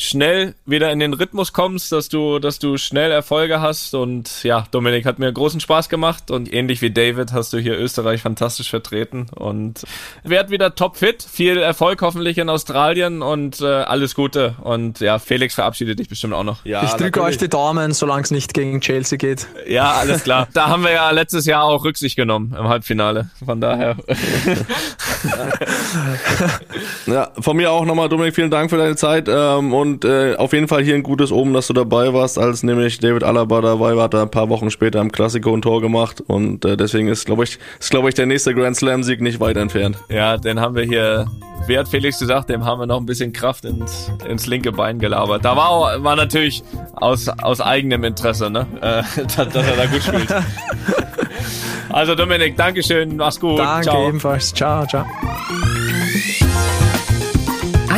schnell 0.00 0.54
wieder 0.64 0.90
in 0.90 0.98
den 0.98 1.12
Rhythmus 1.12 1.52
kommst, 1.52 1.92
dass 1.92 2.08
du, 2.08 2.38
dass 2.38 2.58
du 2.58 2.78
schnell 2.78 3.10
Erfolge 3.10 3.60
hast. 3.60 3.94
Und 3.94 4.42
ja, 4.42 4.64
Dominik 4.70 5.04
hat 5.04 5.18
mir 5.18 5.30
großen 5.30 5.60
Spaß 5.60 5.90
gemacht 5.90 6.30
und 6.30 6.50
ähnlich 6.52 6.80
wie 6.80 6.90
David 6.90 7.32
hast 7.32 7.52
du 7.52 7.58
hier 7.58 7.78
Österreich 7.78 8.22
fantastisch 8.22 8.70
vertreten 8.70 9.26
und 9.34 9.84
werd 10.24 10.50
wieder 10.50 10.74
topfit. 10.74 11.22
Viel 11.22 11.58
Erfolg 11.58 12.00
hoffentlich 12.00 12.38
in 12.38 12.48
Australien 12.48 13.20
und 13.20 13.60
äh, 13.60 13.66
alles 13.66 14.14
Gute. 14.14 14.54
Und 14.62 15.00
ja, 15.00 15.18
Felix 15.18 15.54
verabschiedet 15.54 15.98
dich 15.98 16.08
bestimmt 16.08 16.32
auch 16.32 16.44
noch. 16.44 16.64
Ja, 16.64 16.82
ich 16.82 16.92
drücke 16.92 17.22
euch 17.22 17.36
die 17.36 17.50
Daumen, 17.50 17.92
solange 17.92 18.22
es 18.22 18.30
nicht 18.30 18.54
gegen 18.54 18.80
Chelsea 18.80 19.18
geht. 19.18 19.48
Ja, 19.68 19.92
alles 19.92 20.24
klar. 20.24 20.48
da 20.54 20.68
haben 20.68 20.82
wir 20.82 20.92
ja 20.92 21.10
letztes 21.10 21.44
Jahr 21.44 21.64
auch 21.64 21.84
Rücksicht 21.84 22.16
genommen 22.16 22.56
im 22.58 22.68
Halbfinale. 22.68 23.28
Von 23.44 23.60
daher. 23.60 23.96
ja, 27.06 27.30
von 27.38 27.54
mir 27.56 27.70
auch 27.70 27.84
nochmal, 27.84 28.08
Dominik, 28.08 28.34
vielen 28.34 28.50
Dank 28.50 28.70
für 28.70 28.78
deine 28.78 28.96
Zeit. 28.96 29.28
Ähm, 29.28 29.74
und 29.74 29.89
und 29.90 30.04
äh, 30.04 30.36
auf 30.36 30.52
jeden 30.52 30.68
Fall 30.68 30.84
hier 30.84 30.94
ein 30.94 31.02
gutes 31.02 31.32
Oben, 31.32 31.52
dass 31.52 31.66
du 31.66 31.72
dabei 31.72 32.14
warst, 32.14 32.38
als 32.38 32.62
nämlich 32.62 33.00
David 33.00 33.24
Alaba 33.24 33.60
dabei 33.60 33.96
war, 33.96 34.04
hat 34.04 34.14
er 34.14 34.22
ein 34.22 34.30
paar 34.30 34.48
Wochen 34.48 34.70
später 34.70 35.00
im 35.00 35.10
Klassiko 35.10 35.52
ein 35.52 35.62
Tor 35.62 35.80
gemacht 35.80 36.22
und 36.26 36.64
äh, 36.64 36.76
deswegen 36.76 37.08
ist, 37.08 37.26
glaube 37.26 37.44
ich, 37.44 37.58
ist, 37.80 37.90
glaube 37.90 38.08
ich, 38.08 38.14
der 38.14 38.26
nächste 38.26 38.54
Grand 38.54 38.76
Slam 38.76 39.02
Sieg 39.02 39.20
nicht 39.20 39.40
weit 39.40 39.56
entfernt. 39.56 39.96
Ja, 40.08 40.36
den 40.36 40.60
haben 40.60 40.76
wir 40.76 40.84
hier, 40.84 41.26
wie 41.66 41.76
hat 41.76 41.88
Felix 41.88 42.20
gesagt, 42.20 42.50
dem 42.50 42.64
haben 42.64 42.78
wir 42.78 42.86
noch 42.86 43.00
ein 43.00 43.06
bisschen 43.06 43.32
Kraft 43.32 43.64
ins, 43.64 44.12
ins 44.28 44.46
linke 44.46 44.70
Bein 44.70 45.00
gelabert. 45.00 45.44
Da 45.44 45.56
war, 45.56 45.70
auch, 45.70 46.04
war 46.04 46.14
natürlich 46.14 46.62
aus, 46.92 47.28
aus 47.28 47.60
eigenem 47.60 48.04
Interesse, 48.04 48.48
ne, 48.48 48.66
äh, 48.80 49.02
dass, 49.24 49.48
dass 49.48 49.66
er 49.66 49.76
da 49.76 49.86
gut 49.86 50.02
spielt. 50.02 50.32
Also 51.92 52.14
Dominik, 52.14 52.56
Dankeschön, 52.56 53.16
mach's 53.16 53.40
gut. 53.40 53.58
Danke 53.58 53.88
ciao. 53.88 54.08
ebenfalls. 54.08 54.54
Ciao, 54.54 54.86
ciao. 54.86 55.04